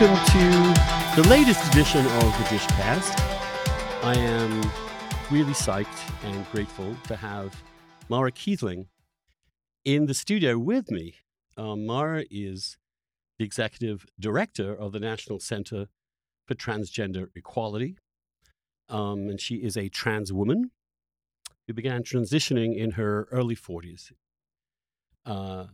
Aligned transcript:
Welcome 0.00 0.26
to 0.26 1.22
the 1.22 1.28
latest 1.28 1.64
edition 1.68 2.04
of 2.04 2.24
the 2.36 2.44
Dishcast. 2.50 3.14
I 4.02 4.16
am 4.16 4.60
really 5.30 5.52
psyched 5.52 6.24
and 6.24 6.50
grateful 6.50 6.96
to 7.06 7.14
have 7.14 7.62
Mara 8.08 8.32
Keisling 8.32 8.86
in 9.84 10.06
the 10.06 10.12
studio 10.14 10.58
with 10.58 10.90
me. 10.90 11.14
Um, 11.56 11.86
Mara 11.86 12.24
is 12.28 12.76
the 13.38 13.44
executive 13.44 14.04
director 14.18 14.74
of 14.74 14.90
the 14.90 14.98
National 14.98 15.38
Center 15.38 15.86
for 16.44 16.56
Transgender 16.56 17.28
Equality, 17.36 17.96
um, 18.88 19.28
and 19.28 19.40
she 19.40 19.62
is 19.62 19.76
a 19.76 19.88
trans 19.88 20.32
woman 20.32 20.72
who 21.68 21.72
began 21.72 22.02
transitioning 22.02 22.76
in 22.76 22.92
her 22.92 23.28
early 23.30 23.54
40s. 23.54 24.10
Uh, 25.24 25.66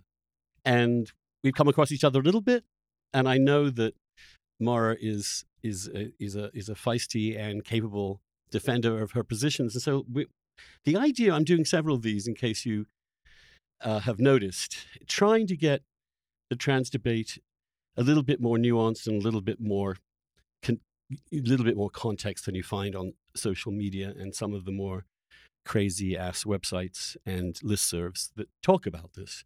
and 0.62 1.10
we've 1.42 1.54
come 1.54 1.68
across 1.68 1.90
each 1.90 2.04
other 2.04 2.20
a 2.20 2.22
little 2.22 2.42
bit, 2.42 2.64
and 3.14 3.26
I 3.26 3.38
know 3.38 3.70
that 3.70 3.94
Mara 4.60 4.96
is 5.00 5.44
is 5.62 5.88
a, 5.88 6.12
is 6.18 6.36
a 6.36 6.50
is 6.54 6.68
a 6.68 6.74
feisty 6.74 7.38
and 7.38 7.64
capable 7.64 8.20
defender 8.50 9.00
of 9.02 9.12
her 9.12 9.24
positions, 9.24 9.74
and 9.74 9.82
so 9.82 10.04
we, 10.10 10.26
the 10.84 10.96
idea 10.96 11.32
I'm 11.32 11.44
doing 11.44 11.64
several 11.64 11.96
of 11.96 12.02
these 12.02 12.26
in 12.26 12.34
case 12.34 12.66
you 12.66 12.86
uh, 13.82 14.00
have 14.00 14.20
noticed, 14.20 14.86
trying 15.06 15.46
to 15.46 15.56
get 15.56 15.82
the 16.48 16.56
trans 16.56 16.90
debate 16.90 17.38
a 17.96 18.02
little 18.02 18.22
bit 18.22 18.40
more 18.40 18.56
nuanced 18.56 19.06
and 19.06 19.20
a 19.20 19.24
little 19.24 19.40
bit 19.40 19.60
more 19.60 19.96
con- 20.62 20.80
a 21.32 21.40
little 21.40 21.64
bit 21.64 21.76
more 21.76 21.90
context 21.90 22.46
than 22.46 22.54
you 22.54 22.62
find 22.62 22.94
on 22.94 23.14
social 23.34 23.72
media 23.72 24.12
and 24.18 24.34
some 24.34 24.54
of 24.54 24.64
the 24.64 24.72
more 24.72 25.06
crazy 25.64 26.16
ass 26.16 26.44
websites 26.44 27.16
and 27.26 27.54
listservs 27.56 28.30
that 28.36 28.48
talk 28.62 28.86
about 28.86 29.12
this. 29.14 29.44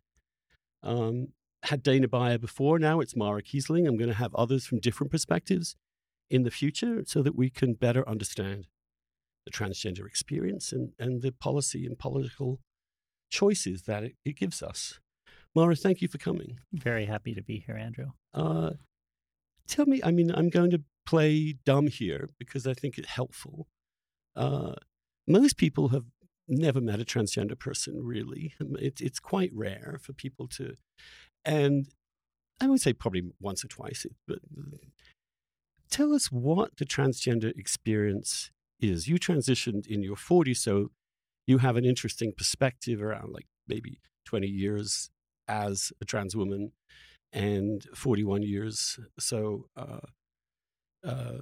Um, 0.82 1.28
had 1.64 1.82
Dana 1.82 2.08
Beyer 2.08 2.38
before. 2.38 2.78
Now 2.78 3.00
it's 3.00 3.16
Mara 3.16 3.42
Keisling. 3.42 3.86
I'm 3.86 3.96
going 3.96 4.10
to 4.10 4.16
have 4.16 4.34
others 4.34 4.66
from 4.66 4.80
different 4.80 5.10
perspectives 5.10 5.76
in 6.30 6.42
the 6.42 6.50
future 6.50 7.02
so 7.06 7.22
that 7.22 7.36
we 7.36 7.50
can 7.50 7.74
better 7.74 8.08
understand 8.08 8.66
the 9.44 9.50
transgender 9.50 10.06
experience 10.06 10.72
and, 10.72 10.92
and 10.98 11.22
the 11.22 11.32
policy 11.32 11.84
and 11.86 11.98
political 11.98 12.60
choices 13.30 13.82
that 13.82 14.04
it, 14.04 14.12
it 14.24 14.36
gives 14.36 14.62
us. 14.62 15.00
Mara, 15.54 15.76
thank 15.76 16.02
you 16.02 16.08
for 16.08 16.18
coming. 16.18 16.58
Very 16.72 17.06
happy 17.06 17.34
to 17.34 17.42
be 17.42 17.62
here, 17.66 17.76
Andrew. 17.76 18.10
Uh, 18.32 18.70
tell 19.68 19.86
me, 19.86 20.00
I 20.02 20.10
mean, 20.10 20.32
I'm 20.34 20.48
going 20.48 20.70
to 20.70 20.82
play 21.06 21.54
dumb 21.64 21.86
here 21.86 22.28
because 22.38 22.66
I 22.66 22.74
think 22.74 22.98
it's 22.98 23.08
helpful. 23.08 23.68
Uh, 24.34 24.74
most 25.28 25.56
people 25.56 25.88
have 25.88 26.04
never 26.48 26.80
met 26.80 27.00
a 27.00 27.04
transgender 27.04 27.58
person, 27.58 28.00
really. 28.02 28.54
It, 28.60 29.00
it's 29.00 29.20
quite 29.20 29.50
rare 29.54 29.98
for 30.00 30.12
people 30.12 30.48
to. 30.48 30.74
And 31.44 31.86
I 32.60 32.66
would 32.66 32.80
say 32.80 32.92
probably 32.92 33.22
once 33.40 33.64
or 33.64 33.68
twice, 33.68 34.06
but 34.26 34.38
tell 35.90 36.12
us 36.14 36.26
what 36.32 36.76
the 36.76 36.84
transgender 36.84 37.56
experience 37.58 38.50
is. 38.80 39.08
You 39.08 39.16
transitioned 39.16 39.86
in 39.86 40.02
your 40.02 40.16
40s, 40.16 40.58
so 40.58 40.90
you 41.46 41.58
have 41.58 41.76
an 41.76 41.84
interesting 41.84 42.32
perspective 42.36 43.02
around 43.02 43.32
like 43.32 43.46
maybe 43.68 44.00
20 44.26 44.46
years 44.46 45.10
as 45.46 45.92
a 46.00 46.04
trans 46.04 46.34
woman 46.34 46.72
and 47.32 47.86
41 47.94 48.42
years. 48.42 48.98
So, 49.18 49.66
uh, 49.76 50.00
uh, 51.06 51.38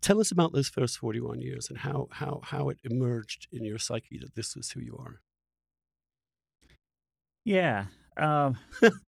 tell 0.00 0.20
us 0.20 0.32
about 0.32 0.52
those 0.52 0.68
first 0.68 0.98
41 0.98 1.40
years 1.40 1.68
and 1.68 1.78
how, 1.78 2.08
how, 2.10 2.40
how 2.42 2.68
it 2.70 2.78
emerged 2.84 3.46
in 3.52 3.64
your 3.64 3.78
psyche 3.78 4.18
that 4.18 4.34
this 4.34 4.56
is 4.56 4.70
who 4.70 4.80
you 4.80 4.96
are. 4.98 5.20
Yeah. 7.44 7.86
Um, 8.16 8.58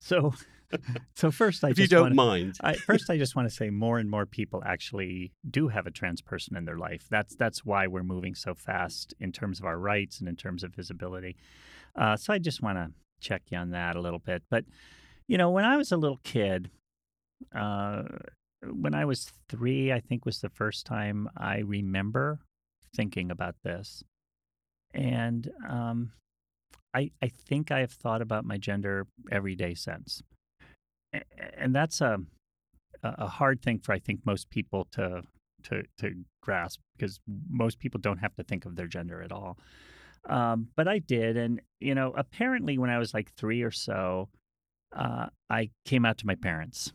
so, 0.00 0.34
so 1.14 1.30
first, 1.30 1.64
I 1.64 1.70
if 1.70 1.76
just 1.76 1.90
you 1.90 1.96
don't 1.96 2.02
wanna, 2.04 2.14
mind. 2.14 2.56
I, 2.62 2.74
first, 2.86 3.10
I 3.10 3.18
just 3.18 3.36
want 3.36 3.48
to 3.48 3.54
say 3.54 3.70
more 3.70 3.98
and 3.98 4.10
more 4.10 4.26
people 4.26 4.62
actually 4.64 5.32
do 5.48 5.68
have 5.68 5.86
a 5.86 5.90
trans 5.90 6.20
person 6.20 6.56
in 6.56 6.64
their 6.64 6.78
life. 6.78 7.06
That's 7.10 7.34
that's 7.36 7.64
why 7.64 7.86
we're 7.86 8.02
moving 8.02 8.34
so 8.34 8.54
fast 8.54 9.14
in 9.20 9.32
terms 9.32 9.58
of 9.58 9.66
our 9.66 9.78
rights 9.78 10.20
and 10.20 10.28
in 10.28 10.36
terms 10.36 10.62
of 10.62 10.74
visibility. 10.74 11.36
Uh, 11.96 12.16
so 12.16 12.32
I 12.32 12.38
just 12.38 12.62
want 12.62 12.78
to 12.78 12.92
check 13.20 13.42
you 13.50 13.58
on 13.58 13.70
that 13.70 13.96
a 13.96 14.00
little 14.00 14.18
bit. 14.18 14.42
But 14.50 14.64
you 15.28 15.38
know, 15.38 15.50
when 15.50 15.64
I 15.64 15.76
was 15.76 15.92
a 15.92 15.96
little 15.96 16.20
kid, 16.22 16.70
uh, 17.54 18.02
when 18.62 18.94
I 18.94 19.04
was 19.04 19.30
three, 19.48 19.92
I 19.92 20.00
think 20.00 20.24
was 20.24 20.40
the 20.40 20.48
first 20.48 20.86
time 20.86 21.28
I 21.36 21.58
remember 21.58 22.40
thinking 22.94 23.30
about 23.30 23.56
this, 23.62 24.02
and 24.94 25.50
um, 25.68 26.12
I 26.96 27.10
I 27.22 27.28
think 27.28 27.70
I 27.70 27.80
have 27.80 27.92
thought 27.92 28.22
about 28.22 28.46
my 28.46 28.56
gender 28.56 29.06
every 29.30 29.54
day 29.54 29.74
since, 29.74 30.22
and 31.56 31.74
that's 31.74 32.00
a 32.00 32.18
a 33.02 33.26
hard 33.26 33.60
thing 33.62 33.78
for 33.78 33.92
I 33.92 33.98
think 33.98 34.24
most 34.24 34.48
people 34.48 34.86
to 34.92 35.22
to 35.64 35.82
to 35.98 36.24
grasp 36.42 36.80
because 36.96 37.20
most 37.50 37.78
people 37.78 38.00
don't 38.00 38.18
have 38.18 38.34
to 38.36 38.42
think 38.42 38.64
of 38.64 38.76
their 38.76 38.86
gender 38.86 39.20
at 39.20 39.30
all. 39.30 39.58
Um, 40.26 40.68
but 40.74 40.88
I 40.88 40.98
did, 40.98 41.36
and 41.36 41.60
you 41.80 41.94
know, 41.94 42.14
apparently 42.16 42.78
when 42.78 42.88
I 42.88 42.98
was 42.98 43.12
like 43.12 43.30
three 43.32 43.62
or 43.62 43.70
so, 43.70 44.30
uh, 44.94 45.26
I 45.50 45.70
came 45.84 46.06
out 46.06 46.16
to 46.18 46.26
my 46.26 46.34
parents. 46.34 46.92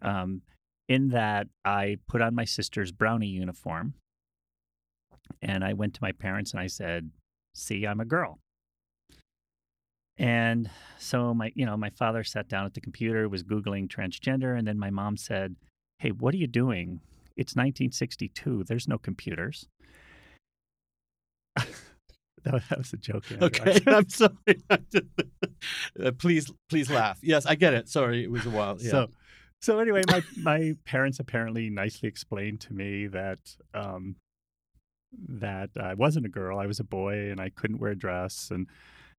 Um, 0.00 0.42
in 0.88 1.08
that, 1.08 1.48
I 1.64 1.98
put 2.08 2.22
on 2.22 2.34
my 2.36 2.44
sister's 2.44 2.92
brownie 2.92 3.26
uniform, 3.26 3.94
and 5.42 5.64
I 5.64 5.72
went 5.72 5.94
to 5.94 6.02
my 6.02 6.12
parents 6.12 6.52
and 6.52 6.60
I 6.60 6.68
said, 6.68 7.10
"See, 7.52 7.84
I'm 7.84 8.00
a 8.00 8.04
girl." 8.04 8.38
And 10.20 10.70
so 10.98 11.32
my, 11.32 11.50
you 11.54 11.64
know, 11.64 11.78
my 11.78 11.88
father 11.88 12.22
sat 12.22 12.46
down 12.46 12.66
at 12.66 12.74
the 12.74 12.80
computer, 12.80 13.26
was 13.26 13.42
googling 13.42 13.88
transgender, 13.88 14.56
and 14.56 14.68
then 14.68 14.78
my 14.78 14.90
mom 14.90 15.16
said, 15.16 15.56
"Hey, 15.98 16.10
what 16.10 16.34
are 16.34 16.36
you 16.36 16.46
doing? 16.46 17.00
It's 17.38 17.56
1962. 17.56 18.64
There's 18.64 18.86
no 18.86 18.98
computers." 18.98 19.66
that, 21.56 22.52
was, 22.76 22.92
a 22.92 22.98
joke. 22.98 23.32
Andrew. 23.32 23.46
Okay, 23.46 23.80
I'm 23.86 24.10
sorry. 24.10 24.34
uh, 24.70 26.12
please, 26.18 26.52
please 26.68 26.90
laugh. 26.90 27.18
Yes, 27.22 27.46
I 27.46 27.54
get 27.54 27.72
it. 27.72 27.88
Sorry, 27.88 28.22
it 28.22 28.30
was 28.30 28.44
a 28.44 28.50
while. 28.50 28.76
Yeah. 28.78 28.90
So, 28.90 29.06
so 29.62 29.78
anyway, 29.78 30.02
my 30.06 30.22
my 30.36 30.74
parents 30.84 31.18
apparently 31.18 31.70
nicely 31.70 32.10
explained 32.10 32.60
to 32.60 32.74
me 32.74 33.06
that 33.06 33.38
um, 33.72 34.16
that 35.28 35.70
I 35.80 35.94
wasn't 35.94 36.26
a 36.26 36.30
girl, 36.30 36.58
I 36.58 36.66
was 36.66 36.78
a 36.78 36.84
boy, 36.84 37.30
and 37.30 37.40
I 37.40 37.48
couldn't 37.48 37.78
wear 37.78 37.92
a 37.92 37.96
dress, 37.96 38.50
and 38.50 38.66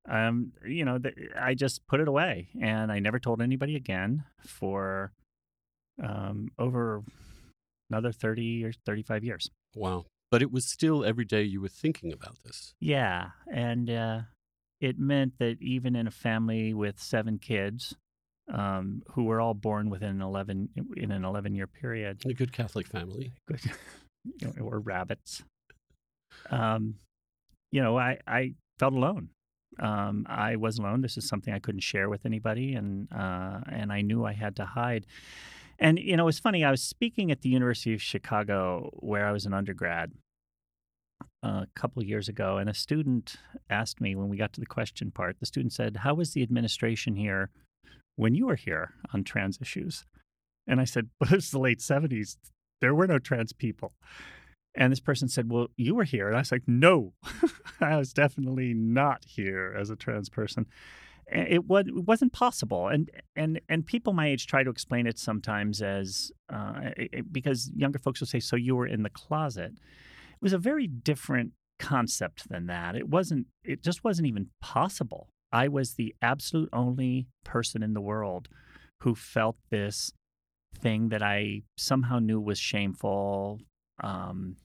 um, 0.10 0.52
you 0.66 0.84
know, 0.86 0.98
th- 0.98 1.16
I 1.40 1.54
just 1.54 1.86
put 1.88 2.00
it 2.00 2.08
away, 2.08 2.50
and 2.62 2.92
I 2.92 3.00
never 3.00 3.20
told 3.20 3.42
anybody 3.42 3.76
again 3.76 4.24
for 4.46 5.12
um, 6.02 6.50
over 6.58 7.04
another 7.90 8.12
thirty 8.12 8.64
or 8.66 8.72
thirty-five 8.86 9.24
years. 9.24 9.50
wow. 9.76 10.06
But 10.32 10.42
it 10.42 10.50
was 10.50 10.66
still 10.66 11.04
every 11.04 11.26
day 11.26 11.44
you 11.44 11.60
were 11.60 11.68
thinking 11.68 12.14
about 12.14 12.38
this. 12.46 12.74
Yeah, 12.80 13.32
and 13.54 13.90
uh, 13.90 14.20
it 14.80 14.98
meant 14.98 15.34
that 15.40 15.58
even 15.62 15.94
in 15.94 16.08
a 16.08 16.12
family 16.12 16.74
with 16.74 17.02
seven 17.02 17.38
kids, 17.38 17.94
um, 18.50 19.04
who 19.12 19.26
were 19.26 19.42
all 19.42 19.54
born 19.54 19.90
within 19.90 20.10
an 20.10 20.22
eleven 20.22 20.70
in 20.96 21.12
an 21.12 21.26
eleven-year 21.26 21.68
period, 21.68 22.22
A 22.26 22.34
good 22.34 22.54
Catholic 22.54 22.88
family. 22.88 23.34
good, 23.46 23.60
you 24.40 24.48
know, 24.56 24.64
or 24.64 24.80
rabbits. 24.80 25.44
Um, 26.50 26.96
you 27.74 27.82
know, 27.84 27.98
I, 27.98 28.18
I 28.26 28.54
felt 28.80 28.94
alone. 28.94 29.30
Um, 29.80 30.26
I 30.30 30.56
was 30.56 30.78
alone. 30.78 31.02
This 31.02 31.18
is 31.18 31.28
something 31.28 31.54
I 31.54 31.60
couldn't 31.60 31.82
share 31.82 32.10
with 32.10 32.26
anybody, 32.26 32.74
and 32.74 33.08
uh, 33.12 33.62
and 33.72 33.92
I 33.92 34.02
knew 34.02 34.26
I 34.26 34.34
had 34.34 34.56
to 34.58 34.66
hide. 34.66 35.06
And 35.80 35.98
you 35.98 36.18
know, 36.18 36.28
it's 36.28 36.40
funny. 36.40 36.64
I 36.64 36.72
was 36.72 36.82
speaking 36.82 37.32
at 37.32 37.42
the 37.42 37.50
University 37.50 37.94
of 37.94 38.02
Chicago, 38.02 38.90
where 38.94 39.26
I 39.26 39.32
was 39.32 39.46
an 39.46 39.54
undergrad, 39.54 40.12
a 41.44 41.68
couple 41.76 42.04
years 42.04 42.30
ago, 42.30 42.58
and 42.58 42.70
a 42.70 42.74
student 42.74 43.38
asked 43.70 44.00
me 44.00 44.16
when 44.16 44.30
we 44.30 44.38
got 44.38 44.54
to 44.54 44.60
the 44.60 44.66
question 44.66 45.12
part. 45.12 45.40
The 45.40 45.46
student 45.46 45.74
said, 45.74 45.98
"How 45.98 46.14
was 46.14 46.34
the 46.34 46.44
administration 46.44 47.16
here 47.16 47.50
when 48.16 48.36
you 48.36 48.48
were 48.48 48.56
here 48.56 48.94
on 49.14 49.24
trans 49.24 49.60
issues?" 49.62 50.06
And 50.68 50.80
I 50.80 50.86
said, 50.86 51.10
"Well, 51.20 51.34
it's 51.34 51.52
the 51.52 51.60
late 51.60 51.80
'70s. 51.80 52.38
There 52.80 52.94
were 52.94 53.08
no 53.08 53.20
trans 53.20 53.54
people." 53.54 53.94
And 54.76 54.92
this 54.92 55.00
person 55.00 55.28
said, 55.28 55.52
"Well, 55.52 55.68
you 55.76 55.96
were 55.96 56.06
here," 56.06 56.28
and 56.28 56.36
I 56.36 56.40
was 56.40 56.52
like, 56.52 56.64
"No, 56.68 57.14
I 57.82 57.98
was 57.98 58.14
definitely 58.14 58.74
not 58.74 59.24
here 59.26 59.76
as 59.78 59.90
a 59.90 59.96
trans 59.96 60.30
person." 60.30 60.66
It 61.28 61.66
was 61.66 61.86
wasn't 61.90 62.34
possible, 62.34 62.88
and 62.88 63.10
and 63.36 63.62
and 63.70 63.86
people 63.86 64.14
my 64.14 64.28
age 64.28 64.48
try 64.48 64.64
to 64.64 64.70
explain 64.70 65.08
it 65.08 65.18
sometimes 65.20 65.82
as 65.82 66.32
uh, 66.50 66.92
it- 66.98 67.32
because 67.32 67.72
younger 67.76 68.00
folks 68.00 68.20
will 68.20 68.28
say, 68.28 68.40
"So 68.40 68.56
you 68.56 68.76
were 68.76 68.88
in 68.88 69.04
the 69.04 69.10
closet." 69.10 69.74
It 69.74 70.42
was 70.42 70.54
a 70.54 70.58
very 70.58 70.88
different 70.88 71.52
concept 71.80 72.50
than 72.50 72.68
that. 72.68 72.96
It 72.96 73.10
wasn't. 73.10 73.48
It 73.64 73.84
just 73.84 74.04
wasn't 74.04 74.28
even 74.28 74.48
possible. 74.62 75.30
I 75.52 75.68
was 75.68 75.94
the 75.96 76.16
absolute 76.22 76.70
only 76.72 77.28
person 77.44 77.84
in 77.84 77.94
the 77.94 78.02
world 78.02 78.48
who 79.02 79.16
felt 79.16 79.58
this 79.70 80.12
thing 80.78 81.10
that 81.10 81.22
I 81.22 81.64
somehow 81.78 82.20
knew 82.20 82.40
was 82.40 82.58
shameful. 82.60 83.60
Um, 84.02 84.58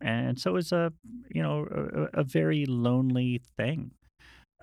and 0.00 0.38
so 0.38 0.50
it 0.50 0.54
was 0.54 0.72
a, 0.72 0.92
you 1.30 1.42
know, 1.42 1.66
a, 2.14 2.20
a 2.20 2.24
very 2.24 2.66
lonely 2.66 3.40
thing. 3.56 3.92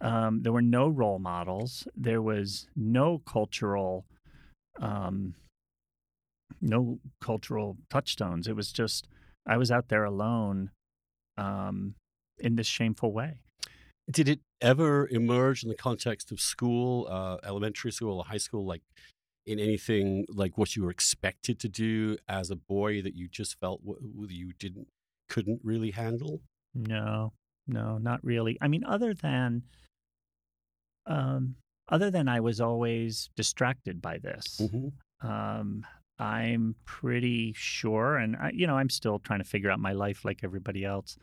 Um, 0.02 0.42
there 0.42 0.52
were 0.52 0.62
no 0.62 0.88
role 0.88 1.20
models. 1.20 1.88
There 1.96 2.22
was 2.22 2.68
no 2.76 3.20
cultural 3.20 4.06
um, 4.80 5.36
no 6.62 7.00
cultural 7.20 7.78
touchstones. 7.90 8.48
It 8.48 8.56
was 8.56 8.72
just 8.72 9.08
I 9.48 9.58
was 9.58 9.72
out 9.72 9.90
there 9.90 10.04
alone 10.04 10.72
um, 11.38 11.96
in 12.40 12.56
this 12.56 12.68
shameful 12.68 13.12
way. 13.12 13.40
Did 14.10 14.28
it 14.28 14.40
ever 14.60 15.08
emerge 15.08 15.64
in 15.64 15.70
the 15.70 15.76
context 15.76 16.32
of 16.32 16.40
school, 16.40 17.08
uh, 17.10 17.38
elementary 17.44 17.92
school 17.92 18.20
or 18.20 18.26
high 18.26 18.38
school, 18.38 18.66
like 18.66 18.82
in 19.46 19.60
anything 19.60 20.26
like 20.30 20.58
what 20.58 20.76
you 20.76 20.84
were 20.84 20.92
expected 20.92 21.60
to 21.60 21.70
do 21.70 22.18
as 22.30 22.52
a 22.52 22.56
boy 22.56 23.02
that 23.02 23.16
you 23.16 23.28
just 23.28 23.60
felt 23.60 23.84
w- 23.86 24.28
you 24.30 24.54
didn't 24.60 24.88
couldn't 25.30 25.62
really 25.64 25.92
handle? 25.92 26.42
No, 26.74 27.34
no, 27.68 27.98
not 27.98 28.24
really. 28.24 28.58
I 28.62 28.68
mean, 28.68 28.84
other 28.86 29.14
than 29.14 29.64
um, 31.08 31.56
other 31.90 32.10
than 32.10 32.28
I 32.28 32.40
was 32.40 32.62
always 32.62 33.30
distracted 33.36 34.02
by 34.02 34.18
this. 34.18 34.62
Mm-hmm. 34.62 35.28
Um, 35.28 35.86
I'm 36.20 36.76
pretty 36.86 37.54
sure, 37.56 38.18
and 38.18 38.36
I, 38.36 38.52
you 38.54 38.68
know, 38.68 38.78
I'm 38.78 38.90
still 38.90 39.20
trying 39.20 39.40
to 39.40 39.46
figure 39.46 39.72
out 39.72 39.80
my 39.80 39.94
life 39.94 40.24
like 40.24 40.44
everybody 40.44 40.86
else. 40.86 41.18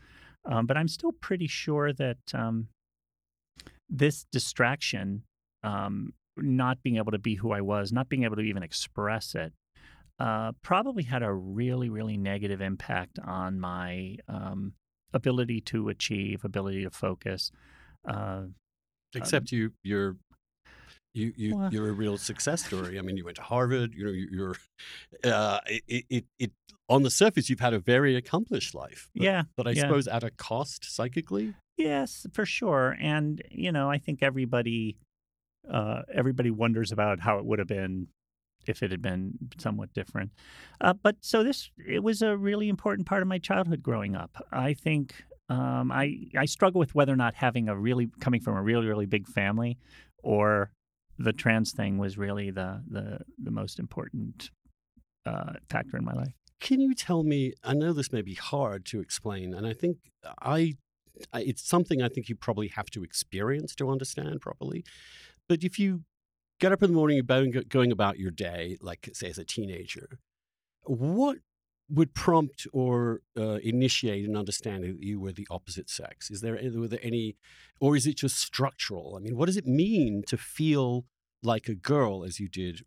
Um, 0.45 0.65
but 0.65 0.77
I'm 0.77 0.87
still 0.87 1.11
pretty 1.11 1.47
sure 1.47 1.93
that 1.93 2.17
um, 2.33 2.67
this 3.89 4.25
distraction, 4.31 5.23
um, 5.63 6.13
not 6.41 6.81
being 6.83 6.97
able 6.97 7.11
to 7.11 7.19
be 7.19 7.35
who 7.35 7.51
I 7.51 7.61
was, 7.61 7.91
not 7.91 8.09
being 8.09 8.23
able 8.23 8.35
to 8.37 8.41
even 8.41 8.63
express 8.63 9.35
it, 9.35 9.53
uh, 10.19 10.51
probably 10.61 11.03
had 11.03 11.23
a 11.23 11.31
really, 11.31 11.89
really 11.89 12.17
negative 12.17 12.61
impact 12.61 13.19
on 13.19 13.59
my 13.59 14.17
um, 14.27 14.73
ability 15.13 15.61
to 15.61 15.89
achieve, 15.89 16.43
ability 16.43 16.83
to 16.83 16.89
focus. 16.91 17.51
Uh, 18.07 18.43
Except 19.15 19.51
you, 19.51 19.71
you're 19.83 20.17
you 21.13 21.33
you 21.35 21.57
Well- 21.57 21.73
you're 21.73 21.89
a 21.89 21.93
real 21.93 22.17
success 22.17 22.63
story. 22.65 22.99
I 22.99 23.01
mean, 23.01 23.17
you 23.17 23.25
went 23.25 23.37
to 23.37 23.41
Harvard. 23.43 23.93
You 23.95 24.05
know, 24.05 24.11
you- 24.11 24.29
you're 24.31 24.55
uh, 25.23 25.59
it, 25.65 26.05
it 26.09 26.25
it 26.37 26.51
on 26.87 27.03
the 27.03 27.09
surface 27.09 27.49
you've 27.49 27.59
had 27.59 27.73
a 27.73 27.79
very 27.79 28.15
accomplished 28.15 28.75
life. 28.75 29.09
But, 29.15 29.23
yeah, 29.23 29.43
but 29.55 29.67
I 29.67 29.71
yeah. 29.71 29.81
suppose 29.81 30.07
at 30.07 30.23
a 30.23 30.31
cost 30.31 30.85
psychically. 30.93 31.55
Yes, 31.77 32.27
for 32.33 32.45
sure. 32.45 32.95
And 32.99 33.41
you 33.49 33.71
know, 33.71 33.89
I 33.89 33.97
think 33.97 34.21
everybody 34.21 34.97
uh, 35.71 36.01
everybody 36.13 36.51
wonders 36.51 36.91
about 36.91 37.19
how 37.19 37.37
it 37.37 37.45
would 37.45 37.59
have 37.59 37.67
been 37.67 38.07
if 38.67 38.83
it 38.83 38.91
had 38.91 39.01
been 39.01 39.33
somewhat 39.57 39.93
different. 39.93 40.31
Uh, 40.81 40.93
but 40.93 41.15
so 41.21 41.43
this 41.43 41.71
it 41.87 42.03
was 42.03 42.21
a 42.21 42.37
really 42.37 42.69
important 42.69 43.07
part 43.07 43.21
of 43.21 43.27
my 43.27 43.37
childhood 43.37 43.81
growing 43.81 44.15
up. 44.15 44.45
I 44.51 44.73
think 44.73 45.15
um, 45.49 45.91
I 45.91 46.27
I 46.37 46.45
struggle 46.45 46.79
with 46.79 46.93
whether 46.93 47.13
or 47.13 47.17
not 47.17 47.35
having 47.35 47.69
a 47.69 47.75
really 47.75 48.09
coming 48.19 48.41
from 48.41 48.55
a 48.55 48.61
really 48.61 48.87
really 48.87 49.05
big 49.05 49.27
family 49.27 49.77
or 50.23 50.71
the 51.17 51.33
trans 51.33 51.71
thing 51.71 51.97
was 51.97 52.17
really 52.17 52.51
the 52.51 52.81
the 52.89 53.19
the 53.37 53.51
most 53.51 53.79
important 53.79 54.51
uh, 55.25 55.53
factor 55.69 55.97
in 55.97 56.05
my 56.05 56.13
life. 56.13 56.33
Can 56.59 56.81
you 56.81 56.93
tell 56.93 57.23
me? 57.23 57.53
I 57.63 57.73
know 57.73 57.93
this 57.93 58.11
may 58.11 58.21
be 58.21 58.33
hard 58.33 58.85
to 58.87 58.99
explain, 58.99 59.53
and 59.53 59.65
I 59.65 59.73
think 59.73 59.97
I, 60.41 60.75
it's 61.33 61.67
something 61.67 62.01
I 62.01 62.09
think 62.09 62.27
you 62.29 62.35
probably 62.35 62.67
have 62.69 62.89
to 62.91 63.03
experience 63.03 63.75
to 63.75 63.89
understand 63.89 64.41
properly. 64.41 64.83
But 65.49 65.63
if 65.63 65.79
you 65.79 66.03
get 66.59 66.71
up 66.71 66.83
in 66.83 66.91
the 66.91 66.95
morning, 66.95 67.17
you're 67.17 67.63
going- 67.63 67.91
about 67.91 68.19
your 68.19 68.31
day, 68.31 68.77
like 68.81 69.09
say 69.13 69.29
as 69.29 69.39
a 69.39 69.43
teenager, 69.43 70.19
what 70.83 71.39
would 71.89 72.13
prompt 72.13 72.67
or 72.71 73.21
uh, 73.35 73.57
initiate 73.63 74.29
an 74.29 74.37
understanding 74.37 74.93
that 74.93 75.03
you 75.03 75.19
were 75.19 75.31
the 75.33 75.47
opposite 75.49 75.89
sex? 75.89 76.29
Is 76.29 76.41
there 76.41 76.59
were 76.75 76.87
there 76.87 76.99
any, 77.01 77.35
or 77.79 77.95
is 77.97 78.05
it 78.05 78.17
just 78.17 78.37
structural? 78.37 79.15
I 79.15 79.19
mean, 79.19 79.35
what 79.35 79.47
does 79.47 79.57
it 79.57 79.65
mean 79.65 80.23
to 80.27 80.37
feel 80.37 81.05
like 81.41 81.67
a 81.67 81.73
girl 81.73 82.23
as 82.23 82.39
you 82.39 82.47
did 82.47 82.83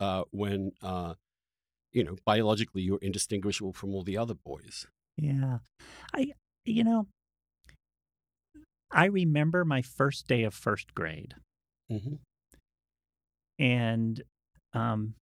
uh, 0.00 0.24
when 0.30 0.72
uh, 0.82 1.14
you 1.92 2.02
know 2.02 2.16
biologically 2.24 2.80
you're 2.80 2.98
indistinguishable 3.02 3.74
from 3.74 3.94
all 3.94 4.02
the 4.02 4.16
other 4.16 4.34
boys? 4.34 4.86
Yeah. 5.18 5.58
I 6.14 6.32
you 6.64 6.82
know 6.82 7.08
I 8.90 9.04
remember 9.06 9.66
my 9.66 9.82
first 9.82 10.26
day 10.26 10.44
of 10.44 10.54
first 10.54 10.94
grade 10.94 11.34
Mm-hmm. 11.90 12.14
and 13.58 14.22
um 14.72 15.14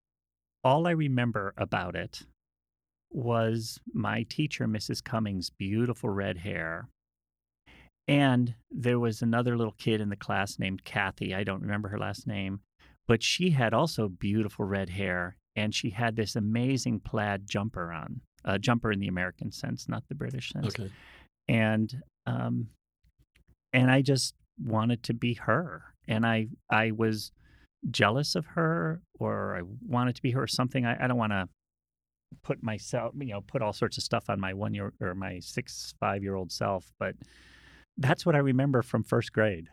all 0.63 0.87
I 0.87 0.93
remember 0.93 1.53
about 1.59 1.95
it 1.95 2.23
was 3.11 3.79
my 3.93 4.23
teacher 4.29 4.67
Mrs. 4.67 5.05
Cummings 5.05 5.51
beautiful 5.51 6.09
red 6.11 6.39
hair 6.39 6.89
and 8.09 8.55
there 8.71 8.99
was 8.99 9.23
another 9.23 9.57
little 9.57 9.75
kid 9.79 10.01
in 10.01 10.09
the 10.09 10.17
class 10.17 10.59
named 10.59 10.85
Kathy 10.85 11.35
I 11.35 11.45
don't 11.45 11.61
remember 11.63 11.89
her 11.91 11.99
last 11.99 12.27
name 12.27 12.61
but 13.07 13.23
she 13.23 13.51
had 13.51 13.75
also 13.75 14.09
beautiful 14.09 14.65
red 14.65 14.89
hair 14.91 15.37
and 15.55 15.75
she 15.75 15.91
had 15.91 16.17
this 16.17 16.35
amazing 16.35 17.01
plaid 17.01 17.47
jumper 17.49 17.93
on 17.93 18.23
a 18.45 18.59
jumper 18.59 18.91
in 18.91 19.01
the 19.01 19.09
American 19.09 19.53
sense 19.53 19.87
not 19.89 20.03
the 20.09 20.15
British 20.15 20.51
sense 20.51 20.67
Okay. 20.69 20.91
and 21.47 22.03
um 22.27 22.69
and 23.73 23.91
I 23.91 24.03
just 24.03 24.35
wanted 24.63 25.03
to 25.05 25.15
be 25.15 25.35
her 25.35 25.94
and 26.09 26.27
I 26.27 26.49
I 26.71 26.91
was 26.93 27.33
jealous 27.91 28.35
of 28.35 28.47
her 28.47 29.01
or 29.19 29.57
I 29.57 29.63
wanted 29.87 30.17
to 30.17 30.23
be 30.23 30.31
her 30.33 30.43
or 30.43 30.47
something. 30.47 30.87
I, 30.87 31.05
I 31.05 31.07
don't 31.07 31.19
want 31.19 31.33
to 31.33 31.49
put 32.43 32.63
myself 32.63 33.13
you 33.17 33.27
know 33.27 33.41
put 33.43 33.63
all 33.63 33.73
sorts 33.73 33.97
of 33.97 34.03
stuff 34.03 34.29
on 34.29 34.41
my 34.41 34.53
one 34.53 34.75
year 34.75 34.93
or 35.01 35.15
my 35.15 35.39
six 35.41 35.95
five 36.01 36.23
year 36.23 36.35
old 36.35 36.51
self 36.51 36.93
but 36.99 37.15
that's 37.97 38.27
what 38.27 38.35
I 38.35 38.39
remember 38.39 38.83
from 38.83 39.05
first 39.05 39.33
grade. 39.33 39.69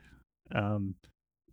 Um 0.54 0.96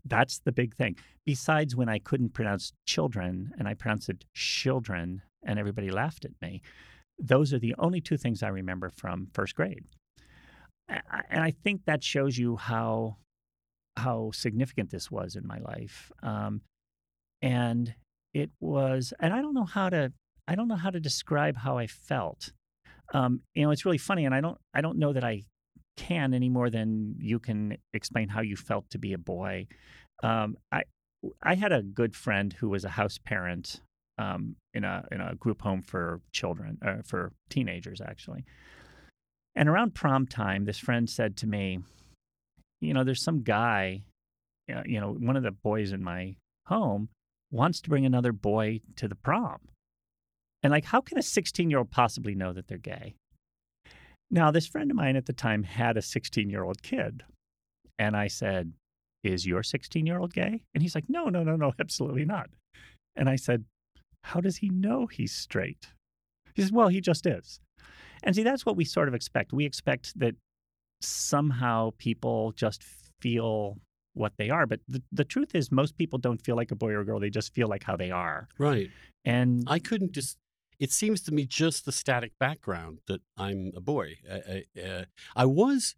that's 0.05 0.39
the 0.39 0.53
big 0.53 0.75
thing. 0.75 0.97
Besides 1.27 1.77
when 1.77 1.89
I 1.89 1.99
couldn't 1.99 2.33
pronounce 2.33 2.73
children 2.87 3.53
and 3.59 3.69
I 3.69 3.75
pronounced 3.75 4.09
it 4.09 4.25
children 4.35 5.23
and 5.45 5.59
everybody 5.59 5.91
laughed 5.91 6.25
at 6.25 6.33
me 6.41 6.63
those 7.19 7.53
are 7.53 7.59
the 7.59 7.75
only 7.79 8.01
two 8.01 8.17
things 8.17 8.43
I 8.43 8.49
remember 8.49 8.91
from 8.91 9.29
first 9.35 9.55
grade. 9.55 9.85
And 10.89 11.43
I 11.43 11.51
think 11.51 11.85
that 11.85 12.03
shows 12.03 12.39
you 12.39 12.57
how 12.57 13.17
how 13.99 14.31
significant 14.33 14.91
this 14.91 15.11
was 15.11 15.37
in 15.37 15.47
my 15.47 15.59
life. 15.59 16.11
Um, 16.23 16.63
and 17.43 17.95
it 18.35 18.51
was, 18.61 19.13
and 19.21 19.33
I 19.33 19.43
don't 19.43 19.55
know 19.55 19.65
how 19.65 19.89
to, 19.91 20.13
I 20.47 20.55
don't 20.55 20.69
know 20.69 20.77
how 20.77 20.91
to 20.91 21.01
describe 21.01 21.57
how 21.57 21.79
I 21.79 21.87
felt. 21.87 22.53
Um, 23.15 23.41
you 23.55 23.63
know, 23.63 23.71
it's 23.71 23.85
really 23.85 23.99
funny, 23.99 24.25
and 24.27 24.35
I 24.35 24.41
don't, 24.41 24.59
I 24.75 24.81
don't 24.81 24.99
know 24.99 25.13
that 25.13 25.25
I 25.25 25.45
can 25.97 26.33
any 26.33 26.49
more 26.49 26.71
than 26.71 27.17
you 27.19 27.39
can 27.39 27.77
explain 27.93 28.29
how 28.29 28.41
you 28.41 28.57
felt 28.57 28.89
to 28.91 28.99
be 28.99 29.13
a 29.13 29.19
boy. 29.19 29.67
Um, 30.23 30.57
I, 30.71 30.83
I 31.43 31.55
had 31.55 31.73
a 31.73 31.83
good 31.83 32.15
friend 32.15 32.53
who 32.53 32.69
was 32.69 32.85
a 32.85 32.91
house 32.91 33.19
parent 33.19 33.81
um, 34.19 34.57
in 34.75 34.85
a 34.85 35.05
in 35.11 35.21
a 35.21 35.35
group 35.35 35.63
home 35.63 35.83
for 35.83 36.21
children, 36.33 36.79
uh, 36.87 37.03
for 37.05 37.33
teenagers 37.51 38.01
actually. 38.01 38.45
And 39.57 39.69
around 39.69 39.95
prom 39.95 40.27
time, 40.27 40.65
this 40.65 40.79
friend 40.79 41.11
said 41.11 41.37
to 41.39 41.47
me, 41.47 41.81
you 42.81 42.95
know, 42.95 43.05
there's 43.05 43.23
some 43.23 43.43
guy, 43.43 44.03
uh, 44.73 44.83
you 44.87 45.01
know, 45.01 45.13
one 45.13 45.37
of 45.37 45.43
the 45.43 45.51
boys 45.51 45.93
in 45.93 46.03
my 46.03 46.37
home 46.67 47.09
wants 47.51 47.81
to 47.81 47.91
bring 47.91 48.07
another 48.07 48.33
boy 48.33 48.81
to 48.97 49.09
the 49.09 49.15
prom. 49.15 49.59
And 50.63 50.73
like, 50.73 50.85
how 50.85 51.01
can 51.01 51.19
a 51.19 51.23
16 51.23 51.71
year 51.71 51.79
old 51.79 51.91
possibly 51.91 52.35
know 52.35 52.53
that 52.53 52.69
they're 52.69 52.79
gay? 52.79 53.15
Now, 54.31 54.51
this 54.51 54.67
friend 54.67 54.91
of 54.91 54.97
mine 54.97 55.17
at 55.17 55.27
the 55.27 55.33
time 55.33 55.63
had 55.63 55.97
a 55.97 56.03
16 56.03 56.51
year 56.51 56.65
old 56.65 56.83
kid. 56.83 57.25
And 57.99 58.17
I 58.17 58.29
said, 58.29 58.73
Is 59.25 59.47
your 59.47 59.63
16 59.63 60.07
year 60.07 60.19
old 60.19 60.33
gay? 60.33 60.63
And 60.75 60.83
he's 60.83 60.95
like, 60.95 61.09
No, 61.09 61.27
no, 61.27 61.43
no, 61.43 61.57
no, 61.57 61.73
absolutely 61.81 62.25
not. 62.25 62.51
And 63.17 63.29
I 63.29 63.37
said, 63.37 63.65
How 64.25 64.41
does 64.41 64.59
he 64.59 64.69
know 64.69 65.07
he's 65.07 65.33
straight? 65.33 65.89
He 66.55 66.63
says, 66.63 66.73
Well, 66.73 66.89
he 66.89 67.01
just 67.01 67.27
is. 67.27 67.61
And 68.23 68.35
see, 68.35 68.43
that's 68.43 68.67
what 68.67 68.77
we 68.77 68.85
sort 68.85 69.09
of 69.09 69.15
expect. 69.15 69.53
We 69.53 69.65
expect 69.65 70.19
that 70.19 70.35
somehow 71.01 71.93
people 71.99 72.53
just 72.53 72.83
feel 73.21 73.79
what 74.15 74.33
they 74.37 74.51
are. 74.51 74.67
But 74.67 74.81
the, 74.89 75.03
the 75.13 75.25
truth 75.25 75.55
is, 75.55 75.71
most 75.71 75.97
people 75.97 76.19
don't 76.19 76.45
feel 76.45 76.57
like 76.57 76.71
a 76.71 76.77
boy 76.77 76.91
or 76.91 77.01
a 77.01 77.05
girl. 77.05 77.21
They 77.21 77.31
just 77.31 77.55
feel 77.55 77.69
like 77.69 77.85
how 77.85 77.97
they 77.97 78.11
are. 78.11 78.49
Right. 78.59 78.91
And 79.25 79.65
I 79.67 79.79
couldn't 79.79 80.13
just. 80.13 80.39
It 80.79 80.93
seems 80.93 81.21
to 81.23 81.33
me 81.33 81.45
just 81.45 81.87
the 81.87 81.93
static 81.93 82.33
background 82.39 83.01
that 83.09 83.21
I'm 83.37 83.73
a 83.75 83.81
boy. 83.81 84.19
I, 84.31 84.65
I, 84.77 84.81
uh, 84.81 85.05
I 85.35 85.45
was 85.45 85.97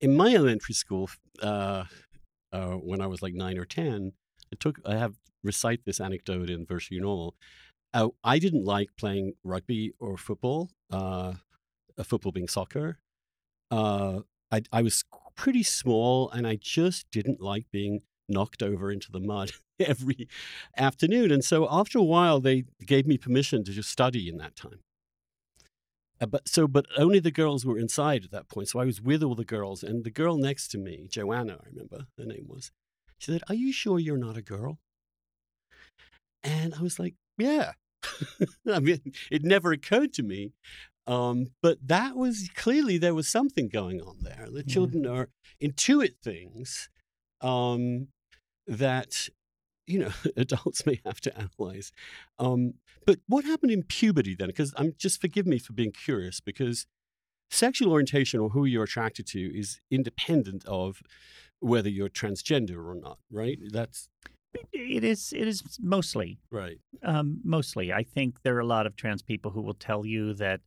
in 0.00 0.16
my 0.16 0.34
elementary 0.34 0.74
school 0.74 1.10
uh, 1.42 1.84
uh, 2.50 2.72
when 2.72 3.02
I 3.02 3.06
was 3.06 3.20
like 3.20 3.34
nine 3.34 3.58
or 3.58 3.66
ten. 3.66 4.12
It 4.50 4.60
took. 4.60 4.80
I 4.86 4.96
have 4.96 5.16
recite 5.42 5.84
this 5.84 6.00
anecdote 6.00 6.50
in 6.50 6.64
Virtually 6.64 7.00
Normal. 7.00 7.34
Uh, 7.92 8.08
I 8.24 8.38
didn't 8.38 8.64
like 8.64 8.90
playing 8.98 9.34
rugby 9.44 9.92
or 9.98 10.16
football. 10.16 10.70
Uh, 10.90 11.34
uh, 11.98 12.02
football 12.02 12.32
being 12.32 12.48
soccer. 12.48 12.98
Uh, 13.70 14.20
I, 14.50 14.62
I 14.72 14.82
was 14.82 15.04
pretty 15.34 15.62
small, 15.62 16.30
and 16.30 16.46
I 16.46 16.56
just 16.56 17.10
didn't 17.10 17.40
like 17.40 17.66
being 17.70 18.02
knocked 18.28 18.62
over 18.62 18.90
into 18.90 19.10
the 19.10 19.20
mud 19.20 19.52
every 19.80 20.28
afternoon. 20.76 21.30
And 21.30 21.44
so 21.44 21.68
after 21.70 21.98
a 21.98 22.04
while, 22.04 22.40
they 22.40 22.64
gave 22.84 23.06
me 23.06 23.18
permission 23.18 23.64
to 23.64 23.72
just 23.72 23.90
study 23.90 24.28
in 24.28 24.38
that 24.38 24.56
time. 24.56 24.80
Uh, 26.20 26.26
but 26.26 26.48
so, 26.48 26.66
but 26.66 26.86
only 26.96 27.18
the 27.18 27.30
girls 27.30 27.66
were 27.66 27.78
inside 27.78 28.24
at 28.24 28.30
that 28.30 28.48
point. 28.48 28.68
So 28.68 28.80
I 28.80 28.84
was 28.84 29.02
with 29.02 29.22
all 29.22 29.34
the 29.34 29.44
girls, 29.44 29.82
and 29.82 30.02
the 30.04 30.10
girl 30.10 30.38
next 30.38 30.68
to 30.68 30.78
me, 30.78 31.08
Joanna, 31.10 31.58
I 31.62 31.68
remember 31.68 32.06
her 32.18 32.24
name 32.24 32.46
was. 32.48 32.70
She 33.18 33.32
said, 33.32 33.42
"Are 33.48 33.54
you 33.54 33.72
sure 33.72 33.98
you're 33.98 34.16
not 34.16 34.36
a 34.36 34.42
girl?" 34.42 34.78
And 36.46 36.74
I 36.74 36.82
was 36.82 36.98
like, 36.98 37.14
yeah. 37.38 37.72
I 38.72 38.78
mean, 38.78 39.00
it 39.30 39.42
never 39.42 39.72
occurred 39.72 40.12
to 40.14 40.22
me. 40.22 40.52
Um, 41.06 41.50
but 41.62 41.78
that 41.86 42.16
was 42.16 42.50
clearly 42.54 42.98
there 42.98 43.14
was 43.14 43.28
something 43.28 43.68
going 43.68 44.00
on 44.00 44.18
there. 44.22 44.48
The 44.50 44.64
Yeah. 44.66 44.72
children 44.74 45.06
are 45.06 45.28
intuit 45.62 46.16
things 46.22 46.88
um, 47.40 48.08
that 48.66 49.28
you 49.86 49.98
know 50.00 50.10
adults 50.36 50.84
may 50.86 51.00
have 51.04 51.20
to 51.22 51.38
analyze. 51.38 51.92
Um, 52.38 52.74
but 53.06 53.20
what 53.28 53.44
happened 53.44 53.70
in 53.70 53.84
puberty 53.84 54.34
then? 54.34 54.48
Because 54.48 54.74
I'm 54.76 54.94
just 54.98 55.20
forgive 55.20 55.46
me 55.46 55.58
for 55.58 55.72
being 55.72 55.92
curious 55.92 56.40
because 56.40 56.86
sexual 57.50 57.92
orientation 57.92 58.40
or 58.40 58.48
who 58.50 58.64
you're 58.64 58.82
attracted 58.84 59.26
to 59.28 59.38
is 59.56 59.80
independent 59.90 60.64
of 60.66 61.02
whether 61.60 61.88
you're 61.88 62.08
transgender 62.08 62.84
or 62.84 62.96
not, 62.96 63.18
right? 63.30 63.58
That's 63.70 64.08
It 64.72 65.04
is. 65.04 65.32
It 65.32 65.46
is 65.46 65.78
mostly. 65.80 66.38
right. 66.50 66.78
Um, 67.04 67.40
mostly, 67.44 67.92
I 67.92 68.02
think 68.02 68.42
there 68.42 68.56
are 68.56 68.60
a 68.60 68.66
lot 68.66 68.86
of 68.86 68.96
trans 68.96 69.22
people 69.22 69.52
who 69.52 69.62
will 69.62 69.74
tell 69.74 70.04
you 70.04 70.34
that 70.34 70.60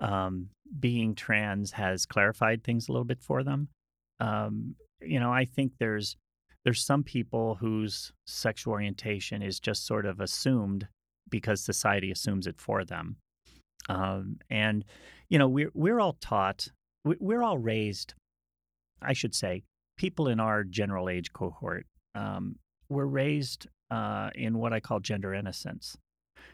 um, 0.00 0.48
being 0.80 1.14
trans 1.14 1.72
has 1.72 2.06
clarified 2.06 2.62
things 2.64 2.88
a 2.88 2.92
little 2.92 3.04
bit 3.04 3.20
for 3.20 3.42
them. 3.42 3.68
Um, 4.20 4.74
you 5.02 5.20
know, 5.20 5.32
I 5.32 5.44
think 5.44 5.72
there's 5.78 6.16
there's 6.64 6.84
some 6.84 7.02
people 7.02 7.56
whose 7.56 8.12
sexual 8.26 8.72
orientation 8.72 9.42
is 9.42 9.60
just 9.60 9.86
sort 9.86 10.06
of 10.06 10.20
assumed 10.20 10.88
because 11.30 11.62
society 11.62 12.10
assumes 12.10 12.46
it 12.46 12.58
for 12.58 12.84
them. 12.84 13.16
Um, 13.88 14.38
and 14.50 14.84
you 15.28 15.38
know, 15.38 15.48
we're 15.48 15.70
we're 15.74 16.00
all 16.00 16.16
taught, 16.20 16.68
we- 17.04 17.16
we're 17.20 17.42
all 17.42 17.58
raised. 17.58 18.14
I 19.02 19.12
should 19.12 19.34
say, 19.34 19.64
people 19.98 20.28
in 20.28 20.40
our 20.40 20.64
general 20.64 21.08
age 21.10 21.32
cohort 21.32 21.86
um, 22.14 22.56
were 22.88 23.06
raised 23.06 23.66
uh, 23.90 24.30
in 24.34 24.56
what 24.58 24.72
I 24.72 24.80
call 24.80 25.00
gender 25.00 25.34
innocence. 25.34 25.96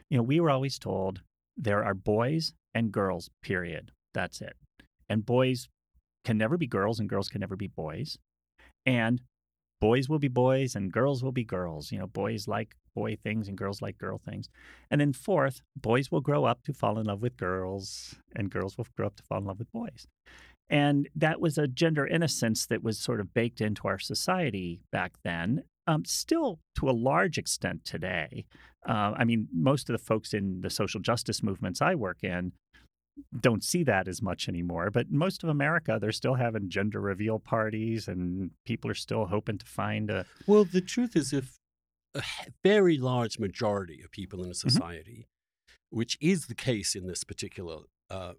You 0.09 0.17
know, 0.17 0.23
we 0.23 0.39
were 0.41 0.49
always 0.49 0.77
told 0.77 1.21
there 1.55 1.83
are 1.85 1.93
boys 1.93 2.53
and 2.73 2.91
girls, 2.91 3.29
period. 3.41 3.91
That's 4.13 4.41
it. 4.41 4.55
And 5.09 5.25
boys 5.25 5.67
can 6.23 6.37
never 6.37 6.57
be 6.57 6.67
girls 6.67 6.99
and 6.99 7.09
girls 7.09 7.29
can 7.29 7.41
never 7.41 7.55
be 7.55 7.67
boys. 7.67 8.17
And 8.85 9.21
boys 9.79 10.07
will 10.07 10.19
be 10.19 10.27
boys 10.27 10.75
and 10.75 10.91
girls 10.91 11.23
will 11.23 11.31
be 11.31 11.43
girls. 11.43 11.91
You 11.91 11.99
know, 11.99 12.07
boys 12.07 12.47
like 12.47 12.75
boy 12.95 13.17
things 13.21 13.47
and 13.47 13.57
girls 13.57 13.81
like 13.81 13.97
girl 13.97 14.19
things. 14.23 14.49
And 14.89 15.01
then 15.01 15.13
fourth, 15.13 15.61
boys 15.75 16.11
will 16.11 16.21
grow 16.21 16.45
up 16.45 16.63
to 16.63 16.73
fall 16.73 16.99
in 16.99 17.07
love 17.07 17.21
with 17.21 17.37
girls 17.37 18.15
and 18.35 18.49
girls 18.49 18.77
will 18.77 18.87
grow 18.95 19.07
up 19.07 19.15
to 19.15 19.23
fall 19.23 19.39
in 19.39 19.45
love 19.45 19.59
with 19.59 19.71
boys. 19.71 20.07
And 20.69 21.09
that 21.15 21.41
was 21.41 21.57
a 21.57 21.67
gender 21.67 22.07
innocence 22.07 22.65
that 22.67 22.83
was 22.83 22.97
sort 22.97 23.19
of 23.19 23.33
baked 23.33 23.59
into 23.59 23.87
our 23.87 23.99
society 23.99 24.81
back 24.91 25.13
then. 25.23 25.63
Um, 25.87 26.05
still, 26.05 26.59
to 26.75 26.89
a 26.89 26.91
large 26.91 27.37
extent 27.37 27.83
today. 27.83 28.45
Uh, 28.87 29.13
I 29.17 29.25
mean, 29.25 29.47
most 29.53 29.89
of 29.89 29.93
the 29.93 30.03
folks 30.03 30.33
in 30.33 30.61
the 30.61 30.69
social 30.69 31.01
justice 31.01 31.43
movements 31.43 31.81
I 31.81 31.95
work 31.95 32.23
in 32.23 32.53
don't 33.39 33.63
see 33.63 33.83
that 33.83 34.07
as 34.07 34.21
much 34.21 34.47
anymore. 34.47 34.89
But 34.91 35.11
most 35.11 35.43
of 35.43 35.49
America, 35.49 35.97
they're 35.99 36.11
still 36.11 36.35
having 36.35 36.69
gender 36.69 36.99
reveal 36.99 37.39
parties, 37.39 38.07
and 38.07 38.51
people 38.65 38.89
are 38.89 38.95
still 38.95 39.25
hoping 39.25 39.57
to 39.57 39.65
find 39.65 40.09
a. 40.09 40.25
Well, 40.47 40.65
the 40.65 40.81
truth 40.81 41.15
is, 41.15 41.33
if 41.33 41.59
a 42.15 42.23
very 42.63 42.97
large 42.97 43.39
majority 43.39 44.01
of 44.03 44.11
people 44.11 44.43
in 44.43 44.51
a 44.51 44.55
society, 44.55 45.27
which 45.89 46.17
is 46.21 46.47
the 46.47 46.55
case 46.55 46.95
in 46.95 47.07
this 47.07 47.23
particular 47.23 47.79
uh, 48.09 48.33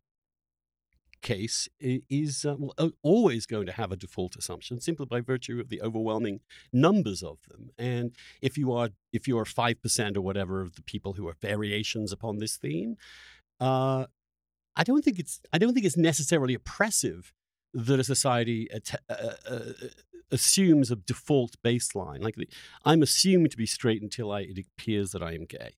case, 1.23 1.69
is 1.81 2.45
uh, 2.45 2.57
well, 2.59 2.93
always 3.03 3.47
going 3.47 3.67
to 3.67 3.73
have 3.73 3.93
a 3.93 3.97
default 3.97 4.37
assumption 4.37 4.81
simply 4.81 5.07
by 5.07 5.21
virtue 5.21 5.61
of 5.61 5.69
the 5.69 5.81
overwhelming 5.81 6.41
numbers 6.73 7.23
of 7.23 7.39
them. 7.49 7.71
And 7.79 8.13
if 8.41 8.59
you 8.59 8.73
are 8.73 8.91
if 9.13 9.27
you 9.27 9.39
are 9.39 9.45
five 9.45 9.81
percent 9.81 10.17
or 10.17 10.21
whatever 10.21 10.61
of 10.61 10.75
the 10.75 10.83
people 10.83 11.15
who 11.15 11.29
are 11.29 11.37
variations 11.41 12.13
upon 12.13 12.39
this 12.39 12.57
theme, 12.57 12.97
uh, 13.61 14.07
I 14.77 14.85
don't 14.85 15.05
think 15.05 15.19
it's 15.19 15.41
I 15.53 15.59
don't 15.59 15.75
think 15.75 15.87
it's 15.87 15.97
necessarily 15.97 16.55
oppressive 16.55 17.33
that 17.75 17.99
a 18.01 18.05
society 18.05 18.69
att- 18.73 19.01
uh, 19.09 19.35
uh, 19.49 19.73
assumes 20.31 20.91
a 20.91 20.97
default 20.97 21.57
baseline. 21.65 22.23
Like 22.23 22.37
the, 22.37 22.49
I'm 22.85 23.03
assumed 23.03 23.51
to 23.51 23.57
be 23.57 23.67
straight 23.67 24.03
until 24.03 24.33
I, 24.33 24.41
it 24.41 24.59
appears 24.79 25.13
that 25.13 25.23
I 25.23 25.33
am 25.35 25.45
gay. 25.45 25.73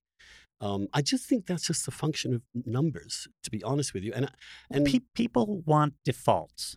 Um, 0.60 0.86
I 0.92 1.02
just 1.02 1.28
think 1.28 1.46
that's 1.46 1.66
just 1.66 1.86
a 1.88 1.90
function 1.90 2.32
of 2.34 2.42
numbers, 2.64 3.28
to 3.42 3.50
be 3.50 3.62
honest 3.62 3.92
with 3.92 4.04
you. 4.04 4.12
And 4.14 4.30
and 4.70 4.86
Pe- 4.86 5.00
people 5.14 5.62
want 5.66 5.94
defaults, 6.04 6.76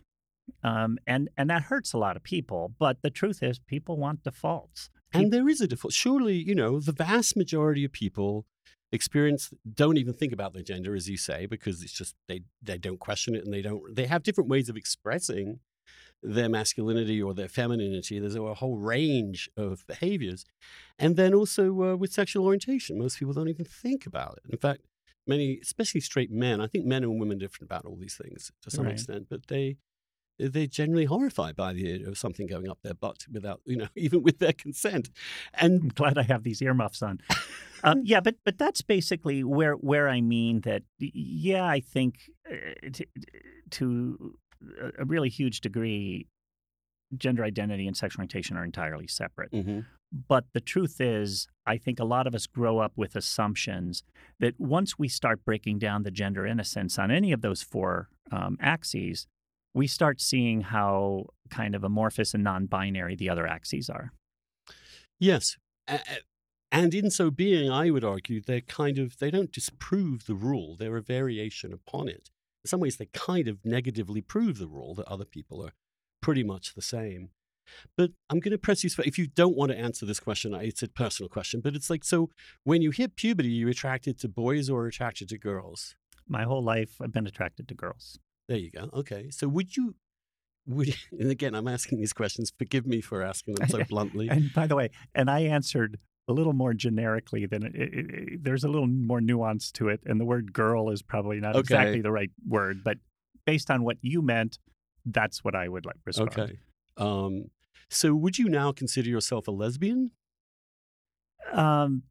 um, 0.63 0.97
and 1.05 1.29
and 1.37 1.49
that 1.49 1.63
hurts 1.63 1.93
a 1.93 1.97
lot 1.97 2.15
of 2.17 2.23
people. 2.23 2.73
But 2.79 3.01
the 3.03 3.11
truth 3.11 3.41
is, 3.43 3.59
people 3.59 3.95
want 3.97 4.23
defaults. 4.23 4.89
and 5.13 5.31
there 5.31 5.47
is 5.47 5.61
a 5.61 5.67
default. 5.67 5.93
Surely, 5.93 6.35
you 6.35 6.55
know, 6.55 6.79
the 6.79 6.91
vast 6.91 7.37
majority 7.37 7.85
of 7.85 7.91
people 7.91 8.45
experience 8.91 9.51
don't 9.73 9.97
even 9.97 10.13
think 10.13 10.33
about 10.33 10.53
their 10.53 10.63
gender, 10.63 10.95
as 10.95 11.09
you 11.09 11.17
say, 11.17 11.45
because 11.45 11.83
it's 11.83 11.91
just 11.93 12.15
they 12.27 12.41
they 12.61 12.77
don't 12.77 12.99
question 12.99 13.35
it 13.35 13.43
and 13.43 13.53
they 13.53 13.61
don't 13.61 13.95
they 13.95 14.05
have 14.07 14.23
different 14.23 14.49
ways 14.49 14.69
of 14.69 14.77
expressing 14.77 15.59
their 16.23 16.49
masculinity 16.49 17.21
or 17.21 17.33
their 17.33 17.47
femininity. 17.47 18.19
There's 18.19 18.35
a 18.35 18.53
whole 18.55 18.77
range 18.77 19.49
of 19.57 19.85
behaviors, 19.87 20.45
and 20.99 21.15
then 21.15 21.33
also 21.33 21.65
uh, 21.83 21.95
with 21.95 22.11
sexual 22.13 22.45
orientation, 22.45 22.97
most 22.97 23.19
people 23.19 23.33
don't 23.33 23.49
even 23.49 23.65
think 23.65 24.05
about 24.05 24.39
it. 24.43 24.51
In 24.51 24.57
fact, 24.57 24.81
many, 25.27 25.59
especially 25.61 26.01
straight 26.01 26.31
men, 26.31 26.59
I 26.61 26.67
think 26.67 26.85
men 26.85 27.03
and 27.03 27.19
women 27.19 27.37
are 27.37 27.39
different 27.39 27.69
about 27.71 27.85
all 27.85 27.95
these 27.97 28.15
things 28.17 28.51
to 28.63 28.71
some 28.71 28.85
Right. 28.85 28.93
extent, 28.93 29.27
but 29.29 29.47
they 29.47 29.77
they're 30.39 30.67
generally 30.67 31.05
horrified 31.05 31.55
by 31.55 31.73
the 31.73 31.93
idea 31.93 32.07
of 32.07 32.17
something 32.17 32.47
going 32.47 32.69
up 32.69 32.79
their 32.83 32.93
butt 32.93 33.25
without, 33.31 33.61
you 33.65 33.77
know, 33.77 33.87
even 33.95 34.21
with 34.23 34.39
their 34.39 34.53
consent. 34.53 35.09
And 35.53 35.81
I'm 35.83 35.87
glad 35.89 36.17
I 36.17 36.23
have 36.23 36.43
these 36.43 36.61
earmuffs 36.61 37.01
on. 37.01 37.19
um, 37.83 38.01
yeah, 38.05 38.19
but 38.19 38.35
but 38.43 38.57
that's 38.57 38.81
basically 38.81 39.43
where 39.43 39.73
where 39.73 40.09
I 40.09 40.21
mean 40.21 40.61
that. 40.61 40.83
Yeah, 40.99 41.65
I 41.65 41.79
think 41.79 42.29
uh, 42.51 42.89
to, 42.93 43.05
to 43.71 44.35
a- 44.99 45.05
really 45.05 45.29
huge 45.29 45.61
degree, 45.61 46.27
gender 47.15 47.43
identity 47.43 47.87
and 47.87 47.95
sexual 47.95 48.21
orientation 48.21 48.57
are 48.57 48.63
entirely 48.63 49.07
separate. 49.07 49.51
Mhm. 49.51 49.85
But 50.29 50.45
the 50.53 50.61
truth 50.61 51.01
is, 51.01 51.47
I 51.65 51.77
think 51.77 51.99
a 51.99 52.05
lot 52.05 52.27
of 52.27 52.33
us 52.35 52.47
grow 52.47 52.79
up 52.79 52.93
with 52.95 53.15
assumptions 53.17 54.03
that 54.39 54.53
once 54.57 54.97
we 54.97 55.09
start 55.09 55.43
breaking 55.43 55.79
down 55.79 56.03
the 56.03 56.11
gender 56.11 56.45
innocence 56.45 56.97
on 56.97 57.11
any 57.11 57.33
of 57.33 57.41
those 57.41 57.61
four 57.61 58.07
um, 58.31 58.57
axes, 58.61 59.27
we 59.73 59.87
start 59.87 60.21
seeing 60.21 60.61
how 60.61 61.25
kind 61.49 61.75
of 61.75 61.83
amorphous 61.83 62.33
and 62.33 62.43
non-binary 62.43 63.15
the 63.15 63.29
other 63.29 63.47
axes 63.47 63.89
are. 63.89 64.11
yes, 65.19 65.57
and 66.71 66.93
in 66.93 67.09
so 67.09 67.31
being, 67.31 67.71
I 67.71 67.89
would 67.91 68.03
argue 68.03 68.41
they're 68.41 68.61
kind 68.61 68.97
of 68.97 69.17
they 69.19 69.31
don't 69.31 69.51
disprove 69.51 70.25
the 70.25 70.35
rule; 70.35 70.75
they're 70.77 70.97
a 70.97 71.01
variation 71.01 71.73
upon 71.73 72.09
it. 72.09 72.29
In 72.65 72.69
some 72.69 72.79
ways, 72.79 72.97
they 72.97 73.07
kind 73.13 73.47
of 73.47 73.63
negatively 73.63 74.21
prove 74.21 74.57
the 74.57 74.67
rule 74.67 74.93
that 74.95 75.07
other 75.07 75.25
people 75.25 75.65
are 75.65 75.73
pretty 76.21 76.43
much 76.43 76.75
the 76.75 76.81
same. 76.81 77.29
But 77.95 78.11
I'm 78.29 78.39
going 78.39 78.51
to 78.51 78.57
press 78.57 78.83
you. 78.83 78.89
If 79.05 79.17
you 79.17 79.27
don't 79.27 79.55
want 79.55 79.71
to 79.71 79.77
answer 79.77 80.05
this 80.05 80.19
question, 80.19 80.53
it's 80.53 80.83
a 80.83 80.87
personal 80.87 81.29
question. 81.29 81.61
But 81.61 81.75
it's 81.75 81.89
like, 81.89 82.03
so 82.03 82.29
when 82.63 82.81
you 82.81 82.91
hit 82.91 83.15
puberty, 83.15 83.49
you're 83.49 83.69
attracted 83.69 84.19
to 84.19 84.29
boys 84.29 84.69
or 84.69 84.87
attracted 84.87 85.29
to 85.29 85.37
girls? 85.37 85.95
My 86.27 86.43
whole 86.43 86.63
life, 86.63 86.95
I've 87.01 87.13
been 87.13 87.27
attracted 87.27 87.67
to 87.67 87.73
girls. 87.73 88.19
There 88.47 88.57
you 88.57 88.71
go. 88.71 88.89
Okay. 88.93 89.29
So 89.31 89.47
would 89.47 89.75
you, 89.75 89.95
would, 90.65 90.95
and 91.19 91.29
again, 91.31 91.53
I'm 91.55 91.67
asking 91.67 91.99
these 91.99 92.13
questions. 92.13 92.51
Forgive 92.57 92.85
me 92.85 93.01
for 93.01 93.21
asking 93.21 93.55
them 93.55 93.67
so 93.69 93.83
bluntly. 93.89 94.27
And 94.29 94.51
by 94.53 94.67
the 94.67 94.75
way, 94.75 94.89
and 95.15 95.29
I 95.29 95.41
answered 95.41 95.99
a 96.29 96.33
little 96.33 96.53
more 96.53 96.73
generically 96.73 97.45
than 97.45 97.63
it, 97.63 97.75
it, 97.75 97.93
it- 97.93 98.43
there's 98.43 98.63
a 98.63 98.67
little 98.67 98.87
more 98.87 99.21
nuance 99.21 99.71
to 99.73 99.87
it, 99.89 100.01
and 100.05 100.19
the 100.19 100.25
word 100.25 100.51
"girl" 100.53 100.89
is 100.89 101.01
probably 101.01 101.39
not 101.39 101.51
Okay. 101.55 101.59
exactly 101.61 102.01
the 102.01 102.11
right 102.11 102.31
word, 102.47 102.83
but 102.83 102.97
based 103.45 103.71
on 103.71 103.83
what 103.83 103.97
you 104.01 104.21
meant, 104.21 104.59
that's 105.05 105.43
what 105.43 105.55
I 105.55 105.67
would 105.69 105.85
like 105.85 105.95
respond. 106.05 106.37
Okay. 106.37 106.59
Um, 106.97 107.45
so 107.89 108.13
would 108.13 108.37
you 108.37 108.49
now 108.49 108.73
consider 108.73 109.09
yourself 109.09 109.47
a 109.47 109.51
lesbian? 109.51 110.11
Um, 111.53 112.03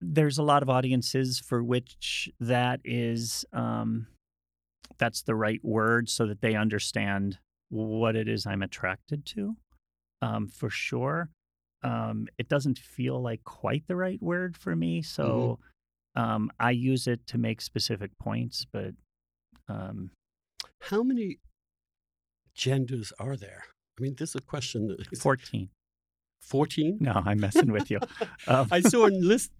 there's 0.00 0.38
a 0.38 0.42
lot 0.44 0.62
of 0.62 0.70
audiences 0.70 1.40
for 1.40 1.62
which 1.62 2.30
that 2.38 2.80
is 2.84 3.44
um, 3.52 4.06
that's 4.98 5.22
the 5.22 5.34
right 5.34 5.60
word, 5.62 6.08
so 6.08 6.26
that 6.26 6.40
they 6.40 6.54
understand 6.54 7.38
what 7.68 8.16
it 8.16 8.28
is 8.28 8.46
I'm 8.46 8.62
attracted 8.62 9.24
to. 9.26 9.56
Um, 10.20 10.46
for 10.46 10.70
sure, 10.70 11.30
um, 11.82 12.28
it 12.38 12.48
doesn't 12.48 12.78
feel 12.78 13.20
like 13.20 13.42
quite 13.44 13.84
the 13.88 13.96
right 13.96 14.22
word 14.22 14.56
for 14.56 14.76
me, 14.76 15.02
so 15.02 15.58
um, 16.14 16.50
I 16.60 16.70
use 16.70 17.06
it 17.06 17.26
to 17.28 17.38
make 17.38 17.60
specific 17.60 18.10
points. 18.18 18.66
But 18.70 18.92
um, 19.68 20.10
How 20.80 21.02
many 21.02 21.38
genders 22.54 23.12
are 23.18 23.36
there? 23.36 23.64
I 23.98 24.02
mean, 24.02 24.14
this 24.18 24.30
is 24.30 24.36
a 24.36 24.40
question 24.40 24.88
that 24.88 25.00
is 25.10 25.20
fourteen. 25.20 25.70
14? 26.42 26.98
No, 27.00 27.22
I'm 27.24 27.40
messing 27.40 27.70
with 27.70 27.90
you. 27.90 28.00
Um, 28.46 28.66
I 28.72 28.80
saw 28.80 29.06
a 29.06 29.08
list 29.08 29.52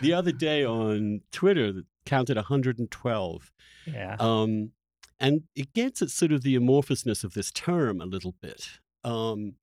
the 0.00 0.12
other 0.12 0.32
day 0.32 0.64
on 0.64 1.22
Twitter 1.32 1.72
that 1.72 1.84
counted 2.06 2.36
112. 2.36 3.52
yeah. 3.86 4.16
Um, 4.18 4.72
and 5.18 5.42
it 5.54 5.74
gets 5.74 6.00
at 6.00 6.10
sort 6.10 6.32
of 6.32 6.42
the 6.42 6.56
amorphousness 6.56 7.24
of 7.24 7.34
this 7.34 7.50
term 7.52 8.00
a 8.00 8.06
little 8.06 8.34
bit. 8.40 8.66
Um, 9.04 9.56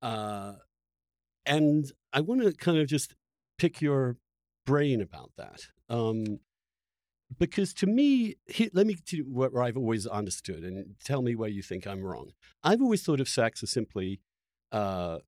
uh, 0.00 0.52
and 1.44 1.90
I 2.12 2.20
want 2.20 2.42
to 2.42 2.52
kind 2.52 2.78
of 2.78 2.86
just 2.86 3.14
pick 3.58 3.80
your 3.80 4.16
brain 4.64 5.00
about 5.00 5.32
that. 5.36 5.66
Um, 5.88 6.38
because 7.38 7.74
to 7.74 7.86
me, 7.86 8.36
let 8.72 8.86
me 8.86 8.94
tell 8.94 9.18
you 9.18 9.24
where 9.24 9.62
I've 9.62 9.76
always 9.76 10.06
understood, 10.06 10.62
and 10.62 10.94
tell 11.04 11.20
me 11.20 11.34
where 11.34 11.48
you 11.48 11.62
think 11.62 11.86
I'm 11.86 12.02
wrong. 12.02 12.30
I've 12.62 12.80
always 12.80 13.02
thought 13.02 13.20
of 13.20 13.28
sex 13.28 13.62
as 13.62 13.70
simply, 13.70 14.20
uh, 14.72 15.18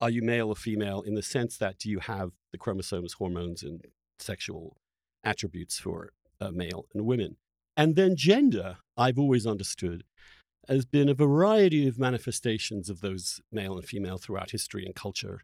are 0.00 0.10
you 0.10 0.22
male 0.22 0.48
or 0.48 0.56
female, 0.56 1.02
in 1.02 1.14
the 1.14 1.22
sense 1.22 1.58
that 1.58 1.78
do 1.78 1.90
you 1.90 1.98
have 1.98 2.30
the 2.52 2.58
chromosomes, 2.58 3.14
hormones, 3.14 3.62
and 3.62 3.84
sexual 4.18 4.78
attributes 5.24 5.78
for 5.78 6.10
uh, 6.40 6.50
male 6.50 6.86
and 6.94 7.04
women. 7.04 7.36
And 7.76 7.96
then 7.96 8.16
gender, 8.16 8.78
I've 8.96 9.18
always 9.18 9.46
understood, 9.46 10.04
has 10.68 10.84
been 10.84 11.08
a 11.08 11.14
variety 11.14 11.86
of 11.88 11.98
manifestations 11.98 12.88
of 12.90 13.00
those 13.00 13.40
male 13.50 13.76
and 13.76 13.84
female 13.84 14.18
throughout 14.18 14.50
history 14.50 14.84
and 14.84 14.94
culture, 14.94 15.42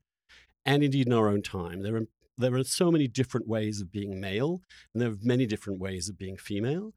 and 0.64 0.82
indeed 0.82 1.06
in 1.06 1.12
our 1.12 1.28
own 1.28 1.42
time. 1.42 1.82
There 1.82 1.96
are 1.96 2.06
there 2.38 2.54
are 2.54 2.64
so 2.64 2.90
many 2.90 3.08
different 3.08 3.48
ways 3.48 3.80
of 3.80 3.90
being 3.90 4.20
male, 4.20 4.60
and 4.92 5.00
there 5.00 5.10
are 5.10 5.16
many 5.22 5.46
different 5.46 5.80
ways 5.80 6.10
of 6.10 6.18
being 6.18 6.36
female. 6.36 6.92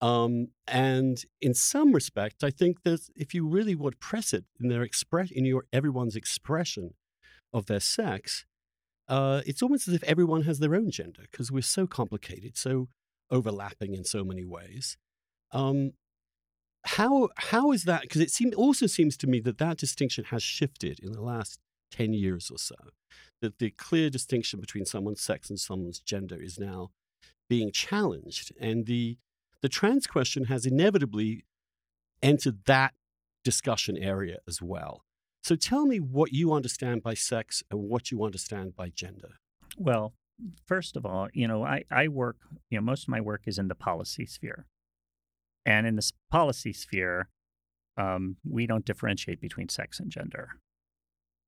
Um, 0.00 0.48
and 0.66 1.22
in 1.40 1.54
some 1.54 1.92
respect, 1.92 2.42
I 2.42 2.50
think 2.50 2.82
that 2.82 3.08
if 3.14 3.34
you 3.34 3.46
really 3.46 3.74
would 3.74 4.00
press 4.00 4.32
it 4.32 4.44
in 4.60 4.68
their 4.68 4.82
express 4.82 5.30
in 5.30 5.44
your 5.44 5.66
everyone's 5.72 6.16
expression 6.16 6.94
of 7.52 7.66
their 7.66 7.80
sex, 7.80 8.46
uh, 9.10 9.42
it's 9.44 9.62
almost 9.62 9.88
as 9.88 9.94
if 9.94 10.02
everyone 10.04 10.42
has 10.42 10.58
their 10.58 10.74
own 10.74 10.90
gender 10.90 11.22
because 11.30 11.52
we're 11.52 11.62
so 11.62 11.86
complicated, 11.86 12.56
so 12.56 12.88
overlapping 13.30 13.94
in 13.94 14.04
so 14.04 14.24
many 14.24 14.44
ways. 14.44 14.96
Um, 15.52 15.92
how 16.84 17.28
how 17.36 17.72
is 17.72 17.84
that? 17.84 18.02
Because 18.02 18.22
it 18.22 18.54
also 18.54 18.86
seems 18.86 19.16
to 19.18 19.26
me 19.26 19.40
that 19.40 19.58
that 19.58 19.76
distinction 19.76 20.24
has 20.24 20.42
shifted 20.42 20.98
in 21.00 21.12
the 21.12 21.20
last 21.20 21.58
ten 21.90 22.14
years 22.14 22.50
or 22.50 22.58
so 22.58 22.76
that 23.40 23.58
the 23.58 23.70
clear 23.70 24.10
distinction 24.10 24.60
between 24.60 24.84
someone's 24.84 25.20
sex 25.20 25.50
and 25.50 25.58
someone's 25.58 26.00
gender 26.00 26.40
is 26.40 26.58
now 26.58 26.90
being 27.48 27.72
challenged. 27.72 28.52
And 28.60 28.86
the, 28.86 29.18
the 29.62 29.68
trans 29.68 30.06
question 30.06 30.44
has 30.44 30.66
inevitably 30.66 31.44
entered 32.22 32.64
that 32.66 32.94
discussion 33.44 33.96
area 33.96 34.38
as 34.46 34.60
well. 34.60 35.02
So 35.42 35.56
tell 35.56 35.86
me 35.86 35.98
what 35.98 36.32
you 36.32 36.52
understand 36.52 37.02
by 37.02 37.14
sex 37.14 37.62
and 37.70 37.80
what 37.80 38.10
you 38.10 38.24
understand 38.24 38.76
by 38.76 38.90
gender. 38.90 39.40
Well, 39.76 40.12
first 40.66 40.96
of 40.96 41.06
all, 41.06 41.28
you 41.32 41.48
know, 41.48 41.64
I, 41.64 41.84
I 41.90 42.08
work, 42.08 42.36
you 42.70 42.78
know, 42.78 42.84
most 42.84 43.04
of 43.04 43.08
my 43.08 43.20
work 43.20 43.42
is 43.46 43.58
in 43.58 43.68
the 43.68 43.74
policy 43.74 44.26
sphere. 44.26 44.66
And 45.64 45.86
in 45.86 45.96
the 45.96 46.10
policy 46.30 46.72
sphere, 46.72 47.28
um, 47.96 48.36
we 48.48 48.66
don't 48.66 48.84
differentiate 48.84 49.40
between 49.40 49.68
sex 49.68 50.00
and 50.00 50.10
gender. 50.10 50.50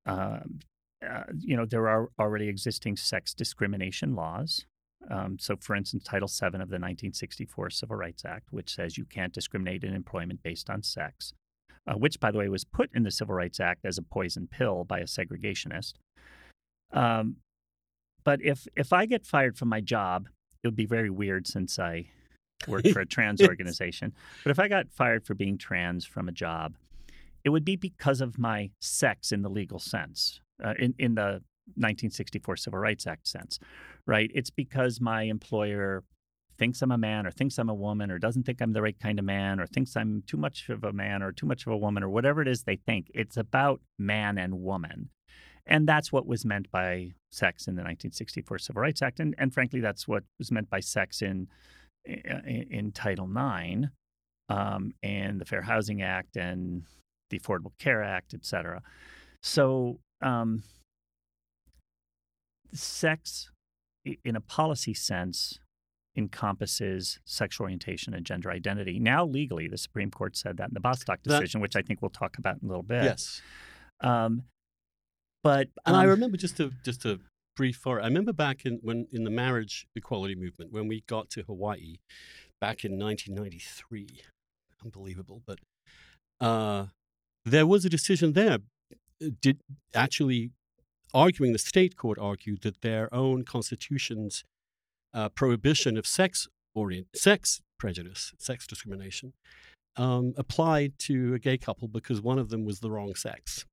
Um, 0.06 0.60
uh, 1.08 1.24
you 1.38 1.56
know, 1.56 1.64
there 1.64 1.88
are 1.88 2.10
already 2.18 2.48
existing 2.48 2.96
sex 2.96 3.34
discrimination 3.34 4.14
laws. 4.14 4.66
Um, 5.10 5.36
so, 5.40 5.56
for 5.56 5.74
instance, 5.74 6.04
Title 6.04 6.28
VII 6.28 6.46
of 6.46 6.68
the 6.68 6.78
1964 6.78 7.70
Civil 7.70 7.96
Rights 7.96 8.24
Act, 8.24 8.48
which 8.52 8.74
says 8.74 8.96
you 8.96 9.04
can't 9.04 9.32
discriminate 9.32 9.82
in 9.82 9.94
employment 9.94 10.42
based 10.42 10.70
on 10.70 10.82
sex, 10.82 11.34
uh, 11.86 11.94
which, 11.94 12.20
by 12.20 12.30
the 12.30 12.38
way, 12.38 12.48
was 12.48 12.64
put 12.64 12.90
in 12.94 13.02
the 13.02 13.10
Civil 13.10 13.34
Rights 13.34 13.60
Act 13.60 13.84
as 13.84 13.98
a 13.98 14.02
poison 14.02 14.48
pill 14.50 14.84
by 14.84 14.98
a 14.98 15.04
segregationist. 15.04 15.94
Um, 16.92 17.36
but 18.24 18.40
if 18.42 18.66
if 18.76 18.92
I 18.92 19.06
get 19.06 19.26
fired 19.26 19.56
from 19.56 19.68
my 19.68 19.80
job, 19.80 20.28
it 20.62 20.68
would 20.68 20.76
be 20.76 20.86
very 20.86 21.10
weird 21.10 21.46
since 21.46 21.78
I 21.78 22.06
work 22.68 22.86
for 22.88 23.00
a 23.00 23.06
trans 23.06 23.42
organization. 23.48 24.12
But 24.44 24.50
if 24.50 24.58
I 24.58 24.68
got 24.68 24.90
fired 24.90 25.26
for 25.26 25.34
being 25.34 25.58
trans 25.58 26.04
from 26.04 26.28
a 26.28 26.32
job, 26.32 26.74
it 27.44 27.50
would 27.50 27.64
be 27.64 27.76
because 27.76 28.20
of 28.20 28.38
my 28.38 28.70
sex 28.80 29.32
in 29.32 29.42
the 29.42 29.48
legal 29.48 29.78
sense, 29.78 30.40
uh, 30.64 30.74
in, 30.78 30.94
in 30.98 31.14
the 31.14 31.42
1964 31.74 32.56
Civil 32.56 32.78
Rights 32.78 33.06
Act 33.06 33.26
sense, 33.26 33.58
right? 34.06 34.30
It's 34.34 34.50
because 34.50 35.00
my 35.00 35.22
employer 35.22 36.04
thinks 36.62 36.80
I'm 36.80 36.92
a 36.92 36.98
man 36.98 37.26
or 37.26 37.32
thinks 37.32 37.58
I'm 37.58 37.68
a 37.68 37.74
woman 37.74 38.12
or 38.12 38.20
doesn't 38.20 38.44
think 38.44 38.62
I'm 38.62 38.72
the 38.72 38.82
right 38.82 38.96
kind 38.96 39.18
of 39.18 39.24
man 39.24 39.58
or 39.58 39.66
thinks 39.66 39.96
I'm 39.96 40.22
too 40.28 40.36
much 40.36 40.68
of 40.68 40.84
a 40.84 40.92
man 40.92 41.20
or 41.20 41.32
too 41.32 41.44
much 41.44 41.66
of 41.66 41.72
a 41.72 41.76
woman 41.76 42.04
or 42.04 42.08
whatever 42.08 42.40
it 42.40 42.46
is 42.46 42.62
they 42.62 42.76
think. 42.76 43.10
It's 43.12 43.36
about 43.36 43.80
man 43.98 44.38
and 44.38 44.62
woman. 44.62 45.08
And 45.66 45.88
that's 45.88 46.12
what 46.12 46.24
was 46.24 46.44
meant 46.44 46.70
by 46.70 47.14
sex 47.32 47.66
in 47.66 47.74
the 47.74 47.80
1964 47.80 48.58
Civil 48.58 48.80
Rights 48.80 49.02
Act. 49.02 49.18
And, 49.18 49.34
and 49.38 49.52
frankly, 49.52 49.80
that's 49.80 50.06
what 50.06 50.22
was 50.38 50.52
meant 50.52 50.70
by 50.70 50.78
sex 50.78 51.20
in, 51.20 51.48
in, 52.04 52.68
in 52.70 52.92
Title 52.92 53.28
IX 53.28 53.88
um, 54.48 54.92
and 55.02 55.40
the 55.40 55.44
Fair 55.44 55.62
Housing 55.62 56.00
Act 56.00 56.36
and 56.36 56.84
the 57.30 57.40
Affordable 57.40 57.72
Care 57.80 58.04
Act, 58.04 58.34
et 58.34 58.46
cetera. 58.46 58.82
So 59.42 59.98
um, 60.20 60.62
sex, 62.72 63.50
in 64.24 64.36
a 64.36 64.40
policy 64.40 64.94
sense, 64.94 65.58
encompasses 66.16 67.18
sexual 67.24 67.64
orientation 67.64 68.14
and 68.14 68.26
gender 68.26 68.50
identity. 68.50 68.98
Now, 68.98 69.24
legally, 69.24 69.68
the 69.68 69.78
Supreme 69.78 70.10
Court 70.10 70.36
said 70.36 70.56
that 70.58 70.68
in 70.68 70.74
the 70.74 70.80
Bostock 70.80 71.22
decision, 71.22 71.60
that, 71.60 71.62
which 71.62 71.76
I 71.76 71.82
think 71.82 72.02
we'll 72.02 72.10
talk 72.10 72.38
about 72.38 72.56
in 72.62 72.66
a 72.66 72.68
little 72.68 72.82
bit. 72.82 73.04
Yes. 73.04 73.40
Um, 74.00 74.44
but 75.42 75.68
and 75.86 75.96
um, 75.96 76.02
I 76.02 76.04
remember 76.04 76.36
just 76.36 76.56
to 76.58 76.72
just 76.84 77.02
to 77.02 77.20
brief 77.56 77.76
for 77.76 78.00
I 78.00 78.04
remember 78.04 78.32
back 78.32 78.64
in 78.64 78.78
when 78.82 79.06
in 79.12 79.24
the 79.24 79.30
marriage 79.30 79.86
equality 79.94 80.34
movement 80.34 80.72
when 80.72 80.88
we 80.88 81.02
got 81.06 81.30
to 81.30 81.42
Hawaii 81.42 81.96
back 82.60 82.84
in 82.84 82.98
1993. 82.98 84.08
Unbelievable, 84.84 85.42
but 85.46 85.58
uh, 86.40 86.86
there 87.44 87.66
was 87.66 87.84
a 87.84 87.88
decision 87.88 88.32
there 88.32 88.58
did 89.40 89.60
actually 89.94 90.50
arguing 91.14 91.52
the 91.52 91.58
state 91.58 91.96
court 91.96 92.18
argued 92.18 92.62
that 92.62 92.80
their 92.80 93.12
own 93.14 93.44
constitution's 93.44 94.44
uh, 95.14 95.28
prohibition 95.28 95.96
of 95.96 96.06
sex 96.06 96.48
orient 96.74 97.08
sex 97.14 97.60
prejudice, 97.78 98.32
sex 98.38 98.66
discrimination, 98.66 99.32
um, 99.96 100.32
applied 100.36 100.98
to 100.98 101.34
a 101.34 101.38
gay 101.38 101.58
couple 101.58 101.88
because 101.88 102.20
one 102.20 102.38
of 102.38 102.48
them 102.48 102.64
was 102.64 102.80
the 102.80 102.90
wrong 102.90 103.14
sex. 103.14 103.66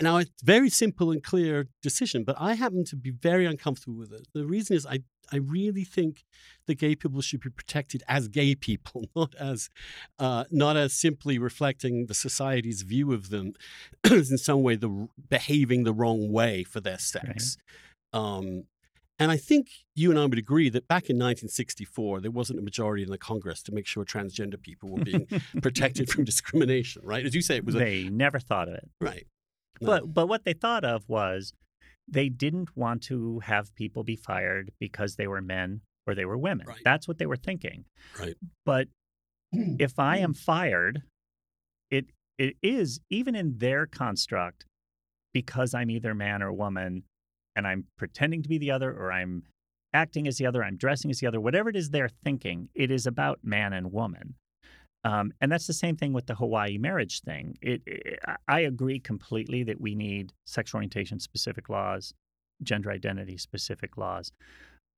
Now, 0.00 0.16
it's 0.16 0.30
a 0.42 0.44
very 0.44 0.70
simple 0.70 1.10
and 1.10 1.22
clear 1.22 1.68
decision, 1.82 2.24
but 2.24 2.36
I 2.38 2.54
happen 2.54 2.84
to 2.86 2.96
be 2.96 3.10
very 3.10 3.44
uncomfortable 3.44 3.98
with 3.98 4.12
it. 4.12 4.26
The 4.32 4.46
reason 4.46 4.74
is 4.74 4.86
I, 4.86 5.00
I 5.30 5.36
really 5.36 5.84
think 5.84 6.24
that 6.66 6.76
gay 6.76 6.94
people 6.94 7.20
should 7.20 7.40
be 7.40 7.50
protected 7.50 8.02
as 8.08 8.28
gay 8.28 8.54
people, 8.68 9.04
not 9.14 9.34
as, 9.34 9.68
uh, 10.18 10.44
not 10.50 10.76
as 10.76 10.94
simply 10.94 11.38
reflecting 11.38 12.06
the 12.06 12.14
society's 12.14 12.82
view 12.82 13.12
of 13.12 13.28
them 13.28 13.52
as 14.04 14.30
in 14.32 14.38
some 14.38 14.62
way 14.62 14.76
the 14.76 15.08
behaving 15.28 15.84
the 15.84 15.92
wrong 15.92 16.32
way 16.32 16.64
for 16.64 16.80
their 16.80 16.98
sex. 16.98 17.58
Right. 18.12 18.20
Um, 18.20 18.64
and 19.18 19.30
I 19.30 19.36
think 19.36 19.68
you 19.94 20.10
and 20.10 20.18
I 20.18 20.24
would 20.24 20.38
agree 20.38 20.68
that 20.70 20.88
back 20.88 21.10
in 21.10 21.16
1964, 21.16 22.20
there 22.20 22.30
wasn't 22.30 22.58
a 22.58 22.62
majority 22.62 23.02
in 23.02 23.10
the 23.10 23.18
Congress 23.18 23.62
to 23.64 23.72
make 23.72 23.86
sure 23.86 24.04
transgender 24.04 24.60
people 24.60 24.88
were 24.90 25.04
being 25.04 25.26
protected 25.62 26.10
from 26.10 26.24
discrimination, 26.24 27.02
right? 27.04 27.24
As 27.24 27.34
you 27.34 27.42
say, 27.42 27.56
it 27.56 27.64
was. 27.64 27.74
They 27.74 28.06
a, 28.06 28.10
never 28.10 28.38
thought 28.38 28.68
of 28.68 28.74
it. 28.74 28.88
Right. 29.00 29.26
But 29.80 30.14
but 30.14 30.28
what 30.28 30.44
they 30.44 30.52
thought 30.52 30.84
of 30.84 31.08
was 31.08 31.52
they 32.08 32.28
didn't 32.28 32.76
want 32.76 33.02
to 33.04 33.40
have 33.40 33.74
people 33.74 34.04
be 34.04 34.16
fired 34.16 34.70
because 34.78 35.16
they 35.16 35.26
were 35.26 35.40
men 35.40 35.80
or 36.06 36.14
they 36.14 36.24
were 36.24 36.38
women. 36.38 36.66
Right. 36.66 36.80
That's 36.84 37.08
what 37.08 37.18
they 37.18 37.26
were 37.26 37.36
thinking. 37.36 37.84
Right. 38.18 38.34
But 38.64 38.88
if 39.52 39.98
I 39.98 40.18
am 40.18 40.34
fired, 40.34 41.02
it 41.90 42.06
it 42.38 42.56
is 42.62 43.00
even 43.10 43.34
in 43.34 43.58
their 43.58 43.86
construct 43.86 44.66
because 45.32 45.74
I'm 45.74 45.90
either 45.90 46.14
man 46.14 46.42
or 46.42 46.52
woman 46.52 47.04
and 47.56 47.66
I'm 47.66 47.84
pretending 47.98 48.42
to 48.42 48.48
be 48.48 48.58
the 48.58 48.70
other 48.70 48.92
or 48.92 49.12
I'm 49.12 49.44
acting 49.94 50.26
as 50.26 50.38
the 50.38 50.46
other, 50.46 50.64
I'm 50.64 50.76
dressing 50.76 51.10
as 51.10 51.20
the 51.20 51.26
other, 51.26 51.40
whatever 51.40 51.68
it 51.68 51.76
is 51.76 51.90
they're 51.90 52.10
thinking, 52.24 52.68
it 52.74 52.90
is 52.90 53.06
about 53.06 53.40
man 53.42 53.72
and 53.72 53.92
woman. 53.92 54.34
Um, 55.04 55.32
and 55.40 55.50
that's 55.50 55.66
the 55.66 55.72
same 55.72 55.96
thing 55.96 56.12
with 56.12 56.26
the 56.26 56.34
Hawaii 56.34 56.78
marriage 56.78 57.20
thing. 57.22 57.56
It, 57.60 57.82
it, 57.86 58.20
I 58.46 58.60
agree 58.60 59.00
completely 59.00 59.64
that 59.64 59.80
we 59.80 59.94
need 59.94 60.32
sexual 60.46 60.78
orientation 60.78 61.18
specific 61.18 61.68
laws, 61.68 62.14
gender 62.62 62.90
identity 62.90 63.36
specific 63.36 63.96
laws. 63.96 64.32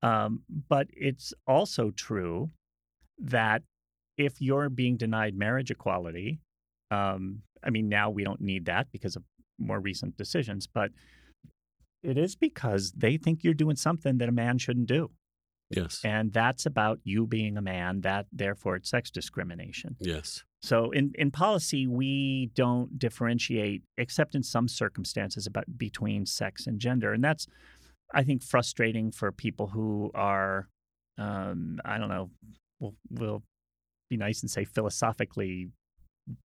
Um, 0.02 0.42
but 0.68 0.88
it's 0.92 1.32
also 1.46 1.90
true 1.90 2.50
that 3.18 3.62
if 4.18 4.40
you're 4.40 4.68
being 4.68 4.96
denied 4.96 5.34
marriage 5.34 5.70
equality, 5.70 6.40
um, 6.90 7.40
I 7.64 7.70
mean, 7.70 7.88
now 7.88 8.10
we 8.10 8.24
don't 8.24 8.42
need 8.42 8.66
that 8.66 8.88
because 8.92 9.16
of 9.16 9.22
more 9.58 9.80
recent 9.80 10.16
decisions, 10.18 10.66
but 10.66 10.90
it 12.04 12.18
is 12.18 12.36
because 12.36 12.92
they 12.92 13.16
think 13.16 13.42
you're 13.42 13.54
doing 13.54 13.76
something 13.76 14.18
that 14.18 14.28
a 14.28 14.32
man 14.32 14.58
shouldn't 14.58 14.86
do. 14.86 15.10
Yes. 15.70 16.00
And 16.04 16.32
that's 16.32 16.66
about 16.66 17.00
you 17.04 17.26
being 17.26 17.56
a 17.56 17.62
man, 17.62 18.02
that 18.02 18.26
therefore 18.30 18.76
it's 18.76 18.90
sex 18.90 19.10
discrimination. 19.10 19.96
Yes. 19.98 20.44
So 20.62 20.90
in, 20.90 21.12
in 21.16 21.30
policy, 21.30 21.86
we 21.86 22.50
don't 22.54 22.98
differentiate, 22.98 23.82
except 23.96 24.34
in 24.34 24.42
some 24.42 24.68
circumstances, 24.68 25.46
about 25.46 25.64
between 25.76 26.26
sex 26.26 26.66
and 26.66 26.78
gender. 26.78 27.12
And 27.12 27.24
that's, 27.24 27.46
I 28.12 28.22
think, 28.22 28.42
frustrating 28.42 29.10
for 29.10 29.32
people 29.32 29.68
who 29.68 30.10
are, 30.14 30.68
um, 31.18 31.80
I 31.84 31.98
don't 31.98 32.08
know, 32.08 32.30
will 32.80 32.94
will 33.10 33.42
be 34.10 34.16
nice 34.16 34.42
and 34.42 34.50
say 34.50 34.64
philosophically 34.64 35.68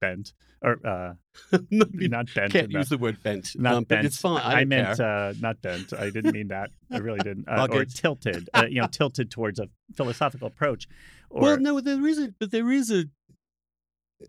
bent 0.02 0.34
or 0.62 0.80
uh, 0.86 1.14
No, 1.72 1.86
not 1.92 2.28
bent. 2.34 2.52
can't 2.52 2.72
use 2.72 2.90
the 2.90 2.98
word 2.98 3.22
bent, 3.24 3.52
Not 3.58 3.74
um, 3.74 3.84
bent. 3.86 4.06
it's 4.06 4.18
fine. 4.20 4.42
I, 4.42 4.60
don't 4.60 4.70
meant 4.70 5.00
uh, 5.00 5.34
not 5.40 5.62
bent. 5.62 5.94
I 5.94 6.10
didn't 6.10 6.34
mean 6.34 6.50
that. 6.50 6.72
I 6.92 6.98
really 6.98 7.20
didn't. 7.20 7.48
Uh, 7.48 7.68
or 7.72 7.86
tilted. 7.86 8.50
Uh, 8.54 8.66
you 8.70 8.82
know, 8.82 8.88
tilted 8.92 9.32
towards 9.32 9.60
a 9.60 9.70
philosophical 9.96 10.48
approach. 10.48 10.88
Or, 11.30 11.42
well, 11.42 11.60
no, 11.60 11.80
there 11.80 12.06
is 12.06 12.20
a, 12.20 12.34
but 12.40 12.52
there 12.52 12.72
is 12.72 12.92
a, 12.92 13.06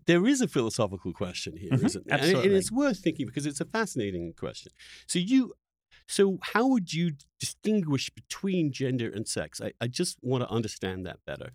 there 0.07 0.25
is 0.25 0.39
a 0.41 0.47
philosophical 0.47 1.11
question 1.11 1.57
here, 1.57 1.71
Mhm, 1.71 1.83
not 2.07 2.21
there? 2.21 2.35
And- 2.37 2.45
And, 2.45 2.53
it's 2.53 2.71
worth 2.71 2.99
thinking 2.99 3.25
because 3.25 3.45
it's 3.45 3.59
a 3.59 3.65
fascinating 3.65 4.33
question. 4.37 4.71
So 5.07 5.19
you, 5.19 5.53
so 6.07 6.37
how 6.41 6.67
would 6.67 6.93
you 6.93 7.11
distinguish 7.39 8.09
between 8.09 8.71
gender 8.71 9.11
and 9.13 9.27
sex? 9.27 9.59
I, 9.59 9.73
I 9.81 9.87
just 9.87 10.17
want 10.21 10.43
to 10.43 10.49
understand 10.49 11.05
that 11.05 11.19
better. 11.25 11.51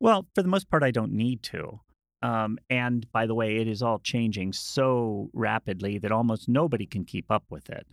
Well, 0.00 0.28
for 0.34 0.42
the 0.42 0.48
most 0.48 0.70
part, 0.70 0.84
I 0.84 0.92
don't 0.92 1.12
need 1.12 1.42
to. 1.44 1.80
Um, 2.22 2.58
and 2.68 3.10
by 3.12 3.26
the 3.26 3.34
way, 3.34 3.56
it 3.56 3.68
is 3.68 3.82
all 3.82 4.00
changing 4.00 4.52
so 4.52 5.30
rapidly 5.32 5.98
that 5.98 6.12
almost 6.12 6.48
nobody 6.48 6.86
can 6.86 7.04
keep 7.04 7.30
up 7.30 7.44
with 7.48 7.70
it. 7.70 7.86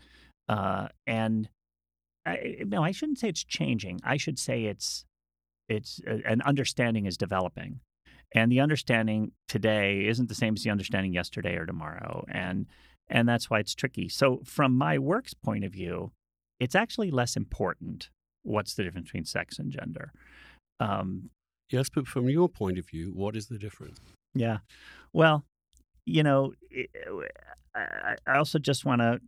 Uh, 0.50 0.88
and 1.06 1.50
I, 2.26 2.58
no, 2.66 2.84
I 2.84 2.92
shouldn't 2.92 3.20
say 3.20 3.30
it's 3.30 3.44
changing. 3.44 4.00
I 4.04 4.18
should 4.18 4.40
say 4.40 4.66
it's 4.66 5.06
it's 5.68 6.00
uh, 6.08 6.18
an 6.26 6.42
understanding 6.42 7.06
is 7.06 7.18
developing, 7.18 7.80
and 8.34 8.52
the 8.52 8.60
understanding 8.60 9.32
today 9.48 10.06
isn't 10.08 10.30
the 10.30 10.36
same 10.36 10.56
as 10.56 10.64
the 10.64 10.70
understanding 10.70 11.14
yesterday 11.14 11.56
or 11.56 11.66
tomorrow, 11.66 12.26
and 12.28 12.66
and 13.08 13.30
that's 13.30 13.50
why 13.50 13.60
it's 13.60 13.76
tricky. 13.76 14.10
So, 14.10 14.42
from 14.44 14.76
my 14.76 14.98
work's 14.98 15.34
point 15.36 15.64
of 15.64 15.72
view, 15.72 16.12
it's 16.60 16.76
actually 16.76 17.12
less 17.12 17.36
important 17.36 18.10
what's 18.42 18.76
the 18.76 18.84
difference 18.84 19.08
between 19.08 19.26
sex 19.26 19.58
and 19.58 19.72
gender. 19.72 20.12
Um, 20.80 21.30
Yes, 21.72 21.90
but 21.90 22.08
from 22.08 22.30
your 22.30 22.48
point 22.48 22.78
of 22.78 22.88
view, 22.88 23.12
what 23.14 23.36
is 23.36 23.48
the 23.48 23.58
difference? 23.58 24.00
Yeah. 24.36 24.58
Well, 25.14 25.46
you 26.06 26.22
know, 26.24 26.54
I- 27.74 28.18
also 28.28 28.60
just 28.60 28.86
want 28.86 29.02
to 29.02 29.20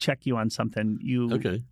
check 0.00 0.26
you 0.26 0.36
on 0.36 0.50
something. 0.50 0.98
You 1.00 1.32
Okay. 1.32 1.62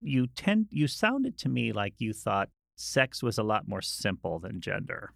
you 0.00 0.26
tend 0.28 0.66
you 0.70 0.86
sounded 0.88 1.36
to 1.38 1.48
me 1.48 1.72
like 1.72 1.94
you 2.00 2.12
thought 2.12 2.48
sex 2.76 3.22
was 3.22 3.38
a 3.38 3.42
lot 3.42 3.68
more 3.68 3.82
simple 3.82 4.38
than 4.38 4.60
gender. 4.60 5.12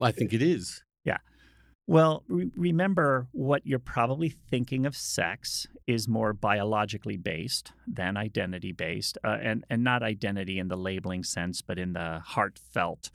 I 0.00 0.12
think 0.12 0.32
it 0.32 0.42
is. 0.42 0.82
Yeah. 1.04 1.18
Well, 1.86 2.22
re- 2.28 2.50
remember 2.56 3.28
what 3.32 3.66
you're 3.66 3.78
probably 3.78 4.28
thinking 4.28 4.84
of 4.86 4.94
sex 4.96 5.66
is 5.86 6.06
more 6.06 6.32
biologically 6.32 7.16
based 7.16 7.72
than 7.86 8.16
identity 8.16 8.72
based, 8.72 9.16
uh, 9.24 9.38
and 9.40 9.64
and 9.70 9.82
not 9.84 10.02
identity 10.02 10.58
in 10.58 10.68
the 10.68 10.76
labeling 10.76 11.24
sense, 11.24 11.62
but 11.62 11.78
in 11.78 11.92
the 11.94 12.20
heartfelt. 12.24 13.10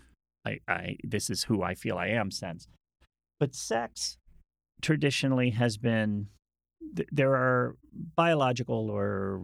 I, 0.46 0.60
I 0.68 0.98
this 1.04 1.30
is 1.30 1.44
who 1.44 1.62
I 1.62 1.76
feel 1.76 1.98
I 1.98 2.08
am 2.08 2.32
sense. 2.32 2.68
But 3.40 3.56
sex 3.56 4.18
traditionally 4.82 5.52
has 5.52 5.78
been 5.78 6.28
th- 6.96 7.10
there 7.12 7.36
are 7.36 7.76
biological 8.16 8.90
or 8.90 9.42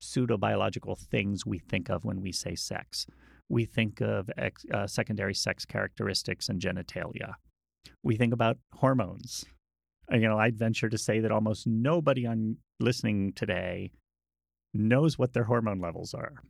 pseudo 0.00 0.36
biological 0.36 0.96
things 0.96 1.46
we 1.46 1.58
think 1.58 1.88
of 1.88 2.04
when 2.04 2.20
we 2.20 2.32
say 2.32 2.54
sex. 2.54 3.06
We 3.48 3.64
think 3.64 4.00
of 4.00 4.30
ex, 4.36 4.64
uh, 4.72 4.86
secondary 4.86 5.34
sex 5.34 5.64
characteristics 5.64 6.48
and 6.48 6.60
genitalia 6.60 7.34
we 8.02 8.16
think 8.16 8.32
about 8.32 8.58
hormones. 8.74 9.44
You 10.10 10.20
know, 10.20 10.38
I'd 10.38 10.58
venture 10.58 10.88
to 10.88 10.98
say 10.98 11.20
that 11.20 11.30
almost 11.30 11.66
nobody 11.66 12.26
on 12.26 12.56
listening 12.80 13.32
today 13.32 13.92
knows 14.74 15.18
what 15.18 15.32
their 15.32 15.44
hormone 15.44 15.80
levels 15.80 16.12
are. 16.14 16.42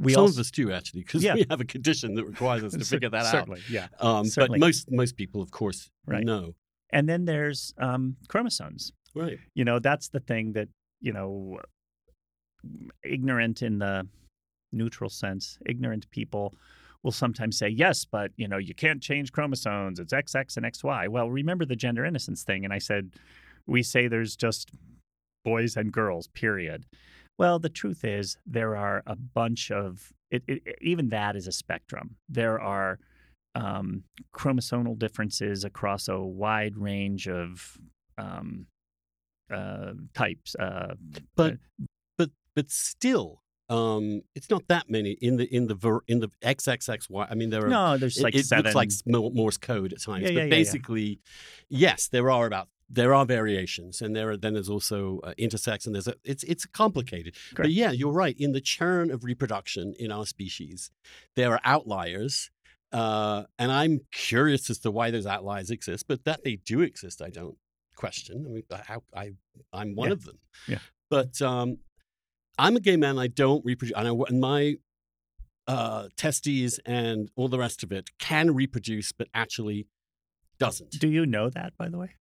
We 0.00 0.12
Some 0.14 0.22
also, 0.22 0.34
of 0.34 0.38
us 0.40 0.50
do 0.50 0.72
actually, 0.72 1.02
because 1.02 1.22
Yeah. 1.22 1.34
we 1.34 1.44
have 1.50 1.60
a 1.60 1.64
condition 1.64 2.14
that 2.14 2.24
requires 2.24 2.64
us 2.64 2.72
to 2.72 2.84
figure 2.84 3.10
that 3.10 3.26
out. 3.26 3.30
certainly, 3.30 3.60
yeah. 3.70 3.88
Um, 4.00 4.26
but 4.36 4.58
most 4.58 4.90
most 4.90 5.16
people, 5.16 5.42
of 5.42 5.50
course, 5.50 5.90
Right. 6.06 6.24
know. 6.24 6.54
And 6.92 7.08
then 7.08 7.24
there's 7.24 7.72
um, 7.78 8.16
chromosomes. 8.28 8.92
Right. 9.14 9.38
You 9.54 9.64
know, 9.64 9.78
that's 9.78 10.08
the 10.08 10.20
thing 10.20 10.52
that 10.54 10.68
you 11.00 11.12
know, 11.12 11.60
ignorant 13.04 13.62
in 13.62 13.78
the 13.78 14.06
neutral 14.72 15.10
sense, 15.10 15.58
ignorant 15.66 16.10
people 16.10 16.54
will 17.02 17.12
sometimes 17.12 17.56
say, 17.56 17.68
yes, 17.68 18.04
but 18.04 18.30
you 18.36 18.46
know, 18.46 18.58
you 18.58 18.74
can't 18.74 19.02
change 19.02 19.32
chromosomes. 19.32 19.98
It's 19.98 20.12
XX 20.12 20.56
and 20.58 20.66
XY. 20.66 21.08
Well, 21.08 21.30
remember 21.30 21.64
the 21.64 21.76
gender 21.76 22.04
innocence 22.04 22.42
thing. 22.42 22.64
And 22.64 22.72
I 22.74 22.78
said, 22.78 23.14
we 23.66 23.82
say 23.82 24.06
there's 24.08 24.36
just 24.36 24.70
boys 25.44 25.76
and 25.76 25.90
girls, 25.92 26.28
period. 26.28 26.84
Well, 27.40 27.58
the 27.58 27.70
truth 27.70 28.04
is, 28.04 28.36
there 28.44 28.76
are 28.76 29.02
a 29.06 29.16
bunch 29.16 29.70
of 29.70 30.12
it, 30.30 30.42
it, 30.46 30.62
even 30.82 31.08
that 31.08 31.36
is 31.36 31.46
a 31.46 31.52
spectrum. 31.52 32.16
There 32.28 32.60
are 32.60 32.98
um, 33.54 34.04
chromosomal 34.34 34.98
differences 34.98 35.64
across 35.64 36.06
a 36.08 36.18
wide 36.18 36.76
range 36.76 37.28
of 37.28 37.78
um, 38.18 38.66
uh, 39.50 39.92
types. 40.14 40.54
Uh, 40.54 40.94
But 41.34 41.56
but 42.18 42.30
but 42.54 42.70
still, 42.70 43.40
um, 43.70 44.20
it's 44.34 44.50
not 44.50 44.68
that 44.68 44.90
many 44.90 45.12
in 45.12 45.36
the 45.36 45.46
in 45.54 45.66
the 45.66 45.74
ver, 45.74 46.00
in 46.06 46.20
the 46.20 46.28
XXXY. 46.42 47.26
I 47.30 47.34
mean, 47.34 47.48
there 47.48 47.64
are. 47.64 47.68
no, 47.68 47.96
there's 47.96 48.18
it, 48.18 48.22
like 48.22 48.34
it 48.34 48.44
seven. 48.44 48.64
looks 48.72 48.76
like 48.76 48.90
Morse 49.06 49.56
code 49.56 49.94
at 49.94 50.02
times, 50.02 50.24
Yeah, 50.24 50.34
but 50.34 50.44
yeah. 50.44 50.50
basically, 50.50 51.20
yes, 51.70 52.08
there 52.08 52.30
are 52.30 52.46
about 52.46 52.68
there 52.92 53.14
are 53.14 53.24
variations, 53.24 54.02
and 54.02 54.16
there 54.16 54.30
are 54.30 54.36
then 54.36 54.54
there's 54.54 54.68
also 54.68 55.20
uh, 55.22 55.32
intersex, 55.38 55.86
and 55.86 55.94
there's 55.94 56.08
a, 56.08 56.14
it's 56.24 56.42
it's 56.44 56.66
complicated. 56.66 57.36
But 57.56 57.70
yeah, 57.70 57.92
you're 57.92 58.12
right. 58.12 58.34
In 58.38 58.52
the 58.52 58.60
churn 58.60 59.10
of 59.10 59.22
reproduction 59.24 59.94
in 59.98 60.10
our 60.10 60.26
species, 60.26 60.90
there 61.36 61.52
are 61.52 61.60
outliers, 61.64 62.50
uh, 62.92 63.44
and 63.58 63.70
I'm 63.70 64.00
curious 64.12 64.68
as 64.70 64.78
to 64.80 64.90
why 64.90 65.10
those 65.12 65.26
outliers 65.26 65.70
exist. 65.70 66.06
But 66.08 66.24
that 66.24 66.42
they 66.44 66.56
do 66.56 66.80
exist, 66.80 67.22
I 67.22 67.30
don't 67.30 67.56
question. 67.96 68.44
I 68.46 68.50
mean, 68.50 68.62
how, 68.86 69.02
I 69.14 69.32
I'm 69.72 69.94
one 69.94 70.08
Yeah. 70.08 70.12
of 70.14 70.24
them. 70.24 70.38
Yeah. 70.66 70.78
But 71.10 71.40
um, 71.42 71.78
I'm 72.58 72.76
a 72.76 72.80
gay 72.80 72.96
man. 72.96 73.18
I 73.18 73.28
don't 73.28 73.64
reproduce, 73.64 73.96
and, 73.96 74.08
I, 74.08 74.12
and 74.28 74.40
my 74.40 74.76
uh, 75.68 76.08
testes 76.16 76.80
and 76.84 77.30
all 77.36 77.48
the 77.48 77.58
rest 77.58 77.82
of 77.84 77.92
it 77.92 78.10
can 78.18 78.52
reproduce, 78.54 79.12
but 79.12 79.28
actually 79.32 79.86
doesn't. 80.58 80.90
Do 80.98 81.08
you 81.08 81.24
know 81.24 81.50
that, 81.50 81.76
by 81.78 81.88
the 81.88 81.98
way? 81.98 82.14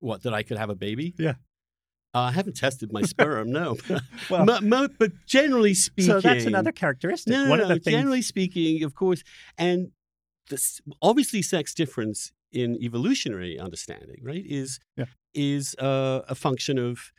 What 0.00 0.22
that 0.24 0.34
I 0.34 0.42
could 0.42 0.58
have 0.58 0.70
a 0.70 0.74
baby? 0.74 1.14
Yeah. 1.18 1.34
Uh, 2.12 2.22
I 2.22 2.32
haven't 2.32 2.56
tested 2.56 2.92
my 2.92 3.02
sperm, 3.02 3.52
no. 3.52 3.76
Well, 4.30 4.44
mo- 4.62 4.88
but 4.98 5.12
generally 5.26 5.74
speaking, 5.74 6.10
so 6.10 6.20
that's 6.20 6.44
another 6.44 6.72
characteristic. 6.72 7.30
No, 7.32 7.44
no, 7.44 7.54
no. 7.56 7.68
the 7.68 7.74
things. 7.78 7.96
Generally 7.96 8.22
speaking, 8.22 8.82
of 8.82 8.94
course, 8.94 9.22
and 9.56 9.92
this, 10.48 10.80
obviously, 11.00 11.40
sex 11.42 11.72
difference 11.72 12.32
in 12.50 12.76
evolutionary 12.82 13.58
understanding, 13.60 14.16
right, 14.24 14.44
is 14.44 14.80
Yeah. 14.96 15.04
is 15.34 15.76
uh, 15.78 16.22
a 16.28 16.34
function 16.34 16.78
of 16.78 17.12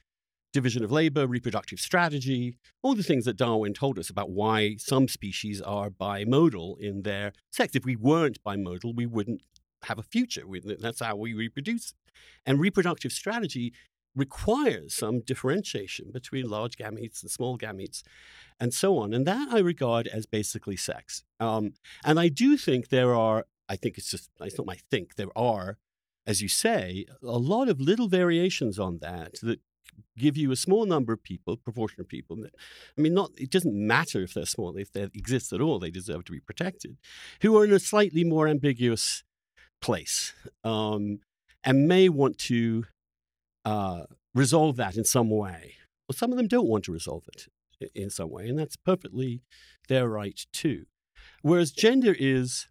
division 0.52 0.84
of 0.84 0.92
labor, 0.92 1.26
reproductive 1.26 1.80
strategy, 1.80 2.58
all 2.84 2.94
the 2.94 3.04
things 3.04 3.24
that 3.24 3.38
Darwin 3.38 3.74
told 3.74 3.98
us 3.98 4.10
about 4.10 4.30
why 4.32 4.76
some 4.78 5.08
species 5.08 5.62
are 5.62 5.90
bimodal 5.90 6.78
in 6.78 7.04
their 7.04 7.32
sex. 7.54 7.74
If 7.74 7.86
we 7.86 7.96
weren't 7.96 8.44
bimodal, 8.44 8.94
we 8.94 9.06
wouldn't 9.06 9.42
have 9.84 10.00
a 10.00 10.04
future. 10.04 10.44
That's 10.80 11.02
how 11.02 11.16
we 11.16 11.34
reproduce. 11.34 11.94
And 12.46 12.60
reproductive 12.60 13.12
strategy 13.12 13.74
requires 14.16 14.94
some 14.94 15.22
differentiation 15.22 16.12
between 16.12 16.50
large 16.50 16.76
gametes 16.76 17.22
and 17.22 17.32
small 17.32 17.58
gametes 17.58 18.04
and 18.60 18.74
so 18.74 18.98
on. 18.98 19.14
And 19.14 19.26
that 19.26 19.50
I 19.52 19.60
regard 19.60 20.08
as 20.08 20.26
basically 20.26 20.76
sex. 20.76 21.24
Um, 21.40 21.74
and 22.04 22.20
I 22.20 22.28
do 22.28 22.58
think 22.58 22.90
there 22.90 23.16
are, 23.16 23.46
I 23.70 23.78
think 23.78 23.98
it's 23.98 24.12
just, 24.12 24.30
it's 24.42 24.58
not 24.58 24.68
my 24.68 24.78
think, 24.90 25.16
there 25.16 25.36
are, 25.36 25.78
as 26.28 26.42
you 26.42 26.50
say, 26.50 27.06
a 27.24 27.40
lot 27.40 27.70
of 27.70 27.80
little 27.80 28.10
variations 28.10 28.78
on 28.78 29.00
that 29.00 29.36
that 29.42 29.62
give 30.18 30.38
you 30.38 30.52
a 30.52 30.56
small 30.56 30.86
number 30.86 31.14
of 31.14 31.24
people, 31.24 31.58
proportion 31.58 32.02
of 32.02 32.08
people. 32.08 32.38
I 32.98 33.02
mean, 33.02 33.14
not 33.14 33.32
it 33.38 33.50
doesn't 33.50 33.74
matter 33.74 34.22
if 34.22 34.34
they're 34.34 34.46
small, 34.46 34.76
if 34.76 34.92
they 34.92 35.04
exist 35.04 35.54
at 35.54 35.62
all, 35.62 35.80
they 35.80 35.90
deserve 35.90 36.26
to 36.26 36.32
be 36.32 36.40
protected, 36.40 36.98
who 37.42 37.58
are 37.58 37.66
in 37.66 37.74
a 37.74 37.80
slightly 37.80 38.24
more 38.24 38.48
ambiguous 38.48 39.24
place 39.82 40.34
um, 40.64 41.20
and 41.64 41.88
may 41.88 42.10
want 42.10 42.38
to 42.38 42.86
uh, 43.66 44.04
resolve 44.34 44.78
that 44.78 44.96
in 44.96 45.04
some 45.04 45.30
way. 45.30 45.76
Well, 46.08 46.16
some 46.16 46.32
of 46.32 46.38
them 46.38 46.48
don't 46.48 46.68
want 46.68 46.86
to 46.86 46.92
resolve 46.92 47.24
it 47.28 47.48
in 47.96 48.10
some 48.10 48.30
way, 48.30 48.48
and 48.48 48.58
that's 48.58 48.76
perfectly 48.76 49.42
their 49.88 50.08
right 50.08 50.46
too. 50.54 50.86
Whereas 51.42 51.72
gender 51.72 52.16
is, 52.18 52.68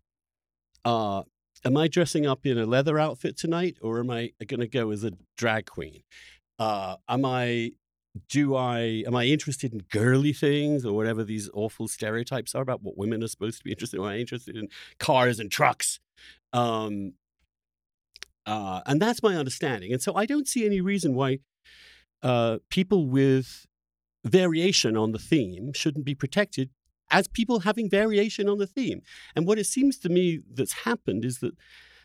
uh, 0.84 1.22
am 1.64 1.76
I 1.76 1.88
dressing 1.88 2.26
up 2.26 2.46
in 2.46 2.58
a 2.58 2.66
leather 2.66 2.98
outfit 2.98 3.36
tonight, 3.36 3.76
or 3.82 4.00
am 4.00 4.10
I 4.10 4.32
going 4.46 4.60
to 4.60 4.68
go 4.68 4.90
as 4.90 5.04
a 5.04 5.12
drag 5.36 5.66
queen? 5.66 6.02
Uh, 6.58 6.96
am 7.08 7.24
I 7.24 7.72
do 8.28 8.56
I 8.56 9.04
am 9.06 9.14
I 9.14 9.26
interested 9.26 9.72
in 9.72 9.84
girly 9.90 10.32
things 10.32 10.84
or 10.84 10.92
whatever 10.94 11.22
these 11.22 11.48
awful 11.54 11.86
stereotypes 11.86 12.54
are 12.54 12.62
about 12.62 12.82
what 12.82 12.98
women 12.98 13.22
are 13.22 13.28
supposed 13.28 13.58
to 13.58 13.64
be 13.64 13.70
interested 13.70 13.98
in? 13.98 14.04
Am 14.04 14.10
I 14.10 14.18
interested 14.18 14.56
in 14.56 14.68
cars 14.98 15.38
and 15.38 15.50
trucks? 15.50 16.00
Um, 16.52 17.14
uh, 18.46 18.80
and 18.86 19.00
that's 19.00 19.22
my 19.22 19.36
understanding. 19.36 19.92
And 19.92 20.02
so 20.02 20.14
I 20.14 20.26
don't 20.26 20.48
see 20.48 20.66
any 20.66 20.80
reason 20.80 21.14
why 21.14 21.38
uh, 22.22 22.58
people 22.70 23.06
with 23.06 23.66
variation 24.24 24.96
on 24.96 25.12
the 25.12 25.18
theme 25.18 25.72
shouldn't 25.72 26.04
be 26.04 26.14
protected 26.14 26.70
as 27.10 27.28
people 27.28 27.60
having 27.60 27.88
variation 27.90 28.48
on 28.48 28.58
the 28.58 28.66
theme. 28.66 29.02
And 29.34 29.46
what 29.46 29.58
it 29.58 29.66
seems 29.66 29.98
to 29.98 30.08
me 30.08 30.40
that's 30.52 30.84
happened 30.84 31.24
is 31.24 31.38
that 31.38 31.54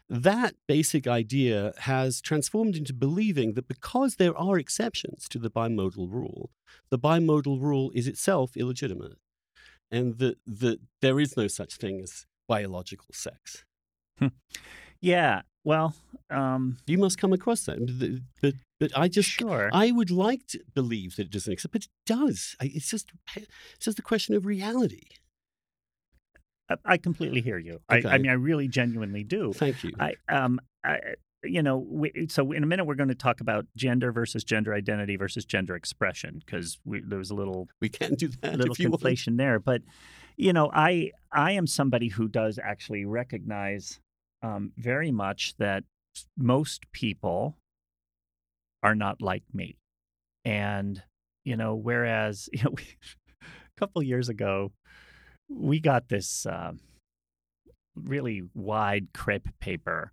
that 0.07 0.55
basic 0.67 1.07
idea 1.07 1.73
has 1.79 2.21
transformed 2.21 2.75
into 2.75 2.93
believing 2.93 3.53
that 3.53 3.67
because 3.67 4.15
there 4.15 4.37
are 4.37 4.57
exceptions 4.57 5.27
to 5.29 5.39
the 5.39 5.49
bimodal 5.49 6.11
rule, 6.11 6.51
the 6.89 6.99
bimodal 6.99 7.59
rule 7.59 7.91
is 7.95 8.07
itself 8.07 8.55
illegitimate, 8.55 9.17
and 9.91 10.19
that, 10.19 10.37
that 10.45 10.79
there 11.01 11.19
is 11.19 11.35
no 11.35 11.47
such 11.47 11.77
thing 11.77 12.01
as 12.01 12.27
biological 12.47 13.07
sex. 13.13 13.65
Yeah. 15.01 15.41
Well, 15.63 15.95
um, 16.29 16.77
you 16.85 16.97
must 16.97 17.17
come 17.17 17.33
across 17.33 17.65
that, 17.65 18.21
but, 18.41 18.53
but, 18.79 18.91
I 18.95 19.07
just 19.07 19.29
sure. 19.29 19.69
I 19.73 19.91
would 19.91 20.11
like 20.11 20.45
to 20.47 20.59
believe 20.75 21.15
that 21.15 21.23
it 21.23 21.31
doesn't 21.31 21.51
exist, 21.51 21.71
but 21.71 21.83
it 21.83 21.89
does. 22.05 22.55
It's 22.61 22.89
just 22.89 23.11
it's 23.35 23.47
just 23.79 23.97
a 23.97 24.03
question 24.03 24.35
of 24.35 24.45
reality. 24.45 25.01
I 26.83 26.97
completely 26.97 27.41
hear 27.41 27.57
you. 27.57 27.79
Okay. 27.91 28.07
I, 28.07 28.15
I, 28.15 28.17
mean, 28.17 28.31
I 28.31 28.33
really 28.33 28.67
genuinely 28.67 29.23
do. 29.23 29.53
Thank 29.53 29.83
you. 29.83 29.91
I, 29.99 30.15
um, 30.29 30.59
I, 30.83 30.97
you 31.43 31.61
know, 31.61 31.77
we, 31.77 32.27
so 32.29 32.51
in 32.51 32.63
a 32.63 32.65
minute 32.65 32.85
we're 32.85 32.95
going 32.95 33.09
to 33.09 33.15
talk 33.15 33.39
about 33.39 33.65
gender 33.75 34.11
versus 34.11 34.43
gender 34.43 34.73
identity 34.73 35.15
versus 35.15 35.45
gender 35.45 35.75
expression 35.75 36.41
because 36.43 36.79
there 36.85 37.19
was 37.19 37.29
a 37.29 37.35
little 37.35 37.67
we 37.81 37.89
can't 37.89 38.17
do 38.17 38.29
that 38.41 38.57
little 38.57 38.75
conflation 38.75 39.37
there. 39.37 39.59
But 39.59 39.83
you 40.37 40.53
know, 40.53 40.71
I 40.73 41.11
I 41.31 41.51
am 41.51 41.67
somebody 41.67 42.07
who 42.07 42.27
does 42.27 42.59
actually 42.61 43.05
recognize 43.05 43.99
um, 44.45 44.71
very 44.77 45.11
much 45.11 45.55
that 45.57 45.83
most 46.37 46.91
people 46.91 47.57
are 48.83 48.95
not 48.95 49.21
like 49.21 49.43
me, 49.53 49.77
and 50.43 51.01
you 51.43 51.57
know, 51.57 51.75
whereas 51.75 52.49
you 52.53 52.63
know, 52.63 52.71
we, 52.75 52.83
a 53.41 53.79
couple 53.79 54.01
years 54.03 54.29
ago 54.29 54.71
we 55.49 55.79
got 55.79 56.09
this 56.09 56.45
uh, 56.45 56.71
really 57.95 58.41
wide 58.53 59.07
crepe 59.13 59.47
paper 59.59 60.11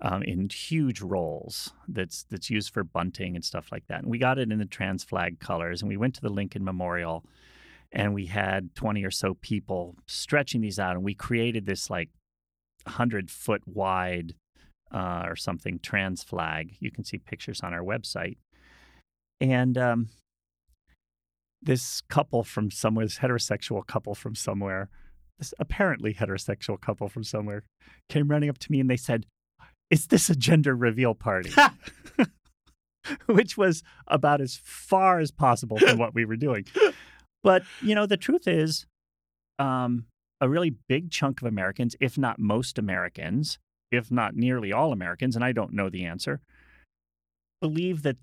um, 0.00 0.22
in 0.22 0.48
huge 0.48 1.00
rolls 1.00 1.72
that's 1.88 2.24
that's 2.30 2.50
used 2.50 2.72
for 2.72 2.84
bunting 2.84 3.34
and 3.34 3.44
stuff 3.44 3.70
like 3.72 3.86
that. 3.88 4.02
And 4.02 4.10
we 4.10 4.18
got 4.18 4.38
it 4.38 4.50
in 4.50 4.58
the 4.58 4.66
trans 4.66 5.04
flag 5.04 5.40
colors, 5.40 5.82
and 5.82 5.88
we 5.88 5.96
went 5.96 6.14
to 6.16 6.20
the 6.20 6.28
Lincoln 6.28 6.64
Memorial, 6.64 7.24
and 7.92 8.14
we 8.14 8.26
had 8.26 8.74
twenty 8.74 9.04
or 9.04 9.10
so 9.10 9.34
people 9.34 9.96
stretching 10.06 10.60
these 10.60 10.78
out, 10.78 10.94
and 10.94 11.04
we 11.04 11.14
created 11.14 11.66
this 11.66 11.90
like 11.90 12.10
hundred 12.88 13.30
foot 13.30 13.62
wide 13.66 14.34
uh, 14.92 15.22
or 15.26 15.36
something 15.36 15.78
trans 15.82 16.22
flag. 16.22 16.76
You 16.80 16.90
can 16.90 17.04
see 17.04 17.18
pictures 17.18 17.60
on 17.62 17.72
our 17.72 17.82
website, 17.82 18.36
and 19.40 19.78
um, 19.78 20.08
this 21.62 22.00
couple 22.02 22.44
from 22.44 22.70
somewhere, 22.70 23.04
this 23.04 23.18
heterosexual 23.18 23.86
couple 23.86 24.14
from 24.14 24.34
somewhere, 24.34 24.88
this 25.38 25.54
apparently 25.58 26.14
heterosexual 26.14 26.80
couple 26.80 27.08
from 27.08 27.24
somewhere, 27.24 27.64
came 28.08 28.28
running 28.28 28.48
up 28.48 28.58
to 28.58 28.72
me 28.72 28.80
and 28.80 28.90
they 28.90 28.96
said, 28.96 29.26
Is 29.90 30.06
this 30.06 30.30
a 30.30 30.36
gender 30.36 30.74
reveal 30.74 31.14
party? 31.14 31.50
Which 33.26 33.56
was 33.56 33.82
about 34.06 34.40
as 34.40 34.60
far 34.62 35.20
as 35.20 35.30
possible 35.30 35.78
from 35.78 35.98
what 35.98 36.14
we 36.14 36.24
were 36.24 36.36
doing. 36.36 36.66
But, 37.42 37.62
you 37.80 37.94
know, 37.94 38.06
the 38.06 38.16
truth 38.16 38.46
is, 38.46 38.86
um, 39.58 40.04
a 40.40 40.48
really 40.48 40.70
big 40.70 41.10
chunk 41.10 41.40
of 41.40 41.46
Americans, 41.46 41.96
if 42.00 42.16
not 42.16 42.38
most 42.38 42.78
Americans, 42.78 43.58
if 43.90 44.10
not 44.10 44.36
nearly 44.36 44.72
all 44.72 44.92
Americans, 44.92 45.34
and 45.34 45.44
I 45.44 45.52
don't 45.52 45.72
know 45.72 45.88
the 45.88 46.04
answer, 46.04 46.40
believe 47.60 48.02
that 48.02 48.16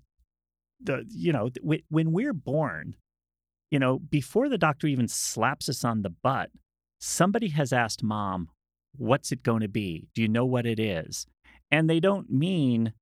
the 0.80 1.04
you 1.08 1.32
know 1.32 1.50
when 1.88 2.12
we're 2.12 2.34
born 2.34 2.96
you 3.70 3.78
know, 3.78 3.98
before 3.98 4.48
the 4.48 4.58
doctor 4.58 4.86
even 4.86 5.08
slaps 5.08 5.68
us 5.68 5.84
on 5.84 6.02
the 6.02 6.10
butt, 6.10 6.50
somebody 7.00 7.48
has 7.48 7.72
asked 7.72 8.02
mom, 8.02 8.48
what's 8.96 9.32
it 9.32 9.42
going 9.42 9.60
to 9.60 9.68
be? 9.68 10.08
Do 10.14 10.22
you 10.22 10.28
know 10.28 10.46
what 10.46 10.66
it 10.66 10.78
is? 10.78 11.26
And 11.70 11.90
they 11.90 12.00
don't 12.00 12.30
mean, 12.30 12.92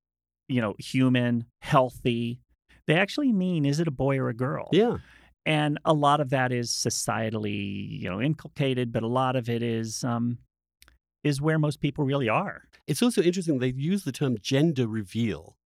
you 0.49 0.61
know, 0.61 0.75
human, 0.79 1.47
healthy. 1.61 2.41
They 2.87 2.95
actually 2.95 3.33
mean, 3.33 3.65
is 3.65 3.79
it 3.79 3.89
a 3.89 3.93
boy 3.93 4.19
or 4.19 4.29
a 4.29 4.35
girl? 4.35 4.69
Yeah. 4.73 4.99
And 5.47 5.79
a 5.85 5.93
lot 5.93 6.21
of 6.21 6.31
that 6.31 6.53
is 6.53 6.71
societally, 6.71 8.01
you 8.01 8.09
know, 8.09 8.21
inculcated, 8.21 8.93
but 8.93 9.03
a 9.03 9.09
lot 9.09 9.37
of 9.37 9.49
it 9.49 9.63
is 9.63 10.03
um, 10.03 10.39
is 11.23 11.41
where 11.41 11.59
most 11.59 11.81
people 11.81 12.05
really 12.05 12.29
are. 12.29 12.63
It's 12.87 13.03
also 13.03 13.23
interesting 13.23 13.59
they 13.59 13.69
use 13.69 14.05
the 14.05 14.13
term 14.13 14.37
gender 14.41 14.87
reveal 14.87 15.57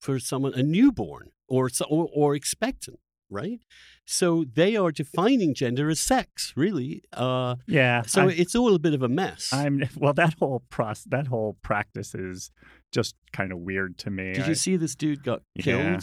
for 0.00 0.18
someone 0.18 0.54
a 0.54 0.62
newborn 0.62 1.30
or 1.48 1.68
or, 1.88 2.08
or 2.12 2.34
expectant 2.34 2.98
right? 3.32 3.60
So 4.04 4.44
they 4.44 4.76
are 4.76 4.92
defining 4.92 5.54
gender 5.54 5.88
as 5.88 5.98
sex, 5.98 6.52
really. 6.54 7.02
Uh, 7.12 7.56
yeah. 7.66 8.02
So 8.02 8.22
I'm, 8.22 8.30
it's 8.30 8.54
all 8.54 8.74
a 8.74 8.78
bit 8.78 8.94
of 8.94 9.02
a 9.02 9.08
mess. 9.08 9.52
I'm 9.52 9.82
well. 9.96 10.12
That 10.12 10.34
whole 10.38 10.62
process, 10.70 11.04
that 11.04 11.26
whole 11.26 11.56
practice 11.62 12.14
is 12.14 12.50
just 12.92 13.16
kind 13.32 13.50
of 13.50 13.58
weird 13.58 13.98
to 13.98 14.10
me. 14.10 14.34
Did 14.34 14.44
I, 14.44 14.48
you 14.48 14.54
see 14.54 14.76
this 14.76 14.94
dude 14.94 15.24
got 15.24 15.42
yeah. 15.54 15.98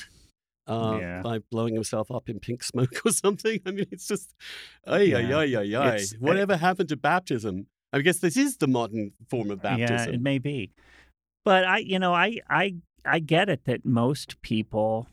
Uh, 0.70 1.00
yeah. 1.02 1.22
by 1.24 1.40
blowing 1.52 1.74
himself 1.74 2.12
up 2.12 2.30
in 2.30 2.40
pink 2.40 2.64
smoke 2.64 3.02
or 3.06 3.12
something. 3.12 3.60
I 3.66 3.72
mean, 3.72 3.88
it's 3.92 4.08
just, 4.08 4.36
ay, 4.86 5.02
yeah. 5.02 5.18
ay, 5.18 5.34
ay, 5.34 5.56
ay, 5.58 5.76
ay. 5.76 6.02
Whatever 6.20 6.54
it, 6.54 6.60
happened 6.60 6.90
to 6.90 6.98
baptism? 6.98 7.68
I 7.92 8.02
guess 8.02 8.20
this 8.20 8.38
is 8.38 8.58
the 8.58 8.68
modern 8.68 9.12
form 9.30 9.50
of 9.50 9.62
baptism. 9.64 9.96
Yeah, 9.96 10.16
it 10.16 10.22
may 10.22 10.38
be. 10.38 10.72
But 11.44 11.66
I, 11.66 11.80
you 11.80 11.98
know, 11.98 12.14
I, 12.14 12.38
I, 12.50 12.76
I 13.04 13.20
get 13.20 13.50
it 13.50 13.66
that 13.66 13.84
most 13.84 14.42
people 14.44 15.08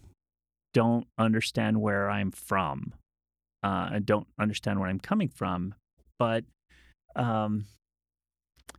don't 0.75 1.07
understand 1.16 1.81
where 1.81 2.11
I'm 2.11 2.31
from. 2.31 2.92
Uh, 3.64 3.88
I 3.92 4.01
don't 4.05 4.27
understand 4.38 4.79
where 4.79 4.90
I'm 4.90 5.01
coming 5.01 5.29
from, 5.29 5.75
but 6.19 6.45
um, 7.16 7.64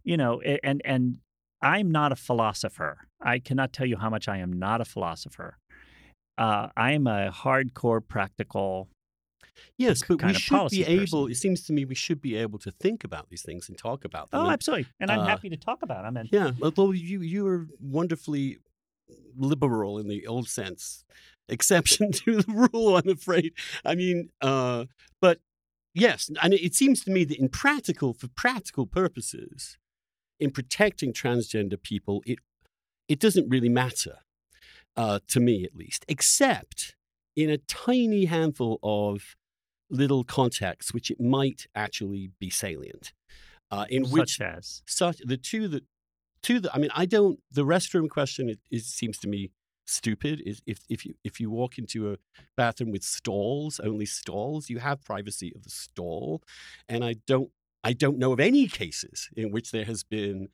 you 0.04 0.16
know, 0.16 0.40
and 0.42 0.82
and 0.86 1.18
I'm 1.62 1.92
not 1.92 2.12
a 2.12 2.16
philosopher. 2.16 3.00
I 3.20 3.40
cannot 3.40 3.74
tell 3.74 3.86
you 3.86 3.98
how 3.98 4.10
much 4.10 4.28
I 4.28 4.38
am 4.38 4.54
not 4.54 4.80
a 4.80 4.86
philosopher. 4.86 5.58
Uh, 6.38 6.68
I 6.78 6.92
am 6.92 7.08
a 7.08 7.32
hardcore 7.32 8.06
practical. 8.06 8.90
Yes, 9.78 10.04
but 10.08 10.22
we 10.24 10.34
should 10.34 10.70
be 10.70 10.84
able. 10.86 11.24
Person. 11.24 11.32
It 11.32 11.36
seems 11.36 11.64
to 11.64 11.74
me 11.74 11.86
we 11.86 11.96
should 11.96 12.22
be 12.22 12.36
able 12.36 12.60
to 12.60 12.72
think 12.72 13.04
about 13.04 13.30
these 13.30 13.42
things 13.42 13.70
and 13.70 13.78
talk 13.78 14.06
about 14.06 14.30
them. 14.30 14.42
Oh, 14.42 14.50
absolutely, 14.50 14.88
and 15.00 15.10
I'm 15.10 15.22
uh, 15.22 15.26
happy 15.26 15.50
to 15.50 15.58
talk 15.58 15.82
about 15.82 16.04
them. 16.04 16.16
And 16.18 16.30
yeah, 16.32 16.52
although 16.62 16.92
you 16.92 17.22
you 17.22 17.48
are 17.48 17.68
wonderfully 17.80 18.60
liberal 19.36 19.98
in 19.98 20.08
the 20.08 20.28
old 20.28 20.48
sense 20.50 21.06
exception 21.50 22.12
to 22.24 22.42
the 22.42 22.70
rule, 22.72 22.98
I'm 22.98 23.10
afraid. 23.10 23.54
I 23.86 23.96
mean, 23.96 24.30
uh, 24.42 24.86
but 25.22 25.40
yes, 25.94 26.30
and 26.42 26.54
it 26.54 26.76
seems 26.76 27.04
to 27.06 27.12
me 27.12 27.24
that 27.26 27.40
in 27.40 27.50
practical, 27.50 28.14
for 28.14 28.28
practical 28.28 28.86
purposes, 28.86 29.78
in 30.40 30.52
protecting 30.52 31.14
transgender 31.14 31.82
people, 31.82 32.22
it 32.26 32.40
it 33.08 33.20
doesn't 33.20 33.50
really 33.50 33.70
matter, 33.70 34.18
uh, 34.98 35.20
to 35.30 35.40
me 35.40 35.64
at 35.64 35.76
least, 35.76 36.04
except 36.08 36.96
in 37.36 37.50
a 37.50 37.58
tiny 37.58 38.26
handful 38.26 38.80
of 38.84 39.36
little 39.90 40.24
contexts 40.24 40.94
which 40.94 41.10
it 41.10 41.22
might 41.22 41.68
actually 41.76 42.32
be 42.40 42.50
salient. 42.50 43.14
Uh, 43.70 43.86
in 43.90 44.06
such 44.06 44.14
which 44.14 44.42
as 44.42 44.82
such 44.86 45.18
the 45.26 45.36
two 45.36 45.68
that 45.68 45.84
two 46.42 46.60
that 46.60 46.74
I 46.74 46.80
mean 46.80 46.90
I 46.96 47.06
don't 47.06 47.40
the 47.52 47.66
restroom 47.66 48.10
question 48.10 48.50
it, 48.50 48.60
it 48.72 48.84
seems 48.84 49.18
to 49.20 49.28
me 49.28 49.52
stupid 49.86 50.42
is 50.46 50.62
if, 50.66 50.80
if 50.90 51.06
you 51.06 51.16
if 51.24 51.40
you 51.40 51.50
walk 51.50 51.78
into 51.78 52.12
a 52.12 52.18
bathroom 52.56 52.92
with 52.92 53.04
stalls 53.04 53.80
only 53.82 54.06
stalls 54.06 54.70
you 54.70 54.80
have 54.80 55.04
privacy 55.04 55.54
of 55.56 55.64
the 55.64 55.70
stall 55.70 56.42
and 56.90 57.06
i 57.06 57.16
don't 57.26 57.52
i 57.86 57.94
don't 57.94 58.18
know 58.18 58.34
of 58.34 58.40
any 58.40 58.68
cases 58.68 59.30
in 59.38 59.50
which 59.50 59.72
there 59.72 59.86
has 59.86 60.04
been 60.04 60.50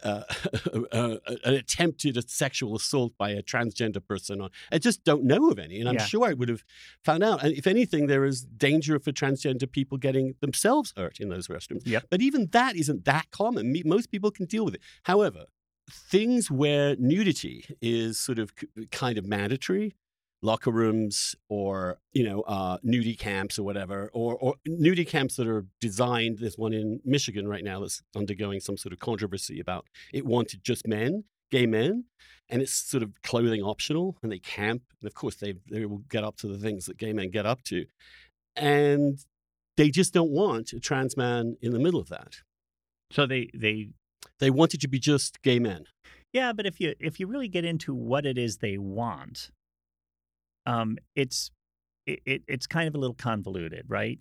uh, 0.02 0.22
an 0.92 1.54
attempted 1.54 2.30
sexual 2.30 2.76
assault 2.76 3.12
by 3.18 3.30
a 3.30 3.42
transgender 3.42 4.04
person. 4.04 4.48
I 4.70 4.78
just 4.78 5.04
don't 5.04 5.24
know 5.24 5.50
of 5.50 5.58
any, 5.58 5.80
and 5.80 5.88
I'm 5.88 5.96
yeah. 5.96 6.04
sure 6.04 6.26
I 6.26 6.34
would 6.34 6.48
have 6.48 6.64
found 7.04 7.22
out. 7.22 7.42
And 7.42 7.52
if 7.52 7.66
anything, 7.66 8.06
there 8.06 8.24
is 8.24 8.44
danger 8.44 8.98
for 8.98 9.12
transgender 9.12 9.70
people 9.70 9.98
getting 9.98 10.34
themselves 10.40 10.92
hurt 10.96 11.20
in 11.20 11.28
those 11.28 11.48
restrooms. 11.48 11.82
Yep. 11.84 12.04
But 12.10 12.22
even 12.22 12.48
that 12.52 12.76
isn't 12.76 13.04
that 13.06 13.30
common. 13.30 13.74
Most 13.84 14.10
people 14.10 14.30
can 14.30 14.46
deal 14.46 14.64
with 14.64 14.74
it. 14.74 14.82
However, 15.04 15.46
things 15.90 16.50
where 16.50 16.96
nudity 16.96 17.64
is 17.80 18.18
sort 18.18 18.38
of 18.38 18.52
kind 18.90 19.18
of 19.18 19.26
mandatory 19.26 19.94
locker 20.42 20.70
rooms 20.70 21.34
or 21.48 21.98
you 22.12 22.22
know 22.22 22.42
uh, 22.42 22.78
nudie 22.84 23.18
camps 23.18 23.58
or 23.58 23.64
whatever 23.64 24.10
or, 24.12 24.36
or 24.36 24.54
nudie 24.68 25.06
camps 25.06 25.36
that 25.36 25.48
are 25.48 25.66
designed 25.80 26.38
there's 26.38 26.56
one 26.56 26.72
in 26.72 27.00
michigan 27.04 27.48
right 27.48 27.64
now 27.64 27.80
that's 27.80 28.02
undergoing 28.14 28.60
some 28.60 28.76
sort 28.76 28.92
of 28.92 28.98
controversy 28.98 29.58
about 29.58 29.84
it 30.12 30.24
wanted 30.24 30.62
just 30.62 30.86
men 30.86 31.24
gay 31.50 31.66
men 31.66 32.04
and 32.48 32.62
it's 32.62 32.72
sort 32.72 33.02
of 33.02 33.10
clothing 33.22 33.62
optional 33.62 34.16
and 34.22 34.30
they 34.30 34.38
camp 34.38 34.82
and 35.00 35.08
of 35.08 35.14
course 35.14 35.36
they, 35.36 35.54
they 35.70 35.84
will 35.84 36.02
get 36.08 36.22
up 36.22 36.36
to 36.36 36.46
the 36.46 36.58
things 36.58 36.86
that 36.86 36.98
gay 36.98 37.12
men 37.12 37.30
get 37.30 37.46
up 37.46 37.62
to 37.64 37.84
and 38.54 39.18
they 39.76 39.90
just 39.90 40.12
don't 40.12 40.30
want 40.30 40.72
a 40.72 40.78
trans 40.78 41.16
man 41.16 41.56
in 41.60 41.72
the 41.72 41.78
middle 41.80 42.00
of 42.00 42.08
that 42.08 42.36
so 43.10 43.26
they 43.26 43.50
they 43.54 43.88
they 44.38 44.50
wanted 44.50 44.80
to 44.80 44.88
be 44.88 44.98
just 44.98 45.42
gay 45.42 45.58
men. 45.58 45.84
Yeah, 46.32 46.52
but 46.52 46.66
if 46.66 46.80
you 46.80 46.94
if 47.00 47.18
you 47.18 47.26
really 47.26 47.48
get 47.48 47.64
into 47.64 47.94
what 47.94 48.26
it 48.26 48.38
is 48.38 48.58
they 48.58 48.78
want, 48.78 49.50
um, 50.68 50.98
it's 51.16 51.50
it, 52.06 52.42
it's 52.46 52.66
kind 52.66 52.88
of 52.88 52.94
a 52.94 52.98
little 52.98 53.14
convoluted, 53.14 53.84
right? 53.88 54.18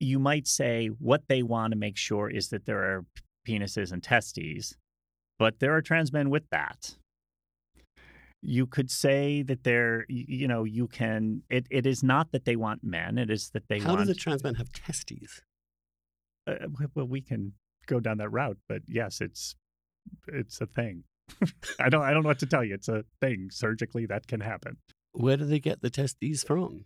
You 0.00 0.18
might 0.18 0.46
say 0.46 0.88
what 0.88 1.22
they 1.28 1.42
want 1.42 1.72
to 1.72 1.78
make 1.78 1.96
sure 1.96 2.28
is 2.28 2.48
that 2.48 2.66
there 2.66 2.78
are 2.78 3.04
penises 3.48 3.92
and 3.92 4.02
testes, 4.02 4.76
but 5.38 5.60
there 5.60 5.74
are 5.74 5.82
trans 5.82 6.12
men 6.12 6.30
with 6.30 6.48
that. 6.50 6.96
You 8.42 8.66
could 8.66 8.90
say 8.90 9.42
that 9.42 9.64
they're, 9.64 10.04
you 10.08 10.46
know, 10.48 10.64
you 10.64 10.86
can. 10.86 11.42
It, 11.48 11.66
it 11.70 11.86
is 11.86 12.02
not 12.02 12.32
that 12.32 12.44
they 12.44 12.56
want 12.56 12.84
men. 12.84 13.16
It 13.16 13.30
is 13.30 13.50
that 13.54 13.68
they 13.68 13.78
How 13.78 13.94
want. 13.94 14.00
does 14.00 14.08
a 14.10 14.14
trans 14.14 14.44
man 14.44 14.56
have 14.56 14.70
testes? 14.72 15.40
uh, 16.46 16.54
well, 16.94 17.06
we 17.06 17.20
can 17.22 17.52
go 17.86 18.00
down 18.00 18.18
that 18.18 18.28
route, 18.28 18.58
but 18.68 18.82
yes, 18.86 19.20
it's 19.20 19.56
it's 20.28 20.60
a 20.60 20.66
thing. 20.66 21.04
I 21.80 21.88
don't 21.88 22.02
I 22.02 22.12
don't 22.12 22.22
know 22.22 22.28
what 22.28 22.38
to 22.40 22.46
tell 22.46 22.64
you. 22.64 22.74
It's 22.74 22.88
a 22.88 23.04
thing 23.20 23.48
surgically 23.50 24.04
that 24.06 24.26
can 24.26 24.40
happen. 24.40 24.76
Where 25.14 25.36
do 25.36 25.44
they 25.44 25.60
get 25.60 25.80
the 25.80 25.90
testes 25.90 26.44
from? 26.44 26.84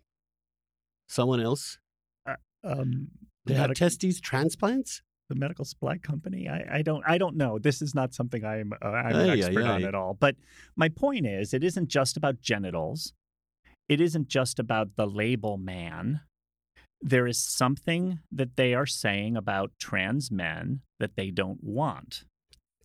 Someone 1.07 1.41
else? 1.41 1.77
Um, 2.63 3.09
They 3.45 3.55
have 3.55 3.73
testes 3.73 4.19
transplants? 4.19 5.01
the 5.29 5.35
medical 5.35 5.63
supply 5.63 5.97
company. 5.99 6.49
I, 6.49 6.77
I 6.77 6.81
don't 6.81 7.03
I 7.05 7.19
don't 7.19 7.35
know. 7.37 7.59
This 7.59 7.83
is 7.83 7.93
not 7.93 8.15
something 8.15 8.43
I'm 8.43 8.73
uh, 8.81 8.87
I'm 8.87 9.15
an 9.15 9.29
Ay, 9.29 9.33
ay, 9.33 9.37
expert 9.37 9.63
on 9.63 9.83
at 9.83 9.93
all. 9.93 10.15
But 10.19 10.35
my 10.75 10.89
point 10.89 11.27
is, 11.27 11.53
it 11.53 11.63
isn't 11.63 11.87
just 11.87 12.17
about 12.17 12.41
genitals. 12.41 13.13
It 13.87 14.01
isn't 14.01 14.27
just 14.27 14.57
about 14.59 14.95
the 14.95 15.05
label 15.05 15.57
man. 15.57 16.21
There 16.99 17.27
is 17.27 17.37
something 17.43 18.19
that 18.31 18.55
they 18.55 18.73
are 18.73 18.87
saying 18.87 19.37
about 19.37 19.71
trans 19.79 20.31
men 20.31 20.81
that 20.99 21.15
they 21.15 21.29
don't 21.29 21.63
want. 21.63 22.25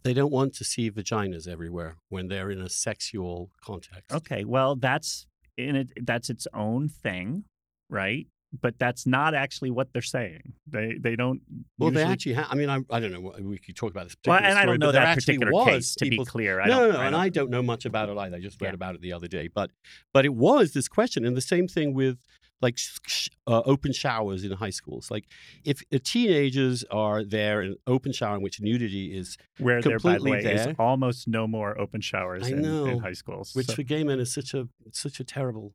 They 0.02 0.12
don't 0.12 0.30
want 0.32 0.54
to 0.56 0.64
see 0.64 0.90
vaginas 0.90 1.48
everywhere 1.48 1.96
when 2.10 2.28
they're 2.28 2.50
in 2.50 2.60
a 2.60 2.68
sexual 2.68 3.50
context. 3.64 4.12
Okay, 4.12 4.44
well 4.44 4.76
that's 4.76 5.26
in 5.56 5.76
it. 5.76 5.90
That's 6.02 6.30
its 6.30 6.46
own 6.54 6.88
thing, 6.88 7.44
right? 7.90 8.26
But 8.60 8.78
that's 8.78 9.04
not 9.04 9.34
actually 9.34 9.70
what 9.72 9.92
they're 9.92 10.00
saying. 10.02 10.52
They 10.68 10.96
they 11.00 11.16
don't. 11.16 11.40
Well, 11.78 11.90
they 11.90 12.04
actually 12.04 12.34
have. 12.34 12.46
I 12.50 12.54
mean, 12.54 12.70
I, 12.70 12.80
I 12.88 13.00
don't 13.00 13.10
know. 13.12 13.20
what- 13.20 13.40
We 13.40 13.58
could 13.58 13.74
talk 13.74 13.90
about 13.90 14.04
this. 14.04 14.16
Well, 14.24 14.36
particular 14.36 14.50
and 14.50 14.58
I 14.58 14.64
don't 14.64 14.78
know 14.78 14.92
that 14.92 15.14
particular 15.16 15.64
case. 15.64 15.94
To 15.96 16.08
be 16.08 16.24
clear, 16.24 16.60
I 16.60 16.66
no, 16.68 16.80
don't, 16.80 16.88
no, 16.90 16.94
no, 16.94 17.00
and 17.00 17.12
don't- 17.12 17.20
I 17.20 17.28
don't 17.30 17.50
know 17.50 17.62
much 17.62 17.84
about 17.84 18.08
it 18.10 18.16
either. 18.16 18.36
I 18.36 18.40
just 18.40 18.60
read 18.60 18.68
Yeah. 18.68 18.74
about 18.74 18.94
it 18.94 19.00
the 19.00 19.12
other 19.12 19.26
day. 19.26 19.48
But 19.48 19.70
but 20.12 20.24
it 20.24 20.34
was 20.34 20.72
this 20.72 20.86
question, 20.86 21.24
and 21.24 21.36
the 21.36 21.40
same 21.40 21.66
thing 21.66 21.94
with 21.94 22.18
like 22.64 22.76
sh- 22.78 23.28
uh, 23.46 23.62
open 23.64 23.92
showers 23.92 24.42
in 24.42 24.50
high 24.52 24.70
schools. 24.80 25.10
Like 25.10 25.26
if 25.64 25.82
uh, 25.92 25.98
teenagers 26.02 26.84
are 26.90 27.22
there 27.22 27.62
in 27.62 27.76
open 27.86 28.12
shower 28.12 28.36
in 28.36 28.42
which 28.42 28.60
nudity 28.60 29.16
is, 29.16 29.36
where 29.58 29.80
there, 29.80 29.98
by 29.98 30.14
the 30.14 30.18
completely 30.18 30.30
way, 30.30 30.42
there. 30.42 30.70
is 30.70 30.76
almost 30.78 31.28
no 31.28 31.46
more 31.46 31.78
open 31.84 32.00
showers 32.00 32.48
in, 32.48 32.62
know, 32.62 32.86
in 32.86 32.98
high 32.98 33.12
schools. 33.12 33.54
which 33.54 33.66
So- 33.68 33.74
for 33.74 33.82
gay 33.82 34.02
men 34.02 34.18
is 34.18 34.32
such 34.32 34.54
a 34.54 34.68
such 34.90 35.20
a 35.20 35.24
terrible 35.24 35.74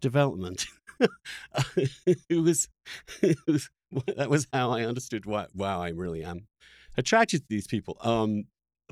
development. 0.00 0.66
it 2.06 2.40
was, 2.48 2.68
it 3.22 3.38
was 3.46 3.70
that 4.16 4.28
was 4.30 4.46
how 4.52 4.70
I 4.70 4.84
understood 4.84 5.24
why 5.26 5.46
wow 5.54 5.80
I 5.80 5.88
really 5.90 6.22
am 6.24 6.46
attracted 6.96 7.40
to 7.42 7.46
these 7.48 7.66
people. 7.66 7.96
Um, 8.00 8.44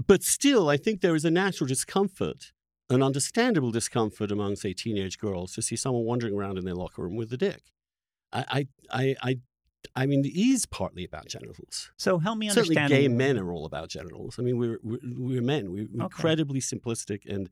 but 0.06 0.22
still, 0.22 0.68
I 0.68 0.76
think 0.78 1.00
there 1.00 1.14
is 1.14 1.24
a 1.24 1.30
natural 1.30 1.68
discomfort, 1.68 2.52
an 2.92 3.02
understandable 3.02 3.70
discomfort 3.70 4.30
among 4.30 4.56
say 4.56 4.72
teenage 4.72 5.18
girls 5.18 5.52
to 5.54 5.62
see 5.62 5.76
someone 5.76 6.04
wandering 6.04 6.34
around 6.34 6.58
in 6.58 6.64
their 6.64 6.74
locker 6.74 7.02
room 7.02 7.16
with 7.16 7.32
a 7.32 7.36
dick. 7.36 7.62
I 8.32 8.44
I 8.48 8.66
I. 8.90 9.16
I 9.30 9.36
I 9.96 10.06
mean, 10.06 10.24
it 10.24 10.36
is 10.38 10.64
partly 10.64 11.04
about 11.04 11.26
genitals. 11.26 11.90
so 11.98 12.18
help 12.20 12.38
me 12.38 12.48
Certainly, 12.48 12.76
understand. 12.76 12.90
Certainly, 12.90 13.08
gay 13.08 13.14
men 13.14 13.36
are 13.36 13.52
all 13.52 13.64
about 13.66 13.88
genitals. 13.88 14.36
I 14.38 14.42
mean, 14.42 14.56
we're 14.56 14.78
we're, 14.84 15.00
we're 15.02 15.42
men. 15.42 15.72
We're 15.72 15.82
Okay. 15.84 16.04
incredibly 16.04 16.60
simplistic 16.60 17.22
and 17.28 17.50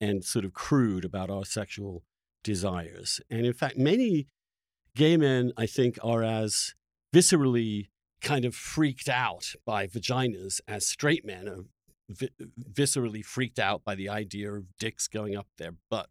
and 0.00 0.24
sort 0.24 0.44
of 0.44 0.52
crude 0.52 1.04
about 1.04 1.30
our 1.30 1.44
sexual 1.44 2.04
desires. 2.44 3.20
And 3.28 3.44
in 3.44 3.52
fact, 3.52 3.76
many 3.76 4.28
gay 4.94 5.16
men, 5.16 5.52
I 5.56 5.66
think, 5.66 5.98
are 6.02 6.22
as 6.22 6.74
viscerally 7.12 7.88
kind 8.20 8.44
of 8.44 8.54
freaked 8.54 9.08
out 9.08 9.52
by 9.66 9.86
vaginas 9.88 10.60
as 10.68 10.86
straight 10.86 11.24
men 11.24 11.48
are 11.48 11.64
vi- 12.10 12.30
viscerally 12.72 13.24
freaked 13.24 13.58
out 13.58 13.84
by 13.84 13.94
the 13.94 14.08
idea 14.08 14.52
of 14.52 14.64
dicks 14.78 15.08
going 15.08 15.36
up 15.36 15.46
their 15.58 15.74
butt. 15.90 16.08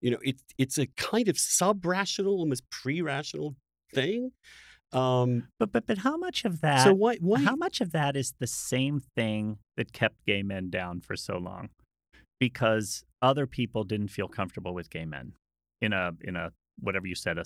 You 0.00 0.10
know, 0.12 0.18
it, 0.22 0.36
it's 0.58 0.76
a 0.78 0.86
kind 0.96 1.28
of 1.28 1.38
sub-rational, 1.38 2.32
almost 2.34 2.68
pre-rational 2.70 3.56
thing. 3.94 4.32
Um, 4.92 5.48
But 5.58 5.72
but 5.72 5.86
but 5.86 5.98
how 5.98 6.18
much 6.18 6.44
of 6.44 6.60
that? 6.60 6.84
so 6.84 6.92
why 6.92 7.16
why 7.16 7.40
How 7.40 7.56
much 7.56 7.80
of 7.80 7.92
that 7.92 8.14
is 8.14 8.34
the 8.38 8.46
same 8.46 9.00
thing 9.16 9.58
that 9.78 9.92
kept 9.94 10.16
gay 10.26 10.42
men 10.42 10.68
down 10.68 11.00
for 11.00 11.16
so 11.16 11.38
long? 11.38 11.70
Because 12.38 13.02
other 13.22 13.46
people 13.46 13.84
didn't 13.84 14.08
feel 14.08 14.28
comfortable 14.28 14.74
with 14.74 14.90
gay 14.90 15.06
men 15.06 15.32
in 15.80 15.94
a 15.94 16.12
in 16.20 16.36
a 16.36 16.52
whatever 16.78 17.06
you 17.06 17.14
said 17.14 17.38
a 17.38 17.44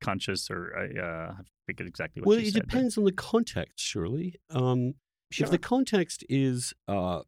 subconscious 0.00 0.50
or 0.50 0.68
a, 0.70 1.02
uh, 1.02 1.32
I 1.32 1.42
forget 1.66 1.86
exactly 1.86 2.20
what 2.22 2.28
Well, 2.28 2.38
you 2.40 2.46
it 2.48 2.52
said. 2.52 2.62
but- 2.62 2.70
depends 2.70 2.98
on 2.98 3.04
the 3.04 3.12
context, 3.12 3.80
surely. 3.84 4.36
Um, 4.50 4.94
Sure. 5.34 5.46
If 5.46 5.50
the 5.50 5.58
context 5.58 6.24
is 6.28 6.74
uh, 6.86 7.22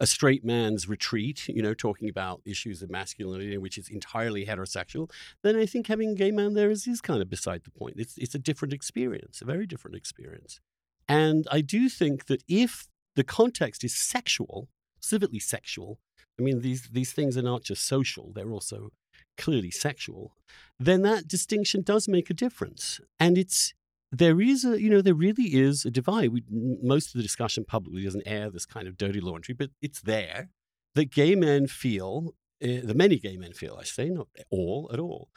a 0.00 0.06
straight 0.06 0.42
man's 0.42 0.88
retreat, 0.88 1.48
you 1.48 1.62
know, 1.62 1.74
talking 1.74 2.08
about 2.08 2.40
issues 2.46 2.80
of 2.80 2.90
masculinity, 2.90 3.58
which 3.58 3.76
is 3.76 3.90
entirely 3.90 4.46
heterosexual, 4.46 5.10
then 5.42 5.54
I 5.56 5.66
think 5.66 5.86
having 5.86 6.10
a 6.10 6.14
gay 6.14 6.30
man 6.30 6.54
there 6.54 6.70
is, 6.70 6.86
is 6.86 7.02
kind 7.02 7.20
of 7.20 7.28
beside 7.28 7.64
the 7.64 7.70
point. 7.70 7.96
It's, 7.98 8.16
it's 8.16 8.34
a 8.34 8.38
different 8.38 8.72
experience, 8.72 9.42
a 9.42 9.44
very 9.44 9.66
different 9.66 9.96
experience. 9.98 10.60
And 11.06 11.46
I 11.52 11.60
do 11.60 11.90
think 11.90 12.24
that 12.26 12.42
if 12.48 12.88
the 13.16 13.24
context 13.24 13.84
is 13.84 13.94
sexual, 13.94 14.70
civilly 14.98 15.38
sexual, 15.38 15.98
I 16.40 16.42
mean, 16.42 16.62
these, 16.62 16.88
these 16.88 17.12
things 17.12 17.36
are 17.36 17.42
not 17.42 17.64
just 17.64 17.86
social, 17.86 18.32
they're 18.34 18.50
also 18.50 18.92
clearly 19.36 19.70
sexual, 19.70 20.34
then 20.80 21.02
that 21.02 21.28
distinction 21.28 21.82
does 21.82 22.08
make 22.08 22.30
a 22.30 22.34
difference. 22.34 22.98
And 23.20 23.36
it's, 23.36 23.74
there 24.12 24.42
is 24.42 24.64
a, 24.64 24.80
you 24.80 24.90
know, 24.90 25.00
there 25.00 25.14
really 25.14 25.54
is 25.54 25.86
a 25.86 25.90
divide. 25.90 26.32
We, 26.32 26.44
most 26.50 27.08
of 27.08 27.12
the 27.14 27.22
discussion 27.22 27.64
publicly 27.64 28.04
doesn't 28.04 28.26
air 28.26 28.50
this 28.50 28.66
kind 28.66 28.86
of 28.86 28.98
dirty 28.98 29.20
laundry, 29.20 29.54
but 29.54 29.70
it's 29.80 30.02
there 30.02 30.50
that 30.94 31.10
gay 31.10 31.34
men 31.34 31.66
feel, 31.66 32.34
uh, 32.62 32.84
the 32.84 32.94
many 32.94 33.18
gay 33.18 33.38
men 33.38 33.54
feel, 33.54 33.76
I 33.80 33.84
say, 33.84 34.10
not 34.10 34.28
all 34.50 34.90
at 34.92 35.00
all, 35.00 35.30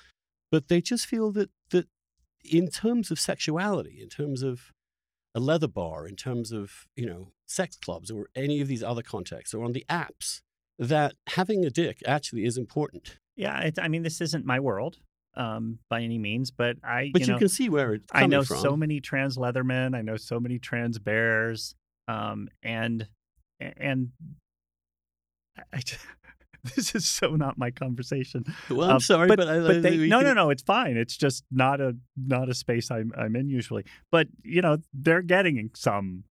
but 0.52 0.68
they 0.68 0.82
just 0.82 1.06
feel 1.06 1.32
that, 1.32 1.50
that 1.72 1.88
in 2.44 2.70
terms 2.70 3.12
of 3.12 3.20
sexuality, 3.20 4.00
in 4.02 4.10
terms 4.10 4.44
of 4.44 4.74
a 5.34 5.40
leather 5.40 5.70
bar, 5.70 6.06
in 6.06 6.18
terms 6.18 6.52
of, 6.52 6.72
you 6.98 7.06
know, 7.06 7.32
sex 7.48 7.78
clubs 7.78 8.12
or 8.12 8.28
any 8.36 8.60
of 8.60 8.68
these 8.68 8.84
other 8.84 9.02
contexts 9.02 9.54
or 9.54 9.64
on 9.64 9.72
the 9.72 9.86
apps, 9.90 10.42
that 10.78 11.14
having 11.28 11.64
a 11.64 11.70
dick 11.70 12.00
actually 12.06 12.44
is 12.44 12.58
important. 12.58 13.20
yeah, 13.38 13.62
it, 13.62 13.80
I 13.82 13.88
mean, 13.88 14.04
this 14.04 14.20
isn't 14.20 14.46
my 14.46 14.60
world 14.60 14.98
um, 15.36 15.80
by 15.90 16.02
any 16.02 16.18
means, 16.18 16.52
but 16.52 16.78
I 16.84 17.10
But 17.14 17.22
you, 17.22 17.28
know, 17.34 17.40
can 17.40 17.50
see 17.50 17.70
where 17.70 17.94
it's 17.96 18.06
I 18.12 18.26
know 18.26 18.44
from. 18.44 18.58
so 18.58 18.78
many 18.78 19.00
trans 19.02 19.38
leathermen. 19.38 19.96
I 19.96 20.02
know 20.02 20.18
so 20.18 20.40
many 20.40 20.60
trans 20.60 20.98
bears, 21.00 21.76
um, 22.08 22.48
and 22.64 23.08
and 23.60 24.10
I, 25.58 25.62
I 25.74 25.80
just- 25.80 26.06
this 26.76 26.96
is 26.96 27.06
so 27.08 27.36
not 27.36 27.58
my 27.60 27.70
conversation. 27.70 28.44
Well, 28.72 28.90
I'm 28.90 28.96
Um, 28.96 29.00
sorry, 29.00 29.28
but, 29.28 29.40
I, 29.48 29.60
but 29.60 29.82
they, 29.84 29.98
no, 29.98 30.18
can- 30.20 30.28
no, 30.28 30.34
no, 30.34 30.50
it's 30.50 30.64
fine. 30.64 30.98
It's 30.98 31.16
just 31.16 31.44
not 31.52 31.80
a 31.80 31.96
not 32.18 32.50
a 32.50 32.54
space 32.56 32.90
I'm 32.90 33.12
I'm 33.18 33.36
in 33.36 33.50
usually. 33.50 33.86
But 34.12 34.28
you 34.44 34.62
know, 34.62 34.78
they're 34.94 35.22
getting 35.22 35.70
some. 35.76 36.24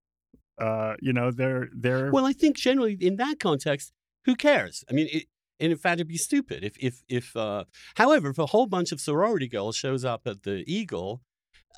Uh, 0.57 0.95
you 1.01 1.11
know, 1.13 1.31
they're 1.31 1.69
they're 1.73 2.11
Well, 2.11 2.25
I 2.25 2.33
think 2.33 2.57
generally 2.57 2.97
in 2.99 3.17
that 3.17 3.39
context, 3.39 3.91
who 4.25 4.35
cares? 4.35 4.83
I 4.89 4.93
mean, 4.93 5.07
it, 5.11 5.25
and 5.59 5.71
in 5.71 5.77
fact, 5.77 5.95
it'd 5.95 6.07
be 6.07 6.17
stupid 6.17 6.63
if, 6.63 6.75
if, 6.79 7.03
if. 7.07 7.35
Uh, 7.35 7.65
however, 7.95 8.29
if 8.29 8.39
a 8.39 8.47
whole 8.47 8.65
bunch 8.67 8.91
of 8.91 8.99
sorority 8.99 9.47
girls 9.47 9.75
shows 9.75 10.03
up 10.03 10.21
at 10.25 10.43
the 10.43 10.63
Eagle, 10.67 11.21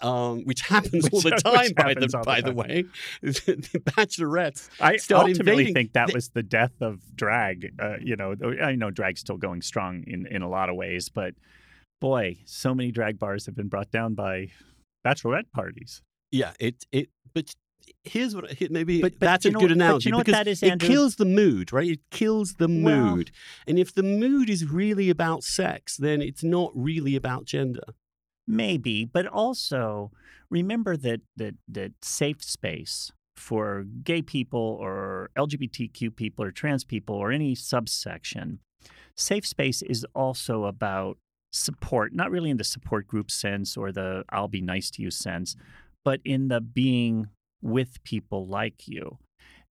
um, 0.01 0.43
which 0.45 0.61
happens 0.69 1.07
all 1.09 1.21
the 1.21 1.31
time, 1.31 1.71
by 1.75 1.93
the 1.93 2.07
the 2.07 2.23
by 2.25 2.41
the 2.41 2.47
time. 2.47 2.55
way, 2.55 2.83
the 3.21 3.81
bachelorettes. 3.85 4.69
I 4.79 4.97
ultimately 5.13 5.51
invading- 5.53 5.73
think 5.73 5.93
that 5.93 6.13
was 6.13 6.29
the 6.29 6.43
death 6.43 6.73
of 6.81 7.01
drag. 7.15 7.73
Uh, 7.79 7.97
you 8.01 8.15
know, 8.15 8.35
I 8.61 8.75
know 8.75 8.91
drag's 8.91 9.21
still 9.21 9.37
going 9.37 9.61
strong 9.61 10.03
in, 10.07 10.27
in 10.27 10.41
a 10.41 10.49
lot 10.49 10.69
of 10.69 10.75
ways, 10.75 11.09
but 11.09 11.33
boy, 11.99 12.37
so 12.45 12.73
many 12.75 12.91
drag 12.91 13.19
bars 13.19 13.45
have 13.45 13.55
been 13.55 13.67
brought 13.67 13.91
down 13.91 14.13
by 14.13 14.49
bachelorette 15.05 15.51
parties. 15.53 16.01
Yeah, 16.31 16.53
it 16.59 16.85
it. 16.91 17.09
But 17.33 17.53
here's 18.03 18.35
what 18.35 18.45
maybe 18.71 19.01
But- 19.01 19.13
but 19.19 19.25
that's 19.25 19.45
a 19.45 19.51
know- 19.51 19.59
good 19.59 19.69
but 19.69 19.75
you 19.75 19.81
analogy 19.83 20.11
know 20.11 20.17
what 20.17 20.25
because 20.25 20.39
that 20.39 20.47
is, 20.47 20.63
it 20.63 20.79
kills 20.79 21.15
the 21.15 21.25
mood, 21.25 21.71
right? 21.73 21.89
It 21.89 22.01
kills 22.11 22.53
the 22.55 22.67
Well- 22.67 23.15
mood, 23.15 23.31
and 23.67 23.77
if 23.79 23.93
the 23.93 24.03
mood 24.03 24.49
is 24.49 24.65
really 24.69 25.09
about 25.09 25.43
sex, 25.43 25.97
then 25.97 26.21
it's 26.21 26.43
not 26.43 26.71
really 26.75 27.15
about 27.15 27.45
gender. 27.45 27.83
Maybe, 28.47 29.03
but 29.05 29.25
also 29.27 30.11
remember 30.49 30.95
that 30.97 31.21
that 31.35 31.55
that 31.67 31.93
safe 32.01 32.41
space 32.43 33.11
for 33.35 33.83
gay 34.03 34.21
people 34.21 34.77
or 34.79 35.29
LGBTQ 35.35 36.15
people 36.15 36.43
or 36.45 36.51
trans 36.51 36.83
people 36.83 37.15
or 37.15 37.31
any 37.31 37.53
subsection, 37.55 38.59
safe 39.15 39.45
space 39.45 39.81
is 39.81 40.05
also 40.15 40.63
about 40.63 41.17
support, 41.51 42.13
not 42.13 42.31
really 42.31 42.49
in 42.49 42.57
the 42.57 42.63
support 42.63 43.05
group 43.07 43.29
sense 43.29 43.75
or 43.77 43.91
the 43.91 44.23
I'll 44.29 44.47
be 44.47 44.61
nice 44.61 44.89
to 44.91 45.01
you 45.01 45.11
sense, 45.11 45.55
but 46.05 46.19
in 46.23 46.47
the 46.47 46.61
being 46.61 47.27
with 47.61 48.03
people 48.03 48.47
like 48.47 48.87
you. 48.87 49.17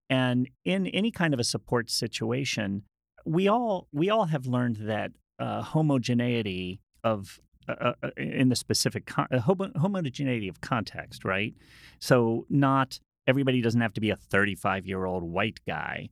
And 0.08 0.48
in 0.64 0.86
any 0.88 1.10
kind 1.10 1.34
of 1.34 1.40
a 1.40 1.44
support 1.44 1.90
situation, 1.90 2.82
we 3.24 3.48
all 3.48 3.88
we 3.92 4.08
all 4.08 4.26
have 4.26 4.46
learned 4.46 4.76
that 4.82 5.12
uh, 5.38 5.62
homogeneity 5.62 6.80
of 7.02 7.40
uh, 7.68 7.92
uh, 8.02 8.10
in 8.16 8.48
the 8.48 8.56
specific 8.56 9.06
con- 9.06 9.26
uh, 9.32 9.40
homogeneity 9.40 10.48
of 10.48 10.60
context, 10.60 11.24
right? 11.24 11.54
So 11.98 12.46
not 12.48 13.00
everybody 13.26 13.60
doesn't 13.60 13.80
have 13.80 13.94
to 13.94 14.00
be 14.00 14.10
a 14.10 14.16
35 14.16 14.86
year 14.86 15.04
old 15.04 15.24
white 15.24 15.58
guy. 15.66 16.08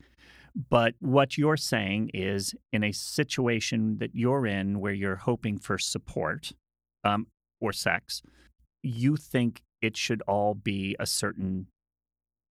But 0.71 0.95
what 1.01 1.37
you're 1.37 1.57
saying 1.57 2.11
is 2.15 2.55
in 2.73 2.85
a 2.85 2.93
situation 2.93 3.99
that 3.99 4.15
you're 4.15 4.47
in 4.47 4.81
where 4.81 4.93
you're 4.93 5.17
hoping 5.17 5.59
for 5.59 5.79
support 5.79 6.53
um, 7.03 7.27
or 7.61 7.73
sex, 7.73 8.23
you 8.83 9.17
think 9.17 9.63
it 9.85 9.97
should 9.97 10.23
all 10.23 10.55
be 10.55 10.97
a 10.99 11.07
certain 11.07 11.67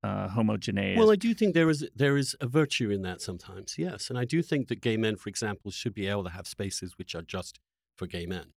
uh, 0.03 0.27
homogeneous. 0.27 0.97
Well, 0.97 1.11
I 1.11 1.15
do 1.15 1.33
think 1.33 1.53
there 1.53 1.69
is 1.69 1.87
there 1.95 2.17
is 2.17 2.35
a 2.41 2.47
virtue 2.47 2.89
in 2.89 3.01
that 3.03 3.21
sometimes, 3.21 3.75
yes, 3.77 4.09
and 4.09 4.19
I 4.19 4.25
do 4.25 4.41
think 4.41 4.67
that 4.67 4.81
gay 4.81 4.97
men, 4.97 5.15
for 5.15 5.29
example, 5.29 5.71
should 5.71 5.93
be 5.93 6.07
able 6.07 6.23
to 6.25 6.29
have 6.29 6.47
spaces 6.47 6.97
which 6.97 7.15
are 7.15 7.21
just 7.21 7.59
for 7.97 8.05
gay 8.05 8.25
men. 8.25 8.47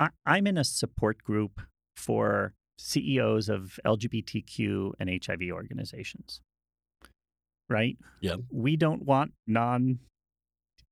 I, 0.00 0.10
I'm 0.24 0.46
in 0.46 0.56
a 0.56 0.64
support 0.64 1.22
group 1.22 1.60
for 1.96 2.54
CEOs 2.78 3.48
of 3.48 3.78
LGBTQ 3.84 4.92
and 4.98 5.10
HIV 5.24 5.50
organizations. 5.50 6.40
Right? 7.68 7.98
Yeah. 8.20 8.36
We 8.50 8.76
don't 8.76 9.02
want 9.04 9.32
non 9.46 9.98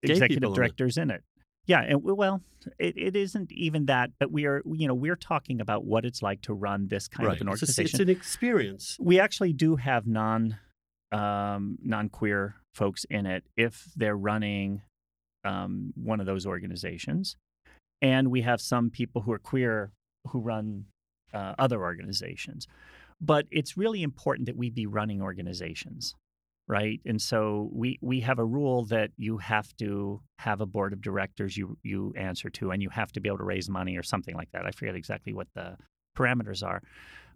executive 0.03 0.55
directors 0.55 0.99
in 0.99 1.11
it. 1.11 1.23
Yeah, 1.67 1.81
and 1.81 2.03
well, 2.03 2.43
it, 2.79 2.97
it 2.97 3.17
isn't 3.17 3.51
even 3.53 3.87
that, 3.87 4.11
but 4.21 4.31
we 4.31 4.47
are, 4.47 4.63
you 4.73 4.87
know, 4.87 4.95
we're 4.95 5.17
talking 5.17 5.61
about 5.61 5.85
what 5.85 6.05
it's 6.05 6.23
like 6.23 6.41
to 6.43 6.55
run 6.55 6.89
this 6.89 7.09
kind 7.09 7.27
right. 7.29 7.37
of 7.37 7.41
an 7.41 7.49
It's, 7.49 7.63
a- 7.63 7.65
organization. 7.65 8.01
it's 8.01 8.09
an 8.09 8.09
experience. 8.09 8.97
we 9.01 9.19
actually 9.21 9.53
do 9.53 9.77
have 9.77 10.07
non 10.07 10.59
um, 11.13 11.79
non 11.83 12.09
queer 12.09 12.57
folks 12.75 13.05
in 13.11 13.27
it 13.27 13.45
if 13.57 13.89
they're 13.97 14.17
running 14.17 14.83
um, 15.45 15.93
one 15.97 16.21
of 16.21 16.27
those 16.27 16.47
organizations, 16.47 17.37
and 18.03 18.31
we 18.31 18.43
have 18.43 18.61
some 18.61 18.91
people 18.91 19.23
who 19.23 19.33
are 19.33 19.39
queer 19.39 19.93
who 20.29 20.41
run 20.41 20.87
uh, 21.33 21.55
other 21.59 21.81
organizations. 21.83 22.67
But 23.21 23.47
it's 23.51 23.77
really 23.77 24.03
important 24.03 24.47
that 24.47 24.57
we 24.57 24.69
be 24.71 24.87
running 24.87 25.23
organizations, 25.23 26.15
right? 26.69 27.01
And 27.05 27.21
so 27.21 27.71
we 27.73 27.99
we 28.03 28.21
have 28.21 28.39
a 28.39 28.45
rule 28.45 28.85
that 28.87 29.11
you 29.17 29.39
have 29.39 29.75
to 29.77 30.21
have 30.39 30.61
a 30.61 30.67
board 30.67 30.93
of 30.93 31.01
directors 31.01 31.57
you 31.57 31.79
you 31.83 32.13
answer 32.17 32.51
to, 32.51 32.71
and 32.71 32.83
you 32.83 32.91
have 32.91 33.13
to 33.13 33.21
be 33.21 33.29
able 33.29 33.39
to 33.39 33.45
raise 33.45 33.69
money 33.69 33.97
or 33.97 34.03
something 34.03 34.35
like 34.35 34.51
that. 34.53 34.67
I 34.67 34.71
forget 34.71 34.95
exactly 34.95 35.33
what 35.33 35.49
the 35.55 35.77
parameters 36.17 36.67
are, 36.67 36.83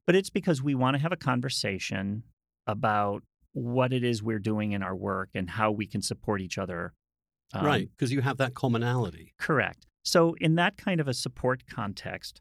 but 0.07 0.17
it's 0.17 0.31
because 0.31 0.63
we 0.63 0.75
want 0.75 0.97
to 0.97 1.03
have 1.03 1.13
a 1.13 1.17
conversation 1.17 2.23
about 2.67 3.23
what 3.53 3.93
it 3.93 4.05
is 4.05 4.23
we're 4.23 4.39
doing 4.39 4.73
in 4.73 4.83
our 4.83 4.95
work 4.95 5.31
and 5.35 5.51
how 5.51 5.71
we 5.71 5.87
can 5.87 6.03
support 6.03 6.41
each 6.41 6.59
other. 6.59 6.93
um, 7.53 7.67
right, 7.67 7.89
because 7.97 8.13
you 8.13 8.21
have 8.21 8.37
that 8.39 8.55
commonality. 8.55 9.35
Correct. 9.39 9.87
So, 10.05 10.35
in 10.41 10.55
that 10.55 10.77
kind 10.77 11.01
of 11.01 11.09
a 11.09 11.15
support 11.15 11.65
context, 11.69 12.41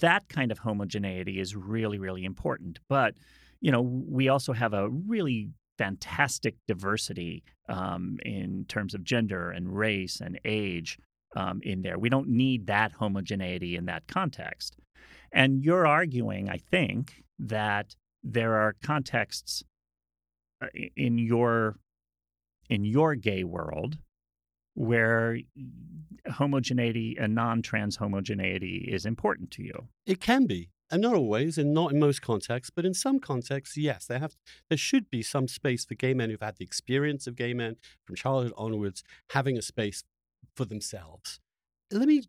that 0.00 0.28
kind 0.28 0.52
of 0.52 0.58
homogeneity 0.58 1.40
is 1.40 1.56
really, 1.56 1.98
really 1.98 2.24
important. 2.24 2.78
But, 2.88 3.14
you 3.60 3.72
know, 3.72 3.82
we 3.82 4.28
also 4.28 4.52
have 4.52 4.72
a 4.72 4.88
really 4.88 5.50
fantastic 5.78 6.56
diversity 6.66 7.42
um, 7.68 8.18
in 8.24 8.64
terms 8.68 8.94
of 8.94 9.04
gender 9.04 9.50
and 9.50 9.76
race 9.76 10.20
and 10.20 10.38
age 10.44 10.98
um, 11.36 11.60
in 11.62 11.82
there. 11.82 11.98
We 11.98 12.08
don't 12.08 12.28
need 12.28 12.66
that 12.66 12.92
homogeneity 12.92 13.76
in 13.76 13.86
that 13.86 14.06
context. 14.06 14.76
And 15.32 15.64
you're 15.64 15.86
arguing, 15.86 16.48
I 16.48 16.58
think, 16.58 17.24
that 17.38 17.96
there 18.22 18.54
are 18.54 18.76
contexts 18.82 19.64
uh, 20.62 20.68
in 20.96 21.18
your 21.18 21.76
in 22.70 22.84
your 22.84 23.14
gay 23.14 23.44
world 23.44 23.98
where 24.74 25.38
homogeneity 26.30 27.16
and 27.20 27.34
non-trans 27.34 27.96
homogeneity 27.96 28.88
is 28.90 29.04
important 29.06 29.50
to 29.52 29.62
you. 29.62 29.88
It 30.06 30.20
can 30.20 30.46
be, 30.46 30.70
and 30.90 31.02
not 31.02 31.14
always, 31.14 31.58
and 31.58 31.72
not 31.72 31.92
in 31.92 31.98
most 31.98 32.22
contexts, 32.22 32.70
but 32.74 32.84
in 32.84 32.94
some 32.94 33.18
contexts, 33.18 33.76
yes, 33.76 34.06
there 34.06 34.18
have 34.18 34.36
there 34.68 34.78
should 34.78 35.10
be 35.10 35.22
some 35.22 35.48
space 35.48 35.84
for 35.84 35.94
gay 35.94 36.14
men 36.14 36.30
who've 36.30 36.40
had 36.40 36.56
the 36.56 36.64
experience 36.64 37.26
of 37.26 37.36
gay 37.36 37.54
men 37.54 37.76
from 38.06 38.16
childhood 38.16 38.52
onwards, 38.56 39.02
having 39.30 39.56
a 39.56 39.62
space 39.62 40.04
for 40.54 40.64
themselves. 40.64 41.40
Let 41.90 42.08
me, 42.08 42.24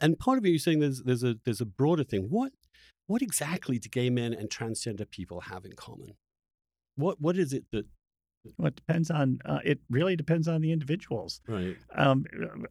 and 0.00 0.18
part 0.18 0.38
of 0.38 0.44
it, 0.44 0.50
you're 0.50 0.58
saying 0.58 0.80
there's 0.80 1.02
there's 1.02 1.24
a 1.24 1.36
there's 1.44 1.60
a 1.60 1.66
broader 1.66 2.04
thing. 2.04 2.26
What 2.30 2.52
what 3.06 3.22
exactly 3.22 3.78
do 3.78 3.88
gay 3.88 4.10
men 4.10 4.32
and 4.32 4.48
transgender 4.50 5.08
people 5.08 5.42
have 5.42 5.64
in 5.64 5.72
common? 5.74 6.14
What 6.96 7.20
what 7.20 7.36
is 7.36 7.52
it 7.52 7.64
that 7.72 7.86
Well, 8.58 8.68
it 8.68 8.76
depends 8.76 9.10
on 9.10 9.38
uh, 9.44 9.60
it. 9.64 9.80
Really 9.90 10.16
depends 10.16 10.48
on 10.48 10.60
the 10.60 10.72
individuals. 10.72 11.40
right? 11.48 11.76
Um, 11.94 12.24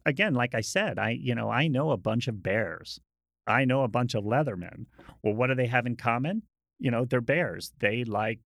again, 0.04 0.34
like 0.34 0.54
I 0.54 0.60
said, 0.60 0.98
I 0.98 1.10
you 1.10 1.34
know 1.34 1.50
I 1.50 1.68
know 1.68 1.90
a 1.90 1.96
bunch 1.96 2.28
of 2.28 2.42
bears. 2.42 3.00
I 3.46 3.64
know 3.64 3.82
a 3.82 3.88
bunch 3.88 4.14
of 4.14 4.24
leathermen. 4.24 4.86
Well, 5.22 5.34
what 5.34 5.48
do 5.48 5.54
they 5.54 5.66
have 5.66 5.86
in 5.86 5.96
common? 5.96 6.42
You 6.78 6.90
know, 6.90 7.04
they're 7.04 7.20
bears. 7.20 7.72
They 7.78 8.04
like 8.04 8.40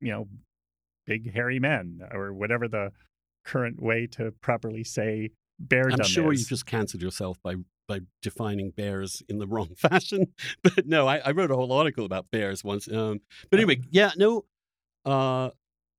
you 0.00 0.12
know 0.12 0.28
big 1.06 1.32
hairy 1.32 1.58
men 1.58 2.00
or 2.12 2.32
whatever 2.32 2.68
the 2.68 2.92
current 3.44 3.82
way 3.82 4.06
to 4.06 4.32
properly 4.40 4.84
say 4.84 5.30
beardom 5.62 6.00
I'm 6.00 6.04
sure 6.06 6.32
is. 6.32 6.40
you've 6.40 6.48
just 6.48 6.66
cancelled 6.66 7.02
yourself 7.02 7.38
by 7.42 7.56
by 7.86 8.00
defining 8.22 8.70
bears 8.70 9.22
in 9.28 9.38
the 9.38 9.46
wrong 9.54 9.74
fashion. 9.76 10.26
But 10.62 10.86
no, 10.86 11.06
I, 11.06 11.18
I 11.18 11.30
wrote 11.32 11.50
a 11.50 11.56
whole 11.56 11.72
article 11.72 12.04
about 12.04 12.30
bears 12.30 12.64
once. 12.64 12.90
Um, 12.90 13.20
but 13.50 13.58
anyway, 13.58 13.80
yeah, 13.90 14.12
no, 14.16 14.44
uh, 15.04 15.50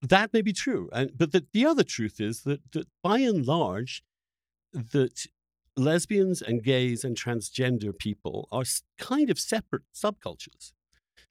that 0.01 0.34
may 0.34 0.41
be 0.41 0.53
true. 0.53 0.89
And 0.91 1.12
but 1.16 1.32
the, 1.32 1.45
the 1.53 1.66
other 1.66 1.84
truth 1.84 2.20
is 2.20 2.41
that 2.41 2.62
that 2.74 2.88
by 3.03 3.20
and 3.20 3.45
large, 3.45 4.03
that 4.74 5.26
lesbians 5.78 6.42
and 6.42 6.64
gays 6.64 7.04
and 7.04 7.18
transgender 7.18 7.98
people 7.98 8.48
are 8.52 8.64
kind 8.98 9.30
of 9.30 9.40
separate 9.40 9.84
subcultures, 9.94 10.74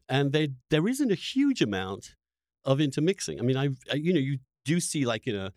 and 0.09 0.33
they 0.33 0.51
there 0.71 0.87
isn't 0.89 1.11
a 1.11 1.17
huge 1.17 1.63
amount 1.63 2.15
of 2.65 2.81
intermixing. 2.81 3.39
I 3.41 3.43
mean, 3.43 3.57
I, 3.57 3.69
I 3.91 3.97
you 3.97 4.13
know 4.13 4.21
you 4.21 4.39
do 4.65 4.81
see 4.81 5.05
like 5.05 5.27
in 5.27 5.37
a 5.37 5.53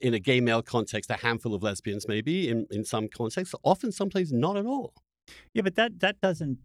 in 0.00 0.14
a 0.14 0.18
gay 0.18 0.40
male 0.40 0.62
context 0.62 1.10
a 1.10 1.14
handful 1.14 1.54
of 1.54 1.62
lesbians 1.62 2.06
maybe 2.08 2.48
in 2.48 2.66
in 2.70 2.84
some 2.84 3.08
contexts 3.08 3.54
often 3.64 3.92
someplace 3.92 4.32
not 4.32 4.56
at 4.56 4.66
all. 4.66 4.94
Yeah, 5.54 5.62
but 5.62 5.76
that 5.76 6.00
that 6.00 6.20
doesn't 6.20 6.58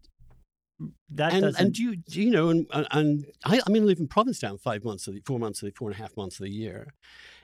that 1.10 1.34
and 1.34 1.42
doesn't 1.42 1.64
and 1.64 1.74
do 1.74 1.82
you, 1.84 1.96
do 1.96 2.22
you 2.22 2.30
know 2.30 2.50
and 2.50 2.68
and- 2.72 2.88
and 2.92 3.26
I, 3.46 3.60
I 3.66 3.70
mean 3.72 3.84
I 3.84 3.86
live 3.86 4.00
in 4.00 4.08
Provincetown 4.08 4.58
five 4.60 4.84
months 4.84 5.08
of 5.08 5.16
the 5.16 5.22
four 5.26 5.40
months 5.40 5.62
of 5.62 5.68
the 5.68 5.74
four 5.76 5.90
and 5.90 5.98
a 5.98 6.02
half 6.02 6.16
months 6.16 6.40
of 6.40 6.44
the 6.46 6.52
year. 6.52 6.94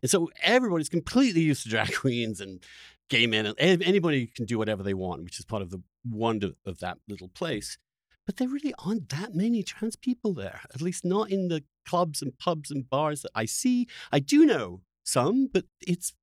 And 0.01 0.11
so 0.11 0.29
everybody's 0.43 0.89
completely 0.89 1.41
used 1.41 1.63
to 1.63 1.69
drag 1.69 1.93
queens 2.03 2.39
and 2.41 2.63
gay 3.09 3.27
men 3.27 3.45
and 3.45 3.83
anybody 3.83 4.27
can 4.27 4.45
do 4.45 4.57
whatever 4.57 4.83
they 4.83 4.93
want 4.93 5.23
which 5.23 5.39
is 5.39 5.45
part 5.45 5.61
of 5.61 5.69
the 5.69 5.81
wonder 6.09 6.51
of 6.65 6.79
that 6.79 6.97
little 7.07 7.27
place 7.27 7.77
but 8.25 8.37
there 8.37 8.47
really 8.47 8.73
aren't 8.85 9.09
that 9.09 9.35
many 9.35 9.63
trans 9.63 9.95
people 9.95 10.33
there 10.33 10.61
at 10.73 10.81
least 10.81 11.03
not 11.03 11.29
in 11.29 11.49
the 11.49 11.63
clubs 11.85 12.21
and 12.21 12.37
pubs 12.37 12.71
and 12.71 12.89
bars 12.89 13.21
that 13.21 13.31
I 13.35 13.45
see. 13.45 13.87
I 14.11 14.19
do 14.19 14.45
know 14.45 14.81
some 15.03 15.47
but 15.51 15.65
it's 15.85 16.13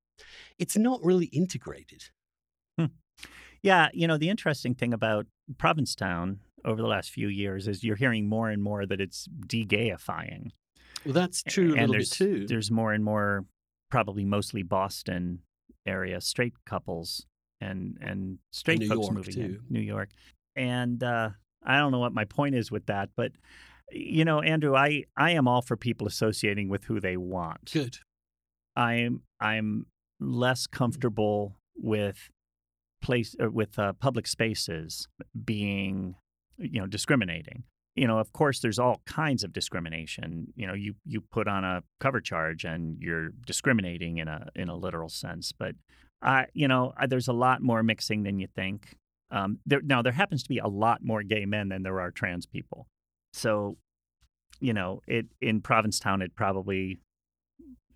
it's 0.58 0.76
not 0.76 1.02
really 1.02 1.26
integrated. 1.26 2.04
Hmm. 2.78 2.86
Yeah, 3.62 3.88
you 3.92 4.06
know, 4.06 4.18
the 4.18 4.28
interesting 4.28 4.74
thing 4.74 4.92
about 4.92 5.26
Provincetown 5.58 6.40
over 6.64 6.80
the 6.80 6.88
last 6.88 7.10
few 7.10 7.28
years 7.28 7.66
is 7.66 7.82
you're 7.82 7.96
hearing 7.96 8.28
more 8.28 8.50
and 8.50 8.62
more 8.62 8.84
that 8.84 9.00
it's 9.00 9.24
de-gayifying. 9.46 10.50
well 11.04 11.14
that's 11.14 11.42
true 11.42 11.74
a 11.74 11.78
and 11.78 11.88
little 11.90 11.92
bit 11.92 11.98
there's, 11.98 12.10
too. 12.10 12.46
There's 12.46 12.70
more 12.70 12.92
and 12.92 13.02
more, 13.02 13.46
probably 13.90 14.24
mostly 14.24 14.62
Boston 14.62 15.40
area 15.86 16.20
straight 16.20 16.54
couples 16.66 17.26
and 17.60 17.98
and 18.00 18.38
straight 18.50 18.84
folks 18.84 19.06
York, 19.06 19.12
moving 19.12 19.34
too. 19.34 19.40
in 19.40 19.60
New 19.68 19.80
York. 19.80 20.10
And 20.56 21.02
uh, 21.02 21.30
I 21.64 21.78
don't 21.78 21.92
know 21.92 21.98
what 21.98 22.12
my 22.12 22.24
point 22.24 22.54
is 22.54 22.70
with 22.70 22.86
that, 22.86 23.10
but 23.16 23.32
you 23.92 24.24
know, 24.24 24.40
Andrew, 24.40 24.74
I 24.76 25.04
I 25.16 25.32
am 25.32 25.48
all 25.48 25.62
for 25.62 25.76
people 25.76 26.06
associating 26.06 26.68
with 26.68 26.84
who 26.84 27.00
they 27.00 27.16
want. 27.16 27.72
good 27.72 27.98
I'm 28.76 29.22
I'm 29.40 29.86
less 30.18 30.66
comfortable 30.66 31.56
with 31.76 32.30
place 33.02 33.34
uh, 33.42 33.50
with 33.50 33.78
uh, 33.78 33.92
public 33.94 34.26
spaces 34.26 35.08
being 35.44 36.14
you 36.58 36.80
know 36.80 36.86
discriminating. 36.86 37.64
You 37.96 38.06
know, 38.06 38.18
of 38.18 38.32
course, 38.32 38.60
there's 38.60 38.78
all 38.78 39.02
kinds 39.04 39.42
of 39.42 39.52
discrimination. 39.52 40.52
You 40.54 40.66
know, 40.66 40.74
you 40.74 40.94
you 41.04 41.20
put 41.20 41.48
on 41.48 41.64
a 41.64 41.82
cover 41.98 42.20
charge 42.20 42.64
and 42.64 42.96
you're 43.00 43.30
discriminating 43.46 44.18
in 44.18 44.28
a 44.28 44.48
in 44.54 44.68
a 44.68 44.76
literal 44.76 45.08
sense. 45.08 45.52
But 45.52 45.74
I, 46.22 46.46
you 46.54 46.68
know, 46.68 46.92
there's 47.08 47.28
a 47.28 47.32
lot 47.32 47.62
more 47.62 47.82
mixing 47.82 48.22
than 48.22 48.38
you 48.38 48.46
think. 48.46 48.96
Um, 49.30 49.58
there, 49.64 49.80
now, 49.82 50.02
there 50.02 50.12
happens 50.12 50.42
to 50.42 50.48
be 50.48 50.58
a 50.58 50.66
lot 50.66 51.04
more 51.04 51.22
gay 51.22 51.46
men 51.46 51.68
than 51.68 51.82
there 51.82 52.00
are 52.00 52.10
trans 52.10 52.46
people. 52.46 52.88
So, 53.32 53.76
you 54.58 54.72
know, 54.72 55.02
it 55.06 55.26
in 55.40 55.60
Provincetown, 55.60 56.20
it 56.20 56.34
probably 56.34 57.00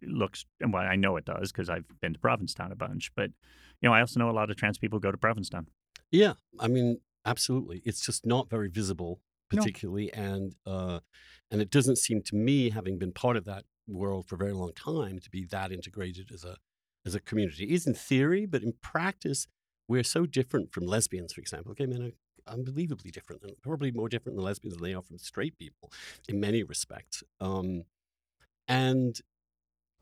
looks 0.02 0.44
and 0.60 0.72
well, 0.72 0.82
I 0.82 0.96
know 0.96 1.16
it 1.16 1.24
does 1.24 1.50
because 1.52 1.68
I've 1.68 1.84
been 2.00 2.14
to 2.14 2.18
Provincetown 2.18 2.72
a 2.72 2.76
bunch. 2.76 3.10
But 3.14 3.30
you 3.80 3.88
know, 3.88 3.94
I 3.94 4.00
also 4.00 4.20
know 4.20 4.30
a 4.30 4.32
lot 4.32 4.50
of 4.50 4.56
trans 4.56 4.78
people 4.78 4.98
go 4.98 5.10
to 5.10 5.18
Provincetown. 5.18 5.66
Yeah, 6.10 6.34
I 6.60 6.68
mean, 6.68 7.00
absolutely. 7.26 7.82
It's 7.84 8.04
just 8.04 8.24
not 8.24 8.48
very 8.48 8.68
visible, 8.68 9.20
No. 9.52 9.60
particularly, 9.60 10.12
and 10.12 10.54
uh, 10.66 11.00
and 11.50 11.60
it 11.60 11.70
doesn't 11.70 11.98
seem 11.98 12.22
to 12.22 12.36
me, 12.36 12.70
having 12.70 12.98
been 12.98 13.12
part 13.12 13.36
of 13.36 13.44
that 13.44 13.64
world 13.86 14.26
for 14.26 14.34
a 14.36 14.38
very 14.38 14.52
long 14.52 14.72
time, 14.74 15.18
to 15.18 15.30
be 15.30 15.44
that 15.46 15.72
integrated 15.72 16.30
as 16.32 16.44
a 16.44 16.56
as 17.06 17.14
a 17.14 17.20
community. 17.20 17.64
It 17.64 17.70
is 17.70 17.86
in 17.86 17.94
theory, 17.94 18.46
but 18.46 18.62
in 18.62 18.74
practice, 18.80 19.46
we're 19.88 20.04
so 20.04 20.26
different 20.26 20.72
from 20.72 20.86
lesbians, 20.86 21.32
for 21.32 21.40
example. 21.40 21.74
Gay 21.74 21.86
men 21.86 22.02
are 22.02 22.52
unbelievably 22.52 23.10
different, 23.10 23.42
and 23.42 23.52
probably 23.62 23.90
more 23.90 24.08
different 24.08 24.36
than 24.36 24.44
lesbians 24.44 24.76
than 24.76 24.84
they 24.84 24.94
are 24.94 25.02
from 25.02 25.18
straight 25.18 25.58
people 25.58 25.92
in 26.28 26.40
many 26.40 26.62
respects. 26.62 27.22
Um, 27.40 27.84
and 28.66 29.20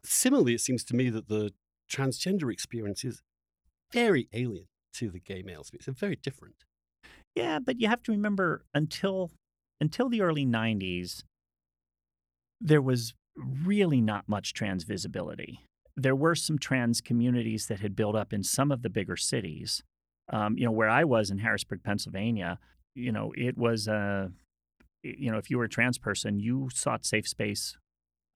similarly, 0.04 0.54
it 0.54 0.60
seems 0.60 0.84
to 0.84 0.96
me 0.96 1.10
that 1.10 1.28
the 1.28 1.52
transgender 1.90 2.52
experience 2.52 3.04
is 3.04 3.22
very 3.92 4.28
alien 4.32 4.66
to 4.94 5.10
the 5.10 5.20
gay 5.20 5.42
male 5.42 5.60
experience. 5.60 5.88
It's 5.88 6.00
very 6.00 6.16
different. 6.16 6.64
Yeah, 7.34 7.58
but 7.58 7.80
you 7.80 7.88
have 7.88 8.02
to 8.04 8.12
remember 8.12 8.64
until 8.74 9.30
until 9.80 10.08
the 10.08 10.20
early 10.20 10.44
'90s, 10.46 11.24
there 12.60 12.82
was 12.82 13.14
really 13.36 14.00
not 14.00 14.28
much 14.28 14.52
trans 14.52 14.84
visibility. 14.84 15.60
There 15.96 16.16
were 16.16 16.34
some 16.34 16.58
trans 16.58 17.00
communities 17.00 17.66
that 17.66 17.80
had 17.80 17.96
built 17.96 18.14
up 18.14 18.32
in 18.32 18.42
some 18.42 18.70
of 18.70 18.82
the 18.82 18.90
bigger 18.90 19.16
cities. 19.16 19.82
Um, 20.32 20.56
you 20.56 20.64
know, 20.64 20.70
where 20.70 20.88
I 20.88 21.04
was 21.04 21.30
in 21.30 21.38
Harrisburg, 21.38 21.82
Pennsylvania, 21.82 22.58
you 22.94 23.12
know, 23.12 23.32
it 23.36 23.58
was 23.58 23.88
a, 23.88 24.30
you 25.02 25.30
know, 25.30 25.38
if 25.38 25.50
you 25.50 25.58
were 25.58 25.64
a 25.64 25.68
trans 25.68 25.98
person, 25.98 26.38
you 26.38 26.68
sought 26.72 27.04
safe 27.04 27.26
space 27.28 27.76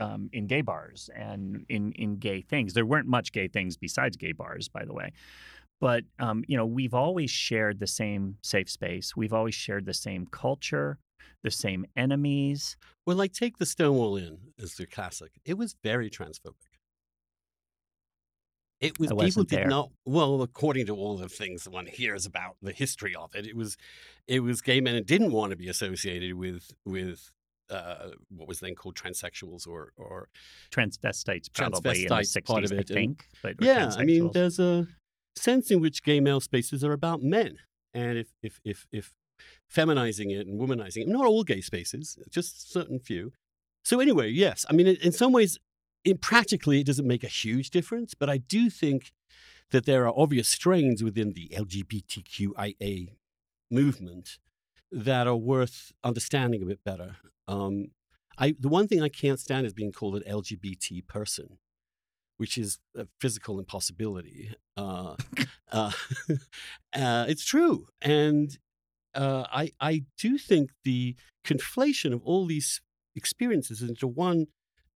um, 0.01 0.29
in 0.33 0.47
gay 0.47 0.63
bars 0.63 1.09
and 1.15 1.65
in 1.69 1.93
in 1.93 2.17
gay 2.17 2.43
things. 2.43 2.75
There 2.75 2.87
weren't 2.87 3.07
much 3.09 3.33
gay 3.33 3.49
things 3.49 3.77
besides 3.77 4.17
gay 4.17 4.33
bars, 4.33 4.69
by 4.69 4.85
the 4.85 4.93
way. 4.93 5.13
But 5.81 6.05
um, 6.19 6.45
you 6.49 6.57
know, 6.57 6.67
we've 6.67 6.95
always 6.95 7.31
shared 7.31 7.79
the 7.81 7.87
same 7.87 8.37
safe 8.43 8.71
space. 8.71 9.15
We've 9.17 9.33
always 9.33 9.55
shared 9.55 9.85
the 9.87 9.95
same 9.95 10.27
culture, 10.31 10.99
the 11.43 11.51
same 11.51 11.85
enemies. 11.97 12.77
Well, 13.05 13.17
like 13.17 13.33
take 13.33 13.59
the 13.59 13.67
Stonewall 13.67 14.17
Inn 14.17 14.39
as 14.63 14.75
the 14.75 14.87
classic. 14.87 15.33
It 15.45 15.59
was 15.59 15.75
very 15.83 16.09
transphobic. 16.11 16.55
It 18.81 18.99
was 18.99 19.11
I 19.11 19.25
people 19.27 19.45
did 19.45 19.61
there. 19.61 19.67
not 19.69 19.91
well, 20.05 20.43
according 20.43 20.87
to 20.87 20.95
all 20.97 21.17
the 21.17 21.29
things 21.29 21.65
that 21.65 21.71
one 21.71 21.87
hears 21.87 22.27
about 22.27 22.57
the 22.61 22.73
history 22.73 23.15
of 23.15 23.35
it, 23.35 23.47
it 23.47 23.57
was 23.57 23.77
it 24.27 24.41
was 24.41 24.61
gay 24.61 24.81
men 24.81 24.95
that 24.97 25.07
didn't 25.07 25.33
want 25.33 25.51
to 25.51 25.57
be 25.57 25.69
associated 25.69 26.35
with 26.35 26.73
with 26.85 27.33
uh, 27.71 28.11
what 28.29 28.47
was 28.47 28.61
then 28.61 28.75
called 28.75 28.95
transsexuals 28.95 29.67
or 29.67 29.93
or 29.97 30.29
Transvestites, 30.71 31.47
probably 31.55 32.03
in 32.03 32.09
the 32.09 32.15
Transvestites, 32.15 32.45
part 32.45 32.65
60s, 32.65 32.67
of 32.67 32.73
I 32.73 32.75
it, 32.77 32.79
and- 32.79 32.89
think. 32.89 33.29
But 33.43 33.55
yeah, 33.61 33.93
I 33.97 34.05
mean, 34.05 34.31
there's 34.33 34.59
a 34.59 34.87
sense 35.37 35.71
in 35.71 35.81
which 35.81 36.03
gay 36.03 36.21
male 36.21 36.41
spaces 36.41 36.83
are 36.85 36.93
about 36.93 37.23
men, 37.23 37.59
and 37.95 38.19
if 38.19 38.29
if 38.43 38.61
if 38.65 38.87
if 38.93 39.15
feminizing 39.73 40.31
it 40.31 40.47
and 40.47 40.61
womanizing 40.61 41.03
it, 41.03 41.09
not 41.09 41.27
all 41.27 41.45
gay 41.45 41.61
spaces, 41.61 42.19
just 42.31 42.73
certain 42.73 42.99
few. 42.99 43.33
So 43.85 44.01
anyway, 44.01 44.31
yes, 44.31 44.65
I 44.69 44.73
mean, 44.73 44.87
in, 44.87 44.97
in 44.97 45.13
some 45.13 45.33
ways, 45.33 45.59
in 46.05 46.19
practically, 46.19 46.81
it 46.81 46.87
doesn't 46.87 47.07
make 47.07 47.25
a 47.25 47.29
huge 47.29 47.71
difference, 47.71 48.15
but 48.15 48.31
I 48.31 48.39
do 48.39 48.71
think 48.71 49.13
that 49.71 49.87
there 49.87 50.07
are 50.07 50.15
obvious 50.17 50.49
strains 50.49 51.03
within 51.03 51.33
the 51.33 51.51
LGBTQIA 51.55 53.15
movement 53.71 54.39
that 54.93 55.27
are 55.27 55.37
worth 55.37 55.93
understanding 56.05 56.63
a 56.63 56.67
bit 56.67 56.85
better. 56.85 57.17
Um, 57.49 57.89
I, 58.39 58.55
the 58.59 58.69
one 58.69 58.87
thing 58.87 59.03
I 59.03 59.09
can't 59.09 59.41
stand 59.41 59.67
is 59.67 59.73
being 59.73 59.93
called 59.93 60.17
an 60.17 60.23
LGBT 60.31 61.07
person, 61.07 61.59
which 62.37 62.59
is 62.59 62.79
a 62.95 63.07
physical 63.21 63.59
impossibility. 63.59 64.53
Uh, 64.77 65.17
uh, 65.73 65.91
uh, 66.95 67.27
it's 67.29 67.45
true, 67.45 67.87
and 68.01 68.59
uh, 69.15 69.45
I 69.53 69.73
I 69.81 70.05
do 70.19 70.39
think 70.39 70.71
the 70.85 71.17
conflation 71.45 72.13
of 72.13 72.23
all 72.23 72.47
these 72.47 72.81
experiences 73.15 73.83
into 73.83 74.07
one 74.07 74.47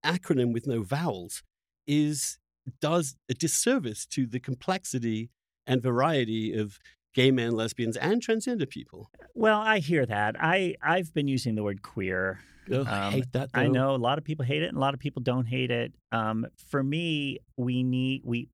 acronym 0.05 0.53
with 0.53 0.67
no 0.67 0.81
vowels 0.83 1.43
is 1.87 2.37
does 2.79 3.15
a 3.29 3.33
disservice 3.33 4.05
to 4.05 4.25
the 4.25 4.39
complexity 4.39 5.29
and 5.65 5.81
variety 5.81 6.53
of 6.53 6.79
gay 7.13 7.31
men, 7.31 7.51
lesbians, 7.51 7.97
and 7.97 8.21
transgender 8.21 8.67
people. 8.69 9.09
well, 9.33 9.59
I 9.59 9.79
hear 9.79 10.05
that. 10.05 10.35
I 10.39 10.75
I've 10.81 11.13
been 11.13 11.27
using 11.27 11.55
the 11.55 11.63
word 11.63 11.81
queer. 11.81 12.39
Ugh, 12.71 12.85
I 12.87 13.07
Um, 13.07 13.13
hate 13.13 13.31
that. 13.33 13.49
I 13.53 13.67
know 13.67 13.95
a 13.95 13.97
lot 13.97 14.17
of 14.17 14.23
people 14.23 14.45
hate 14.45 14.61
it, 14.63 14.67
and 14.67 14.77
a 14.77 14.79
lot 14.79 14.93
of 14.93 14.99
people 14.99 15.21
don't 15.21 15.45
hate 15.47 15.71
it. 15.71 15.93
Um, 16.11 16.45
for 16.69 16.83
me, 16.83 17.39
we 17.57 17.83
need 17.83 18.21
we 18.23 18.49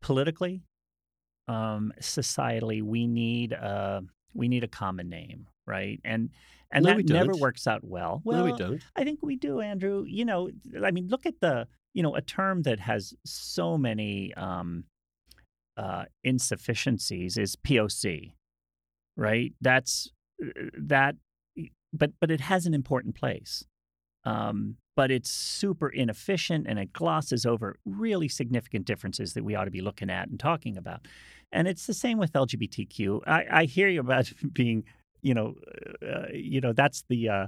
politically, 0.00 0.62
um, 1.48 1.92
societally, 2.00 2.82
we 2.82 3.06
need 3.06 3.52
a 3.52 4.02
we 4.34 4.48
need 4.48 4.64
a 4.64 4.68
common 4.68 5.08
name, 5.08 5.46
right? 5.66 6.00
And 6.04 6.30
and 6.70 6.84
No, 6.84 6.94
that 6.96 7.06
never 7.08 7.34
works 7.36 7.66
out 7.66 7.82
well. 7.84 8.22
no, 8.24 8.32
Well, 8.32 8.44
we 8.44 8.52
don't. 8.52 8.82
I 8.96 9.04
think 9.04 9.20
we 9.22 9.36
do, 9.36 9.60
Andrew. 9.60 10.04
You 10.06 10.24
know, 10.24 10.50
I 10.84 10.90
mean, 10.90 11.08
look 11.08 11.26
at 11.26 11.40
the 11.40 11.66
you 11.94 12.02
know 12.02 12.14
a 12.14 12.22
term 12.22 12.62
that 12.62 12.80
has 12.80 13.14
so 13.24 13.76
many 13.78 14.32
um, 14.34 14.84
uh, 15.76 16.04
insufficiencies 16.24 17.36
is 17.36 17.56
POC, 17.56 18.32
right? 19.16 19.52
That's 19.60 20.10
uh, 20.42 20.48
that, 20.78 21.16
but 21.92 22.12
but 22.20 22.30
it 22.30 22.40
has 22.40 22.66
an 22.66 22.74
important 22.74 23.14
place. 23.14 23.64
Um, 24.24 24.76
but 24.96 25.10
it's 25.10 25.30
super 25.30 25.88
inefficient 25.88 26.66
and 26.66 26.78
it 26.78 26.92
glosses 26.92 27.44
over 27.44 27.78
really 27.84 28.28
significant 28.28 28.86
differences 28.86 29.34
that 29.34 29.44
we 29.44 29.54
ought 29.54 29.66
to 29.66 29.70
be 29.70 29.82
looking 29.82 30.10
at 30.10 30.28
and 30.28 30.40
talking 30.40 30.76
about. 30.76 31.06
And 31.52 31.68
it's 31.68 31.86
the 31.86 31.94
same 31.94 32.18
with 32.18 32.32
LGBTQ. 32.32 33.20
I, 33.26 33.44
I 33.50 33.64
hear 33.64 33.88
you 33.88 34.00
about 34.00 34.32
being, 34.52 34.84
you 35.22 35.34
know, 35.34 35.54
uh, 36.02 36.32
you 36.32 36.60
know, 36.60 36.72
that's 36.72 37.04
the 37.08 37.28
uh, 37.28 37.46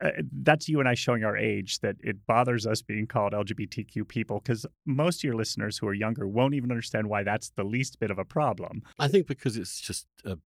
uh, 0.00 0.10
that's 0.32 0.68
you 0.68 0.80
and 0.80 0.88
I 0.88 0.94
showing 0.94 1.24
our 1.24 1.36
age 1.36 1.78
that 1.80 1.96
it 2.02 2.26
bothers 2.26 2.66
us 2.66 2.82
being 2.82 3.06
called 3.06 3.32
LGBTQ 3.32 4.06
people 4.08 4.40
because 4.40 4.66
most 4.84 5.20
of 5.20 5.24
your 5.24 5.36
listeners 5.36 5.78
who 5.78 5.86
are 5.86 5.94
younger 5.94 6.26
won't 6.26 6.54
even 6.54 6.70
understand 6.70 7.08
why 7.08 7.22
that's 7.22 7.50
the 7.50 7.64
least 7.64 8.00
bit 8.00 8.10
of 8.10 8.18
a 8.18 8.24
problem. 8.24 8.82
I 8.98 9.08
think 9.08 9.26
because 9.26 9.56
it's 9.56 9.80
just 9.80 10.06
a 10.24 10.38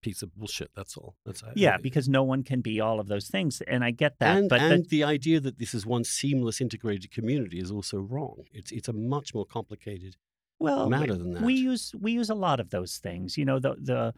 piece 0.00 0.22
of 0.22 0.34
bullshit. 0.34 0.70
That's 0.76 0.96
all. 0.96 1.16
That's 1.24 1.42
Yeah, 1.54 1.76
because 1.82 2.08
no 2.08 2.22
one 2.22 2.42
can 2.44 2.60
be 2.60 2.80
all 2.80 3.00
of 3.00 3.08
those 3.08 3.28
things, 3.28 3.62
and 3.62 3.82
I 3.82 3.90
get 3.90 4.18
that. 4.20 4.36
and 4.36 4.48
but 4.48 4.60
and 4.60 4.84
that- 4.84 4.88
the 4.90 5.04
idea 5.04 5.40
that 5.40 5.58
this 5.58 5.74
is 5.74 5.86
one 5.86 6.04
seamless 6.04 6.60
integrated 6.60 7.10
community 7.10 7.58
is 7.58 7.70
also 7.70 7.98
wrong. 7.98 8.44
It's 8.52 8.70
it's 8.70 8.88
a 8.88 8.92
much 8.92 9.34
more 9.34 9.46
complicated 9.46 10.16
well, 10.58 10.88
matter 10.88 11.14
than 11.14 11.32
that. 11.34 11.42
we 11.42 11.54
use 11.54 11.92
we 11.98 12.12
use 12.12 12.30
a 12.30 12.34
lot 12.34 12.60
of 12.60 12.70
those 12.70 12.98
things. 12.98 13.36
You 13.36 13.44
know, 13.44 13.58
the 13.58 13.74
the 13.80 14.14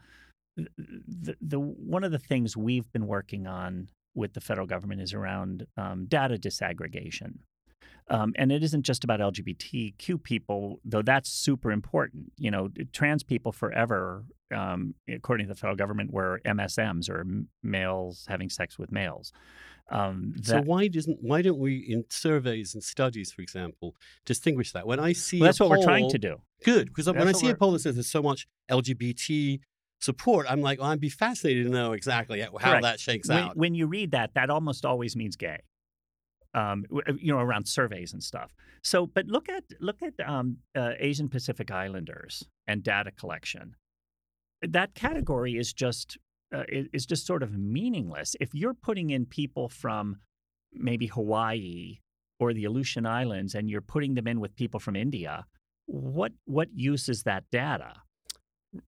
the, 0.77 1.35
the 1.41 1.59
one 1.59 2.03
of 2.03 2.11
the 2.11 2.19
things 2.19 2.57
we've 2.57 2.91
been 2.91 3.07
working 3.07 3.47
on 3.47 3.89
with 4.17 4.33
the 4.33 4.41
federal 4.41 4.67
government 4.67 4.99
is 4.99 5.13
around 5.13 5.67
um, 5.77 6.05
data 6.07 6.35
disaggregation. 6.35 7.35
Um, 8.09 8.33
and 8.37 8.51
it 8.51 8.63
isn't 8.63 8.83
just 8.83 9.03
about 9.03 9.19
LGBTQ 9.19 10.23
people, 10.23 10.79
though 10.83 11.01
that's 11.01 11.29
super 11.29 11.71
important. 11.71 12.31
You 12.37 12.51
know, 12.51 12.69
trans 12.93 13.21
people 13.21 13.51
forever, 13.51 14.23
um, 14.53 14.95
according 15.13 15.47
to 15.47 15.53
the 15.53 15.59
federal 15.59 15.75
government, 15.75 16.11
were 16.11 16.41
MSMs 16.45 17.09
or 17.09 17.25
males 17.63 18.25
having 18.27 18.49
sex 18.49 18.79
with 18.79 18.91
males. 18.91 19.33
Um, 19.89 20.33
so 20.41 20.61
why 20.61 20.87
doesn't 20.87 21.19
why 21.21 21.41
don't 21.41 21.59
we 21.59 21.77
in 21.77 22.05
surveys 22.09 22.73
and 22.73 22.83
studies, 22.83 23.31
for 23.31 23.41
example, 23.41 23.95
distinguish 24.25 24.71
that? 24.73 24.87
When 24.87 24.99
I 24.99 25.13
see 25.13 25.39
well, 25.39 25.47
that's 25.47 25.59
what 25.59 25.69
we're 25.69 25.83
trying 25.83 26.09
to 26.09 26.17
do. 26.17 26.41
Good, 26.63 26.87
because 26.87 27.07
when 27.07 27.27
I 27.27 27.33
see 27.33 27.49
a 27.49 27.55
poll 27.55 27.71
that 27.71 27.79
says 27.79 27.95
there's 27.95 28.09
so 28.09 28.23
much 28.23 28.47
LGBT 28.69 29.59
support, 29.99 30.47
I'm 30.49 30.61
like, 30.61 30.79
well, 30.79 30.89
I'd 30.89 30.99
be 30.99 31.09
fascinated 31.09 31.65
to 31.65 31.71
know 31.71 31.93
exactly 31.93 32.41
how 32.41 32.49
Correct. 32.49 32.83
that 32.83 32.99
shakes 32.99 33.29
when, 33.29 33.37
out. 33.37 33.57
when 33.57 33.75
you 33.75 33.87
read 33.87 34.11
that, 34.11 34.33
that 34.35 34.49
almost 34.49 34.85
always 34.85 35.15
means 35.15 35.35
gay. 35.35 35.59
Um, 36.53 36.85
you 37.19 37.31
know, 37.31 37.39
around 37.39 37.67
surveys 37.67 38.13
and 38.13 38.23
stuff. 38.23 38.51
So, 38.81 39.05
but 39.05 39.27
look 39.27 39.47
at 39.47 39.63
look 39.79 40.01
at 40.01 40.13
um, 40.27 40.57
uh, 40.75 40.93
Asian 40.97 41.29
Pacific 41.29 41.69
Islanders 41.69 42.43
and 42.65 42.81
data 42.81 43.11
collection. 43.11 43.75
That 44.63 44.95
category 44.95 45.57
is 45.57 45.71
just 45.71 46.17
uh, 46.55 46.63
is, 46.69 46.87
is 46.93 47.05
just 47.05 47.27
sort 47.27 47.43
of 47.43 47.51
meaningless. 47.57 48.35
If 48.39 48.55
you're 48.55 48.73
putting 48.73 49.11
in 49.11 49.25
people 49.25 49.69
from 49.69 50.15
maybe 50.73 51.07
Hawaii 51.07 51.99
or 52.39 52.53
the 52.53 52.65
Aleutian 52.65 53.05
Islands 53.05 53.53
and 53.53 53.69
you're 53.69 53.81
putting 53.81 54.15
them 54.15 54.25
in 54.25 54.39
with 54.39 54.55
people 54.55 54.79
from 54.79 54.95
India, 54.95 55.45
what 55.85 56.31
what 56.45 56.69
use 56.73 57.09
is 57.09 57.23
that 57.23 57.43
data? 57.51 57.93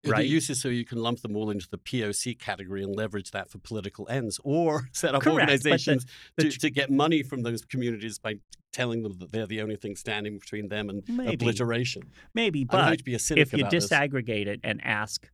The 0.03 0.11
right? 0.11 0.25
use 0.27 0.49
is 0.49 0.61
so 0.61 0.69
you 0.69 0.85
can 0.85 0.99
lump 0.99 1.21
them 1.21 1.35
all 1.35 1.49
into 1.49 1.69
the 1.69 1.77
POC 1.77 2.39
category 2.39 2.83
and 2.83 2.95
leverage 2.95 3.31
that 3.31 3.49
for 3.49 3.57
political 3.59 4.07
ends, 4.09 4.39
or 4.43 4.89
set 4.93 5.15
up 5.15 5.21
Correct, 5.21 5.37
but 5.39 5.45
the- 5.47 5.69
organizations 5.69 6.05
the 6.37 6.49
to, 6.49 6.59
to 6.59 6.69
get 6.69 6.89
money 6.89 7.23
from 7.23 7.43
those 7.43 7.63
communities 7.65 8.19
by 8.19 8.35
telling 8.71 9.01
them 9.03 9.17
that 9.19 9.31
they're 9.31 9.47
the 9.47 9.61
only 9.61 9.75
thing 9.75 9.95
standing 9.95 10.37
between 10.37 10.67
them 10.69 10.89
and 10.89 11.03
Maybe. 11.07 11.33
obliteration. 11.33 12.03
Maybe, 12.33 12.63
but 12.63 13.03
be 13.03 13.15
a 13.15 13.19
cynic 13.19 13.41
if 13.41 13.53
you 13.53 13.59
about 13.59 13.71
this. 13.71 13.89
disaggregate 13.89 14.47
it 14.47 14.59
and 14.63 14.79
ask 14.83 15.29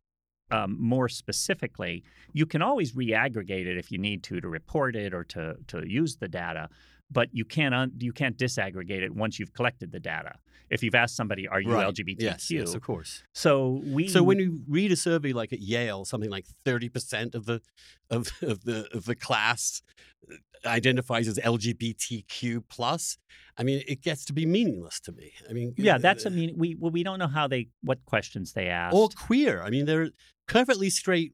um, 0.51 0.77
more 0.79 1.09
specifically, 1.09 2.03
you 2.33 2.45
can 2.45 2.61
always 2.61 2.93
reaggregate 2.93 3.65
it 3.65 3.77
if 3.77 3.91
you 3.91 3.97
need 3.97 4.23
to 4.23 4.39
to 4.39 4.47
report 4.47 4.95
it 4.95 5.13
or 5.13 5.23
to 5.25 5.55
to 5.67 5.87
use 5.87 6.17
the 6.17 6.27
data. 6.27 6.69
But 7.11 7.29
you 7.31 7.45
can't 7.45 7.73
un- 7.73 7.91
you 7.97 8.11
can't 8.13 8.37
disaggregate 8.37 9.01
it 9.01 9.13
once 9.15 9.39
you've 9.39 9.53
collected 9.53 9.91
the 9.91 9.99
data. 9.99 10.35
If 10.69 10.81
you've 10.81 10.95
asked 10.95 11.15
somebody, 11.15 11.47
"Are 11.47 11.61
you 11.61 11.71
Right. 11.71 11.85
LGBTQ?" 11.85 12.21
Yes, 12.21 12.49
yes, 12.49 12.73
of 12.73 12.81
course. 12.81 13.23
So 13.33 13.81
we 13.85 14.07
So 14.07 14.23
when 14.23 14.39
you 14.39 14.61
read 14.67 14.91
a 14.91 14.95
survey 14.95 15.31
like 15.31 15.53
at 15.53 15.59
Yale, 15.59 16.05
something 16.05 16.29
like 16.29 16.45
thirty 16.65 16.89
percent 16.89 17.35
of 17.35 17.45
the 17.45 17.61
of, 18.09 18.31
of 18.41 18.63
the 18.63 18.87
of 18.91 19.05
the 19.05 19.15
class 19.15 19.83
uh, 20.31 20.35
identifies 20.65 21.27
as 21.27 21.37
LGBTQ 21.37 22.63
plus. 22.67 23.17
I 23.57 23.63
mean, 23.63 23.83
it 23.87 24.01
gets 24.01 24.25
to 24.25 24.33
be 24.33 24.45
meaningless 24.45 24.99
to 25.01 25.11
me. 25.11 25.33
I 25.47 25.53
mean, 25.53 25.75
yeah, 25.77 25.99
that's 25.99 26.25
uh, 26.25 26.29
I 26.29 26.31
mean 26.31 26.55
we 26.57 26.75
well, 26.75 26.91
we 26.91 27.03
don't 27.03 27.19
know 27.19 27.27
how 27.27 27.47
they 27.47 27.67
what 27.81 28.03
questions 28.05 28.53
they 28.53 28.67
ask 28.67 28.95
or 28.95 29.09
queer. 29.09 29.61
I 29.61 29.69
mean, 29.69 29.85
they're 29.85 30.09
perfectly 30.47 30.89
straight 30.89 31.33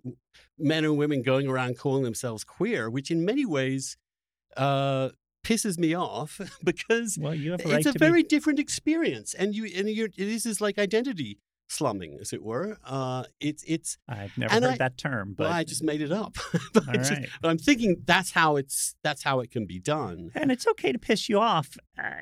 men 0.59 0.83
and 0.83 0.97
women 0.97 1.21
going 1.21 1.47
around 1.47 1.77
calling 1.77 2.03
themselves 2.03 2.43
queer, 2.43 2.89
which 2.89 3.09
in 3.09 3.23
many 3.23 3.45
ways 3.45 3.97
uh, 4.57 5.09
pisses 5.43 5.77
me 5.77 5.93
off 5.93 6.39
because 6.63 7.17
well, 7.19 7.35
you 7.35 7.51
have 7.51 7.65
a 7.65 7.69
right 7.69 7.85
it's 7.85 7.95
a 7.95 7.99
very 7.99 8.23
be, 8.23 8.29
different 8.29 8.59
experience, 8.59 9.33
and 9.33 9.55
you 9.55 9.69
and 9.75 9.89
you're 9.89 10.09
this 10.17 10.45
is 10.45 10.61
like 10.61 10.77
identity 10.77 11.39
slumming, 11.71 12.17
as 12.19 12.33
it 12.33 12.43
were. 12.43 12.77
Uh, 12.85 13.23
it's 13.39 13.63
it's 13.65 13.97
I've 14.07 14.37
never 14.37 14.53
heard 14.53 14.63
I- 14.63 14.77
that 14.77 14.97
term, 14.97 15.33
but 15.37 15.45
well, 15.45 15.53
I 15.53 15.63
just 15.63 15.83
made 15.83 16.01
it 16.01 16.11
up. 16.11 16.35
but, 16.73 16.85
just- 16.93 17.11
right. 17.11 17.29
but 17.41 17.49
I'm 17.49 17.57
thinking 17.57 18.03
that's 18.05 18.31
how 18.31 18.57
it's 18.57 18.95
that's 19.03 19.23
how 19.23 19.39
it 19.39 19.51
can 19.51 19.65
be 19.65 19.79
done. 19.79 20.31
and 20.35 20.51
it's 20.51 20.67
okay 20.67 20.91
to 20.91 20.99
piss 20.99 21.29
you 21.29 21.39
off. 21.39 21.77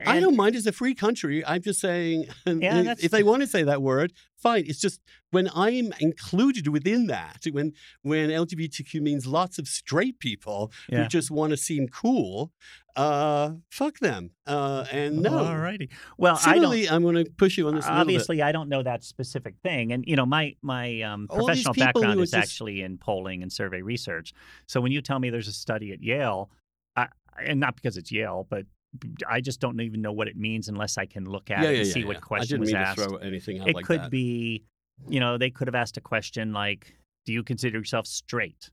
I 0.05 0.19
don't 0.19 0.35
mind. 0.35 0.55
It's 0.55 0.65
a 0.67 0.71
free 0.71 0.93
country. 0.95 1.45
I'm 1.45 1.61
just 1.61 1.79
saying, 1.79 2.25
Yeah, 2.45 2.95
if- 2.99 3.11
they 3.11 3.23
want 3.23 3.41
to 3.41 3.47
say 3.47 3.63
that 3.63 3.81
word, 3.81 4.13
fine. 4.37 4.65
It's 4.67 4.79
just 4.79 5.01
when 5.31 5.49
I'm 5.55 5.93
included 5.99 6.67
within 6.67 7.07
that, 7.07 7.45
when 7.51 7.73
when 8.01 8.29
LGBTQ 8.29 9.01
means 9.01 9.25
lots 9.25 9.57
of 9.59 9.67
straight 9.67 10.19
people 10.19 10.71
Yeah. 10.89 11.03
who 11.03 11.07
just 11.07 11.31
want 11.31 11.51
to 11.51 11.57
seem 11.57 11.87
cool, 11.87 12.51
uh, 12.95 13.51
fuck 13.69 13.99
them. 13.99 14.31
Uh, 14.45 14.85
and 14.91 15.21
no. 15.21 15.37
All 15.37 15.57
righty. 15.57 15.89
Well, 16.17 16.35
I 16.35 16.53
don't. 16.53 16.53
Similarly, 16.55 16.89
I'm 16.89 17.03
going 17.03 17.23
to 17.23 17.31
push 17.31 17.57
you 17.57 17.67
on 17.67 17.75
this 17.75 17.85
a 17.85 17.89
bit. 17.89 17.97
Obviously, 17.97 18.41
I 18.41 18.51
don't 18.51 18.69
know 18.69 18.83
that 18.83 19.03
specific 19.03 19.55
thing, 19.63 19.91
and 19.93 20.03
you 20.07 20.15
know, 20.15 20.25
my 20.25 20.55
my 20.61 21.01
um, 21.01 21.27
professional 21.27 21.73
background 21.73 22.19
is 22.19 22.31
just- 22.31 22.43
actually 22.43 22.81
in 22.81 22.97
polling 22.97 23.41
and 23.43 23.51
survey 23.53 23.81
research. 23.81 24.33
So 24.67 24.81
when 24.81 24.91
you 24.91 25.01
tell 25.01 25.19
me 25.19 25.29
there's 25.29 25.47
a 25.47 25.53
study 25.53 25.91
at 25.93 26.01
Yale, 26.01 26.49
I, 26.95 27.07
and 27.41 27.59
not 27.59 27.75
because 27.75 27.95
it's 27.95 28.11
Yale, 28.11 28.45
but 28.49 28.65
I 29.29 29.41
just 29.41 29.59
don't 29.59 29.79
even 29.81 30.01
know 30.01 30.11
what 30.11 30.27
it 30.27 30.35
means 30.35 30.67
unless 30.67 30.97
I 30.97 31.05
can 31.05 31.25
look 31.25 31.51
at 31.51 31.61
yeah, 31.63 31.69
it 31.69 31.73
yeah, 31.73 31.77
and 31.79 31.87
yeah, 31.87 31.93
see 31.93 32.03
what 32.05 32.21
question 32.21 32.43
I 32.43 32.45
didn't 32.47 32.59
was 32.61 32.73
mean 32.73 32.81
asked. 32.81 33.23
anything 33.23 33.57
it 33.57 33.75
like 33.75 33.85
could 33.85 34.01
that. 34.03 34.11
be, 34.11 34.63
you 35.07 35.19
know, 35.19 35.37
they 35.37 35.49
could 35.49 35.67
have 35.67 35.75
asked 35.75 35.97
a 35.97 36.01
question 36.01 36.53
like, 36.53 36.95
"Do 37.25 37.33
you 37.33 37.43
consider 37.43 37.77
yourself 37.77 38.07
straight?" 38.07 38.71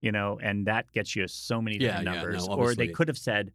You 0.00 0.12
know, 0.12 0.38
and 0.40 0.66
that 0.66 0.92
gets 0.92 1.16
you 1.16 1.26
so 1.26 1.60
many 1.60 1.78
different 1.78 2.04
yeah, 2.04 2.12
no, 2.12 2.20
numbers. 2.22 2.46
or 2.46 2.74
they 2.74 2.88
could 2.88 3.08
have 3.08 3.18
said, 3.18 3.52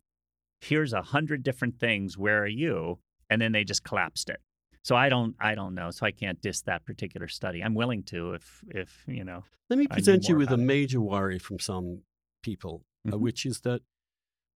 "Here's 0.60 0.92
a 0.94 1.02
hundred 1.02 1.42
different 1.44 1.80
things. 1.80 2.18
Where 2.18 2.44
are 2.44 2.48
you?" 2.48 3.00
And 3.30 3.42
then 3.42 3.54
they 3.54 3.64
just 3.64 3.84
collapsed 3.84 4.30
it. 4.30 4.42
So 4.84 4.98
I 4.98 5.08
don't, 5.08 5.34
I 5.40 5.56
don't 5.56 5.74
know. 5.74 5.92
So 5.92 6.06
I 6.06 6.12
can't 6.12 6.42
diss 6.42 6.62
that 6.64 6.86
particular 6.86 7.30
study. 7.30 7.64
I'm 7.64 7.74
willing 7.74 8.04
to, 8.04 8.34
if, 8.34 8.62
if 8.68 9.04
you 9.08 9.24
know. 9.24 9.46
Let 9.70 9.80
me 9.80 9.88
present 9.88 10.28
you 10.28 10.36
with 10.36 10.50
a 10.50 10.56
about 10.56 10.64
it. 10.64 10.66
major 10.66 11.00
worry 11.00 11.40
from 11.40 11.58
some 11.60 12.02
people, 12.42 12.84
uh, 13.08 13.12
Mhm. 13.12 13.20
which 13.22 13.46
is 13.46 13.62
that 13.62 13.82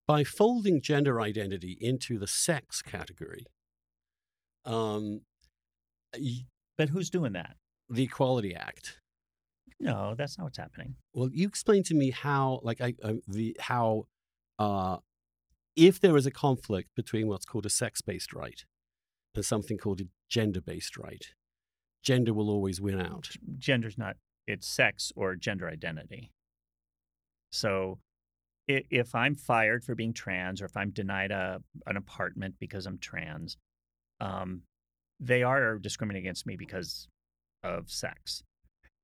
by 0.08 0.24
folding 0.24 0.82
gender 0.82 1.20
identity 1.20 1.78
into 1.82 2.18
the 2.18 2.28
sex 2.28 2.82
category, 2.82 3.46
um, 4.66 5.22
But 6.78 6.90
who's 6.90 7.10
doing 7.10 7.34
that? 7.34 7.58
the 7.90 8.04
Equality 8.04 8.54
Act. 8.54 9.00
No, 9.80 10.16
that's 10.18 10.38
not 10.38 10.46
what's 10.46 10.58
happening. 10.58 10.96
Well, 11.14 11.30
you 11.32 11.48
explain 11.48 11.84
to 11.84 11.94
me 11.94 12.12
how, 12.12 12.60
like, 12.64 12.82
I 12.82 12.96
um, 13.04 13.22
the 13.28 13.56
how, 13.60 14.08
uh, 14.60 14.98
if 15.76 16.00
there 16.02 16.18
is 16.18 16.26
a 16.26 16.32
conflict 16.32 16.90
between 16.96 17.28
what's 17.28 17.46
called 17.46 17.66
a 17.66 17.70
sex-based 17.70 18.34
right 18.34 18.66
and 19.36 19.46
something 19.46 19.78
called 19.78 20.02
a 20.02 20.06
gender-based 20.30 20.98
right, 20.98 21.26
gender 22.04 22.34
will 22.34 22.50
always 22.50 22.82
win 22.82 23.00
out. 23.00 23.30
gender's 23.58 23.98
not 23.98 24.18
it's 24.48 24.68
sex 24.68 25.12
or 25.16 25.36
gender 25.36 25.68
identity. 25.70 26.32
So 27.52 28.00
if 28.68 29.16
I'm 29.16 29.36
fired 29.36 29.84
for 29.84 29.96
being 29.96 30.14
trans 30.14 30.62
or 30.62 30.66
if 30.66 30.76
I'm 30.76 30.92
denied 30.92 31.32
a 31.32 31.62
an 31.86 31.98
apartment 31.98 32.56
because 32.60 32.86
I'm 32.86 32.98
trans, 32.98 33.58
um, 34.20 34.62
they 35.20 35.44
are 35.44 35.78
discriminating 35.78 36.28
against 36.28 36.46
me 36.46 36.56
because 36.58 37.08
of 37.64 37.90
sex. 37.90 38.44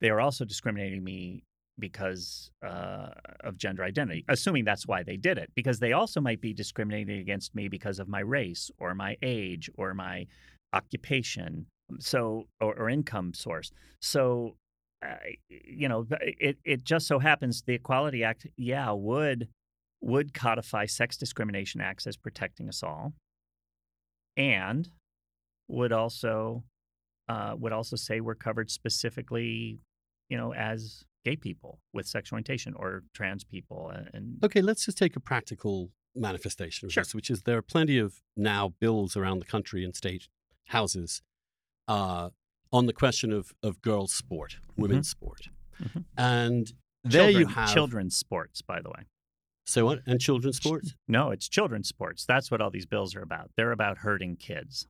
They 0.01 0.09
are 0.09 0.20
also 0.20 0.45
discriminating 0.45 1.03
me 1.03 1.43
because 1.80 2.51
uh, 2.66 3.09
of 3.43 3.57
gender 3.57 3.84
identity, 3.84 4.26
assuming 4.28 4.64
that's 4.66 4.86
why 4.86 5.03
they 5.03 5.18
did 5.18 5.38
it. 5.38 5.49
Because 5.55 5.80
they 5.80 5.93
also 5.93 6.22
might 6.22 6.41
be 6.41 6.53
discriminating 6.53 7.20
against 7.20 7.55
me 7.55 7.68
because 7.68 7.99
of 7.99 8.07
my 8.07 8.20
race 8.20 8.70
or 8.80 8.93
my 8.93 9.18
age 9.22 9.70
or 9.76 9.93
my 9.93 10.28
occupation, 10.74 11.66
so 11.99 12.47
or, 12.61 12.78
or 12.78 12.89
income 12.89 13.34
source. 13.34 13.72
So, 14.01 14.55
you 15.49 15.88
know, 15.89 16.06
it 16.22 16.58
it 16.64 16.84
just 16.84 17.08
so 17.08 17.20
happens 17.20 17.62
the 17.64 17.74
Equality 17.74 18.24
Act, 18.24 18.47
yeah, 18.58 18.91
would 18.91 19.47
would 20.01 20.34
codify 20.34 20.86
sex 20.86 21.18
discrimination 21.18 21.80
acts 21.82 22.06
as 22.08 22.18
protecting 22.18 22.68
us 22.68 22.84
all, 22.84 23.14
and 24.38 24.89
would 25.68 25.91
also 25.91 26.64
uh, 27.30 27.56
would 27.58 27.72
also 27.72 27.95
say 27.95 28.20
we're 28.20 28.36
covered 28.36 28.70
specifically, 28.70 29.80
you 30.30 30.38
know, 30.38 30.54
as 30.54 31.04
gay 31.24 31.38
people 31.38 31.80
with 31.93 32.06
sexual 32.06 32.36
orientation 32.36 32.74
or 32.76 33.04
trans 33.14 33.43
people, 33.45 33.89
and, 33.89 34.10
and 34.14 34.43
Okay, 34.43 34.62
let's 34.62 34.86
just 34.86 34.97
take 34.97 35.16
a 35.16 35.22
practical 35.22 35.89
manifestation 36.16 36.86
of 36.86 36.91
Sure. 36.91 37.04
this, 37.04 37.16
which 37.16 37.30
is 37.30 37.43
there 37.43 37.58
are 37.58 37.62
plenty 37.62 37.97
of 37.97 38.22
now 38.36 38.74
bills 38.80 39.16
around 39.16 39.39
the 39.39 39.45
country 39.45 39.84
and 39.86 39.95
state 39.95 40.28
houses 40.68 41.22
uh, 41.88 42.30
on 42.74 42.88
the 42.88 42.93
question 42.93 43.32
of, 43.32 43.53
of 43.61 43.82
girls' 43.82 44.11
sport, 44.11 44.57
women's 44.76 45.09
sport. 45.09 45.49
Mhm. 45.82 46.05
And 46.17 46.74
there 47.03 47.26
children, 47.32 47.39
you 47.39 47.47
have 47.53 47.74
children's 47.74 48.17
sports, 48.17 48.61
by 48.61 48.82
the 48.82 48.89
way. 48.89 49.05
So 49.65 49.86
what? 49.86 49.99
And 50.05 50.19
children's 50.19 50.57
sports? 50.57 50.95
No, 51.07 51.30
it's 51.32 51.47
children's 51.47 51.88
sports. 51.88 52.26
That's 52.26 52.51
what 52.51 52.59
all 52.59 52.71
these 52.71 52.86
bills 52.86 53.15
are 53.15 53.21
about. 53.21 53.51
They're 53.55 53.71
about 53.71 53.99
hurting 53.99 54.36
kids. 54.38 54.88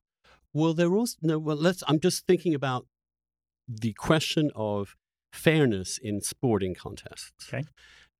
Well, 0.52 0.74
there 0.74 0.92
also 0.92 1.16
no. 1.22 1.38
Well, 1.38 1.56
let's. 1.56 1.82
I'm 1.86 2.00
just 2.00 2.26
thinking 2.26 2.54
about 2.54 2.86
the 3.68 3.92
question 3.92 4.50
of 4.54 4.96
fairness 5.32 5.98
in 5.98 6.20
sporting 6.20 6.74
contests. 6.74 7.48
Okay. 7.52 7.64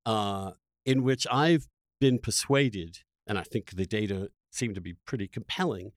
Uh, 0.06 0.52
in 0.84 1.02
which 1.02 1.26
I've 1.30 1.66
been 2.00 2.18
persuaded, 2.18 2.98
and 3.26 3.38
I 3.38 3.42
think 3.42 3.70
the 3.70 3.86
data 3.86 4.30
seem 4.50 4.74
to 4.74 4.80
be 4.80 4.94
pretty 5.06 5.26
compelling, 5.26 5.92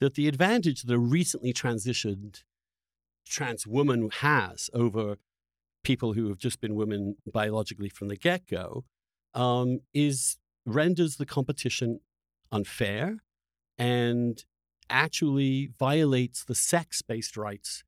that 0.00 0.14
the 0.14 0.28
advantage 0.28 0.82
that 0.82 0.94
a 0.94 0.98
recently 0.98 1.52
transitioned 1.52 2.42
trans 3.26 3.66
woman 3.66 4.10
has 4.20 4.70
over 4.74 5.16
people 5.84 6.12
who 6.12 6.28
have 6.28 6.38
just 6.38 6.60
been 6.60 6.74
women 6.74 7.16
biologically 7.30 7.88
from 7.88 8.08
the 8.08 8.16
get 8.16 8.46
go 8.46 8.84
um, 9.34 9.80
is 9.92 10.38
renders 10.64 11.16
the 11.16 11.26
competition 11.26 12.00
unfair 12.50 13.18
and 13.78 14.44
actually 14.90 15.70
violates 15.78 16.44
the 16.44 16.54
sex 16.54 17.02
based 17.02 17.36
rights 17.36 17.82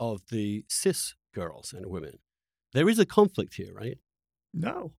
of 0.00 0.22
the 0.30 0.64
cis 0.68 1.14
girls 1.34 1.72
and 1.72 1.86
women. 1.86 2.18
There 2.72 2.88
is 2.88 2.98
a 2.98 3.06
conflict 3.06 3.54
here, 3.54 3.74
right? 3.74 3.98
No. 4.54 4.92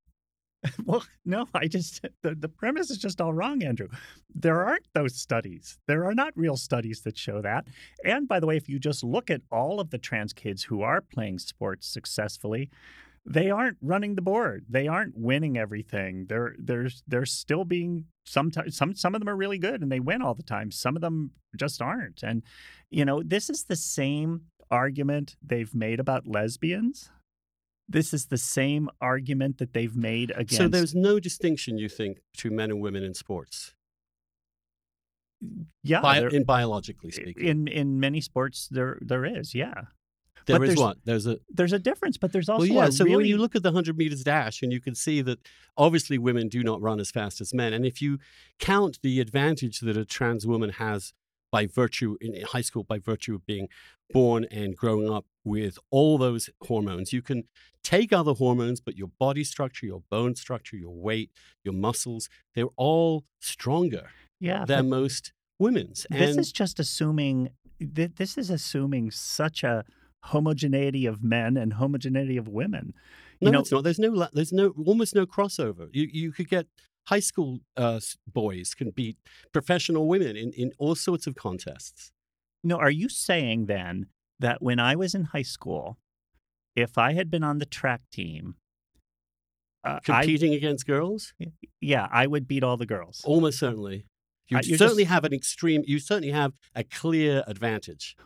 well, 0.84 1.04
no, 1.24 1.46
I 1.54 1.66
just, 1.66 2.04
the, 2.22 2.34
the 2.34 2.48
premise 2.48 2.90
is 2.90 2.98
just 2.98 3.20
all 3.20 3.32
wrong, 3.32 3.62
Andrew. 3.62 3.88
There 4.34 4.64
aren't 4.64 4.86
those 4.94 5.16
studies. 5.16 5.78
There 5.86 6.04
are 6.04 6.14
not 6.14 6.32
real 6.36 6.56
studies 6.56 7.02
that 7.02 7.16
show 7.16 7.40
that. 7.42 7.66
And 8.04 8.28
by 8.28 8.40
the 8.40 8.46
way, 8.46 8.56
if 8.56 8.68
you 8.68 8.78
just 8.78 9.02
look 9.04 9.30
at 9.30 9.42
all 9.50 9.80
of 9.80 9.90
the 9.90 9.98
trans 9.98 10.32
kids 10.32 10.62
who 10.64 10.82
are 10.82 11.00
playing 11.00 11.38
sports 11.38 11.86
successfully, 11.86 12.70
they 13.24 13.50
aren't 13.50 13.76
running 13.82 14.14
the 14.14 14.22
board. 14.22 14.64
They 14.68 14.88
aren't 14.88 15.16
winning 15.16 15.58
everything. 15.58 16.26
They're 16.28 16.54
they're 16.58 16.88
they're 17.06 17.26
still 17.26 17.64
being 17.64 18.06
sometimes 18.24 18.76
some 18.76 18.94
some 18.94 19.14
of 19.14 19.20
them 19.20 19.28
are 19.28 19.36
really 19.36 19.58
good 19.58 19.82
and 19.82 19.92
they 19.92 20.00
win 20.00 20.22
all 20.22 20.34
the 20.34 20.42
time. 20.42 20.70
Some 20.70 20.96
of 20.96 21.02
them 21.02 21.32
just 21.56 21.82
aren't. 21.82 22.22
And 22.22 22.42
you 22.90 23.04
know, 23.04 23.22
this 23.22 23.50
is 23.50 23.64
the 23.64 23.76
same 23.76 24.42
argument 24.70 25.36
they've 25.42 25.74
made 25.74 26.00
about 26.00 26.26
lesbians. 26.26 27.10
This 27.88 28.12
is 28.12 28.26
the 28.26 28.36
same 28.38 28.90
argument 29.00 29.58
that 29.58 29.72
they've 29.72 29.96
made 29.96 30.30
against 30.32 30.56
So 30.56 30.68
there's 30.68 30.94
no 30.94 31.18
distinction, 31.18 31.78
you 31.78 31.88
think, 31.88 32.18
between 32.32 32.54
men 32.56 32.70
and 32.70 32.80
women 32.80 33.02
in 33.02 33.14
sports, 33.14 33.74
yeah, 35.82 36.00
Bi- 36.00 36.20
there- 36.20 36.28
in 36.28 36.44
biologically 36.44 37.10
speaking. 37.12 37.44
in 37.46 37.68
in 37.68 38.00
many 38.00 38.20
sports 38.20 38.68
there 38.70 38.98
there 39.00 39.24
is, 39.24 39.54
yeah. 39.54 39.82
There 40.46 40.58
but 40.58 40.62
is 40.64 40.68
there's- 40.70 40.78
what? 40.78 40.96
There's 41.04 41.26
a 41.26 41.38
There's 41.50 41.72
a 41.74 41.78
difference, 41.78 42.16
but 42.16 42.32
there's 42.32 42.48
also 42.48 42.66
well, 42.66 42.84
yeah. 42.86 42.90
So 42.90 43.04
really 43.04 43.16
when 43.16 43.26
you 43.26 43.38
look 43.38 43.54
at 43.54 43.62
the 43.62 43.72
hundred 43.72 43.96
meters 43.98 44.24
dash, 44.24 44.62
and 44.62 44.72
you 44.72 44.80
can 44.80 44.94
see 44.94 45.20
that 45.22 45.38
obviously 45.76 46.18
women 46.18 46.48
do 46.48 46.62
not 46.64 46.80
run 46.80 47.00
as 47.00 47.10
fast 47.10 47.40
as 47.40 47.52
men, 47.54 47.72
and 47.72 47.84
if 47.86 48.00
you 48.02 48.18
count 48.58 48.98
the 49.02 49.20
advantage 49.20 49.80
that 49.80 49.96
a 49.96 50.04
trans 50.04 50.46
woman 50.46 50.70
has 50.70 51.12
by 51.50 51.66
virtue 51.66 52.16
in 52.20 52.40
high 52.44 52.60
school 52.60 52.84
by 52.84 52.98
virtue 52.98 53.34
of 53.34 53.46
being 53.46 53.68
born 54.10 54.44
and 54.50 54.76
growing 54.76 55.10
up 55.10 55.26
with 55.44 55.78
all 55.90 56.18
those 56.18 56.50
hormones. 56.62 57.12
You 57.12 57.22
can 57.22 57.44
take 57.82 58.12
other 58.12 58.32
hormones, 58.32 58.80
but 58.80 58.96
your 58.96 59.08
body 59.18 59.44
structure, 59.44 59.86
your 59.86 60.02
bone 60.10 60.34
structure, 60.36 60.76
your 60.76 60.94
weight, 60.94 61.30
your 61.64 61.74
muscles, 61.74 62.28
they're 62.54 62.66
all 62.76 63.24
stronger 63.40 64.10
Yeah. 64.40 64.64
than 64.66 64.88
most 64.90 65.32
women's. 65.58 66.06
this 66.10 66.30
And 66.30 66.40
is 66.40 66.52
just 66.52 66.78
assuming 66.78 67.50
th- 67.94 68.12
this 68.16 68.36
is 68.36 68.50
assuming 68.50 69.10
such 69.10 69.62
a 69.62 69.84
homogeneity 70.24 71.06
of 71.06 71.22
men 71.22 71.56
and 71.56 71.74
homogeneity 71.74 72.36
of 72.36 72.48
women. 72.48 72.92
no, 73.40 73.46
you 73.48 73.52
know- 73.52 73.60
it's 73.60 73.70
not. 73.72 73.84
There's 73.84 73.98
no, 74.00 74.28
there's 74.32 74.52
no, 74.52 74.74
almost 74.84 75.14
no 75.14 75.24
crossover. 75.26 75.88
You, 75.92 76.08
you 76.12 76.32
could 76.32 76.48
get 76.48 76.66
high 77.08 77.20
school 77.20 77.60
uh, 77.76 78.00
boys 78.26 78.74
can 78.74 78.90
beat 78.90 79.16
professional 79.52 80.06
women 80.06 80.36
in, 80.36 80.52
in 80.52 80.72
all 80.78 80.94
sorts 80.94 81.26
of 81.26 81.34
contests. 81.34 82.12
No, 82.62 82.76
are 82.76 82.90
you 82.90 83.08
saying 83.08 83.66
then 83.66 84.06
that 84.40 84.60
when 84.62 84.78
I 84.78 84.94
was 84.96 85.14
in 85.14 85.24
high 85.24 85.42
school, 85.56 85.98
if 86.76 86.98
I 86.98 87.12
had 87.14 87.30
been 87.30 87.42
on 87.44 87.58
the 87.58 87.66
track 87.66 88.02
team, 88.12 88.56
uh, 89.84 90.00
I, 90.08 90.22
Competing 90.22 90.54
against 90.54 90.86
girls, 90.86 91.32
yeah, 91.80 92.08
I 92.10 92.26
would 92.26 92.46
beat 92.48 92.62
all 92.64 92.76
the 92.76 92.86
girls. 92.86 93.22
almost 93.24 93.58
certainly. 93.58 94.06
You 94.48 94.58
Uh, 94.58 94.62
certainly 94.62 95.04
just- 95.04 95.12
have 95.14 95.24
an 95.24 95.32
extreme. 95.32 95.82
You 95.86 95.98
certainly 95.98 96.30
have 96.32 96.52
a 96.74 96.82
clear 96.82 97.44
advantage. 97.46 98.16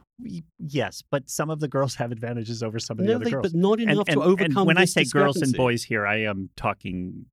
Yes, 0.59 1.03
but 1.11 1.29
some 1.29 1.51
of 1.51 1.59
the 1.61 1.69
girls 1.69 1.97
have 1.97 2.11
advantages 2.13 2.63
over 2.63 2.79
some 2.79 2.99
of 2.99 3.05
the 3.05 3.11
No, 3.11 3.17
other 3.17 3.25
they, 3.27 3.31
girls. 3.33 3.43
but 3.53 3.55
not 3.59 3.81
enough 3.81 4.07
to 4.07 4.23
overcome. 4.23 4.67
when 4.67 4.79
I 4.79 4.85
say 4.87 5.05
girls 5.05 5.37
and 5.43 5.53
boys 5.55 5.83
here, 5.85 6.07
I 6.07 6.19
am 6.23 6.51
talking 6.57 7.27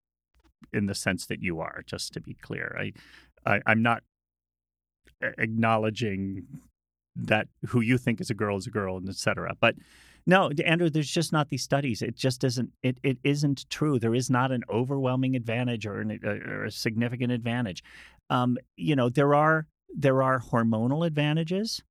in 0.74 0.86
the 0.86 0.96
sense 0.96 1.26
that 1.28 1.42
you 1.42 1.60
are. 1.60 1.84
Just 1.86 2.14
to 2.14 2.22
be 2.22 2.34
clear, 2.34 2.76
I, 2.80 2.94
I 3.46 3.62
I'm 3.66 3.82
not 3.82 4.04
acknowledging 5.22 6.48
that 7.16 7.48
who 7.68 7.82
you 7.82 7.98
think 7.98 8.22
is 8.22 8.30
a 8.30 8.34
girl 8.34 8.58
is 8.58 8.68
a 8.68 8.72
girl, 8.72 8.98
and 8.98 9.10
etc. 9.10 9.56
But 9.60 9.76
no, 10.26 10.52
Andrew, 10.66 10.90
there's 10.90 11.10
just 11.10 11.34
not 11.34 11.50
these 11.50 11.64
studies. 11.64 12.02
It 12.02 12.16
just 12.16 12.44
isn't. 12.44 12.72
It 12.84 12.98
it 13.04 13.18
isn't 13.24 13.70
true. 13.70 14.00
There 14.00 14.16
is 14.16 14.30
not 14.30 14.52
an 14.52 14.64
overwhelming 14.70 15.36
advantage 15.36 15.86
or, 15.86 16.02
an, 16.02 16.20
or 16.24 16.66
a 16.66 16.72
significant 16.72 17.32
advantage. 17.32 17.84
Um, 18.30 18.58
you 18.76 18.96
know, 18.96 19.10
there 19.10 19.34
are 19.34 19.68
there 19.94 20.22
are 20.22 20.40
hormonal 20.40 21.06
advantages. 21.06 21.82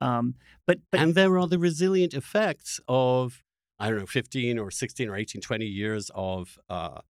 Um, 0.00 0.34
but 0.66 0.78
but 0.90 1.00
and 1.00 1.14
there 1.14 1.38
are 1.38 1.46
the 1.46 1.58
resilient 1.58 2.14
effects 2.14 2.80
of 2.88 3.42
I 3.78 3.90
don't 3.90 3.98
know, 3.98 4.06
15 4.06 4.58
or 4.58 4.70
16 4.70 5.08
or 5.08 5.16
18, 5.16 5.40
20 5.40 5.64
years 5.64 6.10
of. 6.14 6.58
Uh, 6.68 7.00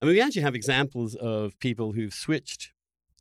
I 0.00 0.06
mean, 0.06 0.14
we 0.14 0.20
actually 0.20 0.42
have 0.42 0.54
examples 0.54 1.14
of 1.14 1.58
people 1.58 1.92
who've 1.92 2.12
switched, 2.12 2.72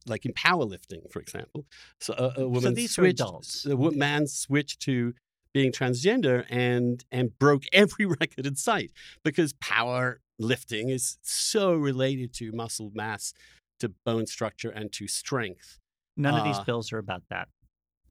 like 0.06 0.26
in 0.26 0.34
powerlifting, 0.34 1.10
for 1.12 1.20
example. 1.20 1.66
So 2.00 2.14
a, 2.18 2.42
a 2.42 2.48
woman 2.48 2.74
these 2.74 2.92
are 2.98 3.02
switched, 3.04 3.20
adults. 3.22 3.66
a 3.66 3.76
man 3.78 4.28
switched 4.28 4.82
to 4.82 5.14
being 5.54 5.72
transgender 5.72 6.46
and 6.50 7.06
and 7.12 7.38
broke 7.40 7.64
every 7.72 8.06
record 8.20 8.46
in 8.46 8.56
sight 8.56 8.92
because 9.24 9.54
power 9.54 10.20
lifting 10.38 10.90
is 10.90 11.18
so 11.22 11.74
related 11.74 12.34
to 12.34 12.52
muscle 12.52 12.92
mass, 12.94 13.34
to 13.80 13.88
bone 14.06 14.28
structure, 14.28 14.70
and 14.70 14.92
to 14.92 15.08
strength. 15.08 15.80
None 16.18 16.34
of 16.36 16.44
these 16.44 16.58
Uh, 16.58 16.64
bills 16.66 16.92
are 16.92 16.98
about 16.98 17.24
that. 17.30 17.48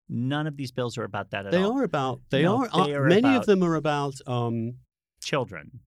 None 0.09 0.47
of 0.47 0.57
these 0.57 0.73
bills 0.73 0.97
are 0.99 1.05
about 1.05 1.31
that 1.31 1.47
at 1.47 1.53
They 1.53 1.63
all. 1.63 1.75
They 1.75 1.81
are 1.81 1.85
about. 1.85 2.21
They 2.31 2.43
No, 2.43 2.57
are. 2.65 2.87
they 2.87 2.95
uh, 2.95 2.99
are 3.01 3.09
many 3.09 3.21
about- 3.21 3.41
of 3.41 3.47
them 3.47 3.63
are 3.63 3.75
about. 3.75 4.15
Um, 4.27 4.75
Children. 5.23 5.81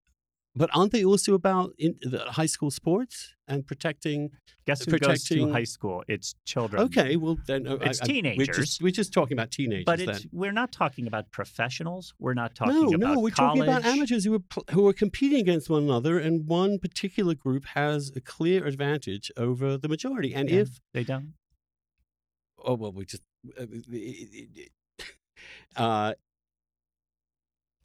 But 0.58 0.70
aren't 0.74 0.92
they 0.92 1.04
also 1.06 1.34
about 1.34 1.74
in 1.78 1.96
the 2.02 2.20
high 2.40 2.46
school 2.48 2.72
sports 2.72 3.36
and 3.48 3.66
protecting? 3.66 4.32
Guess 4.66 4.84
who 4.86 4.92
goes 4.92 5.00
Protecting- 5.00 5.48
to 5.48 5.54
high 5.54 5.64
school? 5.64 6.04
It's 6.10 6.34
children. 6.46 6.82
Okay, 6.84 7.16
well 7.16 7.38
then 7.48 7.68
uh, 7.68 7.76
It's 7.76 8.02
I- 8.02 8.04
I- 8.04 8.08
We're 8.08 8.14
teenagers. 8.14 8.58
just, 8.58 8.82
we're 8.82 8.92
just 8.92 9.14
talking 9.14 9.38
about 9.38 9.52
teenagers. 9.52 9.86
But 9.86 10.26
we're 10.34 10.52
not 10.52 10.72
talking 10.74 11.08
about 11.08 11.32
professionals. 11.32 12.14
We're 12.20 12.34
not 12.34 12.56
talking 12.56 12.74
no, 12.76 12.88
about 12.90 13.00
no, 13.16 13.20
we're 13.22 13.30
college. 13.32 13.60
talking 13.60 13.64
about 13.64 13.86
amateurs 13.86 14.26
who 14.26 14.36
are 14.36 14.44
who 14.74 14.88
are 14.88 14.94
competing 14.94 15.40
against 15.40 15.70
one 15.70 15.84
another, 15.84 16.18
and 16.20 16.48
one 16.48 16.80
particular 16.80 17.34
group 17.36 17.64
has 17.76 18.12
a 18.16 18.20
clear 18.22 18.66
advantage 18.66 19.32
over 19.38 19.78
the 19.78 19.88
majority. 19.88 20.34
And 20.34 20.50
Yeah, 20.50 20.62
if 20.62 20.70
they 20.94 21.04
don't. 21.06 21.34
oh 22.66 22.74
well, 22.74 22.92
we 22.92 23.06
just 23.06 23.24
uh, 23.58 23.66
uh, 25.76 26.14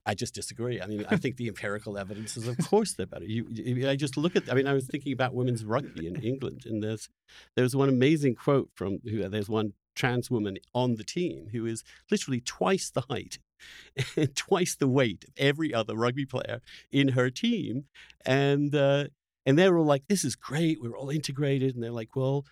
I 0.04 0.14
just 0.14 0.34
disagree. 0.34 0.80
I 0.80 0.86
mean, 0.86 1.04
I 1.08 1.16
think 1.16 1.36
the 1.36 1.46
empirical 1.48 1.96
evidence 1.96 2.36
is, 2.36 2.48
of 2.48 2.58
course, 2.68 2.94
they're 2.94 3.06
better. 3.06 3.24
You, 3.24 3.46
you- 3.50 3.88
I 3.88 3.94
just 3.96 4.16
look 4.16 4.34
at. 4.34 4.50
I 4.50 4.54
mean, 4.54 4.66
I 4.66 4.72
was 4.72 4.86
thinking 4.86 5.12
about 5.12 5.34
women's 5.34 5.64
rugby 5.64 6.06
in 6.08 6.16
England, 6.22 6.62
and 6.66 6.82
there's 6.82 7.08
there's 7.56 7.76
one 7.76 7.88
amazing 7.88 8.34
quote 8.34 8.70
from 8.74 8.98
there's 9.04 9.48
one 9.48 9.74
trans 9.94 10.30
woman 10.30 10.56
on 10.74 10.94
the 10.96 11.04
team 11.04 11.48
who 11.52 11.66
is 11.66 11.84
literally 12.10 12.40
twice 12.40 12.90
the 12.90 13.02
height 13.02 13.38
and 14.16 14.34
twice 14.34 14.74
the 14.74 14.88
weight 14.88 15.24
of 15.28 15.34
every 15.36 15.72
other 15.72 15.94
rugby 15.94 16.24
player 16.26 16.60
in 16.90 17.08
her 17.08 17.30
team, 17.30 17.84
and 18.26 18.74
uh, 18.74 19.04
and 19.46 19.56
they're 19.58 19.78
all 19.78 19.84
like, 19.86 20.08
"This 20.08 20.24
is 20.24 20.34
great. 20.34 20.78
We're 20.82 20.96
all 20.96 21.10
integrated," 21.10 21.74
and 21.74 21.82
they're 21.82 21.90
like, 21.92 22.16
"Well." 22.16 22.44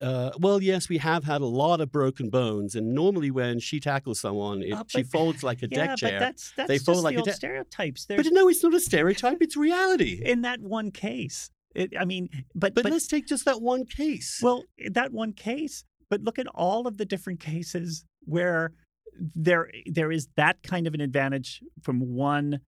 Uh, 0.00 0.30
well, 0.38 0.62
yes, 0.62 0.88
we 0.88 0.98
have 0.98 1.24
had 1.24 1.40
a 1.40 1.46
lot 1.46 1.80
of 1.80 1.90
broken 1.90 2.28
bones, 2.28 2.74
and 2.74 2.94
normally 2.94 3.30
when 3.30 3.58
she 3.60 3.78
tackles 3.80 4.20
someone, 4.20 4.62
it, 4.62 4.72
Uh, 4.72 4.84
she 4.88 5.02
folds 5.02 5.42
like 5.42 5.62
a 5.62 5.68
yeah, 5.70 5.86
deck 5.86 5.96
chair. 5.96 6.10
but 6.12 6.18
that's 6.20 6.52
that's 6.56 6.68
They 6.68 6.74
just 6.76 6.86
fold 6.86 7.04
like 7.04 7.14
the 7.14 7.18
a 7.18 7.20
old 7.22 7.28
de- 7.28 7.32
stereotypes. 7.34 8.04
There's 8.06 8.24
But 8.24 8.32
no, 8.32 8.48
it's 8.48 8.62
not 8.62 8.74
a 8.74 8.80
stereotype; 8.80 9.38
it's 9.40 9.56
reality. 9.56 10.20
in 10.24 10.42
that 10.42 10.60
one 10.60 10.90
case. 10.90 11.50
It, 11.74 11.92
I 11.98 12.04
mean, 12.04 12.28
but 12.54 12.74
but, 12.74 12.84
but 12.84 12.92
let's 12.92 13.06
take 13.06 13.26
just 13.26 13.44
that 13.46 13.62
one 13.62 13.84
case. 13.86 14.40
Well, 14.42 14.64
that 14.90 15.12
one 15.12 15.32
case, 15.32 15.84
but 16.10 16.20
look 16.22 16.38
at 16.38 16.46
all 16.48 16.86
of 16.86 16.98
the 16.98 17.04
different 17.04 17.40
cases 17.40 18.04
where 18.24 18.72
there 19.18 19.70
there 19.86 20.10
is 20.12 20.28
that 20.36 20.62
kind 20.62 20.86
of 20.86 20.94
an 20.94 21.00
advantage 21.00 21.62
from 21.82 22.00
one 22.14 22.60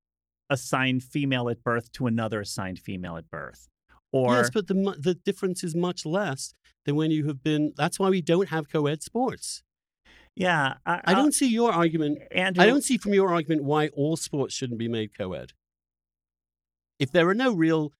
assigned 0.49 1.03
female 1.03 1.49
at 1.49 1.62
birth 1.64 1.91
to 1.93 2.07
another 2.07 2.41
assigned 2.41 2.79
female 2.79 3.16
at 3.16 3.29
birth. 3.31 3.68
Or 4.12 4.35
yes, 4.35 4.51
but 4.55 4.68
the 4.68 4.97
the 4.99 5.14
difference 5.14 5.62
is 5.64 5.74
much 5.74 6.07
less 6.07 6.55
than 6.87 6.97
when 6.97 7.11
you 7.11 7.26
have 7.26 7.43
been. 7.43 7.74
That's 7.76 7.99
why 7.99 8.09
we 8.09 8.22
don't 8.22 8.49
have 8.49 8.70
co-ed 8.70 9.03
sports. 9.03 9.62
yeah, 10.34 10.74
I, 10.87 11.01
I 11.05 11.14
don't 11.14 11.32
see 11.34 11.49
your 11.49 11.72
argument. 11.72 12.18
Andrew, 12.30 12.62
I 12.62 12.66
don't 12.66 12.82
see 12.82 12.97
from 12.97 13.12
your 13.12 13.30
argument 13.32 13.64
why 13.64 13.89
all 13.89 14.16
sports 14.16 14.55
shouldn't 14.55 14.78
be 14.78 14.89
made 14.89 15.16
co-ed. 15.16 15.53
If 16.99 17.12
there 17.12 17.28
are 17.28 17.34
no 17.34 17.53
real 17.53 17.93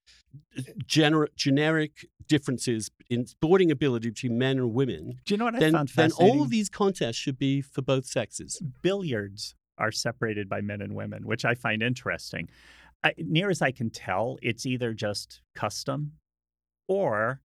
uh, 0.57 0.63
gener- 0.87 1.29
generic 1.37 2.07
differences 2.27 2.91
in 3.11 3.27
sporting 3.27 3.71
ability 3.71 4.09
between 4.11 4.39
men 4.39 4.59
and 4.59 4.73
women, 4.73 5.21
Do 5.27 5.35
you 5.35 5.39
know 5.39 5.45
what 5.45 5.55
I 5.57 5.59
then, 5.61 5.73
found 5.73 5.89
then 5.97 6.13
all 6.13 6.43
of 6.43 6.51
these 6.51 6.69
contests 6.71 7.17
should 7.17 7.39
be 7.39 7.61
for 7.61 7.83
both 7.83 8.07
sexes. 8.07 8.61
billiards 8.83 9.55
are 9.79 9.93
separated 9.93 10.49
by 10.49 10.63
men 10.63 10.81
and 10.81 10.95
women, 10.95 11.27
which 11.27 11.45
I 11.45 11.55
find 11.55 11.83
interesting. 11.83 12.49
I, 13.05 13.13
near 13.19 13.51
as 13.51 13.61
I 13.61 13.71
can 13.71 13.91
tell, 13.91 14.39
it's 14.43 14.65
either 14.65 14.95
just 14.95 15.43
custom 15.55 16.13
or 16.89 17.43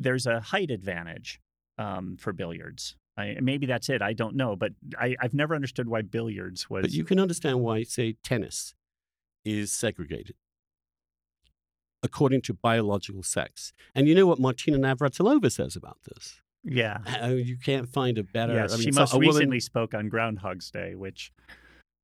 there's 0.00 0.26
a 0.26 0.40
height 0.40 0.70
advantage 0.70 1.40
um, 1.78 2.16
for 2.18 2.32
billiards. 2.32 2.96
I, 3.16 3.36
maybe 3.40 3.66
that's 3.66 3.88
it. 3.88 4.02
I 4.02 4.12
don't 4.14 4.34
know, 4.34 4.56
but 4.56 4.72
I, 4.98 5.14
I've 5.20 5.34
never 5.34 5.54
understood 5.54 5.88
why 5.88 6.02
billiards 6.02 6.68
was. 6.68 6.82
But 6.82 6.92
you 6.92 7.04
can 7.04 7.20
understand 7.20 7.60
why, 7.60 7.82
say, 7.84 8.16
tennis 8.24 8.74
is 9.44 9.72
segregated 9.72 10.34
according 12.02 12.40
to 12.42 12.54
biological 12.54 13.22
sex. 13.22 13.72
And 13.94 14.08
you 14.08 14.14
know 14.14 14.26
what 14.26 14.38
Martina 14.38 14.78
Navratilova 14.78 15.52
says 15.52 15.76
about 15.76 15.98
this? 16.04 16.40
yeah. 16.64 16.98
Uh, 17.22 17.28
you 17.28 17.56
can't 17.56 17.88
find 17.88 18.18
a 18.18 18.22
better. 18.22 18.54
Yes, 18.54 18.72
I 18.72 18.76
mean, 18.76 18.86
she 18.86 18.92
so- 18.92 19.00
most 19.00 19.12
woman- 19.14 19.28
recently 19.28 19.60
spoke 19.60 19.94
on 19.94 20.08
Groundhog's 20.08 20.70
Day, 20.70 20.94
which 20.94 21.32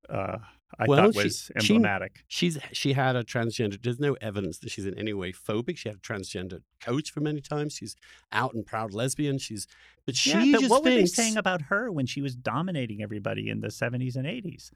uh, 0.09 0.37
I 0.79 0.85
Well, 0.87 1.05
thought 1.05 1.13
she- 1.13 1.23
was 1.23 1.51
she- 1.61 1.73
emblematic. 1.75 2.23
She's 2.27 2.57
she 2.73 2.93
had 2.93 3.15
a 3.15 3.23
transgender. 3.23 3.81
There's 3.81 3.99
no 3.99 4.13
evidence 4.21 4.59
that 4.59 4.69
she's 4.71 4.85
in 4.85 4.97
any 4.99 5.13
way 5.13 5.31
phobic. 5.31 5.77
She 5.77 5.87
had 5.89 5.97
a 5.97 6.01
transgender 6.01 6.61
coach 6.81 7.09
for 7.11 7.21
many 7.21 7.39
times. 7.41 7.73
She's 7.73 7.95
out 8.31 8.53
and 8.53 8.65
proud 8.65 8.93
lesbian. 8.93 9.37
She's 9.37 9.65
but 10.05 10.15
she 10.15 10.31
yeah, 10.31 10.51
but 10.53 10.59
just 10.61 10.69
what 10.71 10.83
were 10.83 10.89
they 10.89 11.05
saying 11.05 11.37
about 11.37 11.63
her 11.63 11.91
when 11.91 12.05
she 12.05 12.21
was 12.21 12.35
dominating 12.35 13.01
everybody 13.01 13.49
in 13.49 13.61
the 13.61 13.67
70s 13.69 14.15
and 14.15 14.25
80s? 14.27 14.71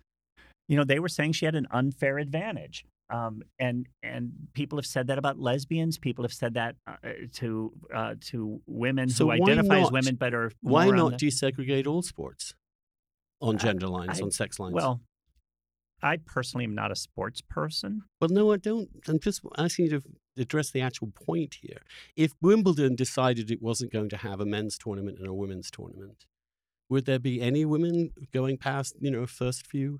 You 0.68 0.78
know, 0.78 0.84
they 0.86 1.00
were 1.00 1.10
saying 1.10 1.34
she 1.34 1.46
had 1.46 1.56
an 1.56 1.68
unfair 1.72 2.18
advantage. 2.18 2.86
Um, 3.10 3.44
and 3.60 3.88
and 4.02 4.32
people 4.54 4.78
have 4.78 4.86
said 4.86 5.08
that 5.08 5.18
about 5.18 5.38
lesbians. 5.38 5.98
People 5.98 6.24
have 6.24 6.32
said 6.34 6.54
that 6.54 6.78
uh, 6.88 6.94
to 7.34 7.74
uh, 7.94 8.16
to 8.28 8.62
women 8.66 9.10
So 9.10 9.26
who 9.26 9.28
why 9.28 9.36
identify 9.36 9.80
as 9.82 9.92
women, 9.92 10.16
but 10.16 10.34
are 10.34 10.50
why 10.62 10.86
more 10.86 10.94
on 10.96 11.12
not 11.12 11.20
the- 11.20 11.28
desegregate 11.28 11.86
all 11.88 12.02
sports 12.02 12.54
on 13.42 13.58
gender 13.58 13.88
lines, 13.90 14.22
I- 14.22 14.24
on 14.24 14.32
sex 14.32 14.58
lines? 14.62 14.74
well, 14.74 15.02
I 16.04 16.18
personally 16.18 16.66
am 16.66 16.76
not 16.76 16.92
a 16.92 16.96
sports 16.96 17.42
person. 17.42 18.04
Well, 18.20 18.30
no, 18.30 18.52
I 18.52 18.58
don't. 18.58 18.90
I'm 19.08 19.20
just 19.20 19.42
asking 19.58 19.86
you 19.86 19.92
to 20.00 20.02
address 20.38 20.72
the 20.72 20.82
actual 20.82 21.12
point 21.14 21.58
here. 21.62 21.78
If 22.16 22.32
Wimbledon 22.42 22.96
decided 22.96 23.52
it 23.52 23.62
wasn't 23.62 23.92
going 23.92 24.10
to 24.10 24.18
have 24.18 24.40
a 24.40 24.46
men's 24.46 24.78
tournament 24.78 25.18
and 25.20 25.28
a 25.28 25.34
women's 25.34 25.70
tournament, 25.70 26.26
would 26.90 27.06
there 27.06 27.20
be 27.20 27.42
any 27.42 27.66
women 27.66 28.12
going 28.34 28.58
past, 28.58 28.96
you 29.00 29.12
know, 29.12 29.26
first 29.26 29.68
few 29.68 30.00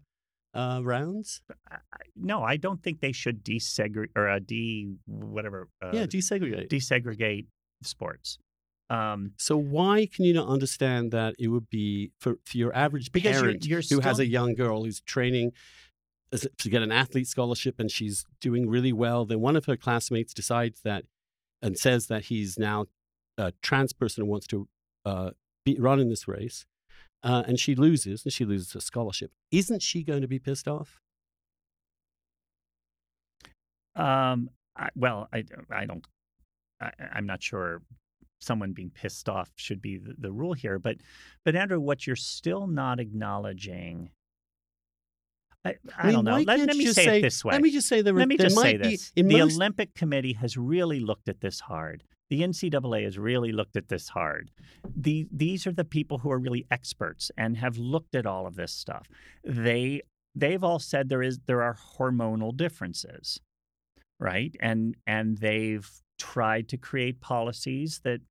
uh, 0.54 0.82
rounds? 0.84 1.42
I- 1.70 1.78
no, 2.16 2.44
I 2.44 2.58
don't 2.58 2.82
think 2.84 3.00
they 3.00 3.12
should 3.14 3.44
desegregate 3.44 4.10
or 4.16 4.28
uh, 4.30 4.40
de 4.40 4.96
whatever. 5.08 5.70
Uh, 5.82 5.92
yeah, 5.94 6.06
desegregate. 6.06 6.70
desegregate 6.70 7.46
sports. 7.84 8.38
Um, 8.90 9.32
So 9.38 9.56
why 9.56 10.06
can 10.14 10.26
you 10.26 10.34
not 10.34 10.50
understand 10.50 11.12
that 11.12 11.36
it 11.40 11.48
would 11.48 11.70
be 11.70 12.12
for, 12.20 12.36
for 12.46 12.58
your 12.58 12.76
average 12.76 13.12
Because 13.14 13.36
you're- 13.36 13.42
parent 13.44 13.66
you're 13.66 13.82
who 13.90 14.02
has 14.02 14.20
a 14.20 14.26
young 14.28 14.54
girl 14.54 14.84
who's 14.84 15.00
training 15.02 15.54
to 16.32 16.70
get 16.70 16.82
an 16.82 16.92
athlete 16.92 17.28
scholarship 17.28 17.80
and 17.80 17.92
she's 17.92 18.26
doing 18.40 18.70
really 18.70 18.94
well, 18.94 19.26
then 19.26 19.42
one 19.42 19.56
of 19.56 19.66
her 19.66 19.76
classmates 19.76 20.34
decides 20.34 20.82
that 20.82 21.04
and 21.62 21.78
says 21.78 22.08
that 22.08 22.26
he's 22.26 22.58
now 22.58 22.86
a 23.38 23.52
trans 23.62 23.94
person 23.94 24.24
and 24.24 24.30
wants 24.30 24.48
to 24.48 24.68
uh, 25.06 25.32
be, 25.66 25.78
run 25.80 26.00
in 26.00 26.10
this 26.10 26.28
race, 26.28 26.66
uh, 27.24 27.44
and 27.48 27.60
she 27.60 27.76
loses 27.76 28.24
and 28.24 28.34
she 28.34 28.46
loses 28.46 28.76
a 28.76 28.82
scholarship. 28.82 29.32
Isn't 29.52 29.82
she 29.82 30.04
going 30.04 30.22
to 30.22 30.28
be 30.28 30.40
pissed 30.40 30.68
off? 30.68 31.02
Um, 33.96 34.50
I, 34.78 34.90
well, 34.96 35.28
I, 35.34 35.44
I 35.70 35.86
don't, 35.86 36.06
I, 36.80 36.92
I'm 37.14 37.26
not 37.26 37.44
sure 37.44 37.82
someone 38.40 38.72
being 38.72 38.90
pissed 38.90 39.30
off 39.30 39.52
should 39.56 39.82
be 39.82 39.98
the, 39.98 40.16
the 40.18 40.32
rule 40.32 40.54
here. 40.54 40.80
But, 40.80 40.98
but 41.46 41.56
Andrew, 41.56 41.80
what 41.80 42.08
you're 42.08 42.16
still 42.16 42.68
not 42.68 43.00
acknowledging, 43.00 44.12
I, 45.64 45.76
I, 45.98 46.12
don't 46.12 46.26
know. 46.26 46.38
Let, 46.38 46.60
let 46.60 46.76
me 46.76 46.86
just 46.86 46.96
say, 46.96 47.06
say- 47.06 47.20
it 47.20 47.22
this 47.22 47.46
way. 47.46 47.54
Let 47.54 47.62
me 47.62 47.72
just 47.72 47.88
say 47.88 48.02
there, 48.02 48.14
Let 48.14 48.28
me 48.28 48.38
just 48.38 48.58
say 48.58 48.78
be 48.78 48.90
this: 48.90 49.12
the 49.16 49.24
most 49.24 49.56
Olympic 49.56 49.94
Committee 49.94 50.34
has 50.34 50.58
really 50.58 51.00
looked 51.00 51.30
at 51.30 51.42
this 51.42 51.60
hard. 51.60 52.04
The 52.30 52.42
NCAA 52.42 53.04
has 53.04 53.20
really 53.20 53.52
looked 53.52 53.76
at 53.76 53.90
this 53.90 54.10
hard. 54.10 54.52
The, 54.96 55.28
these 55.32 55.68
are 55.68 55.74
the 55.74 55.84
people 55.84 56.20
who 56.20 56.32
are 56.32 56.40
really 56.40 56.66
experts 56.72 57.30
and 57.38 57.58
have 57.58 57.78
looked 57.78 58.16
at 58.16 58.26
all 58.26 58.48
of 58.48 58.56
this 58.56 58.72
stuff. 58.72 59.08
They 59.44 60.02
they've 60.34 60.64
all 60.64 60.80
said 60.80 61.10
there 61.10 61.22
is 61.22 61.40
there 61.46 61.62
are 61.62 61.78
hormonal 61.98 62.56
differences, 62.56 63.40
right? 64.20 64.56
And 64.62 64.96
and 65.06 65.38
they've 65.38 65.90
tried 66.18 66.70
to 66.70 66.78
create 66.78 67.20
policies 67.22 68.00
that 68.04 68.22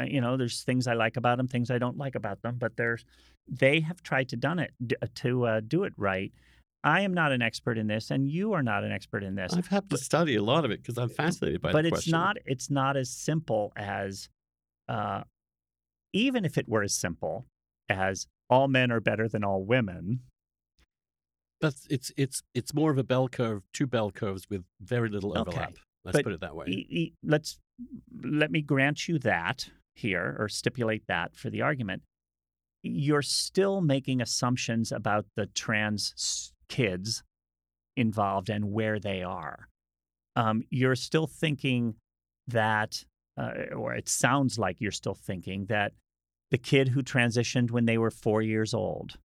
uh, 0.00 0.04
you 0.04 0.20
know 0.20 0.36
there's 0.36 0.62
things 0.62 0.86
I 0.86 0.94
like 0.94 1.16
about 1.16 1.36
them, 1.38 1.48
things 1.48 1.70
I 1.70 1.78
don't 1.78 1.98
like 1.98 2.14
about 2.14 2.42
them, 2.42 2.56
but 2.58 2.76
there's 2.76 3.04
they 3.48 3.80
have 3.80 4.02
tried 4.02 4.28
to 4.30 4.36
done 4.36 4.58
it 4.58 4.72
to 5.16 5.44
uh, 5.44 5.60
do 5.60 5.84
it 5.84 5.92
right. 5.96 6.32
I 6.84 7.02
am 7.02 7.14
not 7.14 7.30
an 7.32 7.42
expert 7.42 7.78
in 7.78 7.86
this, 7.86 8.10
and 8.10 8.28
you 8.28 8.52
are 8.54 8.62
not 8.62 8.82
an 8.84 8.90
expert 8.92 9.22
in 9.22 9.34
this 9.36 9.52
I've 9.52 9.68
had 9.68 9.88
to 9.90 9.96
study 9.98 10.34
a 10.36 10.42
lot 10.42 10.64
of 10.64 10.70
it 10.70 10.82
because 10.82 10.98
I'm 10.98 11.08
fascinated 11.08 11.60
by 11.62 11.72
but 11.72 11.84
it's 11.84 11.92
question. 11.92 12.12
not 12.12 12.36
it's 12.44 12.70
not 12.70 12.96
as 12.96 13.08
simple 13.10 13.72
as 13.76 14.28
uh, 14.88 15.22
even 16.12 16.44
if 16.44 16.58
it 16.58 16.68
were 16.68 16.82
as 16.82 16.94
simple 16.94 17.46
as 17.88 18.26
all 18.50 18.68
men 18.68 18.90
are 18.90 19.00
better 19.00 19.28
than 19.28 19.44
all 19.44 19.64
women 19.64 20.20
That's 21.60 21.86
it's 21.88 22.10
it's 22.16 22.42
it's 22.54 22.74
more 22.74 22.90
of 22.90 22.98
a 22.98 23.04
bell 23.04 23.28
curve, 23.28 23.62
two 23.72 23.86
bell 23.86 24.10
curves 24.10 24.48
with 24.50 24.64
very 24.80 25.08
little 25.08 25.30
Okay, 25.38 25.50
overlap. 25.50 25.74
Let's 26.04 26.18
but 26.18 26.24
put 26.24 26.32
it 26.32 26.40
that 26.40 26.56
way. 26.56 26.66
e- 26.66 26.86
e- 26.90 27.12
let's 27.22 27.58
let 28.22 28.50
me 28.50 28.60
grant 28.60 29.06
you 29.08 29.18
that 29.20 29.68
here 29.94 30.36
or 30.38 30.48
stipulate 30.48 31.04
that 31.06 31.36
for 31.36 31.48
the 31.50 31.60
argument 31.62 32.02
you're 32.82 33.22
still 33.22 33.80
making 33.80 34.20
assumptions 34.20 34.90
about 34.90 35.24
the 35.36 35.46
trans 35.46 36.51
kids 36.76 37.22
involved 37.96 38.48
and 38.48 38.72
where 38.72 38.98
they 38.98 39.22
are 39.22 39.68
um, 40.36 40.62
you're 40.70 40.96
still 40.96 41.26
thinking 41.26 41.94
that 42.48 43.04
uh, 43.38 43.74
or 43.76 43.94
it 43.94 44.08
sounds 44.08 44.58
like 44.58 44.80
you're 44.80 45.00
still 45.02 45.14
thinking 45.14 45.66
that 45.66 45.92
the 46.50 46.58
kid 46.58 46.88
who 46.88 47.02
transitioned 47.02 47.70
when 47.70 47.86
they 47.86 47.98
were 47.98 48.10
four 48.10 48.42
years 48.42 48.74
old 48.74 49.18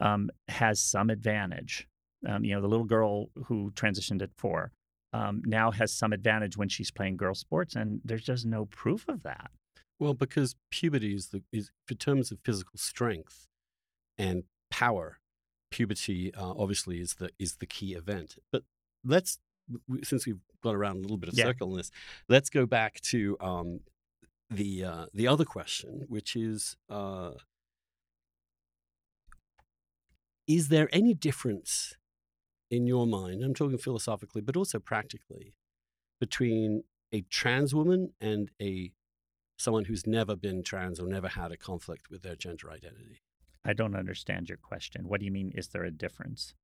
um, 0.00 0.30
has 0.48 0.80
some 0.80 1.10
advantage 1.10 1.86
um, 2.28 2.44
you 2.44 2.54
know 2.54 2.60
the 2.60 2.68
little 2.74 2.90
girl 2.96 3.28
who 3.46 3.70
transitioned 3.72 4.22
at 4.22 4.34
four 4.36 4.72
um, 5.14 5.42
now 5.46 5.70
has 5.70 5.92
some 5.92 6.12
advantage 6.12 6.56
when 6.56 6.68
she's 6.68 6.90
playing 6.90 7.16
girl 7.16 7.36
sports, 7.36 7.76
and 7.76 8.00
there's 8.04 8.24
just 8.24 8.44
no 8.44 8.64
proof 8.64 9.08
of 9.08 9.22
that. 9.22 9.52
Well, 10.00 10.12
because 10.12 10.56
puberty 10.72 11.14
is 11.14 11.28
the 11.28 11.42
is 11.52 11.70
in 11.88 11.96
terms 11.98 12.32
of 12.32 12.40
physical 12.44 12.76
strength 12.76 13.46
and 14.18 14.42
power, 14.72 15.20
puberty 15.76 16.32
uh, 16.34 16.52
obviously 16.62 17.00
is 17.00 17.14
the 17.14 17.28
is 17.38 17.56
the 17.56 17.66
key 17.66 17.90
event. 17.94 18.30
But 18.52 18.62
let's 19.04 19.38
since 20.02 20.26
we've 20.26 20.40
got 20.62 20.74
around 20.74 20.96
a 20.98 21.00
little 21.00 21.16
bit 21.16 21.28
of 21.30 21.36
Yeah. 21.38 21.46
circle 21.46 21.70
in 21.72 21.76
this, 21.78 21.90
let's 22.28 22.50
go 22.50 22.64
back 22.66 23.00
to 23.12 23.36
um, 23.40 23.80
the 24.50 24.84
uh, 24.84 25.06
the 25.12 25.26
other 25.28 25.44
question, 25.44 26.04
which 26.08 26.36
is. 26.36 26.76
Uh, 26.88 27.32
is 30.46 30.68
there 30.68 30.88
any 30.92 31.14
difference 31.14 31.94
in 32.70 32.86
your 32.86 33.06
mind? 33.06 33.42
I'm 33.42 33.54
talking 33.54 33.78
philosophically, 33.78 34.42
but 34.42 34.56
also 34.56 34.78
practically, 34.78 35.54
between 36.20 36.84
a 37.12 37.22
trans 37.22 37.74
woman 37.74 38.12
and 38.20 38.50
a 38.60 38.92
someone 39.56 39.86
who's 39.86 40.06
never 40.06 40.36
been 40.36 40.62
trans 40.62 41.00
or 41.00 41.06
never 41.06 41.28
had 41.28 41.50
a 41.52 41.56
conflict 41.56 42.10
with 42.10 42.22
their 42.22 42.36
gender 42.36 42.70
identity. 42.70 43.20
I 43.64 43.72
don't 43.72 43.94
understand 43.96 44.48
your 44.48 44.58
question. 44.58 45.08
What 45.08 45.20
do 45.20 45.26
you 45.26 45.32
mean? 45.32 45.52
Is 45.54 45.68
there 45.68 45.84
a 45.84 45.90
difference? 45.90 46.54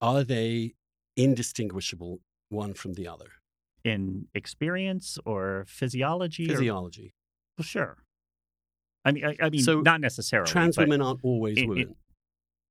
Are 0.00 0.24
they 0.24 0.74
indistinguishable 1.16 2.20
one 2.48 2.74
from 2.74 2.94
the 2.94 3.06
other? 3.08 3.26
in 3.82 4.26
experience 4.34 5.18
or 5.24 5.64
physiology? 5.66 6.44
or- 6.44 6.54
Physiology. 6.54 7.14
well, 7.56 7.64
sure. 7.64 7.96
I 9.06 9.12
mean, 9.12 9.24
I, 9.24 9.34
I 9.40 9.48
mean, 9.48 9.62
So, 9.62 9.80
not 9.80 10.02
necessarily. 10.02 10.50
Trans 10.50 10.76
women 10.76 11.00
aren't 11.00 11.20
always 11.22 11.56
it- 11.56 11.62
it- 11.62 11.68
women. 11.68 11.96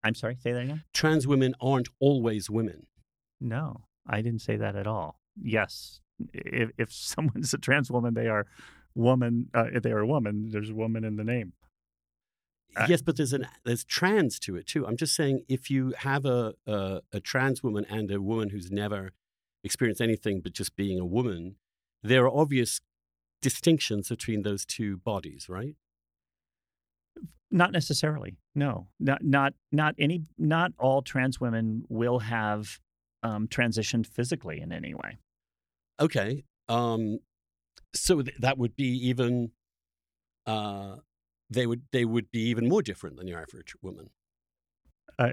I'm 0.04 0.14
sorry. 0.14 0.36
Say 0.40 0.52
that 0.54 0.62
again. 0.66 0.84
Trans 0.94 1.26
women 1.26 1.56
aren't 1.60 1.90
always 2.00 2.48
women. 2.48 2.86
No, 3.42 3.86
I 4.06 4.22
didn't 4.22 4.42
say 4.44 4.56
that 4.58 4.76
at 4.76 4.86
all. 4.86 5.20
Yes, 5.42 6.00
if 6.32 6.70
if 6.78 6.94
someone's 6.94 7.56
a 7.56 7.58
trans 7.58 7.90
woman, 7.90 8.14
they 8.14 8.28
are 8.28 8.46
woman. 8.94 9.50
Uh, 9.52 9.66
if 9.74 9.82
they 9.82 9.92
are 9.92 10.00
a 10.00 10.08
woman, 10.08 10.50
there's 10.52 10.70
a 10.70 10.76
woman 10.76 11.04
in 11.04 11.16
the 11.16 11.24
name. 11.24 11.54
Yes, 12.88 13.02
but 13.02 13.18
there's 13.18 13.34
an 13.34 13.48
there's 13.66 13.84
trans 13.84 14.40
to 14.40 14.56
it 14.56 14.68
too. 14.68 14.86
I'm 14.86 14.96
just 14.96 15.16
saying 15.16 15.44
if 15.48 15.70
you 15.70 15.94
have 15.98 16.26
a, 16.26 16.54
a 16.66 17.02
a 17.12 17.20
trans 17.20 17.64
woman 17.64 17.86
and 17.90 18.12
a 18.12 18.22
woman 18.22 18.50
who's 18.50 18.72
never 18.72 19.12
experienced 19.64 20.02
anything 20.02 20.40
but 20.42 20.54
just 20.54 20.76
being 20.76 21.00
a 21.00 21.06
woman, 21.06 21.56
there 22.04 22.24
are 22.26 22.30
obvious 22.30 22.80
distinctions 23.42 24.10
between 24.10 24.44
those 24.44 24.66
two 24.66 24.98
bodies, 24.98 25.50
right? 25.50 25.76
Not 27.52 27.72
necessarily. 27.72 28.38
No, 28.56 28.88
not 29.00 29.24
not 29.24 29.54
not 29.72 29.96
any. 29.98 30.24
Not 30.38 30.72
all 30.78 31.02
trans 31.02 31.40
women 31.40 31.84
will 31.90 32.20
have 32.20 32.80
um, 33.24 33.48
transitioned 33.48 34.06
physically 34.06 34.62
in 34.62 34.72
any 34.72 34.94
way. 34.94 35.18
Okay. 36.00 36.44
Um, 36.68 37.20
so 37.94 38.22
th- 38.22 38.38
that 38.40 38.58
would 38.58 38.76
be 38.76 39.08
even. 39.08 39.52
Uh, 40.46 40.98
they 41.50 41.66
would 41.68 41.82
they 41.92 42.06
would 42.06 42.32
be 42.32 42.42
even 42.50 42.68
more 42.68 42.82
different 42.82 43.18
than 43.18 43.28
your 43.28 43.40
average 43.42 43.74
woman. 43.82 44.10
Uh, 45.18 45.32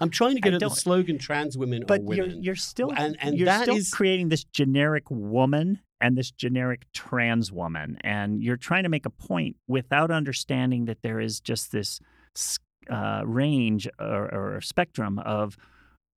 I'm 0.00 0.08
trying 0.08 0.34
to 0.36 0.40
get 0.40 0.52
I 0.54 0.56
at 0.56 0.60
the 0.60 0.70
slogan 0.70 1.18
"trans 1.18 1.58
women 1.58 1.84
but 1.86 2.00
are 2.00 2.14
you're 2.14 2.26
you're 2.26 2.54
still 2.54 2.90
And- 2.96 3.16
and 3.20 3.38
you're 3.38 3.52
still 3.62 3.76
is- 3.76 3.90
creating 3.90 4.28
this 4.30 4.44
generic 4.44 5.10
woman 5.10 5.80
and 6.00 6.16
this 6.16 6.30
generic 6.30 6.86
trans 6.92 7.52
woman, 7.52 7.98
and 8.02 8.42
you're 8.42 8.56
trying 8.56 8.82
to 8.84 8.88
make 8.88 9.06
a 9.06 9.10
point 9.10 9.56
without 9.68 10.10
understanding 10.10 10.86
that 10.86 11.02
there 11.02 11.20
is 11.20 11.40
just 11.40 11.70
this 11.70 12.00
uh, 12.90 13.22
range 13.24 13.86
or, 14.00 14.56
or 14.56 14.60
spectrum 14.60 15.18
of 15.20 15.56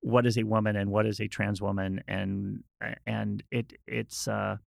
what 0.02 0.26
is 0.26 0.38
a 0.38 0.44
woman 0.44 0.76
and 0.76 0.90
what 0.90 1.06
is 1.06 1.20
a 1.20 1.28
trans 1.28 1.62
woman, 1.62 2.02
and 2.08 2.64
and 3.06 3.44
it 3.52 3.74
it's 3.86 4.28
uh, 4.28 4.58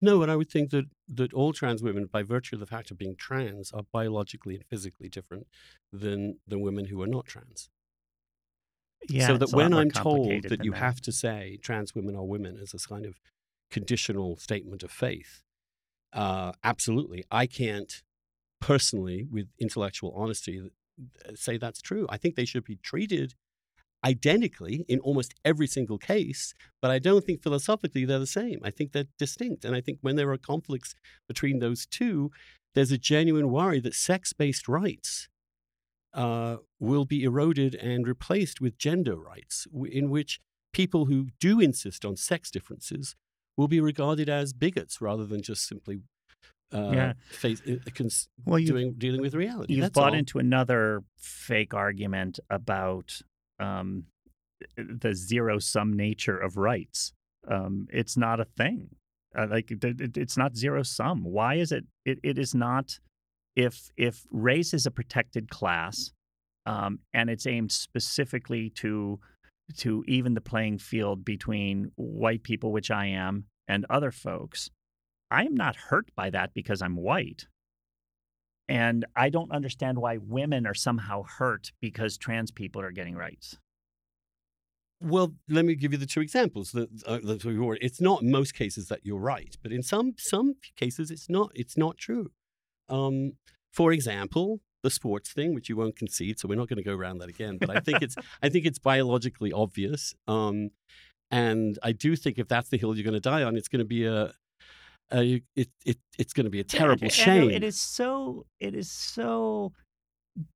no, 0.00 0.22
and 0.22 0.30
I 0.30 0.36
would 0.36 0.50
think 0.50 0.70
that 0.70 0.86
that 1.08 1.32
all 1.32 1.52
trans 1.52 1.82
women, 1.82 2.06
by 2.06 2.22
virtue 2.22 2.56
of 2.56 2.60
the 2.60 2.66
fact 2.66 2.90
of 2.90 2.98
being 2.98 3.16
trans, 3.16 3.72
are 3.72 3.82
biologically 3.92 4.54
and 4.56 4.64
physically 4.64 5.08
different 5.08 5.46
than 5.92 6.38
than 6.46 6.60
women 6.60 6.86
who 6.86 7.02
are 7.02 7.06
not 7.06 7.26
trans. 7.26 7.70
yeah. 9.08 9.26
so 9.26 9.34
that 9.34 9.44
it's 9.44 9.52
a 9.52 9.56
lot 9.56 9.62
when 9.62 9.74
I'm 9.74 9.90
told 9.90 10.44
that 10.44 10.64
you 10.64 10.72
have 10.72 11.00
to 11.02 11.12
say 11.12 11.58
trans 11.62 11.94
women 11.94 12.16
are 12.16 12.24
women 12.24 12.58
as 12.60 12.74
a 12.74 12.78
kind 12.88 13.06
of 13.06 13.20
conditional 13.70 14.36
statement 14.36 14.82
of 14.82 14.90
faith, 14.90 15.42
uh, 16.12 16.52
absolutely, 16.62 17.24
I 17.30 17.46
can't 17.46 18.02
personally, 18.60 19.26
with 19.30 19.48
intellectual 19.58 20.12
honesty, 20.16 20.70
say 21.34 21.56
that's 21.56 21.80
true. 21.82 22.06
I 22.08 22.16
think 22.16 22.34
they 22.34 22.44
should 22.44 22.64
be 22.64 22.76
treated 22.76 23.34
identically 24.04 24.84
in 24.88 25.00
almost 25.00 25.34
every 25.44 25.66
single 25.66 25.98
case, 25.98 26.54
but 26.80 26.90
I 26.90 26.98
don't 26.98 27.24
think 27.24 27.42
philosophically 27.42 28.04
they're 28.04 28.18
the 28.18 28.26
same. 28.26 28.60
I 28.62 28.70
think 28.70 28.92
they're 28.92 29.06
distinct. 29.18 29.64
And 29.64 29.74
I 29.74 29.80
think 29.80 29.98
when 30.00 30.16
there 30.16 30.30
are 30.30 30.38
conflicts 30.38 30.94
between 31.28 31.58
those 31.58 31.86
two, 31.86 32.30
there's 32.74 32.92
a 32.92 32.98
genuine 32.98 33.50
worry 33.50 33.80
that 33.80 33.94
sex 33.94 34.32
based 34.32 34.68
rights 34.68 35.28
uh, 36.14 36.56
will 36.78 37.04
be 37.04 37.24
eroded 37.24 37.74
and 37.74 38.06
replaced 38.06 38.60
with 38.60 38.78
gender 38.78 39.16
rights, 39.16 39.66
in 39.90 40.08
which 40.10 40.40
people 40.72 41.06
who 41.06 41.28
do 41.40 41.60
insist 41.60 42.04
on 42.04 42.16
sex 42.16 42.50
differences 42.50 43.14
will 43.56 43.68
be 43.68 43.80
regarded 43.80 44.28
as 44.28 44.52
bigots 44.52 45.00
rather 45.00 45.24
than 45.26 45.42
just 45.42 45.66
simply 45.66 46.00
uh, 46.72 46.90
Yeah. 46.92 47.12
face, 47.30 47.62
uh, 47.66 47.76
cons- 47.94 48.28
Well, 48.44 48.58
you 48.58 48.66
doing, 48.66 48.94
dealing 48.98 49.20
with 49.20 49.34
reality. 49.34 49.74
You've 49.74 49.82
That's 49.82 49.94
bought 49.94 50.12
all. 50.12 50.18
into 50.18 50.38
another 50.38 51.02
fake 51.16 51.72
argument 51.74 52.40
about 52.50 53.20
um, 53.58 54.04
the 54.76 55.14
zero 55.14 55.58
sum 55.58 55.92
nature 55.92 56.36
of 56.36 56.56
rights. 56.56 57.12
Um, 57.48 57.86
it's 57.90 58.16
not 58.16 58.40
a 58.40 58.44
thing. 58.44 58.88
Uh, 59.36 59.46
like 59.50 59.70
it, 59.70 59.84
it, 59.84 60.16
it's 60.16 60.36
not 60.36 60.56
zero 60.56 60.82
sum. 60.82 61.24
Why 61.24 61.54
is 61.54 61.72
it, 61.72 61.84
it? 62.04 62.18
It 62.22 62.38
is 62.38 62.54
not. 62.54 62.98
If 63.54 63.90
if 63.96 64.26
race 64.30 64.74
is 64.74 64.86
a 64.86 64.90
protected 64.90 65.50
class, 65.50 66.12
um, 66.66 66.98
and 67.14 67.30
it's 67.30 67.46
aimed 67.46 67.72
specifically 67.72 68.70
to 68.76 69.20
to 69.78 70.04
even 70.06 70.34
the 70.34 70.40
playing 70.40 70.78
field 70.78 71.24
between 71.24 71.90
white 71.96 72.42
people, 72.42 72.72
which 72.72 72.90
I 72.90 73.06
am, 73.06 73.44
and 73.66 73.84
other 73.90 74.10
folks, 74.10 74.70
I 75.30 75.44
am 75.44 75.54
not 75.54 75.76
hurt 75.76 76.10
by 76.14 76.30
that 76.30 76.54
because 76.54 76.82
I'm 76.82 76.96
white. 76.96 77.46
And 78.68 79.04
I 79.14 79.28
don't 79.28 79.52
understand 79.52 79.98
why 79.98 80.16
women 80.16 80.66
are 80.66 80.74
somehow 80.74 81.22
hurt 81.22 81.72
because 81.80 82.16
trans 82.16 82.50
people 82.50 82.82
are 82.82 82.90
getting 82.90 83.14
rights. 83.14 83.58
Well, 85.00 85.34
let 85.48 85.64
me 85.64 85.74
give 85.74 85.92
you 85.92 85.98
the 85.98 86.06
two 86.06 86.20
examples. 86.20 86.72
That, 86.72 86.88
uh, 87.06 87.18
that 87.18 87.78
it's 87.80 88.00
not 88.00 88.22
in 88.22 88.30
most 88.30 88.54
cases 88.54 88.88
that 88.88 89.00
you're 89.04 89.20
right, 89.20 89.54
but 89.62 89.70
in 89.70 89.82
some 89.82 90.14
some 90.16 90.54
cases 90.76 91.10
it's 91.10 91.28
not. 91.28 91.50
It's 91.54 91.76
not 91.76 91.98
true. 91.98 92.30
Um, 92.88 93.32
for 93.72 93.92
example, 93.92 94.60
the 94.82 94.90
sports 94.90 95.32
thing, 95.32 95.54
which 95.54 95.68
you 95.68 95.76
won't 95.76 95.96
concede, 95.96 96.38
so 96.38 96.48
we're 96.48 96.54
not 96.54 96.68
going 96.68 96.78
to 96.78 96.82
go 96.82 96.94
around 96.94 97.18
that 97.18 97.28
again. 97.28 97.58
But 97.58 97.70
I 97.70 97.80
think 97.80 98.00
it's 98.00 98.16
I 98.42 98.48
think 98.48 98.64
it's 98.64 98.78
biologically 98.78 99.52
obvious, 99.52 100.14
um, 100.26 100.70
and 101.30 101.78
I 101.82 101.92
do 101.92 102.16
think 102.16 102.38
if 102.38 102.48
that's 102.48 102.70
the 102.70 102.78
hill 102.78 102.96
you're 102.96 103.04
going 103.04 103.14
to 103.14 103.20
die 103.20 103.42
on, 103.42 103.56
it's 103.56 103.68
going 103.68 103.80
to 103.80 103.84
be 103.84 104.06
a, 104.06 104.32
a 105.12 105.42
it, 105.54 105.68
it 105.84 105.98
it's 106.18 106.32
going 106.32 106.44
to 106.44 106.50
be 106.50 106.60
a 106.60 106.64
terrible 106.64 107.08
shame. 107.08 107.50
It 107.50 107.62
is 107.62 107.80
so 107.80 108.46
it 108.60 108.74
is 108.74 108.90
so 108.90 109.72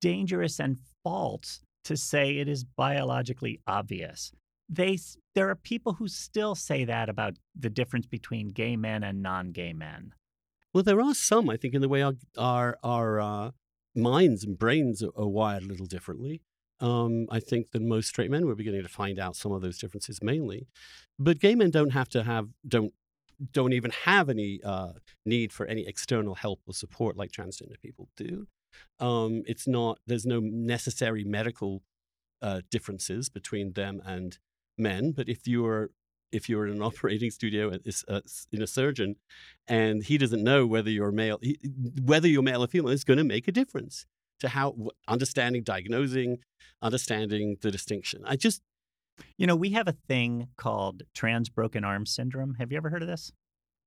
dangerous 0.01 0.59
and 0.59 0.79
false 1.03 1.61
to 1.85 1.97
say 1.97 2.39
it 2.39 2.49
is 2.49 2.65
biologically 2.65 3.61
obvious. 3.67 4.33
They 4.69 4.99
there 5.35 5.49
are 5.49 5.57
people 5.57 5.95
who 5.95 6.09
still 6.09 6.55
say 6.55 6.85
that 6.85 7.09
about 7.09 7.35
the 7.59 7.71
difference 7.71 8.07
between 8.07 8.49
gay 8.49 8.77
men 8.77 9.03
and 9.03 9.23
non-gay 9.23 9.73
men. 9.73 10.13
Well, 10.73 10.85
there 10.85 11.01
are 11.01 11.15
some, 11.15 11.51
I 11.51 11.57
think, 11.57 11.75
in 11.75 11.81
the 11.81 11.89
way 11.89 12.03
our 12.03 12.15
our, 12.39 12.79
our 12.83 13.21
uh, 13.21 13.51
minds 13.95 14.45
and 14.45 14.59
brains 14.59 15.03
are, 15.03 15.11
are, 15.17 15.29
wired 15.29 15.65
a 15.65 15.67
little 15.67 15.87
differently. 15.87 16.43
Um, 16.81 17.27
I 17.31 17.41
think 17.41 17.73
than 17.73 17.89
most 17.89 18.09
straight 18.09 18.31
men. 18.31 18.47
We're 18.47 18.55
beginning 18.55 18.83
to 18.83 18.89
find 18.89 19.19
out 19.19 19.37
some 19.37 19.53
of 19.53 19.63
those 19.63 19.79
differences 19.79 20.21
mainly, 20.23 20.69
but 21.19 21.41
gay 21.41 21.55
men 21.55 21.71
don't 21.71 21.91
have 21.91 22.09
to 22.11 22.23
have 22.23 22.49
don't 22.67 22.93
don't 23.53 23.73
even 23.73 23.91
have 24.05 24.29
any 24.29 24.61
uh, 24.65 24.93
need 25.25 25.53
for 25.53 25.67
any 25.67 25.87
external 25.87 26.35
help 26.35 26.61
or 26.67 26.75
support 26.75 27.17
like 27.17 27.33
transgender 27.33 27.81
people 27.81 28.09
do. 28.17 28.47
Um, 28.99 29.43
it's 29.47 29.67
not, 29.67 29.99
there's 30.07 30.27
no 30.27 30.41
necessary 30.41 31.25
medical 31.25 31.83
uh, 32.43 32.61
differences 32.71 33.29
between 33.29 33.73
them 33.73 34.01
and 34.05 34.39
men. 34.79 35.13
But 35.13 35.29
if 35.29 35.47
you're 35.47 35.91
if 36.33 36.49
you're 36.49 36.67
in 36.67 36.75
an 36.75 36.83
operating 36.91 37.31
studio 37.31 37.73
uh, 38.09 38.21
in 38.53 38.63
a 38.63 38.67
surgeon 38.67 39.17
and 39.67 40.05
he 40.05 40.17
doesn't 40.19 40.43
know 40.43 40.67
whether 40.67 40.91
you're 40.91 41.13
male 41.13 41.39
he, 41.43 41.59
whether 42.03 42.29
you're 42.29 42.43
male 42.43 42.63
or 42.63 42.69
female 42.69 42.91
is 42.91 43.05
going 43.05 43.19
to 43.19 43.25
make 43.25 43.49
a 43.49 43.53
difference 43.53 44.07
to 44.39 44.49
how 44.49 44.75
understanding 45.09 45.63
diagnosing 45.63 46.39
understanding 46.83 47.57
the 47.63 47.71
distinction 47.71 48.23
i 48.25 48.37
just 48.37 48.63
you 49.41 49.47
know 49.47 49.57
we 49.57 49.71
have 49.71 49.89
a 49.89 49.97
thing 50.07 50.49
called 50.59 51.03
trans 51.15 51.49
broken 51.49 51.83
arm 51.83 52.05
syndrome. 52.05 52.57
Have 52.59 52.71
you 52.71 52.77
ever 52.77 52.91
heard 52.91 53.01
of 53.01 53.09
this? 53.09 53.33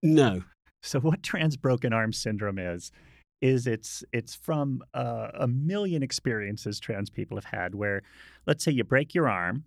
No. 0.01 0.41
So 0.81 0.99
what 0.99 1.21
trans 1.21 1.57
broken 1.57 1.93
arm 1.93 2.11
syndrome 2.11 2.57
is 2.57 2.91
is 3.39 3.67
it's 3.67 4.03
it's 4.11 4.33
from 4.33 4.81
uh, 4.95 5.27
a 5.35 5.47
million 5.47 6.01
experiences 6.01 6.79
trans 6.79 7.11
people 7.11 7.37
have 7.37 7.45
had 7.45 7.75
where 7.75 8.01
let's 8.47 8.63
say 8.63 8.71
you 8.71 8.83
break 8.83 9.13
your 9.13 9.29
arm 9.29 9.65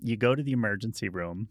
you 0.00 0.18
go 0.18 0.34
to 0.34 0.42
the 0.42 0.52
emergency 0.52 1.08
room 1.08 1.48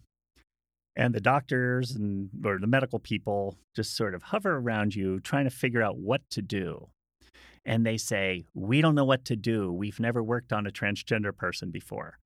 and 0.96 1.16
the 1.16 1.20
doctors 1.20 1.92
and 1.92 2.30
or 2.46 2.60
the 2.60 2.68
medical 2.68 3.00
people 3.00 3.58
just 3.76 3.98
sort 3.98 4.14
of 4.14 4.22
hover 4.22 4.58
around 4.58 4.94
you 4.94 5.20
trying 5.20 5.46
to 5.46 5.50
figure 5.50 5.82
out 5.82 5.98
what 5.98 6.22
to 6.30 6.44
do. 6.44 6.88
And 7.66 7.84
they 7.84 7.98
say 7.98 8.46
we 8.54 8.80
don't 8.80 8.96
know 8.96 9.06
what 9.06 9.26
to 9.26 9.36
do. 9.36 9.74
We've 9.74 10.00
never 10.00 10.22
worked 10.22 10.54
on 10.54 10.68
a 10.68 10.72
transgender 10.72 11.36
person 11.36 11.72
before 11.72 12.20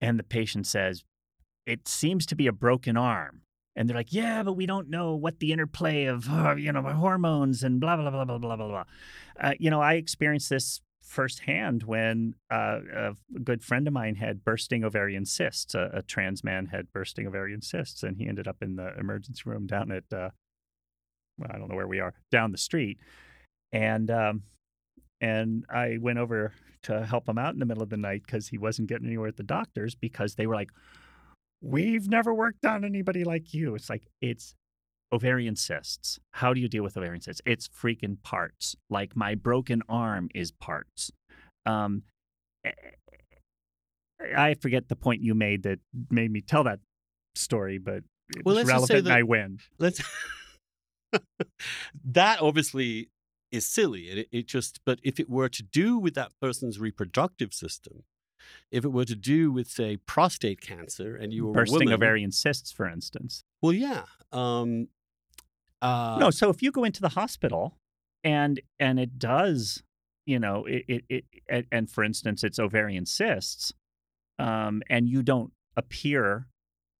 and 0.00 0.18
the 0.18 0.24
patient 0.24 0.66
says 0.66 1.04
it 1.66 1.86
seems 1.86 2.26
to 2.26 2.34
be 2.34 2.46
a 2.46 2.52
broken 2.52 2.96
arm 2.96 3.42
and 3.78 3.88
they're 3.88 3.96
like, 3.96 4.12
yeah, 4.12 4.42
but 4.42 4.54
we 4.54 4.66
don't 4.66 4.90
know 4.90 5.14
what 5.14 5.38
the 5.38 5.52
interplay 5.52 6.06
of 6.06 6.28
uh, 6.28 6.56
you 6.56 6.72
know 6.72 6.82
my 6.82 6.94
hormones 6.94 7.62
and 7.62 7.80
blah 7.80 7.96
blah 7.96 8.10
blah 8.10 8.24
blah 8.24 8.38
blah 8.38 8.56
blah 8.56 8.68
blah. 8.68 8.84
Uh, 9.40 9.54
you 9.60 9.70
know, 9.70 9.80
I 9.80 9.94
experienced 9.94 10.50
this 10.50 10.80
firsthand 11.00 11.84
when 11.84 12.34
uh, 12.50 12.80
a 12.92 13.12
good 13.44 13.62
friend 13.62 13.86
of 13.86 13.94
mine 13.94 14.16
had 14.16 14.44
bursting 14.44 14.82
ovarian 14.82 15.24
cysts. 15.24 15.76
A, 15.76 15.90
a, 15.94 16.02
trans 16.02 16.42
man 16.42 16.66
had 16.66 16.92
bursting 16.92 17.28
ovarian 17.28 17.62
cysts, 17.62 18.02
and 18.02 18.16
he 18.16 18.26
ended 18.26 18.48
up 18.48 18.56
in 18.62 18.74
the 18.74 18.98
emergency 18.98 19.42
room 19.46 19.68
down 19.68 19.92
at 19.92 20.12
uh, 20.12 20.30
well, 21.38 21.50
I 21.50 21.56
don't 21.56 21.68
know 21.68 21.76
where 21.76 21.86
we 21.86 22.00
are 22.00 22.14
down 22.32 22.50
the 22.50 22.58
street, 22.58 22.98
and 23.70 24.10
um, 24.10 24.42
and 25.20 25.64
I 25.68 25.98
went 26.00 26.18
over 26.18 26.52
to 26.82 27.04
help 27.04 27.28
him 27.28 27.38
out 27.38 27.54
in 27.54 27.60
the 27.60 27.66
middle 27.66 27.82
of 27.82 27.90
the 27.90 27.96
night 27.96 28.22
because 28.24 28.48
he 28.48 28.58
wasn't 28.58 28.88
getting 28.88 29.06
anywhere 29.06 29.28
at 29.28 29.36
the 29.36 29.42
doctor's 29.42 29.94
because 29.94 30.36
they 30.36 30.46
were 30.46 30.54
like 30.54 30.70
we've 31.60 32.08
never 32.08 32.32
worked 32.32 32.64
on 32.64 32.84
anybody 32.84 33.24
like 33.24 33.52
you. 33.54 33.74
It's 33.74 33.90
like, 33.90 34.06
it's 34.20 34.54
ovarian 35.12 35.56
cysts. 35.56 36.18
How 36.32 36.52
do 36.52 36.60
you 36.60 36.68
deal 36.68 36.82
with 36.82 36.96
ovarian 36.96 37.20
cysts? 37.20 37.42
It's 37.44 37.68
freaking 37.68 38.22
parts. 38.22 38.76
Like 38.90 39.16
my 39.16 39.34
broken 39.34 39.82
arm 39.88 40.28
is 40.34 40.50
parts. 40.52 41.10
Um, 41.66 42.02
eh, 42.64 42.70
I 44.36 44.54
forget 44.54 44.88
the 44.88 44.96
point 44.96 45.22
you 45.22 45.34
made 45.34 45.62
that 45.62 45.78
made 46.10 46.30
me 46.30 46.40
tell 46.40 46.64
that 46.64 46.80
story, 47.34 47.78
but 47.78 48.02
it's 48.30 48.44
well, 48.44 48.56
relevant 48.64 49.04
that, 49.04 49.10
and 49.10 49.12
I 49.12 49.22
win. 49.22 49.58
Let's. 49.78 50.02
that 52.04 52.42
obviously 52.42 53.08
is 53.50 53.66
silly. 53.66 54.02
It, 54.02 54.28
it 54.30 54.46
just, 54.46 54.80
but 54.84 54.98
if 55.02 55.18
it 55.18 55.28
were 55.28 55.48
to 55.48 55.62
do 55.62 55.98
with 55.98 56.14
that 56.14 56.32
person's 56.40 56.78
reproductive 56.78 57.52
system, 57.52 58.04
if 58.70 58.84
it 58.84 58.88
were 58.88 59.04
to 59.04 59.16
do 59.16 59.52
with, 59.52 59.68
say, 59.68 59.96
prostate 59.96 60.60
cancer 60.60 61.16
and 61.16 61.32
you 61.32 61.46
were 61.46 61.52
bursting 61.52 61.80
woman, 61.80 61.94
ovarian 61.94 62.32
cysts, 62.32 62.72
for 62.72 62.88
instance. 62.88 63.44
Well, 63.60 63.72
yeah. 63.72 64.04
Um, 64.32 64.88
uh, 65.82 66.18
no, 66.20 66.30
so 66.30 66.50
if 66.50 66.62
you 66.62 66.70
go 66.70 66.84
into 66.84 67.00
the 67.00 67.10
hospital 67.10 67.78
and 68.24 68.60
and 68.78 68.98
it 68.98 69.18
does, 69.18 69.82
you 70.26 70.38
know, 70.38 70.64
it, 70.66 71.04
it, 71.08 71.24
it 71.48 71.66
and 71.70 71.90
for 71.90 72.04
instance, 72.04 72.42
it's 72.42 72.58
ovarian 72.58 73.06
cysts, 73.06 73.72
um, 74.38 74.82
and 74.88 75.08
you 75.08 75.22
don't 75.22 75.52
appear 75.76 76.46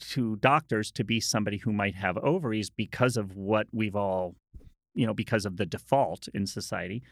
to 0.00 0.36
doctors 0.36 0.90
to 0.92 1.04
be 1.04 1.20
somebody 1.20 1.58
who 1.58 1.72
might 1.72 1.96
have 1.96 2.16
ovaries 2.18 2.70
because 2.70 3.16
of 3.16 3.36
what 3.36 3.66
we've 3.72 3.96
all, 3.96 4.36
you 4.94 5.06
know, 5.06 5.14
because 5.14 5.44
of 5.44 5.56
the 5.56 5.66
default 5.66 6.28
in 6.34 6.46
society, 6.46 7.02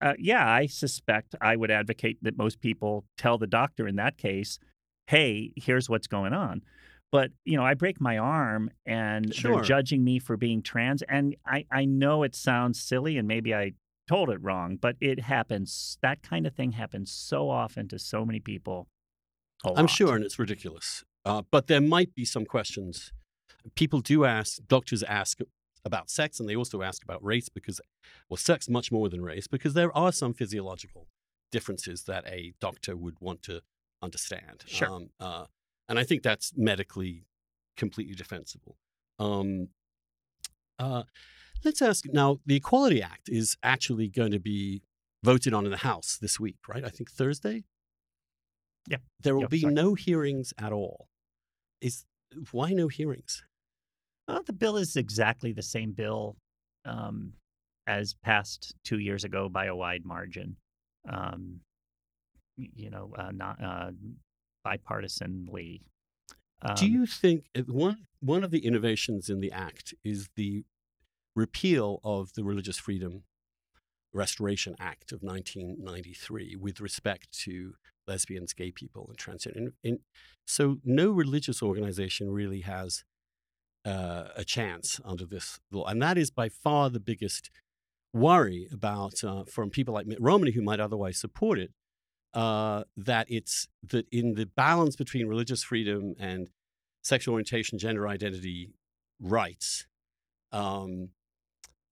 uh, 0.00 0.14
yeah, 0.18 0.48
I 0.48 0.66
suspect 0.66 1.34
I 1.40 1.56
would 1.56 1.70
advocate 1.70 2.18
that 2.22 2.36
most 2.36 2.60
people 2.60 3.04
tell 3.16 3.38
the 3.38 3.46
doctor 3.46 3.86
in 3.86 3.96
that 3.96 4.18
case, 4.18 4.58
hey, 5.06 5.52
here's 5.56 5.88
what's 5.88 6.06
going 6.06 6.32
on. 6.32 6.62
But, 7.12 7.30
you 7.44 7.56
know, 7.56 7.64
I 7.64 7.74
break 7.74 8.00
my 8.00 8.16
arm 8.18 8.70
and 8.86 9.34
sure. 9.34 9.56
they're 9.56 9.64
judging 9.64 10.02
me 10.02 10.18
for 10.18 10.36
being 10.36 10.62
trans. 10.62 11.02
And 11.02 11.36
I, 11.46 11.66
I 11.70 11.84
know 11.84 12.22
it 12.22 12.34
sounds 12.34 12.80
silly 12.80 13.18
and 13.18 13.28
maybe 13.28 13.54
I 13.54 13.72
told 14.08 14.30
it 14.30 14.42
wrong, 14.42 14.76
but 14.80 14.96
it 15.00 15.20
happens. 15.20 15.98
That 16.02 16.22
kind 16.22 16.46
of 16.46 16.54
thing 16.54 16.72
happens 16.72 17.12
so 17.12 17.50
often 17.50 17.86
to 17.88 17.98
so 17.98 18.24
many 18.24 18.40
people. 18.40 18.88
I'm 19.76 19.86
sure, 19.86 20.16
and 20.16 20.24
it's 20.24 20.38
ridiculous. 20.38 21.04
Uh, 21.24 21.42
but 21.50 21.68
there 21.68 21.80
might 21.80 22.14
be 22.14 22.24
some 22.24 22.44
questions. 22.44 23.12
People 23.76 24.00
do 24.00 24.24
ask, 24.24 24.58
doctors 24.66 25.04
ask 25.04 25.38
about 25.84 26.10
sex 26.10 26.38
and 26.38 26.48
they 26.48 26.56
also 26.56 26.82
ask 26.82 27.02
about 27.02 27.24
race 27.24 27.48
because, 27.48 27.80
well, 28.28 28.36
sex 28.36 28.68
much 28.68 28.92
more 28.92 29.08
than 29.08 29.22
race 29.22 29.46
because 29.46 29.74
there 29.74 29.96
are 29.96 30.12
some 30.12 30.32
physiological 30.32 31.08
differences 31.50 32.04
that 32.04 32.24
a 32.26 32.54
doctor 32.60 32.96
would 32.96 33.20
want 33.20 33.42
to 33.42 33.62
understand. 34.00 34.64
Sure. 34.66 34.88
Um, 34.88 35.10
uh, 35.20 35.44
and 35.88 35.98
I 35.98 36.04
think 36.04 36.22
that's 36.22 36.52
medically 36.56 37.26
completely 37.76 38.14
defensible. 38.14 38.76
Um, 39.18 39.68
uh, 40.78 41.02
let's 41.64 41.82
ask 41.82 42.04
now 42.12 42.40
the 42.46 42.56
Equality 42.56 43.02
Act 43.02 43.28
is 43.28 43.56
actually 43.62 44.08
going 44.08 44.32
to 44.32 44.40
be 44.40 44.82
voted 45.22 45.54
on 45.54 45.64
in 45.64 45.70
the 45.70 45.78
House 45.78 46.18
this 46.20 46.40
week, 46.40 46.58
right? 46.68 46.84
I 46.84 46.88
think 46.88 47.10
Thursday. 47.10 47.64
Yeah. 48.88 48.98
There 49.20 49.36
will 49.36 49.48
be 49.48 49.60
sorry. 49.60 49.74
no 49.74 49.94
hearings 49.94 50.52
at 50.58 50.72
all. 50.72 51.08
Is 51.80 52.04
why 52.50 52.72
no 52.72 52.88
hearings? 52.88 53.42
Well, 54.28 54.42
the 54.44 54.52
bill 54.52 54.76
is 54.76 54.96
exactly 54.96 55.52
the 55.52 55.62
same 55.62 55.92
bill 55.92 56.36
um, 56.84 57.32
as 57.86 58.14
passed 58.22 58.74
two 58.84 58.98
years 58.98 59.24
ago 59.24 59.48
by 59.48 59.66
a 59.66 59.76
wide 59.76 60.04
margin. 60.04 60.56
Um, 61.08 61.60
you 62.56 62.90
know, 62.90 63.12
uh, 63.18 63.30
not 63.32 63.62
uh, 63.62 63.90
bipartisanly. 64.66 65.80
Um, 66.62 66.76
Do 66.76 66.86
you 66.86 67.06
think 67.06 67.46
one 67.66 68.06
one 68.20 68.44
of 68.44 68.50
the 68.50 68.64
innovations 68.64 69.28
in 69.28 69.40
the 69.40 69.50
act 69.50 69.94
is 70.04 70.28
the 70.36 70.64
repeal 71.34 72.00
of 72.04 72.34
the 72.34 72.44
Religious 72.44 72.78
Freedom 72.78 73.24
Restoration 74.12 74.76
Act 74.78 75.10
of 75.10 75.22
1993 75.22 76.56
with 76.56 76.80
respect 76.80 77.32
to 77.44 77.74
lesbians, 78.06 78.52
gay 78.52 78.70
people, 78.70 79.06
and 79.08 79.18
transgender? 79.18 79.56
And, 79.56 79.72
and 79.82 79.98
so, 80.46 80.78
no 80.84 81.10
religious 81.10 81.62
organization 81.62 82.30
really 82.30 82.60
has 82.60 83.04
uh, 83.84 84.28
a 84.36 84.44
chance 84.44 85.00
under 85.04 85.26
this 85.26 85.60
law. 85.70 85.84
And 85.86 86.00
that 86.02 86.18
is 86.18 86.30
by 86.30 86.48
far 86.48 86.90
the 86.90 87.00
biggest 87.00 87.50
worry 88.12 88.68
about 88.72 89.24
uh, 89.24 89.44
from 89.44 89.70
people 89.70 89.94
like 89.94 90.06
Mitt 90.06 90.20
Romney, 90.20 90.52
who 90.52 90.62
might 90.62 90.80
otherwise 90.80 91.18
support 91.18 91.58
it, 91.58 91.72
uh, 92.34 92.84
that 92.96 93.26
it's 93.28 93.68
that 93.82 94.06
in 94.10 94.34
the 94.34 94.46
balance 94.46 94.96
between 94.96 95.26
religious 95.26 95.62
freedom 95.62 96.14
and 96.18 96.48
sexual 97.02 97.32
orientation, 97.32 97.78
gender 97.78 98.06
identity 98.08 98.72
rights, 99.20 99.86
um, 100.52 101.10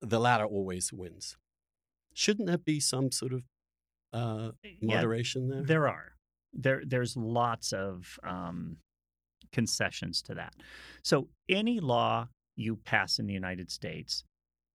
the 0.01 0.21
latter 0.21 0.45
always 0.45 0.93
wins. 0.93 1.37
Shouldn't 2.15 2.49
there 2.49 2.59
be 2.59 2.81
some 2.81 3.11
sort 3.13 3.33
of 3.33 3.43
uh, 4.13 4.51
moderation 4.83 5.49
yeah, 5.49 5.55
there? 5.55 5.65
There 5.65 5.89
are. 5.89 6.13
There, 6.53 6.83
there's 6.85 7.17
lots 7.17 7.73
of 7.73 8.19
um, 8.25 8.79
concessions 9.53 10.23
to 10.23 10.35
that. 10.35 10.55
So 11.03 11.29
any 11.49 11.81
law 11.81 12.29
you 12.57 12.77
pass 12.77 13.19
in 13.19 13.27
the 13.27 13.35
United 13.35 13.71
States 13.71 14.25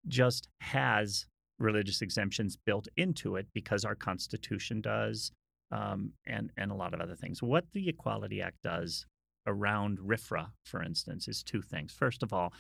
just 0.07 0.47
has 0.61 1.26
religious 1.59 2.01
exemptions 2.01 2.57
built 2.65 2.88
into 2.97 3.36
it 3.36 3.47
because 3.53 3.86
our 3.86 3.95
Constitution 3.95 4.82
does, 4.82 5.32
um, 5.71 6.11
and 6.28 6.51
and 6.57 6.71
a 6.71 6.76
lot 6.76 6.93
of 6.93 7.01
other 7.01 7.15
things. 7.15 7.41
What 7.41 7.65
the 7.73 7.89
Equality 7.89 8.41
Act 8.41 8.61
does 8.63 9.05
around 9.47 9.99
RFRA, 9.99 10.47
for 10.65 10.82
instance, 10.82 11.28
is 11.28 11.43
two 11.43 11.61
things. 11.61 11.93
First 11.93 12.23
of 12.23 12.34
all, 12.34 12.53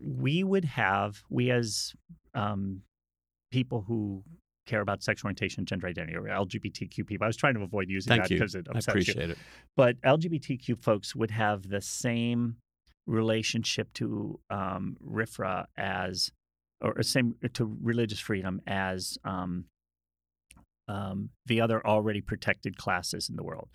we 0.00 0.44
would 0.44 0.64
have 0.64 1.22
we 1.30 1.50
as 1.50 1.94
um, 2.34 2.82
people 3.50 3.84
who 3.86 4.22
care 4.68 4.80
about 4.80 5.02
sexual 5.02 5.28
orientation, 5.28 5.64
gender 5.64 5.86
identity, 5.86 6.16
or 6.16 6.22
LGBTQ 6.22 7.06
people. 7.06 7.24
I 7.24 7.26
was 7.26 7.36
trying 7.36 7.54
to 7.54 7.62
avoid 7.62 7.88
using 7.88 8.10
Thank 8.10 8.24
that 8.24 8.28
because 8.28 8.54
it 8.54 8.66
upsets 8.68 8.88
I 8.88 8.92
appreciate 8.92 9.16
you. 9.16 9.32
it. 9.32 9.38
But 9.76 10.00
LGBTQ 10.02 10.82
folks 10.82 11.16
would 11.16 11.30
have 11.30 11.68
the 11.68 11.80
same 11.80 12.56
relationship 13.06 13.92
to 13.94 14.38
um, 14.50 14.96
RFRA 15.04 15.66
as, 15.76 16.30
or 16.80 17.02
same 17.02 17.34
to 17.54 17.76
religious 17.82 18.20
freedom 18.20 18.60
as 18.66 19.18
um, 19.24 19.64
um, 20.86 21.30
the 21.46 21.60
other 21.60 21.84
already 21.84 22.20
protected 22.20 22.76
classes 22.76 23.28
in 23.28 23.36
the 23.36 23.42
world: 23.42 23.68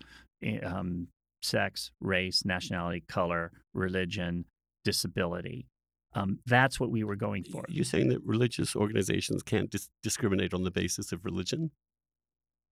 um, 0.64 1.08
sex, 1.42 1.90
race, 2.00 2.44
nationality, 2.44 3.02
color, 3.08 3.52
religion, 3.74 4.44
disability. 4.84 5.66
Um, 6.14 6.38
that's 6.46 6.78
what 6.78 6.90
we 6.90 7.02
were 7.02 7.16
going 7.16 7.44
for. 7.44 7.64
You're 7.68 7.84
saying 7.84 8.08
that 8.08 8.20
religious 8.24 8.76
organizations 8.76 9.42
can't 9.42 9.70
dis- 9.70 9.90
discriminate 10.02 10.54
on 10.54 10.62
the 10.62 10.70
basis 10.70 11.12
of 11.12 11.24
religion? 11.24 11.72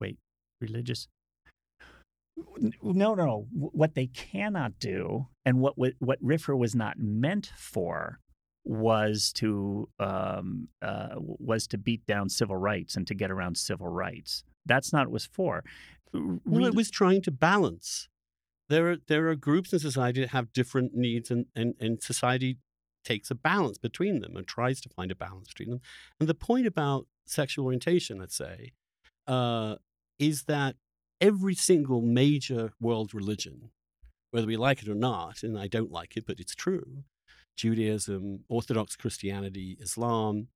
Wait, 0.00 0.18
religious? 0.60 1.08
No, 2.82 3.14
no, 3.14 3.14
no. 3.14 3.46
What 3.52 3.94
they 3.94 4.06
cannot 4.06 4.78
do, 4.78 5.26
and 5.44 5.60
what 5.60 5.76
what, 5.76 5.94
what 5.98 6.22
RFRA 6.22 6.56
was 6.56 6.74
not 6.74 6.98
meant 6.98 7.52
for, 7.56 8.20
was 8.64 9.32
to 9.34 9.88
um, 9.98 10.68
uh, 10.80 11.14
was 11.16 11.66
to 11.68 11.78
beat 11.78 12.06
down 12.06 12.28
civil 12.28 12.56
rights 12.56 12.96
and 12.96 13.06
to 13.06 13.14
get 13.14 13.30
around 13.30 13.56
civil 13.56 13.88
rights. 13.88 14.44
That's 14.64 14.92
not 14.92 15.06
what 15.06 15.08
it 15.08 15.12
was 15.12 15.26
for. 15.26 15.64
Well, 16.14 16.66
it 16.66 16.74
was 16.74 16.90
trying 16.90 17.22
to 17.22 17.30
balance. 17.30 18.08
There 18.68 18.92
are 18.92 18.96
there 19.08 19.28
are 19.28 19.34
groups 19.34 19.72
in 19.72 19.78
society 19.78 20.20
that 20.20 20.30
have 20.30 20.52
different 20.52 20.94
needs, 20.94 21.30
and, 21.30 21.46
and, 21.54 21.74
and 21.80 22.02
society 22.02 22.58
takes 23.04 23.30
a 23.30 23.34
balance 23.34 23.78
between 23.78 24.20
them 24.20 24.36
and 24.36 24.46
tries 24.46 24.80
to 24.80 24.88
find 24.88 25.10
a 25.10 25.16
balance 25.16 25.48
between 25.48 25.70
them. 25.70 25.80
And 26.20 26.28
the 26.28 26.34
point 26.34 26.66
about 26.66 27.06
sexual 27.26 27.66
orientation, 27.66 28.18
let's 28.18 28.36
say, 28.36 28.72
uh, 29.26 29.76
is 30.18 30.44
that 30.44 30.76
every 31.20 31.54
single 31.54 32.00
major 32.00 32.72
world 32.80 33.14
religion, 33.14 33.70
whether 34.30 34.46
we 34.46 34.56
like 34.56 34.82
it 34.82 34.88
or 34.88 34.94
not, 34.94 35.42
and 35.42 35.58
I 35.58 35.68
don't 35.68 35.92
like 35.92 36.16
it, 36.16 36.26
but 36.26 36.40
it's 36.40 36.54
true, 36.54 37.04
Judaism, 37.56 38.44
Orthodox 38.48 38.96
Christianity, 38.96 39.76
Islam, 39.80 40.48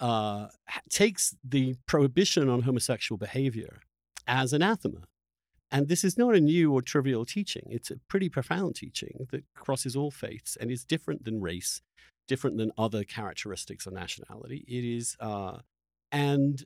uh, 0.00 0.48
takes 0.90 1.34
the 1.42 1.76
prohibition 1.86 2.48
on 2.48 2.62
homosexual 2.62 3.18
behavior 3.18 3.80
as 4.26 4.52
anathema. 4.52 5.04
And 5.74 5.88
this 5.88 6.04
is 6.04 6.16
not 6.16 6.36
a 6.36 6.40
new 6.40 6.72
or 6.72 6.82
trivial 6.82 7.24
teaching. 7.24 7.64
It's 7.68 7.90
a 7.90 7.96
pretty 8.08 8.28
profound 8.28 8.76
teaching 8.76 9.26
that 9.32 9.42
crosses 9.56 9.96
all 9.96 10.12
faiths 10.12 10.56
and 10.60 10.70
is 10.70 10.84
different 10.84 11.24
than 11.24 11.40
race, 11.40 11.80
different 12.28 12.58
than 12.58 12.70
other 12.78 13.02
characteristics 13.02 13.84
of 13.84 13.92
nationality. 13.92 14.64
It 14.68 14.84
is, 14.84 15.16
uh, 15.18 15.58
and 16.12 16.64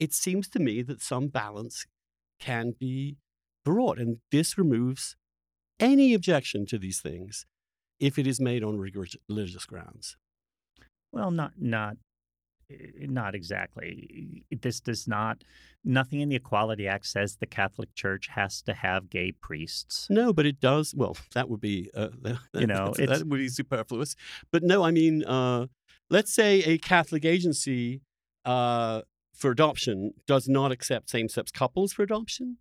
it 0.00 0.12
seems 0.12 0.48
to 0.48 0.58
me 0.58 0.82
that 0.82 1.00
some 1.00 1.28
balance 1.28 1.86
can 2.40 2.74
be 2.76 3.18
brought. 3.64 4.00
And 4.00 4.18
this 4.32 4.58
removes 4.58 5.14
any 5.78 6.12
objection 6.12 6.66
to 6.66 6.78
these 6.78 7.00
things 7.00 7.46
if 8.00 8.18
it 8.18 8.26
is 8.26 8.40
made 8.40 8.64
on 8.64 8.80
religious 8.80 9.64
grounds. 9.64 10.16
Well, 11.12 11.30
not 11.30 11.52
not 11.56 11.98
not 12.98 13.34
exactly. 13.34 14.44
This 14.50 14.80
does 14.80 15.08
not. 15.08 15.44
Nothing 15.84 16.20
in 16.20 16.28
the 16.28 16.36
Equality 16.36 16.86
Act 16.86 17.06
says 17.06 17.36
the 17.36 17.46
Catholic 17.46 17.94
Church 17.94 18.28
has 18.28 18.62
to 18.62 18.74
have 18.74 19.10
gay 19.10 19.32
priests. 19.32 20.06
No, 20.10 20.32
but 20.32 20.46
it 20.46 20.60
does. 20.60 20.94
Well, 20.94 21.16
that 21.34 21.48
would 21.48 21.60
be, 21.60 21.90
uh, 21.94 22.08
that, 22.22 22.38
you 22.54 22.66
know, 22.66 22.92
that 22.96 23.24
would 23.26 23.38
be 23.38 23.48
superfluous. 23.48 24.14
But 24.50 24.62
no, 24.62 24.82
I 24.82 24.90
mean, 24.90 25.24
uh, 25.24 25.66
let's 26.10 26.32
say 26.32 26.60
a 26.60 26.78
Catholic 26.78 27.24
agency 27.24 28.02
uh, 28.44 29.02
for 29.34 29.50
adoption 29.50 30.12
does 30.26 30.48
not 30.48 30.72
accept 30.72 31.10
same-sex 31.10 31.50
couples 31.50 31.92
for 31.92 32.02
adoption. 32.02 32.58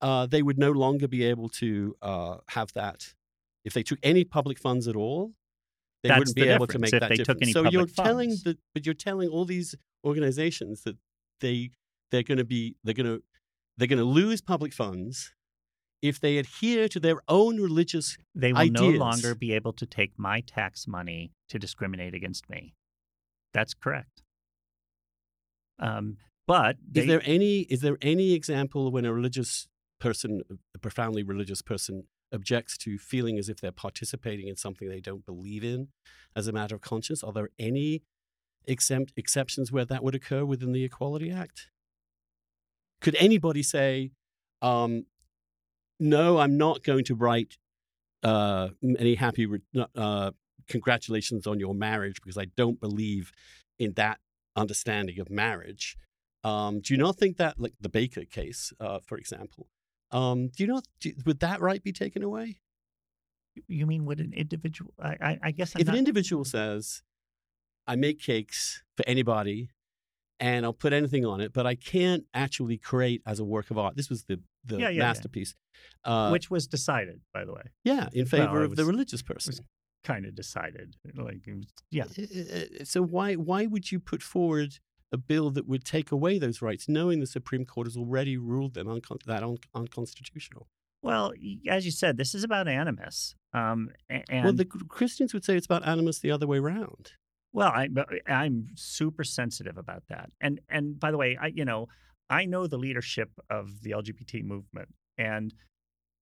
Uh, 0.00 0.26
they 0.26 0.42
would 0.42 0.58
no 0.58 0.70
longer 0.70 1.06
be 1.06 1.24
able 1.24 1.48
to 1.48 1.94
uh, 2.00 2.38
have 2.48 2.72
that 2.72 3.14
if 3.64 3.74
they 3.74 3.82
took 3.82 3.98
any 4.02 4.24
public 4.24 4.58
funds 4.58 4.88
at 4.88 4.96
all 4.96 5.32
they 6.02 6.08
That's 6.08 6.18
wouldn't 6.18 6.36
be 6.36 6.48
able 6.48 6.66
to 6.66 6.78
make 6.78 6.92
if 6.94 7.00
that 7.00 7.08
they 7.08 7.16
difference. 7.16 7.26
Took 7.26 7.42
any 7.42 7.52
so 7.52 7.64
you're 7.68 7.86
funds. 7.86 7.94
telling 7.94 8.30
the, 8.44 8.58
but 8.74 8.86
you're 8.86 8.94
telling 8.94 9.28
all 9.28 9.44
these 9.44 9.74
organizations 10.04 10.82
that 10.82 10.96
they 11.40 11.70
they're 12.10 12.22
going 12.22 12.38
to 12.38 12.44
be 12.44 12.76
they're 12.84 12.94
going 12.94 13.06
to 13.06 13.22
they're 13.76 13.88
going 13.88 13.98
to 13.98 14.04
lose 14.04 14.40
public 14.40 14.72
funds 14.72 15.32
if 16.02 16.18
they 16.18 16.38
adhere 16.38 16.88
to 16.88 16.98
their 16.98 17.20
own 17.28 17.60
religious 17.60 18.16
they 18.34 18.52
will 18.52 18.60
ideas. 18.60 18.80
no 18.80 18.88
longer 18.98 19.34
be 19.34 19.52
able 19.52 19.72
to 19.74 19.86
take 19.86 20.12
my 20.16 20.40
tax 20.40 20.86
money 20.88 21.32
to 21.48 21.58
discriminate 21.58 22.14
against 22.14 22.48
me. 22.48 22.74
That's 23.52 23.74
correct. 23.74 24.22
Um, 25.78 26.16
but 26.46 26.76
they, 26.90 27.02
is 27.02 27.06
there 27.06 27.22
any 27.24 27.60
is 27.60 27.80
there 27.80 27.98
any 28.02 28.32
example 28.32 28.90
when 28.90 29.04
a 29.04 29.12
religious 29.12 29.68
person, 30.00 30.42
a 30.74 30.78
profoundly 30.78 31.22
religious 31.22 31.62
person, 31.62 32.04
objects 32.32 32.76
to 32.78 32.98
feeling 32.98 33.38
as 33.38 33.48
if 33.48 33.60
they're 33.60 33.72
participating 33.72 34.48
in 34.48 34.56
something 34.56 34.88
they 34.88 35.00
don't 35.00 35.26
believe 35.26 35.64
in 35.64 35.88
as 36.34 36.46
a 36.46 36.52
matter 36.52 36.74
of 36.74 36.80
conscience? 36.80 37.22
Are 37.22 37.32
there 37.32 37.50
any 37.58 38.02
exempt 38.66 39.12
exceptions 39.16 39.72
where 39.72 39.84
that 39.84 40.02
would 40.02 40.14
occur 40.14 40.44
within 40.44 40.72
the 40.72 40.84
Equality 40.84 41.30
Act? 41.30 41.68
Could 43.00 43.16
anybody 43.16 43.62
say, 43.62 44.12
um, 44.60 45.06
no, 45.98 46.38
I'm 46.38 46.56
not 46.56 46.82
going 46.82 47.04
to 47.04 47.14
write 47.14 47.56
uh, 48.22 48.68
any 48.98 49.14
happy 49.14 49.46
uh, 49.96 50.30
congratulations 50.68 51.46
on 51.46 51.58
your 51.58 51.74
marriage 51.74 52.20
because 52.22 52.38
I 52.38 52.46
don't 52.56 52.80
believe 52.80 53.32
in 53.78 53.94
that 53.94 54.18
understanding 54.56 55.18
of 55.20 55.30
marriage? 55.30 55.96
Um, 56.42 56.80
do 56.80 56.94
you 56.94 56.98
not 56.98 57.16
think 57.16 57.36
that, 57.36 57.58
like 57.58 57.74
the 57.80 57.88
Baker 57.88 58.24
case, 58.24 58.72
uh, 58.80 58.98
for 59.04 59.18
example, 59.18 59.68
um, 60.12 60.48
do 60.48 60.64
you 60.64 60.66
know? 60.66 60.80
Do, 61.00 61.12
would 61.26 61.40
that 61.40 61.60
right 61.60 61.82
be 61.82 61.92
taken 61.92 62.22
away? 62.22 62.60
You 63.66 63.86
mean 63.86 64.04
would 64.06 64.20
an 64.20 64.32
individual? 64.32 64.92
I, 65.00 65.16
I, 65.20 65.38
I 65.44 65.50
guess 65.50 65.74
I'm 65.74 65.80
if 65.80 65.86
not... 65.86 65.94
an 65.94 65.98
individual 65.98 66.44
says, 66.44 67.02
"I 67.86 67.96
make 67.96 68.20
cakes 68.20 68.82
for 68.96 69.04
anybody, 69.06 69.70
and 70.38 70.64
I'll 70.64 70.72
put 70.72 70.92
anything 70.92 71.24
on 71.24 71.40
it, 71.40 71.52
but 71.52 71.66
I 71.66 71.74
can't 71.74 72.24
actually 72.32 72.78
create 72.78 73.22
as 73.26 73.40
a 73.40 73.44
work 73.44 73.70
of 73.70 73.78
art." 73.78 73.96
This 73.96 74.08
was 74.10 74.24
the 74.24 74.40
the 74.64 74.78
yeah, 74.78 74.88
yeah, 74.88 75.02
masterpiece, 75.02 75.54
yeah. 76.04 76.12
Uh, 76.12 76.30
which 76.30 76.50
was 76.50 76.66
decided, 76.66 77.20
by 77.32 77.44
the 77.44 77.52
way. 77.52 77.62
Yeah, 77.84 78.08
in 78.12 78.26
favor 78.26 78.52
well, 78.52 78.62
of 78.62 78.70
was, 78.70 78.76
the 78.76 78.84
religious 78.84 79.22
person. 79.22 79.54
Kind 80.02 80.24
of 80.26 80.34
decided, 80.34 80.96
like 81.14 81.46
yeah. 81.90 82.04
So 82.84 83.02
why 83.02 83.34
why 83.34 83.66
would 83.66 83.92
you 83.92 84.00
put 84.00 84.22
forward? 84.22 84.78
A 85.12 85.16
bill 85.16 85.50
that 85.50 85.66
would 85.66 85.84
take 85.84 86.12
away 86.12 86.38
those 86.38 86.62
rights, 86.62 86.88
knowing 86.88 87.20
the 87.20 87.26
Supreme 87.26 87.64
Court 87.64 87.86
has 87.86 87.96
already 87.96 88.36
ruled 88.36 88.74
them 88.74 88.86
uncon- 88.86 89.22
that 89.24 89.42
un- 89.42 89.58
unconstitutional. 89.74 90.68
Well, 91.02 91.32
as 91.68 91.84
you 91.84 91.90
said, 91.90 92.16
this 92.16 92.34
is 92.34 92.44
about 92.44 92.68
animus. 92.68 93.34
Um, 93.52 93.90
and 94.08 94.44
well, 94.44 94.52
the 94.52 94.66
Christians 94.66 95.32
would 95.32 95.44
say 95.44 95.56
it's 95.56 95.66
about 95.66 95.86
animus 95.86 96.18
the 96.18 96.30
other 96.30 96.46
way 96.46 96.58
around. 96.58 97.12
Well, 97.52 97.68
I, 97.68 97.88
I'm 98.28 98.68
super 98.76 99.24
sensitive 99.24 99.76
about 99.76 100.04
that. 100.08 100.30
And 100.40 100.60
and 100.68 101.00
by 101.00 101.10
the 101.10 101.16
way, 101.16 101.36
I 101.40 101.48
you 101.48 101.64
know 101.64 101.88
I 102.28 102.44
know 102.44 102.66
the 102.66 102.78
leadership 102.78 103.30
of 103.48 103.82
the 103.82 103.90
LGBT 103.90 104.44
movement, 104.44 104.90
and 105.18 105.52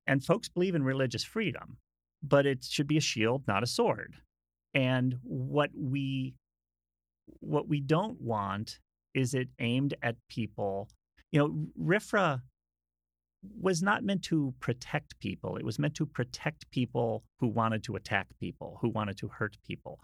and 0.07 0.25
folks 0.25 0.49
believe 0.49 0.75
in 0.75 0.85
religious 0.85 1.25
freedom, 1.25 1.79
but 2.23 2.47
it 2.47 2.65
should 2.65 2.87
be 2.87 2.97
a 2.97 3.03
shield, 3.03 3.43
not 3.47 3.63
a 3.63 3.67
sword. 3.67 4.17
And 4.75 5.19
what 5.23 5.71
we 5.77 6.35
what 7.41 7.69
we 7.69 7.81
don't 7.81 8.21
want 8.21 8.79
is 9.15 9.35
it 9.35 9.49
aimed 9.59 9.95
at 10.03 10.17
people. 10.29 10.89
You 11.33 11.41
know, 11.41 11.67
RFRA 11.85 12.41
was 13.61 13.83
not 13.83 14.03
meant 14.03 14.23
to 14.25 14.55
protect 14.61 15.19
people. 15.21 15.57
It 15.57 15.65
was 15.65 15.79
meant 15.79 15.95
to 15.97 16.07
protect 16.07 16.71
people 16.71 17.25
who 17.41 17.49
wanted 17.49 17.85
to 17.85 17.97
attack 17.97 18.27
people, 18.41 18.79
who 18.81 18.89
wanted 18.89 19.17
to 19.19 19.29
hurt 19.29 19.57
people. 19.67 20.01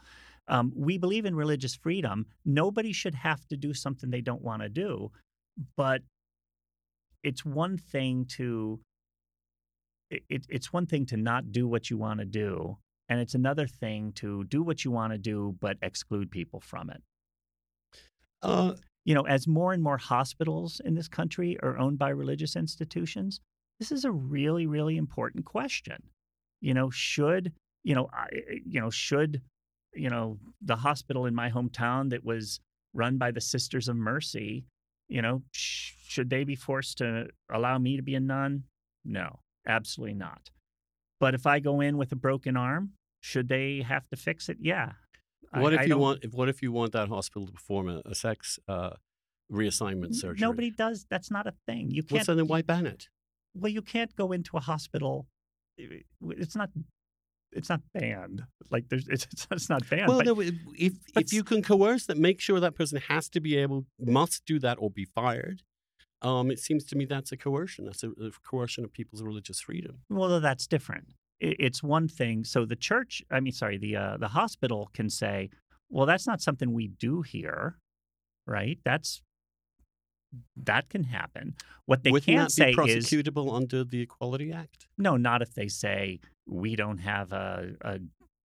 Um, 0.47 0.73
we 0.77 0.99
believe 0.99 1.25
in 1.25 1.35
religious 1.35 1.75
freedom. 1.75 2.27
Nobody 2.45 2.93
should 2.93 3.15
have 3.15 3.47
to 3.49 3.57
do 3.57 3.73
something 3.73 4.11
they 4.11 4.21
don't 4.21 4.43
want 4.43 4.63
to 4.63 4.69
do, 4.69 5.11
but 5.77 6.03
it's 7.23 7.45
one 7.45 7.79
thing 7.79 8.27
to 8.37 8.81
it, 10.11 10.47
it's 10.49 10.73
one 10.73 10.87
thing 10.87 11.07
to 11.07 11.17
not 11.17 11.51
do 11.51 11.67
what 11.67 11.91
you 11.91 11.97
want 11.97 12.21
to 12.21 12.27
do, 12.27 12.77
and 13.09 13.21
it's 13.21 13.35
another 13.35 13.67
thing 13.67 14.13
to 14.17 14.45
do 14.45 14.63
what 14.63 14.85
you 14.85 14.91
want 14.91 15.13
to 15.13 15.19
do 15.19 15.57
but 15.61 15.79
exclude 15.83 16.31
people 16.31 16.61
from 16.61 16.91
it. 16.91 17.03
Uh, 18.45 18.75
you 19.05 19.15
know, 19.15 19.27
as 19.27 19.47
more 19.47 19.73
and 19.73 19.83
more 19.83 19.99
hospitals 19.99 20.81
in 20.85 20.95
this 20.95 21.09
country 21.09 21.59
are 21.63 21.79
owned 21.79 21.99
by 21.99 22.11
religious 22.11 22.57
institutions, 22.57 23.41
this 23.79 23.91
is 23.91 24.05
a 24.05 24.11
really, 24.11 24.67
really 24.67 24.97
important 24.97 25.45
question. 25.45 26.03
You 26.61 26.75
know, 26.75 26.91
should 26.91 27.53
you 27.83 27.95
know, 27.95 28.09
I, 28.13 28.29
you 28.67 28.81
know, 28.81 28.91
should 28.91 29.43
you 29.95 30.11
know 30.11 30.39
the 30.63 30.77
hospital 30.77 31.27
in 31.27 31.35
my 31.35 31.51
hometown 31.51 32.11
that 32.11 32.25
was 32.25 32.61
run 32.93 33.19
by 33.19 33.31
the 33.31 33.41
Sisters 33.41 33.89
of 33.89 33.97
Mercy, 33.97 34.65
you 35.09 35.23
know, 35.23 35.43
sh- 35.53 35.93
should 36.09 36.31
they 36.31 36.45
be 36.45 36.57
forced 36.57 36.99
to 36.99 37.29
allow 37.53 37.79
me 37.79 37.97
to 37.97 38.03
be 38.03 38.15
a 38.15 38.21
nun? 38.21 38.65
No, 39.05 39.41
absolutely 39.67 40.15
not. 40.15 40.51
But 41.21 41.35
if 41.35 41.47
I 41.47 41.61
go 41.61 41.81
in 41.81 41.97
with 41.97 42.13
a 42.13 42.17
broken 42.17 42.57
arm, 42.57 42.93
should 43.21 43.49
they 43.49 43.83
have 43.83 44.09
to 44.09 44.17
fix 44.17 44.49
it? 44.49 44.59
Yeah, 44.61 44.93
what 45.63 45.73
I, 45.73 45.77
if 45.77 45.81
I 45.81 45.85
you 45.85 45.99
want? 45.99 46.35
What 46.35 46.49
if 46.49 46.63
you 46.63 46.73
want 46.73 46.93
that 46.93 47.09
hospital 47.09 47.47
to 47.47 47.53
perform 47.53 47.89
a, 47.89 48.03
a 48.05 48.15
sex 48.15 48.59
uh, 48.69 48.91
reassignment 49.53 50.15
surgery? 50.15 50.41
Nobody 50.41 50.71
does. 50.71 51.07
That's 51.09 51.31
not 51.31 51.47
a 51.47 51.55
thing. 51.67 51.91
You 51.91 52.03
can't. 52.03 52.13
Well, 52.13 52.25
so 52.25 52.35
then 52.35 52.47
why 52.47 52.63
ban 52.63 52.87
it? 52.87 53.09
Well, 53.55 53.71
you 53.71 53.83
can't 53.83 54.15
go 54.17 54.33
into 54.33 54.57
a 54.57 54.61
hospital. 54.61 55.27
It's 55.79 56.57
not. 56.57 56.71
It's 57.53 57.69
not 57.69 57.83
banned. 57.93 58.43
Like 58.71 58.89
there's, 58.89 59.07
it's, 59.15 59.27
it's 59.51 59.69
not 59.69 59.89
banned. 59.89 60.09
Well, 60.09 60.19
but, 60.19 60.27
no, 60.27 60.41
if 60.41 60.95
if 61.17 61.33
you 61.33 61.45
can 61.45 61.63
coerce 61.63 62.07
that, 62.07 62.19
make 62.19 62.41
sure 62.41 62.61
that 62.61 62.75
person 62.75 63.01
has 63.09 63.29
to 63.31 63.41
be 63.41 63.57
able, 63.57 63.87
must 64.01 64.45
do 64.45 64.59
that 64.61 64.77
or 64.81 64.91
be 64.91 65.05
fired. 65.05 65.63
Um, 66.23 66.51
it 66.51 66.59
seems 66.59 66.85
to 66.85 66.97
me 66.97 67.05
that's 67.05 67.33
a 67.33 67.37
coercion. 67.37 67.85
That's 67.85 68.03
a, 68.03 68.09
a 68.09 68.31
coercion 68.43 68.83
of 68.83 68.93
people's 68.93 69.23
religious 69.23 69.61
freedom. 69.61 69.99
Well, 70.09 70.41
that's 70.41 70.67
different 70.67 71.09
it's 71.41 71.83
one 71.83 72.09
thing. 72.09 72.45
So 72.45 72.65
the 72.65 72.77
church, 72.77 73.23
I 73.31 73.41
mean, 73.41 73.53
sorry, 73.53 73.79
the 73.79 73.97
uh, 73.97 74.17
the 74.19 74.29
hospital 74.29 74.91
can 74.95 75.11
say, 75.11 75.51
well, 75.91 76.07
that's 76.07 76.27
not 76.27 76.41
something 76.41 76.73
we 76.73 76.89
do 76.89 77.23
here, 77.23 77.79
right? 78.47 78.79
That's 78.85 79.23
that 80.57 80.89
can 80.89 81.05
happen. 81.05 81.55
What 81.87 82.03
they 82.03 82.11
Wouldn't 82.11 82.27
can't 82.27 82.53
say 82.53 82.71
is 82.71 82.77
prosecutable 82.77 83.55
under 83.55 83.85
the 83.85 84.01
Equality 84.01 84.53
Act. 84.53 84.87
No, 84.99 85.17
not 85.17 85.43
if 85.43 85.55
they 85.55 85.69
say 85.69 86.21
we 86.47 86.77
don't 86.77 86.99
have 86.99 87.33
a, 87.33 87.71
a, 87.83 87.99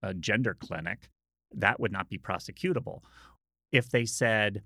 a 0.03 0.13
gender 0.13 0.55
clinic. 0.59 1.09
That 1.55 1.79
would 1.79 1.91
not 1.91 2.09
be 2.09 2.17
prosecutable. 2.17 3.01
If 3.71 3.89
they 3.89 4.05
said 4.05 4.61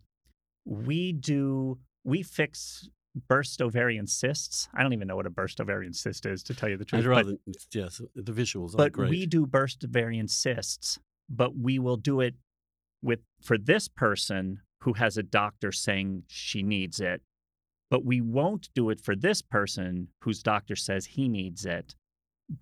we 0.66 1.14
do 1.14 1.78
we 2.04 2.24
fix 2.24 2.90
burst 3.28 3.62
ovarian 3.62 4.08
cysts. 4.08 4.68
I 4.74 4.84
don't 4.84 4.94
even 4.94 5.08
know 5.08 5.16
what 5.16 5.26
a 5.26 5.32
burst 5.32 5.62
ovarian 5.62 5.94
cyst 5.94 6.26
is, 6.26 6.44
to 6.44 6.54
tell 6.54 6.70
you 6.70 6.78
the 6.78 6.86
truth. 6.86 7.08
I'd 7.08 7.38
yes, 7.74 8.02
the 8.16 8.32
visuals 8.32 8.76
but 8.76 8.94
great. 8.94 9.10
we 9.10 9.26
do 9.26 9.46
burst 9.46 9.84
ovarian 9.84 10.28
cysts, 10.28 11.00
but 11.30 11.56
we 11.56 11.80
will 11.80 11.98
do 11.98 12.22
it 12.22 12.36
with 13.02 13.20
for 13.42 13.58
this 13.58 13.88
person 13.88 14.60
who 14.82 14.94
has 14.94 15.18
a 15.18 15.24
doctor 15.24 15.72
saying 15.72 16.24
she 16.28 16.64
needs 16.64 17.00
it, 17.00 17.22
but 17.90 18.04
we 18.04 18.22
won't 18.22 18.70
do 18.74 18.90
it 18.90 19.00
for 19.00 19.16
this 19.16 19.42
person 19.42 20.08
whose 20.22 20.42
doctor 20.44 20.76
says 20.76 21.06
he 21.06 21.28
needs 21.28 21.66
it 21.66 21.96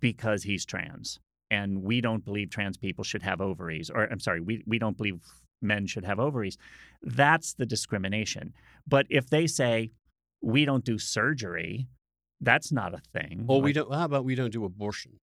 because 0.00 0.42
he's 0.42 0.64
trans. 0.64 1.18
And 1.50 1.82
we 1.82 2.00
don't 2.00 2.24
believe 2.24 2.50
trans 2.50 2.76
people 2.76 3.04
should 3.04 3.22
have 3.22 3.40
ovaries, 3.40 3.90
or 3.90 4.04
I'm 4.04 4.20
sorry, 4.20 4.40
we, 4.40 4.62
we 4.66 4.78
don't 4.78 4.96
believe 4.96 5.20
men 5.60 5.86
should 5.86 6.04
have 6.04 6.18
ovaries. 6.18 6.56
That's 7.02 7.54
the 7.54 7.66
discrimination. 7.66 8.54
But 8.86 9.06
if 9.10 9.28
they 9.28 9.46
say, 9.46 9.90
we 10.42 10.64
don't 10.64 10.84
do 10.84 10.98
surgery. 10.98 11.88
That's 12.40 12.72
not 12.72 12.94
a 12.94 12.98
thing. 13.12 13.44
Or 13.48 13.56
like, 13.56 13.64
we 13.64 13.72
don't. 13.72 13.92
How 13.92 14.04
about 14.04 14.24
we 14.24 14.34
don't 14.34 14.52
do 14.52 14.64
abortion? 14.64 15.20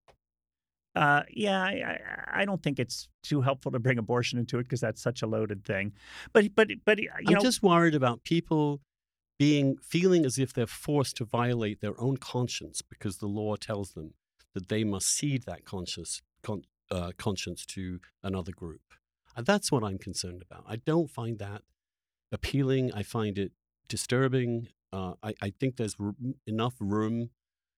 Uh, 0.95 1.23
yeah, 1.29 1.61
I, 1.61 2.41
I, 2.41 2.45
don't 2.45 2.63
think 2.63 2.79
it's 2.79 3.07
too 3.23 3.41
helpful 3.41 3.71
to 3.71 3.79
bring 3.79 3.99
abortion 3.99 4.39
into 4.39 4.57
it 4.57 4.63
because 4.63 4.81
that's 4.81 5.01
such 5.01 5.21
a 5.21 5.27
loaded 5.27 5.63
thing. 5.63 5.93
But 6.33 6.55
but 6.55 6.69
but 6.83 6.99
you 6.99 7.09
I'm 7.27 7.35
know, 7.35 7.39
just 7.39 7.61
worried 7.61 7.93
about 7.93 8.23
people 8.23 8.81
being 9.37 9.77
feeling 9.77 10.25
as 10.25 10.37
if 10.37 10.51
they're 10.51 10.67
forced 10.67 11.15
to 11.17 11.25
violate 11.25 11.79
their 11.79 11.99
own 12.01 12.17
conscience 12.17 12.81
because 12.81 13.17
the 13.17 13.27
law 13.27 13.55
tells 13.55 13.91
them 13.91 14.13
that 14.53 14.67
they 14.67 14.83
must 14.83 15.07
cede 15.07 15.43
that 15.43 15.63
conscience 15.63 16.21
con, 16.43 16.63
uh, 16.91 17.11
conscience 17.17 17.65
to 17.65 17.99
another 18.23 18.51
group. 18.51 18.81
And 19.35 19.45
that's 19.45 19.71
what 19.71 19.83
I'm 19.83 19.99
concerned 19.99 20.43
about. 20.49 20.65
I 20.67 20.75
don't 20.75 21.09
find 21.09 21.39
that 21.39 21.61
appealing. 22.31 22.91
I 22.93 23.03
find 23.03 23.37
it 23.37 23.53
disturbing. 23.87 24.67
Uh, 24.91 25.13
I, 25.21 25.33
I, 25.41 25.53
think 25.59 25.77
there's 25.77 25.95
r- 25.99 26.13
enough 26.47 26.73
room 26.79 27.29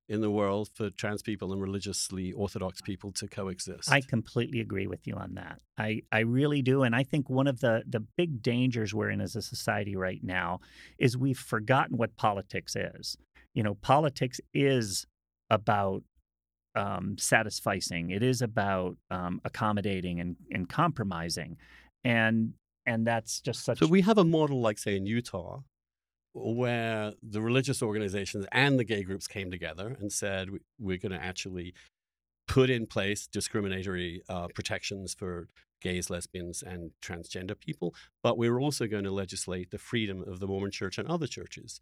in 0.07 0.21
the 0.21 0.29
world 0.29 0.69
for 0.73 0.89
trans 0.89 1.21
people 1.21 1.53
and 1.53 1.61
religiously 1.61 2.33
orthodox 2.33 2.81
people 2.81 3.11
to 3.13 3.27
coexist. 3.27 3.91
I 3.91 4.01
completely 4.01 4.59
agree 4.59 4.87
with 4.87 5.07
you 5.07 5.15
on 5.15 5.35
that. 5.35 5.61
I, 5.77 6.01
I 6.11 6.19
really 6.19 6.61
do. 6.61 6.83
And 6.83 6.95
I 6.95 7.03
think 7.03 7.29
one 7.29 7.47
of 7.47 7.61
the, 7.61 7.83
the 7.87 8.01
big 8.17 8.41
dangers 8.41 8.93
we're 8.93 9.09
in 9.09 9.21
as 9.21 9.35
a 9.35 9.41
society 9.41 9.95
right 9.95 10.19
now 10.21 10.59
is 10.99 11.17
we've 11.17 11.39
forgotten 11.39 11.97
what 11.97 12.17
politics 12.17 12.75
is. 12.75 13.17
You 13.53 13.63
know, 13.63 13.75
politics 13.75 14.39
is 14.53 15.05
about 15.49 16.03
um, 16.75 17.15
satisficing, 17.17 18.15
it 18.15 18.23
is 18.23 18.41
about 18.41 18.97
um, 19.09 19.41
accommodating 19.43 20.19
and, 20.19 20.35
and 20.51 20.69
compromising. 20.69 21.57
And 22.03 22.53
and 22.85 23.05
that's 23.05 23.41
just 23.41 23.63
such. 23.63 23.79
So 23.79 23.87
we 23.87 24.01
have 24.01 24.17
a 24.17 24.23
model 24.23 24.59
like, 24.59 24.77
say, 24.79 24.95
in 24.95 25.05
Utah, 25.05 25.61
where 26.33 27.13
the 27.21 27.41
religious 27.41 27.81
organizations 27.81 28.45
and 28.51 28.79
the 28.79 28.83
gay 28.83 29.03
groups 29.03 29.27
came 29.27 29.51
together 29.51 29.95
and 29.99 30.11
said 30.11 30.49
we're 30.79 30.97
going 30.97 31.11
to 31.11 31.23
actually 31.23 31.73
put 32.47 32.69
in 32.69 32.85
place 32.85 33.27
discriminatory 33.27 34.21
uh, 34.29 34.47
protections 34.53 35.13
for 35.13 35.47
gays, 35.81 36.09
lesbians, 36.09 36.61
and 36.61 36.91
transgender 37.01 37.59
people, 37.59 37.93
but 38.23 38.37
we're 38.37 38.59
also 38.59 38.87
going 38.87 39.03
to 39.03 39.11
legislate 39.11 39.71
the 39.71 39.77
freedom 39.77 40.23
of 40.27 40.39
the 40.39 40.47
Mormon 40.47 40.71
Church 40.71 40.97
and 40.97 41.07
other 41.07 41.27
churches 41.27 41.81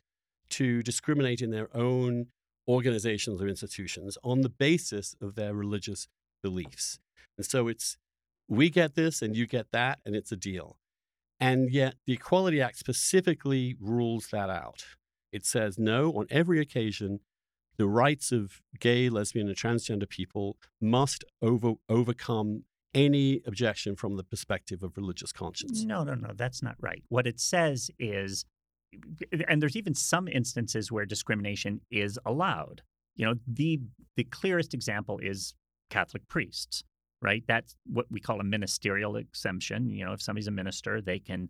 to 0.49 0.81
discriminate 0.81 1.41
in 1.41 1.51
their 1.51 1.75
own 1.75 2.27
organizations 2.67 3.41
or 3.41 3.47
institutions 3.47 4.17
on 4.23 4.41
the 4.41 4.49
basis 4.49 5.15
of 5.21 5.35
their 5.35 5.53
religious 5.53 6.07
beliefs. 6.41 6.99
And 7.37 7.45
so 7.45 7.67
it's 7.67 7.97
we 8.47 8.69
get 8.69 8.95
this 8.95 9.21
and 9.21 9.35
you 9.35 9.45
get 9.45 9.71
that, 9.71 9.99
and 10.05 10.15
it's 10.15 10.31
a 10.31 10.35
deal. 10.35 10.77
And 11.39 11.71
yet, 11.71 11.95
the 12.05 12.13
Equality 12.13 12.61
Act 12.61 12.77
specifically 12.77 13.75
rules 13.79 14.27
that 14.31 14.49
out. 14.49 14.85
It 15.31 15.45
says 15.45 15.77
no, 15.77 16.11
on 16.13 16.25
every 16.29 16.59
occasion, 16.59 17.19
the 17.77 17.87
rights 17.87 18.31
of 18.31 18.61
gay, 18.79 19.09
lesbian, 19.09 19.47
and 19.47 19.55
transgender 19.55 20.09
people 20.09 20.57
must 20.81 21.23
over, 21.41 21.75
overcome 21.87 22.63
any 22.93 23.41
objection 23.45 23.95
from 23.95 24.17
the 24.17 24.23
perspective 24.23 24.83
of 24.83 24.97
religious 24.97 25.31
conscience. 25.31 25.83
No, 25.83 26.03
no, 26.03 26.15
no, 26.15 26.31
that's 26.35 26.61
not 26.61 26.75
right. 26.79 27.03
What 27.07 27.27
it 27.27 27.39
says 27.39 27.89
is, 27.99 28.45
and 29.47 29.61
there's 29.61 29.77
even 29.77 29.93
some 29.93 30.27
instances 30.27 30.91
where 30.91 31.05
discrimination 31.05 31.81
is 31.91 32.19
allowed. 32.25 32.81
You 33.15 33.25
know, 33.25 33.35
the 33.47 33.79
the 34.15 34.23
clearest 34.23 34.73
example 34.73 35.19
is 35.19 35.53
Catholic 35.89 36.27
priests 36.27 36.83
right? 37.21 37.43
That's 37.47 37.75
what 37.85 38.05
we 38.09 38.19
call 38.19 38.39
a 38.39 38.43
ministerial 38.43 39.15
exemption. 39.17 39.89
You 39.89 40.05
know, 40.05 40.13
if 40.13 40.21
somebody's 40.21 40.47
a 40.47 40.51
minister, 40.51 41.01
they 41.01 41.19
can, 41.19 41.49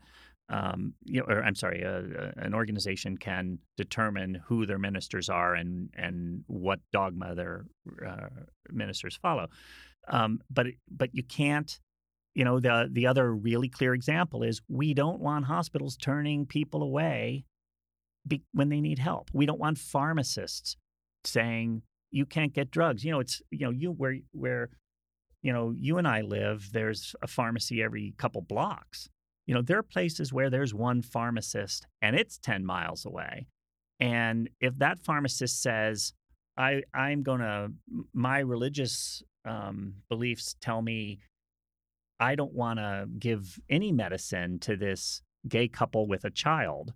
um, 0.49 0.93
you 1.03 1.19
know, 1.19 1.27
or 1.27 1.43
I'm 1.43 1.55
sorry, 1.55 1.81
a, 1.83 1.99
a, 1.99 2.43
an 2.43 2.53
organization 2.53 3.17
can 3.17 3.59
determine 3.77 4.41
who 4.45 4.65
their 4.65 4.79
ministers 4.79 5.29
are 5.29 5.53
and 5.53 5.89
and 5.95 6.43
what 6.47 6.79
dogma 6.91 7.35
their 7.35 7.65
uh, 8.05 8.29
ministers 8.71 9.17
follow. 9.21 9.47
Um, 10.07 10.41
but 10.49 10.67
but 10.89 11.09
you 11.13 11.23
can't. 11.23 11.79
You 12.35 12.45
know, 12.45 12.59
the 12.59 12.87
the 12.91 13.07
other 13.07 13.33
really 13.33 13.69
clear 13.69 13.93
example 13.93 14.43
is 14.43 14.61
we 14.69 14.93
don't 14.93 15.19
want 15.19 15.45
hospitals 15.45 15.97
turning 15.97 16.45
people 16.45 16.83
away 16.83 17.43
be, 18.25 18.43
when 18.53 18.69
they 18.69 18.79
need 18.79 18.99
help. 18.99 19.29
We 19.33 19.45
don't 19.45 19.59
want 19.59 19.77
pharmacists 19.77 20.77
saying 21.25 21.81
you 22.11 22.25
can't 22.25 22.53
get 22.53 22.71
drugs. 22.71 23.03
You 23.03 23.11
know, 23.11 23.19
it's 23.19 23.41
you 23.51 23.65
know 23.65 23.71
you 23.71 23.91
where 23.91 24.17
where 24.31 24.69
you 25.41 25.53
know, 25.53 25.73
you 25.75 25.97
and 25.97 26.07
I 26.07 26.21
live, 26.21 26.69
there's 26.73 27.15
a 27.21 27.27
pharmacy 27.27 27.81
every 27.81 28.13
couple 28.17 28.41
blocks. 28.41 29.09
You 29.45 29.55
know, 29.55 29.61
there 29.61 29.79
are 29.79 29.83
places 29.83 30.31
where 30.31 30.49
there's 30.49 30.73
one 30.73 31.01
pharmacist 31.01 31.87
and 32.01 32.15
it's 32.15 32.37
10 32.37 32.65
miles 32.65 33.05
away. 33.05 33.47
And 33.99 34.49
if 34.61 34.77
that 34.77 34.99
pharmacist 34.99 35.61
says, 35.61 36.13
I, 36.57 36.83
I'm 36.93 37.23
going 37.23 37.39
to, 37.39 37.71
my 38.13 38.39
religious 38.39 39.23
um, 39.45 39.95
beliefs 40.09 40.55
tell 40.61 40.81
me 40.81 41.19
I 42.19 42.35
don't 42.35 42.53
want 42.53 42.79
to 42.79 43.07
give 43.17 43.59
any 43.69 43.91
medicine 43.91 44.59
to 44.59 44.75
this 44.75 45.21
gay 45.47 45.69
couple 45.69 46.05
with 46.05 46.25
a 46.25 46.29
child, 46.29 46.93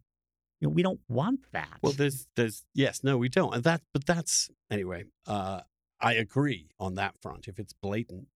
You 0.60 0.68
know, 0.68 0.74
we 0.74 0.84
don't 0.84 0.99
want 1.07 1.45
that. 1.53 1.80
Well, 1.82 1.94
there's, 1.94 2.28
there's, 2.36 2.65
yes, 2.74 3.03
no, 3.03 3.18
we 3.18 3.30
don't. 3.30 3.56
And 3.56 3.64
that, 3.64 3.82
but 3.94 4.06
that's, 4.06 4.49
anyway, 4.70 5.06
uh, 5.26 5.61
I 6.02 6.14
agree 6.14 6.68
on 6.80 6.95
that 6.95 7.15
front. 7.22 7.48
If 7.48 7.57
it's 7.57 7.74
blatant 7.74 8.28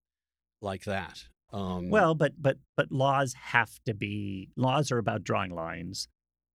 like 0.60 0.84
that. 0.84 1.24
Um, 1.52 1.88
well, 1.90 2.14
but 2.14 2.32
but 2.40 2.58
but 2.76 2.92
laws 2.92 3.34
have 3.34 3.78
to 3.86 3.94
be 3.94 4.50
laws 4.56 4.92
are 4.92 4.98
about 4.98 5.24
drawing 5.24 5.54
lines, 5.54 6.08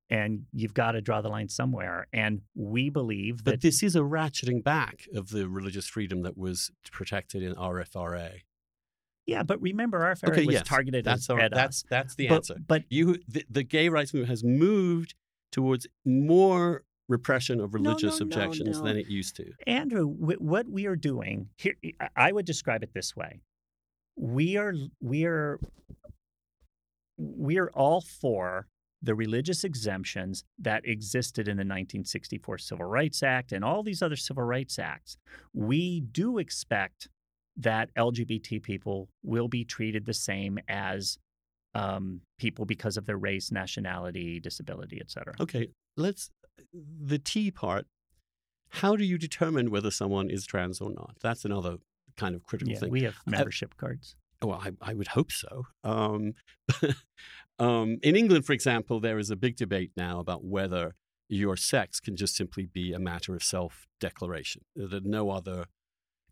and 0.10 0.44
you've 0.54 0.74
got 0.76 0.92
to 0.92 1.02
draw 1.02 1.22
the 1.22 1.30
line 1.30 1.50
somewhere. 1.50 2.08
And 2.14 2.42
we 2.56 2.90
believe 2.90 3.44
that 3.46 3.52
but 3.52 3.62
this 3.62 3.82
is 3.82 3.96
a 3.96 4.02
ratcheting 4.02 4.64
back 4.64 5.08
of 5.16 5.30
the 5.30 5.50
religious 5.50 5.88
freedom 5.88 6.22
that 6.24 6.38
was 6.38 6.70
protected 6.92 7.42
in 7.42 7.56
RFRA. 7.56 8.42
yeah. 9.26 9.42
But 9.42 9.60
remember, 9.62 10.00
RFRA 10.02 10.30
Okay, 10.30 10.46
was 10.46 10.54
yes, 10.54 10.64
targeted 10.68 11.06
That's 11.06 11.28
at, 11.30 11.34
our, 11.34 11.40
at 11.40 11.52
that's 11.52 11.84
us. 11.84 11.86
that's 11.90 12.16
the 12.16 12.28
but, 12.28 12.36
answer. 12.36 12.56
But 12.68 12.84
You, 12.90 13.18
the, 13.28 13.44
the 13.50 13.64
gay 13.64 13.90
rights 13.90 14.14
movement 14.14 14.30
has 14.30 14.44
moved 14.44 15.16
towards 15.52 15.88
more 16.06 16.84
repression 17.10 17.60
of 17.60 17.74
religious 17.74 18.20
no, 18.20 18.26
no, 18.26 18.30
objections 18.30 18.78
no. 18.80 18.86
than 18.86 18.98
it 18.98 19.08
used 19.08 19.36
to. 19.38 19.52
Andrew, 19.66 20.08
wh- 20.08 20.40
what 20.42 20.68
we 20.70 20.86
are 20.86 20.96
doing 20.96 21.50
here, 21.58 21.74
I 22.16 22.32
would 22.32 22.46
describe 22.46 22.84
it 22.84 22.94
this 22.94 23.16
way: 23.16 23.42
we 24.16 24.58
are 24.58 24.74
we 25.02 25.26
are 25.26 25.60
we 27.18 27.58
are 27.58 27.70
all 27.72 28.02
for 28.02 28.68
the 29.02 29.14
religious 29.14 29.66
exemptions 29.66 30.46
that 30.58 30.88
existed 30.88 31.48
in 31.48 31.58
the 31.58 31.62
1964 31.62 32.58
Civil 32.58 32.86
Rights 32.86 33.22
Act 33.22 33.52
and 33.52 33.64
all 33.64 33.84
these 33.84 34.02
other 34.02 34.16
civil 34.16 34.44
rights 34.44 34.80
acts. 34.80 35.18
We 35.54 36.00
do 36.00 36.38
expect 36.38 37.10
that 37.58 37.94
LGBT 37.96 38.64
people 38.64 39.10
will 39.22 39.50
be 39.50 39.66
treated 39.66 40.06
the 40.06 40.14
same 40.14 40.58
as 40.70 41.18
um, 41.76 42.22
people 42.40 42.66
because 42.66 42.96
of 42.96 43.06
their 43.06 43.18
race, 43.18 43.52
nationality, 43.52 44.40
disability, 44.40 45.00
et 45.02 45.12
cetera. 45.12 45.34
Okay, 45.40 45.68
let's 45.98 46.30
the 46.74 47.20
T 47.20 47.52
part. 47.52 47.86
How 48.70 48.96
do 48.96 49.04
you 49.04 49.18
determine 49.18 49.70
whether 49.70 49.92
someone 49.92 50.30
is 50.30 50.46
trans 50.46 50.82
or 50.82 50.90
not? 50.90 51.18
That's 51.22 51.46
another 51.46 51.78
kind 52.18 52.36
of 52.36 52.44
critical 52.44 52.74
Yeah, 52.74 52.80
thing. 52.80 52.92
we 52.92 53.04
have 53.04 53.16
membership 53.26 53.76
cards. 53.78 54.16
Well, 54.42 54.62
I, 54.62 54.72
I 54.82 54.94
would 54.94 55.08
hope 55.10 55.32
so. 55.32 55.64
Um, 55.84 56.34
um, 57.60 57.98
in 58.04 58.16
England, 58.16 58.46
for 58.46 58.54
example, 58.54 59.00
there 59.00 59.18
is 59.18 59.30
a 59.30 59.36
big 59.36 59.56
debate 59.56 59.92
now 59.96 60.20
about 60.20 60.44
whether 60.44 60.96
your 61.30 61.56
sex 61.56 62.00
can 62.00 62.16
just 62.16 62.36
simply 62.36 62.66
be 62.66 62.94
a 62.94 63.00
matter 63.00 63.36
of 63.36 63.44
self 63.44 63.88
declaration, 64.00 64.64
that 64.76 65.06
no 65.06 65.30
other 65.30 65.66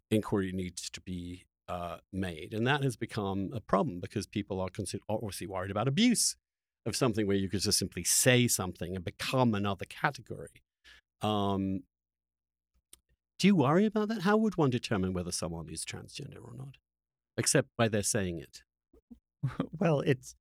inquiry 0.10 0.52
needs 0.52 0.90
to 0.90 1.02
be 1.02 1.46
uh, 1.70 1.98
made. 2.12 2.54
And 2.54 2.68
that 2.68 2.84
has 2.84 2.98
become 2.98 3.50
a 3.54 3.62
problem 3.62 4.00
because 4.02 4.28
people 4.28 4.60
are 4.60 4.70
consider- 4.70 5.04
obviously 5.08 5.48
worried 5.48 5.72
about 5.72 5.88
abuse 5.88 6.36
of 6.86 6.96
something 6.96 7.28
where 7.28 7.38
you 7.38 7.48
could 7.48 7.62
just 7.62 7.80
simply 7.80 8.04
say 8.04 8.48
something 8.48 8.96
and 8.96 9.06
become 9.06 9.54
another 9.56 9.86
category. 9.86 10.64
Um, 11.22 11.84
do 13.42 13.48
you 13.48 13.56
worry 13.56 13.88
about 13.88 14.08
that? 14.10 14.22
How 14.22 14.38
would 14.38 14.56
one 14.56 14.70
determine 14.70 15.14
whether 15.14 15.32
someone 15.32 15.68
is 15.68 15.84
transgender 15.84 16.44
or 16.44 16.54
not? 16.56 16.78
Except 17.38 17.70
by 17.76 17.88
their 17.88 18.04
saying 18.04 18.38
it. 18.38 18.62
well, 19.80 20.02
it's 20.02 20.36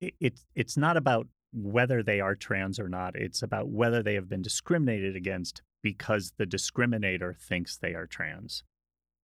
it, 0.00 0.14
it's 0.18 0.46
it's 0.54 0.78
not 0.78 0.96
about 0.96 1.26
whether 1.52 2.02
they 2.02 2.20
are 2.20 2.36
trans 2.36 2.80
or 2.80 2.88
not. 2.88 3.14
It's 3.16 3.42
about 3.42 3.68
whether 3.68 4.02
they 4.02 4.14
have 4.14 4.30
been 4.30 4.40
discriminated 4.40 5.14
against 5.14 5.60
because 5.82 6.32
the 6.38 6.46
discriminator 6.46 7.36
thinks 7.36 7.76
they 7.76 7.92
are 7.92 8.06
trans 8.06 8.64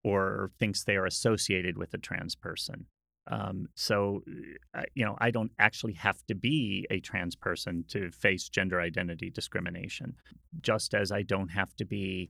or 0.04 0.50
thinks 0.58 0.84
they 0.84 0.96
are 0.96 1.06
associated 1.06 1.78
with 1.78 1.94
a 1.94 1.98
trans 1.98 2.34
person. 2.34 2.84
Um, 3.30 3.68
so, 3.74 4.22
uh, 4.74 4.82
you 4.94 5.06
know, 5.06 5.16
I 5.18 5.30
don't 5.30 5.52
actually 5.58 5.94
have 5.94 6.18
to 6.28 6.34
be 6.34 6.86
a 6.90 7.00
trans 7.00 7.36
person 7.36 7.84
to 7.88 8.10
face 8.10 8.50
gender 8.50 8.82
identity 8.82 9.30
discrimination, 9.30 10.16
just 10.60 10.92
as 10.92 11.10
I 11.10 11.22
don't 11.22 11.48
have 11.48 11.74
to 11.76 11.86
be 11.86 12.28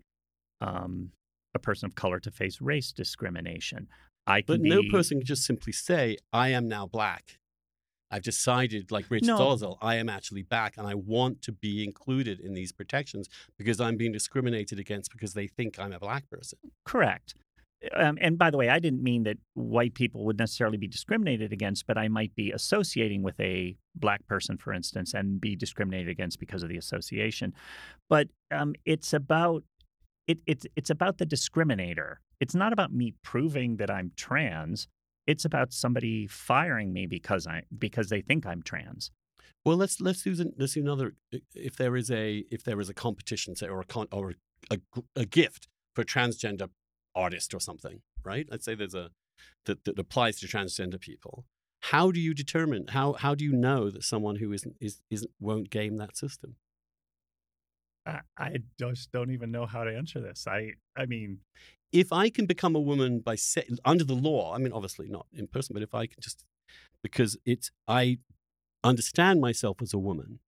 um, 0.61 1.11
a 1.55 1.59
person 1.59 1.87
of 1.87 1.95
color 1.95 2.21
to 2.21 2.31
face 2.31 2.61
race 2.61 2.93
discrimination. 2.93 3.89
I 4.27 4.43
can 4.43 4.57
But 4.57 4.61
no 4.63 4.83
person 4.91 5.19
can 5.19 5.27
just 5.27 5.45
simply 5.45 5.73
say, 5.73 6.19
I 6.33 6.49
am 6.49 6.69
now 6.69 6.87
black. 6.87 7.39
I've 8.13 8.23
decided, 8.23 8.91
like 8.91 9.07
Richard 9.09 9.27
No. 9.27 9.79
I 9.81 9.97
am 9.97 10.09
actually 10.09 10.43
black 10.43 10.77
and 10.77 10.87
I 10.87 10.95
want 10.95 11.43
to 11.43 11.53
be 11.53 11.85
included 11.85 12.41
in 12.41 12.55
these 12.55 12.73
protections 12.73 13.29
because 13.57 13.81
I'm 13.81 13.97
being 13.97 14.13
discriminated 14.13 14.79
against 14.79 15.13
because 15.13 15.35
they 15.35 15.47
think 15.47 15.79
I'm 15.79 15.93
a 15.93 16.01
black 16.01 16.29
person. 16.29 16.59
Correct. 16.85 17.35
Um, 17.95 18.19
and 18.21 18.37
by 18.37 18.51
the 18.51 18.59
way, 18.59 18.69
I 18.69 18.79
didn't 18.79 19.03
mean 19.03 19.23
that 19.23 19.39
white 19.55 19.95
people 19.95 20.25
would 20.27 20.39
necessarily 20.39 20.77
be 20.77 20.87
discriminated 20.87 21.51
against, 21.53 21.87
but 21.87 21.97
I 21.97 22.09
might 22.09 22.35
be 22.35 22.51
associating 22.51 23.23
with 23.23 23.41
a 23.41 23.77
black 23.95 24.27
person, 24.27 24.59
for 24.59 24.75
instance, 24.75 25.15
and 25.15 25.41
be 25.41 25.57
discriminated 25.57 26.09
against 26.09 26.39
because 26.39 26.63
of 26.63 26.69
the 26.69 26.77
association. 26.77 27.55
But 28.11 28.29
um, 28.51 28.75
it's 28.85 29.15
about 29.15 29.65
it, 30.31 30.39
it's 30.47 30.67
it's 30.77 30.91
about 30.91 31.19
the 31.19 31.27
discriminator. 31.27 32.17
It's 32.39 32.55
not 32.55 32.73
about 32.73 32.93
me 32.93 33.15
proving 33.23 33.77
that 33.77 33.91
I'm 33.91 34.13
trans. 34.17 34.89
It's 35.27 35.45
about 35.45 35.73
somebody 35.73 36.27
firing 36.29 36.93
me 36.93 37.07
because 37.07 37.47
I 37.47 37.63
because 37.77 38.09
they 38.09 38.21
think 38.21 38.47
I'm 38.47 38.63
trans. 38.63 39.11
Well, 39.65 39.77
let's 39.77 40.01
let's 40.01 40.25
use 40.25 40.39
the- 40.39 40.53
let's 40.57 40.77
use 40.77 40.85
another. 40.85 41.15
If 41.55 41.75
there 41.77 41.97
is 41.97 42.11
a 42.11 42.45
if 42.51 42.63
there 42.63 42.81
is 42.81 42.89
a 42.89 42.95
competition, 42.95 43.57
say, 43.57 43.69
or 43.69 43.81
a 43.81 43.85
con, 43.85 44.07
or 44.13 44.35
a, 44.71 44.79
a 45.17 45.27
gift 45.27 45.69
for 45.95 46.03
a 46.03 46.07
transgender 46.07 46.69
artist 47.15 47.53
or 47.53 47.61
something, 47.61 48.01
right? 48.25 48.47
Let's 48.51 48.65
say 48.65 48.75
there's 48.75 48.95
a 48.95 49.11
that, 49.67 49.85
that 49.85 49.99
applies 49.99 50.39
to 50.41 50.47
transgender 50.47 51.01
people. 51.01 51.45
How 51.85 52.11
do 52.11 52.21
you 52.21 52.35
determine 52.35 52.87
how 52.89 53.15
how 53.15 53.35
do 53.35 53.45
you 53.45 53.53
know 53.53 53.91
that 53.91 54.05
someone 54.05 54.37
who 54.37 54.53
isn't 54.53 54.77
is 54.81 55.03
isn't 55.11 55.33
won't 55.41 55.71
game 55.71 55.97
that 55.97 56.17
system? 56.17 56.55
I, 58.07 58.21
I 58.37 58.57
just 58.79 59.13
don't 59.13 59.31
even 59.31 59.51
know 59.51 59.67
how 59.67 59.85
to 59.85 59.95
answer 59.95 60.21
this. 60.21 60.47
I 60.47 60.73
I 60.97 61.07
mean, 61.07 61.39
if 61.93 62.13
I 62.13 62.31
can 62.31 62.47
become 62.47 62.75
a 62.77 62.81
woman 62.81 63.21
by 63.21 63.35
say, 63.35 63.65
under 63.85 64.05
the 64.05 64.15
law, 64.15 64.55
I 64.55 64.59
mean, 64.59 64.73
obviously 64.73 65.09
not 65.09 65.27
in 65.33 65.47
person, 65.47 65.75
but 65.75 65.83
if 65.83 65.95
I 65.95 66.07
can 66.07 66.21
just 66.21 66.45
because 67.03 67.37
it's 67.45 67.71
I 67.89 68.19
understand 68.85 69.41
myself 69.41 69.83
as 69.83 69.93
a 69.93 69.99
woman 69.99 70.41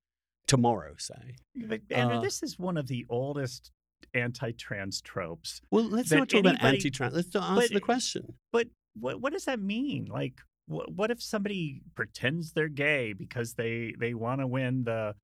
tomorrow, 0.46 0.94
say. 0.98 1.36
But 1.54 1.80
Andrew, 1.90 2.18
Uh, 2.18 2.20
this 2.20 2.42
is 2.42 2.58
one 2.58 2.76
of 2.76 2.86
the 2.88 3.06
oldest 3.08 3.70
anti-trans 4.14 5.00
tropes. 5.00 5.62
Well, 5.70 5.84
let's 5.84 6.10
not 6.10 6.28
talk 6.28 6.40
about 6.40 6.62
anti-trans. 6.62 7.14
Let's 7.14 7.32
not 7.34 7.54
but- 7.54 7.62
answer 7.62 7.74
the 7.74 7.80
question. 7.80 8.34
But 8.50 8.68
what 8.94 9.20
what 9.20 9.32
does 9.32 9.44
that 9.46 9.60
mean? 9.60 10.06
Like, 10.06 10.40
what 10.66 10.92
what 10.92 11.10
if 11.10 11.22
somebody 11.22 11.82
pretends 11.94 12.52
they're 12.52 12.68
gay 12.68 13.12
because 13.12 13.54
they 13.54 13.94
they 13.98 14.14
want 14.14 14.40
to 14.40 14.46
win 14.46 14.84
the, 14.84 15.14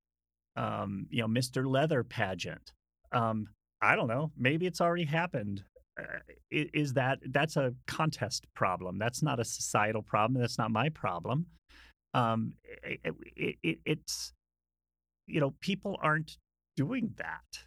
um, 0.58 1.06
you 1.10 1.22
know, 1.22 1.28
Mr. 1.28 1.66
Leather 1.66 2.02
pageant? 2.02 2.72
Um, 3.12 3.46
I 3.80 3.94
don't 3.96 4.08
know. 4.08 4.32
Maybe 4.36 4.66
it's 4.66 4.80
already 4.80 5.04
happened. 5.04 5.62
Uh, 5.98 6.18
is 6.50 6.92
that 6.94 7.18
that's 7.30 7.56
a 7.56 7.74
contest 7.86 8.46
problem? 8.54 8.98
That's 8.98 9.22
not 9.22 9.40
a 9.40 9.44
societal 9.44 10.02
problem. 10.02 10.40
That's 10.40 10.58
not 10.58 10.70
my 10.70 10.88
problem. 10.88 11.46
Um, 12.14 12.54
it, 12.82 13.00
it, 13.36 13.56
it, 13.62 13.78
it's 13.84 14.32
you 15.26 15.40
know, 15.40 15.54
people 15.60 15.98
aren't 16.02 16.38
doing 16.76 17.14
that. 17.18 17.64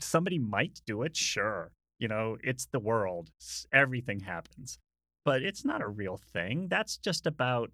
Somebody 0.00 0.38
might 0.38 0.80
do 0.86 1.02
it, 1.02 1.16
sure. 1.16 1.72
You 1.98 2.08
know, 2.08 2.38
it's 2.42 2.66
the 2.66 2.78
world. 2.78 3.30
Everything 3.72 4.20
happens. 4.20 4.78
But 5.24 5.42
it's 5.42 5.64
not 5.64 5.82
a 5.82 5.88
real 5.88 6.18
thing. 6.32 6.68
That's 6.70 6.96
just 6.96 7.26
about 7.26 7.70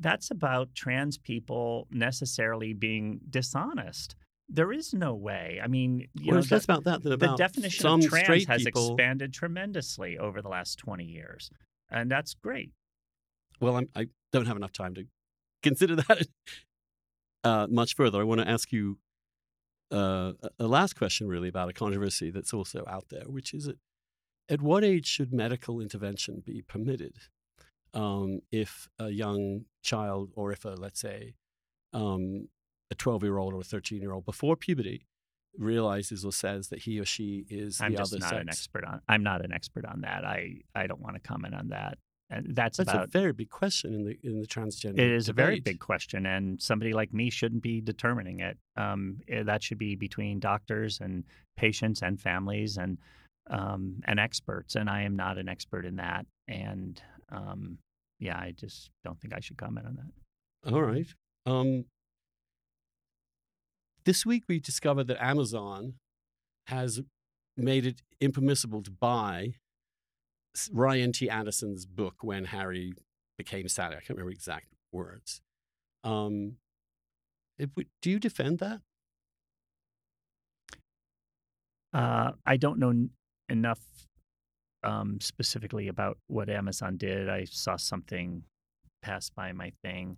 that's 0.00 0.30
about 0.30 0.74
trans 0.74 1.18
people 1.18 1.86
necessarily 1.90 2.72
being 2.72 3.20
dishonest. 3.28 4.14
There 4.48 4.72
is 4.72 4.94
no 4.94 5.14
way. 5.14 5.60
I 5.62 5.66
mean, 5.66 6.08
you 6.14 6.32
well, 6.32 6.40
know, 6.40 6.46
less 6.50 6.64
about 6.64 6.84
that 6.84 7.02
than 7.02 7.18
the 7.18 7.36
definition 7.36 7.86
of 7.86 8.06
trans 8.08 8.46
has 8.46 8.64
people. 8.64 8.94
expanded 8.94 9.34
tremendously 9.34 10.16
over 10.18 10.40
the 10.40 10.48
last 10.48 10.78
20 10.78 11.04
years. 11.04 11.50
And 11.90 12.10
that's 12.10 12.34
great. 12.34 12.70
Well, 13.60 13.76
I'm, 13.76 13.88
I 13.94 14.06
don't 14.32 14.46
have 14.46 14.56
enough 14.56 14.72
time 14.72 14.94
to 14.94 15.04
consider 15.62 15.96
that 16.08 16.26
uh, 17.44 17.66
much 17.68 17.94
further. 17.94 18.20
I 18.20 18.24
want 18.24 18.40
to 18.40 18.48
ask 18.48 18.72
you 18.72 18.98
uh, 19.90 20.32
a- 20.58 20.66
last 20.66 20.96
question, 20.96 21.28
really, 21.28 21.48
about 21.48 21.68
a 21.68 21.72
controversy 21.72 22.30
that's 22.30 22.54
also 22.54 22.84
out 22.86 23.06
there, 23.10 23.24
which 23.26 23.52
is 23.52 23.68
at, 23.68 23.76
at 24.48 24.62
what 24.62 24.84
age 24.84 25.06
should 25.06 25.32
medical 25.32 25.80
intervention 25.80 26.42
be 26.44 26.62
permitted 26.62 27.16
um, 27.94 28.40
if 28.50 28.88
a 28.98 29.08
young 29.08 29.64
child, 29.82 30.30
or 30.34 30.52
if 30.52 30.64
a, 30.64 30.70
let's 30.70 31.00
say, 31.00 31.34
um, 31.92 32.48
a 32.90 32.94
12 32.94 33.22
year 33.22 33.38
old 33.38 33.54
or 33.54 33.60
a 33.60 33.64
13 33.64 34.00
year 34.00 34.12
old 34.12 34.24
before 34.24 34.56
puberty 34.56 35.06
realizes 35.58 36.24
or 36.24 36.32
says 36.32 36.68
that 36.68 36.80
he 36.80 37.00
or 37.00 37.04
she 37.04 37.44
is 37.48 37.80
I'm 37.80 37.92
the 37.92 37.98
just 37.98 38.12
other 38.12 38.20
not 38.20 38.30
sex? 38.30 38.40
an 38.40 38.48
expert 38.48 38.84
on 38.84 39.00
I'm 39.08 39.22
not 39.22 39.44
an 39.44 39.52
expert 39.52 39.84
on 39.84 40.02
that. 40.02 40.24
I 40.24 40.58
I 40.74 40.86
don't 40.86 41.00
want 41.00 41.16
to 41.16 41.20
comment 41.20 41.54
on 41.54 41.68
that. 41.68 41.98
And 42.30 42.54
that's, 42.54 42.76
That's 42.76 42.90
about 42.90 43.04
a 43.04 43.10
very 43.10 43.32
big 43.32 43.48
question 43.48 43.94
in 43.94 44.04
the 44.04 44.18
in 44.22 44.40
the 44.40 44.46
transgender. 44.46 44.98
It 44.98 45.12
is 45.12 45.30
a 45.30 45.32
very 45.32 45.60
big 45.60 45.80
question, 45.80 46.26
and 46.26 46.60
somebody 46.60 46.92
like 46.92 47.12
me 47.14 47.30
shouldn't 47.30 47.62
be 47.62 47.80
determining 47.80 48.40
it. 48.40 48.58
Um, 48.76 49.20
eh, 49.28 49.44
that 49.44 49.62
should 49.62 49.78
be 49.78 49.96
between 49.96 50.38
doctors 50.38 51.00
and 51.00 51.24
patients 51.56 52.02
and 52.02 52.20
families 52.20 52.76
and 52.76 52.98
um, 53.48 54.02
and 54.04 54.20
experts. 54.20 54.74
And 54.74 54.90
I 54.90 55.02
am 55.02 55.16
not 55.16 55.38
an 55.38 55.48
expert 55.48 55.86
in 55.86 55.96
that. 55.96 56.26
And 56.46 57.00
um, 57.30 57.78
yeah, 58.18 58.36
I 58.36 58.52
just 58.56 58.90
don't 59.04 59.20
think 59.20 59.34
I 59.34 59.40
should 59.40 59.56
comment 59.58 59.86
on 59.86 59.96
that. 59.96 60.72
All 60.72 60.82
right. 60.82 61.06
Um, 61.46 61.84
this 64.04 64.26
week 64.26 64.44
we 64.48 64.58
discovered 64.58 65.06
that 65.08 65.22
Amazon 65.22 65.94
has 66.66 67.00
made 67.56 67.86
it 67.86 68.02
impermissible 68.20 68.82
to 68.82 68.90
buy 68.90 69.54
Ryan 70.72 71.12
T. 71.12 71.30
Anderson's 71.30 71.86
book 71.86 72.16
when 72.22 72.46
Harry 72.46 72.92
became 73.36 73.68
Sally. 73.68 73.96
I 73.96 74.00
can't 74.00 74.10
remember 74.10 74.30
exact 74.30 74.66
words. 74.92 75.40
Um, 76.04 76.56
it, 77.58 77.70
do 78.02 78.10
you 78.10 78.18
defend 78.18 78.58
that? 78.58 78.80
Uh, 81.92 82.32
I 82.44 82.56
don't 82.56 82.78
know 82.78 82.90
n- 82.90 83.10
enough 83.48 83.80
um, 84.88 85.20
specifically 85.20 85.88
about 85.88 86.18
what 86.26 86.48
Amazon 86.48 86.96
did. 86.96 87.28
I 87.28 87.44
saw 87.44 87.76
something 87.76 88.42
pass 89.02 89.30
by 89.30 89.52
my 89.52 89.72
thing, 89.82 90.16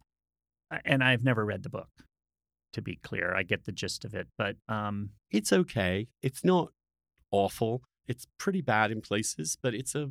and 0.84 1.02
I've 1.02 1.24
never 1.24 1.44
read 1.44 1.62
the 1.62 1.68
book. 1.68 1.90
To 2.74 2.82
be 2.82 3.00
clear, 3.02 3.34
I 3.34 3.42
get 3.42 3.64
the 3.64 3.72
gist 3.72 4.04
of 4.04 4.14
it, 4.14 4.28
but 4.38 4.54
um, 4.68 5.10
it's 5.32 5.52
okay. 5.52 6.06
It's 6.22 6.44
not 6.44 6.68
awful. 7.32 7.82
It's 8.06 8.26
pretty 8.38 8.60
bad 8.60 8.92
in 8.92 9.00
places, 9.00 9.58
but 9.60 9.74
it's 9.74 9.96
a, 9.96 10.10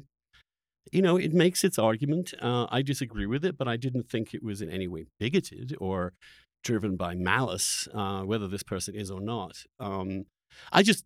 you 0.92 1.02
know, 1.02 1.16
it 1.16 1.34
makes 1.34 1.64
its 1.64 1.80
argument. 1.80 2.34
Uh, 2.42 2.68
I 2.70 2.82
disagree 2.82 3.26
with 3.26 3.46
it, 3.46 3.58
but 3.58 3.70
I 3.70 3.78
didn't 3.78 4.10
think 4.10 4.34
it 4.34 4.44
was 4.44 4.62
in 4.62 4.70
any 4.70 4.90
way 4.90 5.06
bigoted 5.20 5.74
or 5.80 6.12
driven 6.66 6.98
by 6.98 7.16
malice, 7.16 7.88
uh, 7.94 8.24
whether 8.24 8.50
this 8.50 8.64
person 8.64 8.94
is 8.94 9.10
or 9.10 9.22
not. 9.22 9.64
Um, 9.80 10.26
I 10.74 10.84
just 10.84 11.06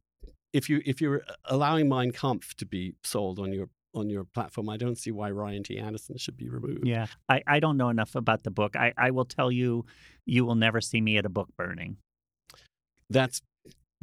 if 0.53 0.69
you 0.69 0.81
if 0.85 1.01
you're 1.01 1.23
uh, 1.27 1.34
allowing 1.45 1.89
Mein 1.89 2.11
Kampf 2.11 2.55
to 2.55 2.65
be 2.65 2.95
sold 3.03 3.39
on 3.39 3.51
your 3.51 3.69
on 3.95 4.09
your 4.09 4.23
platform, 4.23 4.69
I 4.69 4.77
don't 4.77 4.97
see 4.97 5.11
why 5.11 5.31
Ryan 5.31 5.63
T. 5.63 5.77
Anderson 5.77 6.17
should 6.17 6.38
be 6.38 6.49
removed. 6.49 6.88
Yeah, 6.88 7.07
I, 7.30 7.43
I 7.45 7.59
don't 7.59 7.77
know 7.77 7.89
enough 7.89 8.15
about 8.15 8.43
the 8.43 8.49
book. 8.49 8.75
I, 8.75 8.91
I 8.97 9.11
will 9.11 9.25
tell 9.25 9.51
you, 9.51 9.85
you 10.25 10.45
will 10.45 10.55
never 10.55 10.81
see 10.81 10.99
me 10.99 11.17
at 11.17 11.25
a 11.25 11.30
book 11.30 11.49
burning. 11.57 11.97
That's 13.09 13.41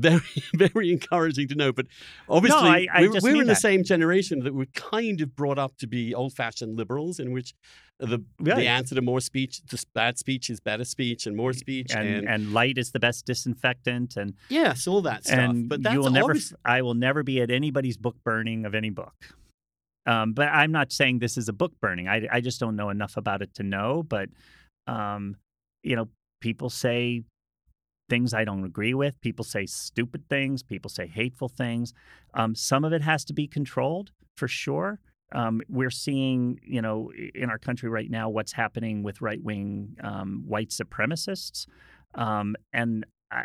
very 0.00 0.20
very 0.54 0.92
encouraging 0.92 1.48
to 1.48 1.54
know. 1.54 1.72
But 1.72 1.86
obviously, 2.28 2.62
no, 2.62 2.68
I, 2.68 2.86
I 2.92 3.00
we're, 3.02 3.20
we're 3.22 3.30
in 3.42 3.46
that. 3.46 3.54
the 3.54 3.56
same 3.56 3.84
generation 3.84 4.40
that 4.40 4.54
we're 4.54 4.66
kind 4.74 5.20
of 5.20 5.34
brought 5.36 5.58
up 5.58 5.76
to 5.78 5.86
be 5.86 6.14
old 6.14 6.34
fashioned 6.34 6.76
liberals, 6.76 7.20
in 7.20 7.32
which 7.32 7.54
the 7.98 8.22
the 8.38 8.66
answer 8.66 8.94
to 8.94 9.02
more 9.02 9.20
speech, 9.20 9.60
to 9.66 9.86
bad 9.94 10.18
speech 10.18 10.50
is 10.50 10.60
better 10.60 10.84
speech, 10.84 11.26
and 11.26 11.36
more 11.36 11.52
speech, 11.52 11.92
and, 11.94 12.08
and, 12.08 12.28
and 12.28 12.52
light 12.52 12.78
is 12.78 12.92
the 12.92 13.00
best 13.00 13.26
disinfectant, 13.26 14.16
and 14.16 14.34
yes, 14.48 14.86
all 14.86 15.02
that 15.02 15.24
stuff. 15.24 15.38
And 15.38 15.68
but 15.68 15.82
that's 15.82 15.94
you 15.94 16.00
will 16.00 16.10
never, 16.10 16.34
I 16.64 16.82
will 16.82 16.94
never 16.94 17.22
be 17.22 17.40
at 17.40 17.50
anybody's 17.50 17.96
book 17.96 18.16
burning 18.24 18.64
of 18.64 18.74
any 18.74 18.90
book. 18.90 19.14
Um, 20.06 20.32
but 20.32 20.48
I'm 20.48 20.72
not 20.72 20.92
saying 20.92 21.18
this 21.18 21.36
is 21.36 21.48
a 21.48 21.52
book 21.52 21.72
burning. 21.80 22.08
I 22.08 22.26
I 22.32 22.40
just 22.40 22.58
don't 22.58 22.76
know 22.76 22.90
enough 22.90 23.16
about 23.16 23.42
it 23.42 23.54
to 23.54 23.62
know. 23.62 24.02
But 24.02 24.30
um, 24.86 25.36
you 25.82 25.96
know, 25.96 26.08
people 26.40 26.70
say 26.70 27.22
things 28.10 28.34
I 28.34 28.44
don't 28.44 28.64
agree 28.64 28.94
with. 28.94 29.20
People 29.20 29.44
say 29.44 29.64
stupid 29.66 30.28
things. 30.28 30.62
People 30.62 30.90
say 30.90 31.06
hateful 31.06 31.48
things. 31.48 31.94
Um, 32.34 32.54
some 32.54 32.84
of 32.84 32.92
it 32.92 33.02
has 33.02 33.24
to 33.26 33.32
be 33.32 33.46
controlled 33.46 34.10
for 34.36 34.48
sure. 34.48 35.00
Um, 35.32 35.62
we're 35.68 35.90
seeing, 35.90 36.58
you 36.62 36.82
know, 36.82 37.12
in 37.34 37.50
our 37.50 37.58
country 37.58 37.88
right 37.88 38.10
now, 38.10 38.28
what's 38.28 38.52
happening 38.52 39.02
with 39.02 39.20
right 39.20 39.42
wing 39.42 39.96
um, 40.02 40.42
white 40.46 40.70
supremacists, 40.70 41.66
um, 42.16 42.56
and 42.72 43.06
I, 43.30 43.44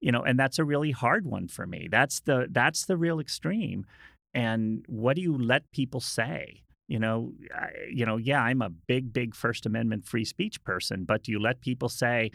you 0.00 0.10
know, 0.10 0.22
and 0.22 0.38
that's 0.38 0.58
a 0.58 0.64
really 0.64 0.90
hard 0.90 1.26
one 1.26 1.46
for 1.46 1.66
me. 1.66 1.88
That's 1.90 2.20
the 2.20 2.48
that's 2.50 2.86
the 2.86 2.96
real 2.96 3.20
extreme. 3.20 3.86
And 4.34 4.84
what 4.88 5.16
do 5.16 5.22
you 5.22 5.36
let 5.38 5.70
people 5.70 6.00
say? 6.00 6.62
You 6.88 6.98
know, 6.98 7.32
I, 7.54 7.68
you 7.92 8.04
know, 8.04 8.16
yeah, 8.16 8.42
I'm 8.42 8.62
a 8.62 8.70
big, 8.70 9.12
big 9.12 9.36
First 9.36 9.66
Amendment 9.66 10.06
free 10.06 10.24
speech 10.24 10.64
person, 10.64 11.04
but 11.04 11.22
do 11.22 11.32
you 11.32 11.38
let 11.38 11.60
people 11.60 11.88
say, 11.88 12.32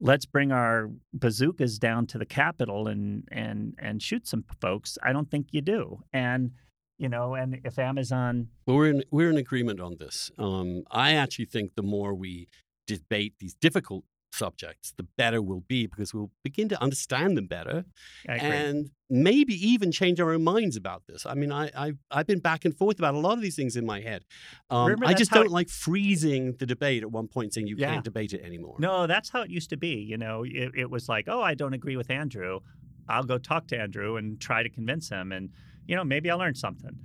let's 0.00 0.26
bring 0.26 0.52
our 0.52 0.90
bazookas 1.12 1.78
down 1.78 2.06
to 2.08 2.18
the 2.18 2.26
Capitol 2.26 2.88
and 2.88 3.26
and 3.30 3.74
and 3.78 4.02
shoot 4.02 4.26
some 4.26 4.44
folks. 4.60 4.98
I 5.02 5.12
don't 5.12 5.30
think 5.30 5.48
you 5.52 5.60
do. 5.60 6.02
And 6.12 6.52
you 6.98 7.08
know, 7.08 7.34
and 7.34 7.60
if 7.64 7.78
Amazon, 7.78 8.48
well, 8.66 8.76
we're 8.76 8.90
in 8.90 9.04
we're 9.10 9.30
in 9.30 9.36
agreement 9.36 9.80
on 9.80 9.96
this. 9.98 10.30
Um, 10.38 10.84
I 10.90 11.12
actually 11.12 11.46
think 11.46 11.74
the 11.74 11.82
more 11.82 12.14
we 12.14 12.48
debate 12.86 13.34
these 13.38 13.54
difficult 13.54 14.04
subjects, 14.36 14.92
the 14.96 15.02
better 15.16 15.40
we'll 15.40 15.64
be 15.66 15.86
because 15.86 16.14
we'll 16.14 16.30
begin 16.42 16.68
to 16.68 16.82
understand 16.82 17.36
them 17.36 17.46
better 17.46 17.84
and 18.28 18.90
maybe 19.08 19.54
even 19.54 19.90
change 19.90 20.20
our 20.20 20.32
own 20.32 20.44
minds 20.44 20.76
about 20.76 21.02
this. 21.06 21.26
I 21.26 21.34
mean, 21.34 21.52
I, 21.52 21.70
I, 21.76 21.92
I've 22.10 22.26
been 22.26 22.40
back 22.40 22.64
and 22.64 22.76
forth 22.76 22.98
about 22.98 23.14
a 23.14 23.18
lot 23.18 23.34
of 23.34 23.40
these 23.40 23.56
things 23.56 23.76
in 23.76 23.86
my 23.86 24.00
head. 24.00 24.24
Um, 24.70 24.96
I 25.04 25.14
just 25.14 25.30
don't 25.30 25.46
it, 25.46 25.50
like 25.52 25.68
freezing 25.68 26.54
the 26.58 26.66
debate 26.66 27.02
at 27.02 27.10
one 27.10 27.28
point 27.28 27.54
saying 27.54 27.66
you 27.66 27.76
yeah. 27.78 27.92
can't 27.92 28.04
debate 28.04 28.32
it 28.32 28.42
anymore. 28.42 28.76
No, 28.78 29.06
that's 29.06 29.30
how 29.30 29.42
it 29.42 29.50
used 29.50 29.70
to 29.70 29.76
be. 29.76 29.94
You 29.96 30.18
know, 30.18 30.44
it, 30.44 30.72
it 30.76 30.90
was 30.90 31.08
like, 31.08 31.26
oh, 31.28 31.40
I 31.40 31.54
don't 31.54 31.74
agree 31.74 31.96
with 31.96 32.10
Andrew. 32.10 32.60
I'll 33.08 33.24
go 33.24 33.38
talk 33.38 33.68
to 33.68 33.78
Andrew 33.78 34.16
and 34.16 34.40
try 34.40 34.62
to 34.62 34.68
convince 34.68 35.08
him. 35.08 35.32
And, 35.32 35.50
you 35.86 35.94
know, 35.94 36.04
maybe 36.04 36.30
I'll 36.30 36.38
learn 36.38 36.54
something 36.54 36.98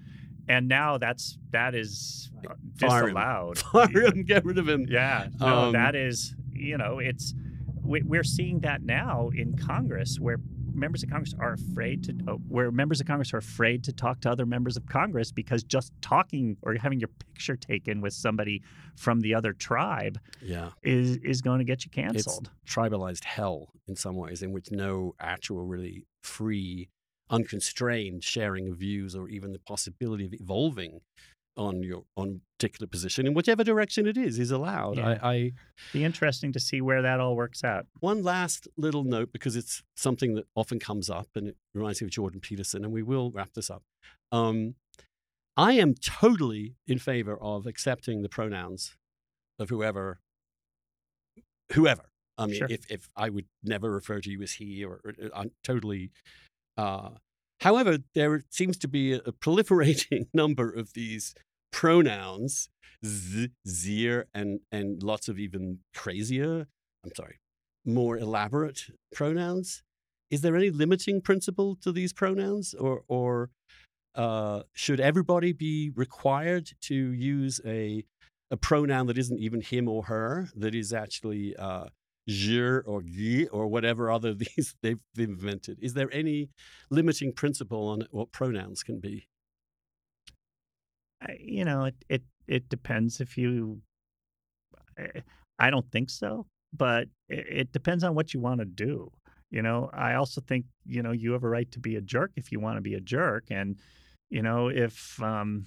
and 0.48 0.68
now 0.68 0.98
that's 0.98 1.38
that 1.52 1.76
is 1.76 2.30
disallowed. 2.78 3.58
Fire 3.60 3.86
him, 3.86 3.91
Fire 3.94 4.06
him 4.06 4.24
get 4.24 4.44
rid 4.44 4.58
of 4.58 4.68
him. 4.68 4.86
Yeah, 4.90 5.28
no, 5.40 5.45
um, 5.45 5.74
that 5.74 5.95
is 5.95 6.36
you 6.62 6.78
know, 6.78 7.00
it's 7.00 7.34
we're 7.84 8.24
seeing 8.24 8.60
that 8.60 8.84
now 8.84 9.30
in 9.36 9.58
Congress 9.58 10.20
where 10.20 10.38
members 10.74 11.04
of 11.04 11.10
Congress 11.10 11.34
are 11.38 11.54
afraid 11.54 12.04
to 12.04 12.16
uh, 12.28 12.34
where 12.48 12.72
members 12.72 13.02
of 13.02 13.08
Congress 13.08 13.34
are 13.34 13.38
afraid 13.38 13.84
to 13.84 13.92
talk 13.92 14.22
to 14.22 14.30
other 14.30 14.46
members 14.46 14.78
of 14.78 14.86
Congress 14.88 15.32
because 15.32 15.64
just 15.64 15.92
talking 16.02 16.58
or 16.62 16.76
having 16.76 17.00
your 17.00 17.10
picture 17.10 17.56
taken 17.56 18.02
with 18.02 18.14
somebody 18.14 18.62
from 18.96 19.20
the 19.22 19.34
other 19.34 19.54
tribe 19.54 20.20
yeah. 20.42 20.70
is 20.84 21.18
is 21.18 21.42
going 21.42 21.60
to 21.60 21.66
get 21.66 21.84
you 21.86 21.92
canceled. 21.92 22.50
It's 22.64 22.74
tribalized 22.74 23.24
hell 23.24 23.70
in 23.88 23.96
some 23.96 24.16
ways 24.16 24.42
in 24.42 24.52
which 24.52 24.72
no 24.72 25.16
actual 25.20 25.66
really 25.66 26.06
free 26.24 26.90
unconstrained 27.30 28.24
sharing 28.24 28.68
of 28.70 28.78
views 28.78 29.16
or 29.16 29.30
even 29.30 29.54
the 29.54 29.60
possibility 29.60 30.26
of 30.26 30.34
evolving 30.34 31.00
on 31.57 31.84
your 31.84 32.03
on 32.15 32.41
particular 32.57 32.88
position 32.88 33.28
in 33.28 33.34
whichever 33.34 33.64
direction 33.64 34.07
it 34.07 34.18
is 34.18 34.40
is 34.40 34.52
allowed. 34.52 34.98
Yeah. 34.98 35.18
I, 35.22 35.32
I 35.32 35.52
be 35.91 36.03
interesting 36.03 36.52
to 36.53 36.60
see 36.60 36.82
where 36.82 37.02
that 37.02 37.19
all 37.19 37.36
works 37.36 37.64
out. 37.64 37.88
One 37.99 38.23
last 38.23 38.68
little 38.78 39.03
note 39.03 39.32
because 39.34 39.56
it's 39.56 39.84
something 39.95 40.36
that 40.36 40.45
often 40.56 40.80
comes 40.80 41.10
up 41.10 41.28
and 41.36 41.49
it 41.49 41.57
reminds 41.73 42.02
me 42.02 42.06
of 42.06 42.11
Jordan 42.11 42.40
Peterson, 42.40 42.84
and 42.84 42.94
we 42.94 43.03
will 43.03 43.32
wrap 43.32 43.53
this 43.53 43.69
up. 43.69 43.84
Um, 44.32 44.76
I 45.57 45.73
am 45.73 45.95
totally 45.95 46.76
in 46.88 46.99
favor 46.99 47.38
of 47.41 47.65
accepting 47.65 48.22
the 48.22 48.30
pronouns 48.30 48.95
of 49.60 49.69
whoever, 49.69 50.19
whoever. 51.73 52.10
I 52.38 52.45
mean, 52.45 52.56
sure. 52.56 52.68
if 52.69 52.90
if 52.90 53.10
I 53.15 53.30
would 53.30 53.45
never 53.64 53.91
refer 53.91 54.22
to 54.22 54.30
you 54.30 54.41
as 54.41 54.53
he, 54.53 54.86
or, 54.86 55.02
or 55.03 55.14
I'm 55.36 55.52
totally. 55.64 56.11
Uh, 56.78 57.10
However, 57.62 58.00
there 58.16 58.44
seems 58.50 58.78
to 58.80 58.88
be 58.88 59.14
a, 59.14 59.20
proliferating 59.20 60.28
number 60.34 60.70
of 60.70 60.94
these 60.94 61.36
pronouns, 61.72 62.70
z, 63.06 63.50
zir, 63.68 64.26
and, 64.34 64.60
and 64.72 65.02
lots 65.02 65.28
of 65.28 65.40
even 65.40 65.80
crazier, 65.96 66.68
I'm 67.06 67.12
sorry, 67.16 67.38
more 67.86 68.18
elaborate 68.18 68.88
pronouns. 69.14 69.84
Is 70.32 70.42
there 70.42 70.56
any 70.56 70.72
limiting 70.72 71.22
principle 71.22 71.78
to 71.82 71.92
these 71.92 72.14
pronouns, 72.14 72.74
or, 72.74 73.04
or 73.08 73.50
uh, 74.16 74.64
should 74.74 75.00
everybody 75.00 75.54
be 75.54 75.92
required 75.96 76.72
to 76.82 76.96
use 76.96 77.62
a, 77.66 78.04
a 78.50 78.58
pronoun 78.58 79.06
that 79.08 79.18
isn't 79.18 79.40
even 79.40 79.62
him 79.62 79.88
or 79.88 80.04
her, 80.04 80.50
that 80.56 80.74
is 80.74 80.94
actually 80.94 81.56
uh, 81.58 81.86
je 82.32 82.80
or 82.80 83.02
gi 83.02 83.48
or 83.48 83.68
whatever 83.68 84.12
other 84.12 84.34
these 84.41 84.76
they've 84.82 84.99
invented? 85.18 85.80
Is 85.82 85.94
there 85.94 86.10
any 86.12 86.49
limiting 86.90 87.34
principle 87.34 87.90
on 87.90 88.08
what 88.12 88.32
pronouns 88.32 88.84
can 88.84 88.99
be? 88.99 89.28
You 91.40 91.66
know, 91.66 91.86
it 91.86 91.95
it 92.10 92.24
it 92.48 92.70
depends 92.70 93.22
if 93.22 93.38
you. 93.38 93.82
I 95.60 95.70
don't 95.70 95.90
think 95.91 96.10
so, 96.10 96.48
but 96.74 97.08
it, 97.30 97.45
it 97.49 97.72
depends 97.72 98.03
on 98.03 98.16
what 98.16 98.34
you 98.34 98.40
want 98.40 98.60
to 98.60 98.66
do. 98.66 99.12
You 99.52 99.62
know, 99.62 99.90
I 99.94 100.16
also 100.16 100.41
think 100.41 100.66
you 100.86 101.03
know 101.03 101.12
you 101.12 101.34
have 101.34 101.44
a 101.44 101.49
right 101.49 101.70
to 101.72 101.80
be 101.80 101.95
a 101.95 102.02
jerk 102.02 102.32
if 102.36 102.52
you 102.52 102.60
want 102.60 102.78
to 102.78 102.82
be 102.82 102.95
a 102.95 103.02
jerk, 103.02 103.45
and 103.52 103.78
you 104.30 104.41
know 104.41 104.70
if 104.70 105.22
um, 105.22 105.66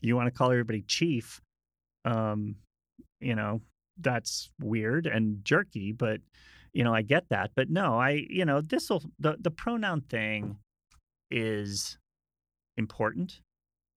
you 0.00 0.16
want 0.16 0.28
to 0.28 0.30
call 0.30 0.50
everybody 0.50 0.82
chief, 0.82 1.40
um, 2.04 2.56
you 3.20 3.34
know 3.34 3.60
that's 4.00 4.50
weird 4.60 5.06
and 5.06 5.44
jerky, 5.44 5.92
but 5.92 6.20
you 6.72 6.84
know, 6.84 6.94
I 6.94 7.02
get 7.02 7.28
that. 7.30 7.50
But 7.54 7.70
no, 7.70 7.98
I 7.98 8.26
you 8.28 8.44
know, 8.44 8.60
this 8.60 8.90
will 8.90 9.02
the 9.18 9.36
the 9.40 9.50
pronoun 9.50 10.02
thing 10.02 10.58
is 11.30 11.98
important 12.76 13.40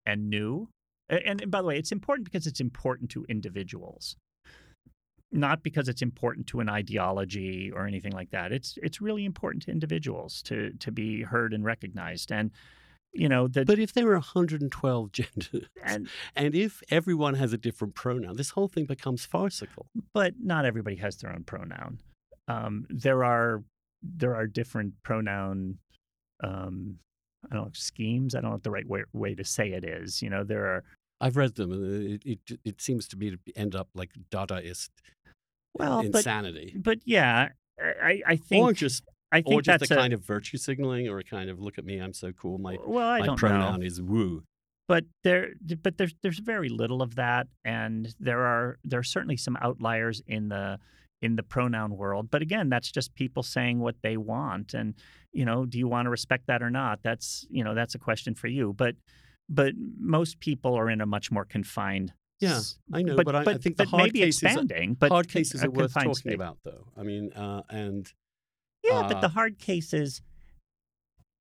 and 0.06 0.28
new. 0.28 0.68
And, 1.08 1.40
and 1.40 1.50
by 1.50 1.62
the 1.62 1.68
way, 1.68 1.78
it's 1.78 1.92
important 1.92 2.24
because 2.24 2.46
it's 2.46 2.60
important 2.60 3.10
to 3.10 3.24
individuals. 3.28 4.16
Not 5.30 5.62
because 5.62 5.88
it's 5.88 6.02
important 6.02 6.46
to 6.48 6.60
an 6.60 6.68
ideology 6.68 7.70
or 7.74 7.86
anything 7.86 8.12
like 8.12 8.30
that. 8.30 8.52
It's 8.52 8.78
it's 8.82 9.00
really 9.00 9.24
important 9.24 9.64
to 9.64 9.70
individuals 9.70 10.42
to 10.42 10.72
to 10.78 10.92
be 10.92 11.22
heard 11.22 11.54
and 11.54 11.64
recognized. 11.64 12.30
And 12.30 12.50
you 13.12 13.28
know 13.28 13.46
that 13.48 13.66
but 13.66 13.78
if 13.78 13.92
there 13.92 14.08
are 14.08 14.12
112 14.14 15.12
genders 15.12 15.68
and, 15.84 16.08
and 16.34 16.54
if 16.54 16.82
everyone 16.90 17.34
has 17.34 17.52
a 17.52 17.58
different 17.58 17.94
pronoun 17.94 18.36
this 18.36 18.50
whole 18.50 18.68
thing 18.68 18.86
becomes 18.86 19.24
farcical 19.24 19.86
but 20.14 20.34
not 20.42 20.64
everybody 20.64 20.96
has 20.96 21.16
their 21.16 21.32
own 21.32 21.44
pronoun 21.44 21.98
um, 22.48 22.86
there 22.88 23.24
are 23.24 23.62
there 24.02 24.34
are 24.34 24.46
different 24.46 24.94
pronoun 25.02 25.78
um, 26.42 26.98
I 27.50 27.54
don't 27.54 27.64
know 27.66 27.70
schemes. 27.74 28.34
I 28.34 28.40
don't 28.40 28.50
know 28.50 28.54
what 28.54 28.62
the 28.62 28.70
right 28.70 28.86
way, 28.86 29.02
way 29.12 29.34
to 29.34 29.44
say 29.44 29.72
it 29.72 29.84
is. 29.84 30.22
You 30.22 30.30
know, 30.30 30.44
there 30.44 30.66
are. 30.66 30.84
I've 31.20 31.36
read 31.36 31.54
them, 31.54 31.72
and 31.72 32.12
it 32.12 32.22
it, 32.24 32.60
it 32.64 32.80
seems 32.80 33.08
to 33.08 33.16
me 33.16 33.30
to 33.30 33.38
end 33.56 33.74
up 33.74 33.88
like 33.94 34.10
Dadaist 34.30 34.90
well 35.74 36.00
insanity. 36.00 36.72
But, 36.74 36.84
but 36.84 36.98
yeah, 37.04 37.50
I, 37.80 38.22
I 38.26 38.36
think 38.36 38.64
or 38.64 38.72
just 38.72 39.04
I 39.32 39.42
think 39.42 39.54
or 39.54 39.62
just 39.62 39.80
that's 39.80 39.90
a 39.90 39.94
a, 39.94 39.96
kind 39.96 40.12
of 40.12 40.24
virtue 40.24 40.58
signaling, 40.58 41.08
or 41.08 41.18
a 41.18 41.24
kind 41.24 41.48
of 41.50 41.58
look 41.60 41.78
at 41.78 41.84
me, 41.84 41.98
I'm 41.98 42.12
so 42.12 42.32
cool. 42.32 42.58
My 42.58 42.76
well, 42.86 43.08
I 43.08 43.20
my 43.20 43.26
don't 43.26 43.38
pronoun 43.38 43.80
know. 43.80 43.86
is 43.86 44.00
woo. 44.00 44.44
but 44.88 45.04
there 45.24 45.50
but 45.82 45.96
there's 45.98 46.14
there's 46.22 46.38
very 46.40 46.68
little 46.68 47.00
of 47.02 47.14
that 47.16 47.46
and 47.64 48.14
there 48.20 48.42
are 48.42 48.78
there 48.84 49.00
are 49.00 49.04
certainly 49.16 49.36
some 49.36 49.56
outliers 49.62 50.20
in 50.26 50.48
the 50.48 50.78
in 51.22 51.36
the 51.36 51.42
pronoun 51.42 51.96
world 51.96 52.28
but 52.32 52.42
again 52.42 52.68
that's 52.68 52.90
just 52.90 53.14
people 53.14 53.44
saying 53.44 53.78
what 53.78 53.94
they 54.02 54.16
want 54.16 54.74
and 54.74 54.94
you 55.32 55.44
know 55.44 55.64
do 55.64 55.78
you 55.78 55.86
want 55.86 56.04
to 56.06 56.10
respect 56.10 56.44
that 56.48 56.60
or 56.64 56.68
not 56.70 56.98
that's 57.04 57.46
you 57.48 57.62
know 57.64 57.74
that's 57.74 57.94
a 57.94 57.98
question 57.98 58.34
for 58.34 58.48
you 58.48 58.72
but 58.76 58.96
but 59.48 59.72
most 60.00 60.40
people 60.40 60.74
are 60.74 60.90
in 60.90 61.00
a 61.00 61.06
much 61.06 61.30
more 61.30 61.44
confined 61.44 62.12
Yeah, 62.40 62.60
I 62.92 63.02
know, 63.02 63.14
but, 63.16 63.24
but 63.26 63.36
I- 63.36 63.52
I 63.52 63.58
think 63.58 63.76
the 63.76 63.84
but 63.84 63.88
hard 63.96 64.12
cases 64.12 64.42
are- 64.42 64.46
expanding 64.48 64.94
but 64.94 65.10
Hard 65.12 65.28
cases 65.28 65.62
are 65.64 65.70
worth 65.70 65.94
talking 65.94 66.14
state. 66.14 66.34
about, 66.34 66.58
though. 66.64 66.84
I 67.00 67.02
mean, 67.04 67.32
uh, 67.34 67.62
and 67.70 68.02
Yeah, 68.84 69.00
Uh, 69.00 69.08
but 69.08 69.20
the 69.20 69.28
hard 69.28 69.58
cases, 69.58 70.22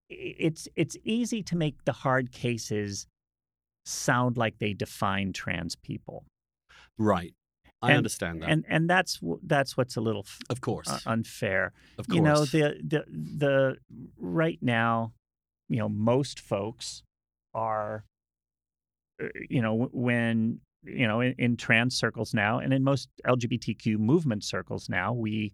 it's 0.09 0.67
it's 0.75 0.97
easy 1.03 1.41
to 1.43 1.55
make 1.55 1.83
the 1.85 1.93
hard 1.93 2.31
cases 2.31 3.07
sound 3.85 4.37
like 4.37 4.59
they 4.59 4.73
define 4.73 5.33
trans 5.33 5.75
people, 5.75 6.25
right, 6.97 7.33
I 7.81 7.89
And- 7.91 7.97
understand 7.97 8.41
that. 8.41 8.49
and 8.49 8.65
and 8.67 8.89
that's 8.89 9.19
that's 9.43 9.75
what's 9.77 9.95
a 9.95 10.01
little 10.01 10.25
of 10.49 10.61
course, 10.61 10.87
uh, 10.89 10.99
unfair. 11.05 11.73
of 11.97 12.07
course. 12.07 12.15
You 12.15 12.21
know, 12.21 12.45
the 12.45 12.79
the 12.83 13.05
the 13.09 13.77
right 14.19 14.59
now, 14.61 15.13
you 15.69 15.77
know, 15.77 15.89
most 15.89 16.39
folks 16.39 17.03
are, 17.53 18.05
uh, 19.23 19.27
you 19.49 19.61
know, 19.61 19.89
when 19.91 20.59
you 20.83 21.07
know 21.07 21.21
in, 21.21 21.33
in 21.39 21.57
trans 21.57 21.95
circles 21.95 22.33
now, 22.33 22.59
and 22.59 22.73
in 22.73 22.83
most 22.83 23.09
LGBTQ 23.25 23.97
movement 23.97 24.43
circles 24.43 24.89
now, 24.89 25.13
we 25.13 25.53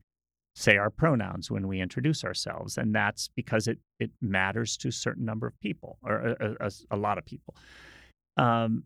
say 0.57 0.75
our 0.75 0.89
pronouns 0.89 1.51
when 1.51 1.67
we 1.67 1.79
introduce 1.79 2.23
ourselves, 2.23 2.77
and 2.77 2.93
that's 2.93 3.29
because 3.35 3.67
it 3.67 3.77
it 3.99 4.11
matters 4.21 4.75
to 4.77 4.87
a 4.87 4.91
certain 4.91 5.23
number 5.23 5.45
of 5.47 5.59
people 5.61 5.97
or 6.03 6.15
a, 6.15 6.35
a- 6.39 6.67
a, 6.67 6.71
a 6.91 6.97
lot 6.97 7.17
of 7.19 7.25
people. 7.25 7.55
Um, 8.37 8.83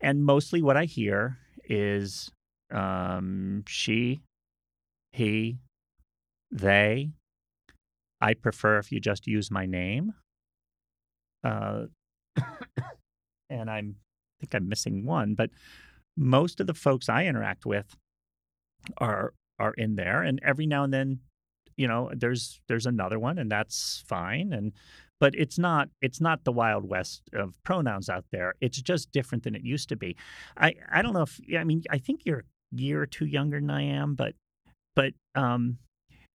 and 0.00 0.24
mostly 0.24 0.62
what 0.62 0.76
I 0.76 0.84
hear 0.84 1.38
is 1.68 2.30
um, 2.70 3.64
she, 3.66 4.20
he, 5.12 5.58
they. 6.50 7.10
I 8.20 8.34
prefer 8.34 8.78
if 8.78 8.92
you 8.92 9.00
just 9.00 9.26
use 9.26 9.50
my 9.50 9.66
name. 9.66 10.14
Uh, 11.42 11.86
and 13.50 13.70
I'm 13.70 13.96
I 13.96 14.34
think 14.40 14.54
I'm 14.54 14.68
missing 14.68 15.04
one, 15.04 15.34
but 15.34 15.50
most 16.16 16.60
of 16.60 16.66
the 16.66 16.74
folks 16.74 17.08
I 17.08 17.26
interact 17.26 17.66
with 17.66 17.96
are 18.98 19.34
are 19.62 19.74
in 19.74 19.94
there, 19.94 20.22
and 20.22 20.40
every 20.42 20.66
now 20.66 20.82
and 20.84 20.92
then, 20.92 21.20
you 21.76 21.86
know, 21.86 22.10
there's 22.14 22.60
there's 22.68 22.86
another 22.86 23.18
one, 23.18 23.38
and 23.38 23.50
that's 23.50 24.02
fine. 24.06 24.52
And 24.52 24.72
but 25.20 25.34
it's 25.36 25.58
not 25.58 25.88
it's 26.00 26.20
not 26.20 26.44
the 26.44 26.52
wild 26.52 26.88
west 26.88 27.22
of 27.32 27.54
pronouns 27.62 28.08
out 28.08 28.24
there. 28.32 28.54
It's 28.60 28.82
just 28.82 29.12
different 29.12 29.44
than 29.44 29.54
it 29.54 29.62
used 29.62 29.88
to 29.90 29.96
be. 29.96 30.16
I 30.56 30.74
I 30.90 31.00
don't 31.02 31.12
know 31.12 31.22
if 31.22 31.40
I 31.56 31.64
mean 31.64 31.82
I 31.90 31.98
think 31.98 32.22
you're 32.24 32.40
a 32.40 32.76
year 32.76 33.00
or 33.02 33.06
two 33.06 33.26
younger 33.26 33.60
than 33.60 33.70
I 33.70 33.82
am, 33.82 34.14
but 34.14 34.34
but 34.96 35.12
um, 35.34 35.78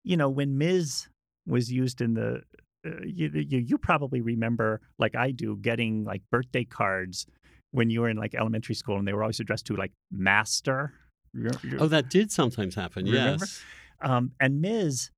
you 0.03 0.15
know 0.15 0.29
when 0.29 0.57
Ms. 0.57 1.07
was 1.45 1.71
used 1.71 2.01
in 2.01 2.13
the 2.13 2.41
uh, 2.85 3.01
you, 3.05 3.29
you 3.33 3.59
you 3.59 3.77
probably 3.77 4.21
remember 4.21 4.81
like 4.97 5.15
I 5.15 5.31
do 5.31 5.57
getting 5.57 6.05
like 6.05 6.21
birthday 6.31 6.63
cards 6.63 7.27
when 7.71 7.89
you 7.89 8.01
were 8.01 8.09
in 8.09 8.17
like 8.17 8.35
elementary 8.35 8.75
school 8.75 8.97
and 8.97 9.07
they 9.07 9.13
were 9.13 9.23
always 9.23 9.39
addressed 9.39 9.65
to 9.65 9.75
like 9.75 9.91
master. 10.11 10.93
You- 11.37 11.51
you- 11.69 11.77
oh, 11.79 11.87
that 11.87 12.09
did 12.09 12.31
sometimes 12.31 12.75
happen. 12.75 13.05
Remember? 13.05 13.45
Yes, 13.45 13.63
um, 14.01 14.31
and 14.39 14.61
Ms. 14.61 15.11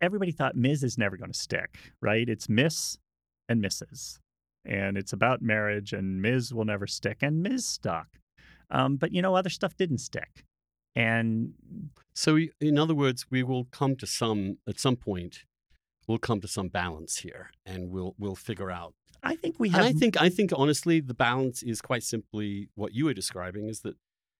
Everybody 0.00 0.32
thought 0.32 0.56
Ms. 0.56 0.82
is 0.82 0.98
never 0.98 1.16
going 1.16 1.30
to 1.32 1.38
stick, 1.38 1.78
right? 2.02 2.28
It's 2.28 2.48
Miss 2.48 2.98
and 3.48 3.62
Mrs. 3.62 4.18
And 4.64 4.98
it's 4.98 5.12
about 5.12 5.40
marriage, 5.40 5.92
and 5.92 6.20
Ms. 6.20 6.52
will 6.52 6.64
never 6.64 6.86
stick, 6.86 7.18
and 7.22 7.42
Ms. 7.42 7.66
stuck. 7.66 8.08
Um, 8.70 8.96
but 8.96 9.12
you 9.12 9.22
know, 9.22 9.34
other 9.34 9.48
stuff 9.50 9.76
didn't 9.76 9.98
stick. 9.98 10.44
And 10.94 11.54
So, 12.12 12.34
we- 12.34 12.50
in 12.60 12.76
other 12.78 12.94
words, 12.94 13.30
we 13.30 13.42
will 13.44 13.66
come 13.66 13.94
to 13.96 14.06
some 14.06 14.58
at 14.66 14.78
some 14.80 14.96
point. 14.96 15.44
We'll 16.08 16.18
come 16.18 16.40
to 16.40 16.48
some 16.48 16.68
balance 16.68 17.18
here, 17.18 17.50
and 17.64 17.90
we'll 17.90 18.14
we'll 18.18 18.34
figure 18.34 18.70
out. 18.70 18.94
I 19.22 19.36
think 19.36 19.60
we 19.60 19.68
And 19.68 19.76
have. 19.76 19.84
I 19.86 19.92
think 19.92 20.20
I 20.20 20.28
think 20.28 20.52
honestly, 20.56 21.00
the 21.00 21.14
balance 21.14 21.62
is 21.62 21.80
quite 21.80 22.02
simply 22.02 22.68
what 22.74 22.94
you 22.94 23.04
were 23.04 23.14
describing: 23.14 23.68
is 23.68 23.80
that 23.82 23.96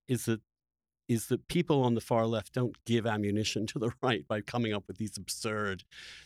is 0.09 0.25
that 0.25 0.41
is 1.09 1.27
that 1.29 1.49
people 1.49 1.83
on 1.83 1.95
the 1.95 2.01
far 2.01 2.27
left 2.27 2.53
don't 2.53 2.77
give 2.85 3.07
ammunition 3.07 3.67
to 3.67 3.79
the 3.79 3.91
right 4.03 4.27
by 4.29 4.41
coming 4.41 4.73
up 4.73 4.85
with 4.87 4.99
these 4.99 5.17
absurd 5.17 5.85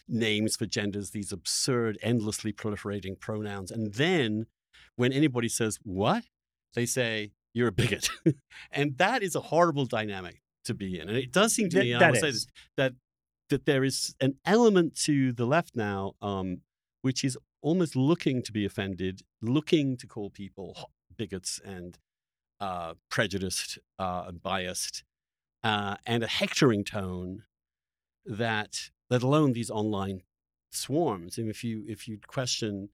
names 0.08 0.56
for 0.56 0.66
genders, 0.66 1.10
these 1.10 1.32
absurd, 1.32 1.98
endlessly 2.02 2.52
proliferating 2.52 3.18
pronouns, 3.18 3.70
and 3.70 3.94
then 3.94 4.46
when 4.96 5.12
anybody 5.12 5.48
says 5.48 5.78
what, 5.84 6.24
they 6.74 6.84
say 6.86 7.32
you're 7.54 7.68
a 7.68 7.72
bigot, 7.72 8.10
and 8.72 8.98
that 8.98 9.22
is 9.22 9.34
a 9.34 9.40
horrible 9.40 9.86
dynamic 9.86 10.42
to 10.64 10.74
be 10.74 10.98
in. 10.98 11.08
And 11.08 11.16
it 11.18 11.32
does 11.32 11.54
seem 11.54 11.68
to 11.70 11.76
That- 11.78 11.84
me, 11.84 11.92
and 11.92 12.02
I 12.02 12.06
that 12.06 12.12
will 12.12 12.20
say 12.20 12.30
this, 12.30 12.46
that 12.76 12.92
that 13.50 13.66
there 13.66 13.84
is 13.84 14.14
an 14.20 14.36
element 14.46 14.94
to 14.96 15.30
the 15.32 15.44
left 15.44 15.76
now, 15.76 16.14
um, 16.22 16.62
which 17.02 17.22
is 17.22 17.36
almost 17.60 17.94
looking 17.94 18.42
to 18.42 18.50
be 18.52 18.64
offended, 18.64 19.20
looking 19.42 19.96
to 19.98 20.06
call 20.06 20.30
people 20.30 20.90
bigots 21.14 21.60
and 21.62 21.98
uh, 22.62 22.94
prejudiced 23.10 23.78
uh, 23.98 24.24
and 24.28 24.42
biased, 24.42 25.04
uh, 25.64 25.96
and 26.06 26.22
a 26.22 26.28
hectoring 26.40 26.84
tone 26.84 27.42
that, 28.24 28.90
let 29.10 29.22
alone 29.22 29.52
these 29.52 29.70
online 29.70 30.22
swarms. 30.70 31.38
And 31.38 31.48
if 31.50 31.64
you 31.64 31.84
if 31.94 32.00
you 32.08 32.18
question 32.38 32.88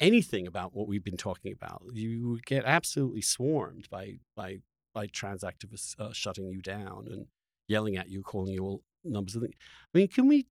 anything 0.00 0.46
about 0.46 0.74
what 0.74 0.86
we've 0.88 1.08
been 1.10 1.16
talking 1.28 1.52
about, 1.52 1.82
you 1.92 2.28
would 2.30 2.46
get 2.46 2.64
absolutely 2.64 3.22
swarmed 3.22 3.86
by 3.90 4.20
by 4.36 4.60
by 4.94 5.06
trans 5.06 5.42
activists 5.42 5.98
uh, 5.98 6.12
shutting 6.12 6.48
you 6.48 6.60
down 6.62 7.00
and 7.10 7.26
yelling 7.66 7.96
at 7.96 8.08
you, 8.08 8.22
calling 8.22 8.54
you 8.54 8.64
all 8.64 8.82
numbers 9.04 9.34
of 9.36 9.42
things. 9.42 9.56
I 9.94 9.98
mean, 9.98 10.08
can 10.08 10.28
we? 10.28 10.46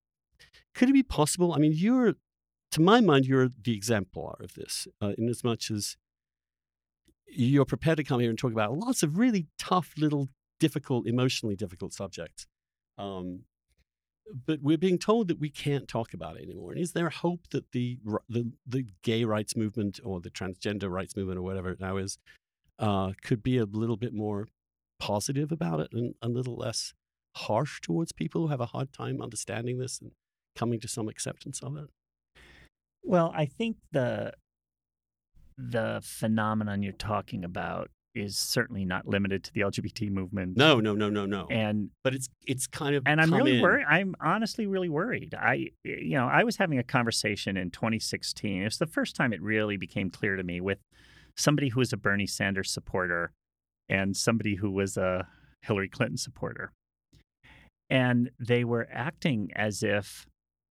Could 0.76 0.90
it 0.90 0.94
be 0.94 1.04
possible? 1.04 1.54
I 1.54 1.58
mean, 1.58 1.74
you're, 1.74 2.14
to 2.74 2.82
my 2.82 3.02
mind, 3.02 3.26
you're 3.26 3.50
the 3.50 3.76
exemplar 3.76 4.38
of 4.40 4.54
this, 4.54 4.88
uh, 5.02 5.14
in 5.18 5.30
as 5.30 5.44
much 5.44 5.72
as 5.72 5.98
you're 7.28 7.66
prepared 7.66 7.98
to 7.98 8.04
come 8.04 8.20
here 8.20 8.30
and 8.30 8.40
talk 8.40 8.52
about 8.52 8.78
lots 8.78 9.04
of 9.04 9.18
really 9.18 9.48
tough, 9.58 9.94
little, 9.98 10.30
difficult, 10.60 11.08
emotionally 11.08 11.56
difficult 11.56 11.94
subjects. 11.94 12.48
Um, 12.98 13.42
but 14.46 14.62
we're 14.62 14.78
being 14.78 14.98
told 14.98 15.28
that 15.30 15.40
we 15.40 15.50
can't 15.50 15.88
talk 15.88 16.14
about 16.14 16.38
it 16.38 16.44
anymore. 16.44 16.72
And 16.72 16.82
is 16.82 16.92
there 16.92 17.10
hope 17.10 17.42
that 17.52 17.72
the 17.72 17.98
the, 18.28 18.52
the 18.66 18.86
gay 19.04 19.24
rights 19.24 19.56
movement 19.56 20.00
or 20.04 20.20
the 20.20 20.30
transgender 20.30 20.90
rights 20.90 21.16
movement 21.16 21.40
or 21.40 21.44
whatever 21.44 21.70
it 21.70 21.80
now 21.80 21.98
is 21.98 22.18
uh, 22.80 23.14
could 23.24 23.42
be 23.42 23.58
a 23.58 23.66
little 23.66 23.98
bit 23.98 24.14
more 24.14 24.48
positive 25.00 25.52
about 25.52 25.80
it 25.80 25.90
and 25.94 26.16
a 26.22 26.28
little 26.28 26.56
less 26.56 26.94
harsh 27.36 27.80
towards 27.82 28.12
people 28.12 28.42
who 28.42 28.48
have 28.48 28.62
a 28.62 28.68
hard 28.68 28.92
time 28.92 29.22
understanding 29.22 29.78
this 29.78 30.00
and 30.02 30.12
coming 30.56 30.80
to 30.80 30.88
some 30.88 31.08
acceptance 31.08 31.62
of 31.62 31.78
it? 31.78 31.88
Well, 33.04 33.32
I 33.36 33.46
think 33.46 33.78
the 33.92 34.34
the 35.58 36.02
phenomenon 36.04 36.84
you're 36.84 36.94
talking 36.94 37.44
about 37.44 37.90
is 38.16 38.38
certainly 38.38 38.84
not 38.84 39.08
limited 39.08 39.44
to 39.44 39.54
the 39.54 39.62
LGBT 39.62 40.10
movement. 40.10 40.58
No, 40.58 40.80
no, 40.80 40.94
no, 40.94 41.10
no, 41.10 41.26
no. 41.26 41.48
And 41.50 41.90
but 42.04 42.16
it's 42.16 42.30
it's 42.46 42.68
kind 42.68 42.96
of 42.96 43.04
and 43.06 43.22
I'm 43.22 43.34
really 43.34 43.58
in. 43.58 43.62
worried. 43.62 43.86
I'm 43.88 44.16
honestly 44.20 44.66
really 44.66 44.90
worried. 44.90 45.36
I, 45.40 45.70
you 45.84 46.18
know, 46.18 46.28
I 46.28 46.44
was 46.44 46.58
having 46.58 46.80
a 46.80 46.84
conversation 46.84 47.58
in 47.58 47.70
2016. 47.72 48.62
It 48.62 48.66
was 48.66 48.78
the 48.78 48.88
first 48.88 49.16
time 49.16 49.34
it 49.34 49.42
really 49.42 49.78
became 49.78 50.10
clear 50.10 50.36
to 50.36 50.44
me 50.44 50.62
with 50.62 50.80
somebody 51.36 51.70
who 51.70 51.80
was 51.80 51.94
a 51.94 51.98
Bernie 51.98 52.28
Sanders 52.28 52.72
supporter 52.72 53.32
and 53.88 54.18
somebody 54.18 54.56
who 54.56 54.72
was 54.72 54.98
a 54.98 55.28
Hillary 55.62 55.90
Clinton 55.90 56.18
supporter. 56.18 56.72
And 57.90 58.32
they 58.40 58.64
were 58.64 58.88
acting 58.92 59.52
as 59.56 59.82
if 59.82 60.28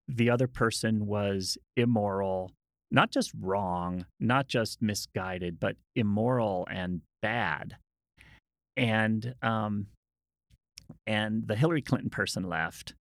the 0.08 0.30
other 0.30 0.46
person 0.46 1.06
was 1.06 1.56
immoral, 1.76 2.52
not 2.90 3.10
just 3.10 3.32
wrong, 3.40 4.06
not 4.20 4.48
just 4.48 4.80
misguided, 4.80 5.58
but 5.58 5.76
immoral 5.94 6.66
and 6.70 7.00
bad. 7.22 7.76
And 8.76 9.34
um, 9.42 9.86
and 11.06 11.46
the 11.46 11.56
Hillary 11.56 11.82
Clinton 11.82 12.10
person 12.10 12.48
left, 12.48 12.94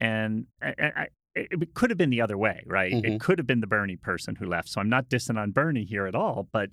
and 0.00 0.46
I, 0.62 0.74
I, 0.78 1.06
it 1.34 1.74
could 1.74 1.90
have 1.90 1.98
been 1.98 2.10
the 2.10 2.20
other 2.22 2.38
way, 2.38 2.62
right? 2.66 2.92
Mhm. 2.92 3.04
It 3.04 3.20
could 3.20 3.38
have 3.38 3.46
been 3.46 3.60
the 3.60 3.66
Bernie 3.66 3.96
person 3.96 4.36
who 4.36 4.46
left. 4.46 4.68
So 4.68 4.80
I'm 4.80 4.88
not 4.88 5.08
dissing 5.08 5.38
on 5.38 5.50
Bernie 5.50 5.84
here 5.84 6.06
at 6.06 6.14
all, 6.14 6.48
but 6.52 6.70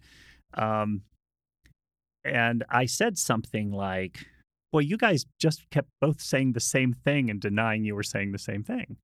um, 0.53 1.01
and 2.23 2.63
I 2.69 2.85
said 2.85 3.17
something 3.17 3.71
like, 3.71 4.25
boy, 4.71 4.79
you 4.79 4.97
guys 4.97 5.25
just 5.39 5.69
kept 5.69 5.89
both 5.99 6.21
saying 6.21 6.53
the 6.53 6.59
same 6.59 6.93
thing 6.93 7.29
and 7.29 7.41
denying 7.41 7.83
you 7.83 7.95
were 7.95 8.03
saying 8.03 8.31
the 8.31 8.37
same 8.39 8.63
thing. 8.63 8.97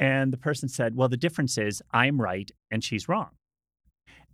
And 0.00 0.32
the 0.32 0.38
person 0.38 0.68
said, 0.68 0.96
well, 0.96 1.10
the 1.10 1.18
difference 1.18 1.58
is 1.58 1.82
I'm 1.92 2.20
right 2.20 2.50
and 2.70 2.82
she's 2.82 3.08
wrong. 3.08 3.30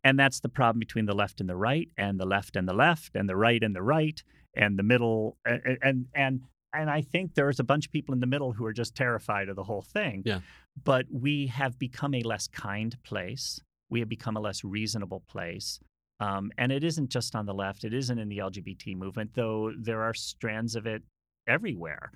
And 0.05 0.19
that's 0.19 0.39
the 0.39 0.49
problem 0.49 0.79
between 0.79 1.07
the 1.07 1.15
left 1.15 1.41
and 1.41 1.49
the 1.49 1.57
right, 1.57 1.89
and 1.99 2.21
the 2.21 2.25
left 2.25 2.55
and 2.55 2.69
the 2.69 2.73
left, 2.73 3.17
and 3.17 3.29
the 3.29 3.35
right 3.35 3.61
and 3.61 3.75
the 3.75 3.83
right, 3.83 4.23
and 4.55 4.79
the 4.79 4.85
middle. 4.85 5.37
And 5.45 5.79
and 5.83 6.07
and, 6.15 6.41
and 6.73 6.89
I 6.89 7.01
think 7.01 7.35
there's 7.35 7.59
a 7.59 7.65
bunch 7.65 7.87
of 7.87 7.93
people 7.93 8.15
in 8.15 8.21
the 8.21 8.27
middle 8.27 8.53
who 8.53 8.65
are 8.67 8.73
just 8.73 8.95
terrified 8.95 9.49
of 9.49 9.57
the 9.57 9.65
whole 9.65 9.83
thing. 9.83 10.23
Yeah. 10.25 10.41
But 10.85 11.07
we 11.11 11.49
have 11.49 11.77
become 11.77 12.15
a 12.15 12.23
less 12.23 12.47
kind 12.47 12.97
place. 13.03 13.59
We 13.91 13.99
have 13.99 14.09
become 14.09 14.37
a 14.37 14.41
less 14.41 14.63
reasonable 14.63 15.25
place. 15.29 15.81
Um, 16.21 16.53
and 16.57 16.71
it 16.71 16.85
isn't 16.85 17.11
just 17.11 17.35
on 17.35 17.47
the 17.47 17.55
left, 17.55 17.85
it 17.85 17.93
isn't 17.93 18.19
in 18.19 18.29
the 18.29 18.39
LGBT 18.39 18.97
movement, 18.97 19.33
though 19.35 19.73
there 19.77 20.03
are 20.03 20.15
strands 20.15 20.77
of 20.77 20.87
it 20.87 21.03
everywhere. 21.49 22.13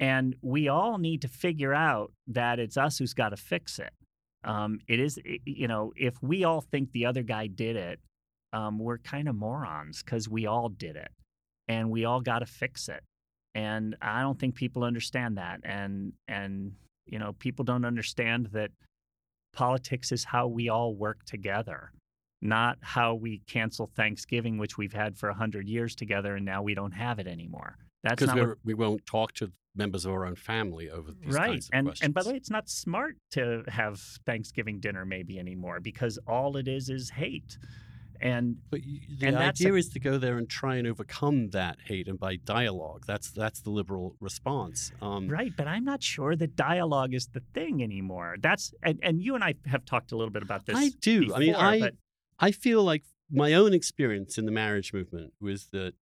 And 0.00 0.34
we 0.42 0.68
all 0.68 0.98
need 0.98 1.22
to 1.22 1.28
figure 1.28 1.72
out 1.72 2.12
that 2.28 2.58
it's 2.58 2.76
us 2.76 2.98
who's 2.98 3.14
got 3.14 3.30
to 3.30 3.36
fix 3.36 3.78
it. 3.78 3.92
Um, 4.42 4.80
it 4.88 5.00
is, 5.00 5.18
you 5.44 5.68
know, 5.68 5.92
if 5.96 6.14
we 6.22 6.44
all 6.44 6.60
think 6.60 6.92
the 6.92 7.06
other 7.06 7.22
guy 7.22 7.46
did 7.46 7.76
it, 7.76 8.00
um, 8.52 8.78
we're 8.78 8.98
kind 8.98 9.28
of 9.28 9.34
morons 9.34 10.02
because 10.02 10.28
we 10.28 10.46
all 10.46 10.68
did 10.68 10.96
it 10.96 11.10
and 11.68 11.90
we 11.90 12.04
all 12.04 12.20
got 12.20 12.40
to 12.40 12.46
fix 12.46 12.88
it. 12.88 13.02
And 13.54 13.96
I 14.02 14.20
don't 14.20 14.38
think 14.38 14.56
people 14.56 14.84
understand 14.84 15.38
that. 15.38 15.60
And, 15.64 16.12
and, 16.28 16.72
you 17.06 17.18
know, 17.18 17.32
people 17.32 17.64
don't 17.64 17.84
understand 17.84 18.48
that 18.52 18.70
politics 19.54 20.12
is 20.12 20.24
how 20.24 20.48
we 20.48 20.68
all 20.68 20.94
work 20.94 21.24
together 21.24 21.92
not 22.44 22.76
how 22.82 23.14
we 23.14 23.40
cancel 23.48 23.86
Thanksgiving, 23.96 24.58
which 24.58 24.76
we've 24.76 24.92
had 24.92 25.16
for 25.16 25.30
100 25.30 25.66
years 25.66 25.94
together, 25.94 26.36
and 26.36 26.44
now 26.44 26.62
we 26.62 26.74
don't 26.74 26.92
have 26.92 27.18
it 27.18 27.26
anymore. 27.26 27.78
That's 28.04 28.20
because 28.20 28.48
what... 28.48 28.58
we 28.64 28.74
won't 28.74 29.04
talk 29.06 29.32
to 29.34 29.50
members 29.74 30.04
of 30.04 30.12
our 30.12 30.24
own 30.24 30.36
family 30.36 30.88
over 30.88 31.10
these 31.10 31.34
right. 31.34 31.48
kinds 31.48 31.66
of 31.66 31.70
and, 31.72 31.86
questions. 31.88 32.04
And 32.04 32.14
by 32.14 32.22
the 32.22 32.30
way, 32.30 32.36
it's 32.36 32.50
not 32.50 32.68
smart 32.68 33.16
to 33.32 33.64
have 33.66 33.98
Thanksgiving 34.24 34.78
dinner 34.78 35.04
maybe 35.04 35.38
anymore 35.38 35.80
because 35.80 36.18
all 36.28 36.56
it 36.56 36.68
is 36.68 36.88
is 36.88 37.10
hate. 37.10 37.58
And 38.20 38.58
but 38.70 38.80
the 39.18 39.26
and 39.26 39.36
idea 39.36 39.72
a, 39.72 39.76
is 39.76 39.88
to 39.90 39.98
go 39.98 40.18
there 40.18 40.38
and 40.38 40.48
try 40.48 40.76
and 40.76 40.86
overcome 40.86 41.50
that 41.50 41.78
hate 41.84 42.06
and 42.06 42.18
by 42.18 42.36
dialogue. 42.36 43.02
That's 43.06 43.30
that's 43.32 43.60
the 43.60 43.70
liberal 43.70 44.14
response. 44.20 44.92
Um, 45.02 45.28
right, 45.28 45.52
but 45.54 45.66
I'm 45.66 45.84
not 45.84 46.02
sure 46.02 46.36
that 46.36 46.54
dialogue 46.54 47.12
is 47.12 47.26
the 47.26 47.42
thing 47.52 47.82
anymore. 47.82 48.36
That's 48.40 48.72
and, 48.82 49.00
and 49.02 49.20
you 49.20 49.34
and 49.34 49.42
I 49.42 49.54
have 49.66 49.84
talked 49.84 50.12
a 50.12 50.16
little 50.16 50.32
bit 50.32 50.42
about 50.42 50.64
this. 50.64 50.76
I 50.76 50.90
do. 51.00 51.22
Before, 51.22 51.36
I 51.36 51.38
mean, 51.40 51.54
I 51.54 51.80
but, 51.80 51.94
I 52.38 52.52
feel 52.52 52.84
like 52.84 53.02
my 53.30 53.52
own 53.52 53.74
experience 53.74 54.38
in 54.38 54.46
the 54.46 54.52
marriage 54.52 54.92
movement 54.92 55.32
was 55.40 55.66
that 55.72 55.94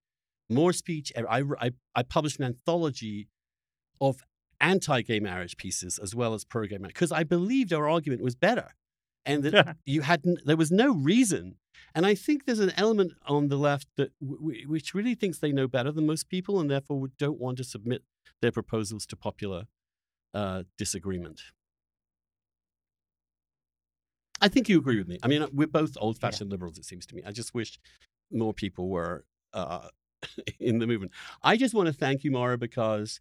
more 0.54 0.72
speech. 0.72 1.12
I, 1.16 1.42
I, 1.60 1.70
I 1.94 2.02
published 2.02 2.38
an 2.38 2.44
anthology 2.44 3.28
of 4.00 4.22
anti-gay 4.60 5.20
marriage 5.20 5.56
pieces 5.56 5.98
as 5.98 6.14
well 6.14 6.34
as 6.34 6.44
pro-gay 6.44 6.78
marriage 6.78 6.94
because 6.94 7.12
I 7.12 7.24
believed 7.24 7.72
our 7.72 7.88
argument 7.88 8.22
was 8.22 8.34
better, 8.34 8.70
and 9.26 9.42
that 9.44 9.76
you 9.86 10.02
had 10.02 10.24
there 10.44 10.56
was 10.56 10.70
no 10.70 10.94
reason. 10.94 11.56
And 11.94 12.06
I 12.06 12.14
think 12.14 12.46
there's 12.46 12.60
an 12.60 12.72
element 12.76 13.12
on 13.26 13.48
the 13.48 13.56
left 13.56 13.88
that 13.96 14.12
w- 14.20 14.66
which 14.68 14.94
really 14.94 15.14
thinks 15.14 15.38
they 15.38 15.52
know 15.52 15.66
better 15.66 15.90
than 15.92 16.06
most 16.06 16.28
people, 16.28 16.60
and 16.60 16.70
therefore 16.70 17.08
don't 17.18 17.40
want 17.40 17.58
to 17.58 17.64
submit 17.64 18.02
their 18.40 18.52
proposals 18.52 19.04
to 19.06 19.16
popular 19.16 19.64
uh, 20.32 20.62
disagreement. 20.78 21.40
I 24.40 24.48
think 24.48 24.68
you 24.68 24.78
agree 24.78 24.98
with 24.98 25.06
me. 25.06 25.18
I 25.22 25.28
mean, 25.28 25.46
we're 25.52 25.68
both 25.68 25.96
old 26.00 26.18
fashioned 26.18 26.50
yeah. 26.50 26.54
liberals, 26.54 26.76
it 26.76 26.84
seems 26.84 27.06
to 27.06 27.14
me. 27.14 27.22
I 27.24 27.30
just 27.30 27.54
wish 27.54 27.78
more 28.30 28.52
people 28.52 28.88
were 28.88 29.24
uh, 29.54 29.88
in 30.60 30.78
the 30.78 30.86
movement. 30.86 31.12
I 31.42 31.56
just 31.56 31.74
want 31.74 31.86
to 31.86 31.92
thank 31.92 32.24
you, 32.24 32.30
Mara, 32.30 32.58
because 32.58 33.20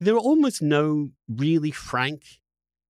there 0.00 0.14
are 0.14 0.20
almost 0.20 0.62
no 0.62 1.10
really 1.28 1.70
frank 1.70 2.40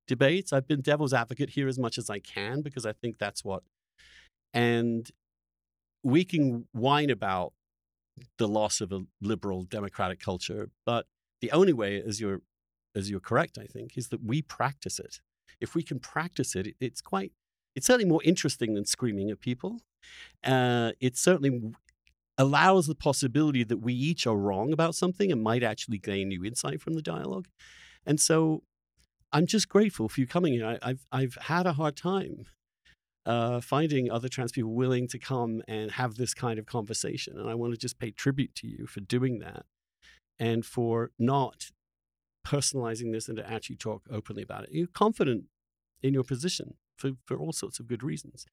debates. 0.07 0.53
I've 0.53 0.67
been 0.67 0.81
devil's 0.81 1.15
advocate 1.15 1.51
here 1.51 1.69
as 1.69 1.79
much 1.79 1.99
as 1.99 2.11
I 2.11 2.19
can 2.19 2.63
because 2.63 2.85
I 2.87 2.93
think 2.93 3.19
that's 3.19 3.45
what. 3.45 3.63
And 4.53 5.09
we 6.03 6.25
can 6.25 6.67
whine 6.73 7.11
about 7.11 7.53
the 8.39 8.49
loss 8.49 8.81
of 8.81 8.93
a 8.93 9.03
liberal 9.21 9.65
democratic 9.65 10.21
culture, 10.21 10.71
but 10.85 11.07
the 11.41 11.53
only 11.53 11.73
way, 11.73 12.03
as 12.03 12.21
you're 12.21 12.43
as 12.97 13.11
you're 13.11 13.21
correct, 13.21 13.59
I 13.59 13.67
think, 13.67 13.97
is 13.97 14.09
that 14.09 14.25
we 14.25 14.43
practice 14.43 14.99
it. 14.99 15.21
If 15.61 15.75
we 15.75 15.83
can 15.83 16.01
practice 16.01 16.57
it, 16.57 16.75
it's 16.81 17.01
quite 17.01 17.33
it's 17.77 17.87
certainly 17.87 18.09
more 18.09 18.23
interesting 18.25 18.75
than 18.75 18.85
screaming 18.85 19.31
at 19.31 19.41
people. 19.41 19.81
Uh, 20.43 20.93
it 21.01 21.17
certainly 21.17 21.73
allows 22.39 22.87
the 22.87 22.95
possibility 22.95 23.65
that 23.65 23.79
we 23.79 23.93
each 23.93 24.27
are 24.27 24.37
wrong 24.37 24.73
about 24.73 24.95
something 24.95 25.33
and 25.33 25.43
might 25.43 25.65
actually 25.65 25.99
gain 25.99 26.29
new 26.29 26.45
insight 26.45 26.81
from 26.81 26.95
the 26.95 27.03
dialogue. 27.03 27.49
And 28.07 28.21
so 28.21 28.63
I'm 29.33 29.47
just 29.47 29.69
grateful 29.69 30.09
for 30.09 30.21
you 30.21 30.27
coming 30.27 30.55
here. 30.55 30.79
I, 30.81 30.89
have 30.89 31.01
I've 31.11 31.35
had 31.43 31.67
a 31.67 31.73
hard 31.73 31.97
time 31.97 32.47
uh, 33.27 33.61
finding 33.61 34.11
other 34.11 34.29
trans 34.29 34.53
people 34.53 34.73
willing 34.73 35.09
to 35.09 35.19
come 35.19 35.63
and 35.69 35.91
have 35.91 36.15
this 36.15 36.33
kind 36.33 36.59
of 36.59 36.65
conversation. 36.65 37.39
And 37.39 37.51
I 37.51 37.55
want 37.55 37.75
to 37.75 37.79
just 37.79 37.99
pay 37.99 38.13
tribute 38.13 38.55
to 38.57 38.67
you 38.67 38.87
for 38.87 39.01
doing 39.01 39.41
that 39.41 39.67
and 40.39 40.65
for 40.65 41.11
not 41.19 41.67
personalizing 42.47 43.13
this 43.13 43.29
and 43.29 43.37
to 43.37 43.51
actually 43.51 43.77
talk 43.77 44.05
openly 44.11 44.43
about 44.43 44.65
it. 44.65 44.71
You're 44.73 44.87
confident 44.87 45.45
in 46.03 46.15
your 46.15 46.25
position 46.25 46.75
for, 46.97 47.13
for 47.27 47.37
all 47.37 47.53
sorts 47.53 47.81
of 47.81 47.89
good 47.89 48.03
reasons. 48.03 48.47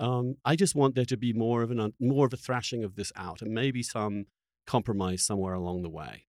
Um, 0.00 0.36
I 0.46 0.56
just 0.56 0.74
want 0.74 0.94
there 0.94 1.04
to 1.04 1.16
be 1.16 1.34
more 1.34 1.62
of 1.62 1.70
an 1.70 1.92
more 2.00 2.26
of 2.26 2.32
a 2.32 2.36
thrashing 2.36 2.82
of 2.82 2.96
this 2.96 3.12
out, 3.14 3.42
and 3.42 3.52
maybe 3.52 3.82
some 3.82 4.24
compromise 4.66 5.22
somewhere 5.22 5.52
along 5.52 5.82
the 5.82 5.90
way. 5.90 6.24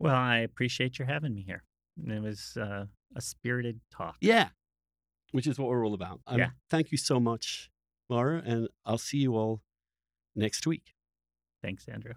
Well, 0.00 0.16
I 0.16 0.38
appreciate 0.38 0.98
your 0.98 1.06
having 1.06 1.32
me 1.32 1.42
here. 1.42 1.62
It 2.04 2.20
was 2.20 2.58
uh, 2.60 2.86
a 3.14 3.20
spirited 3.20 3.80
talk. 3.92 4.16
Yeah, 4.20 4.48
which 5.30 5.46
is 5.46 5.60
what 5.60 5.68
we're 5.68 5.86
all 5.86 5.94
about. 5.94 6.20
Um, 6.26 6.40
yeah. 6.40 6.50
Thank 6.68 6.90
you 6.90 6.98
so 6.98 7.20
much, 7.20 7.70
Mara, 8.10 8.42
and 8.44 8.68
I'll 8.84 8.98
see 8.98 9.18
you 9.18 9.36
all 9.36 9.62
next 10.34 10.66
week. 10.66 10.94
Thanks, 11.62 11.86
Andrew. 11.86 12.14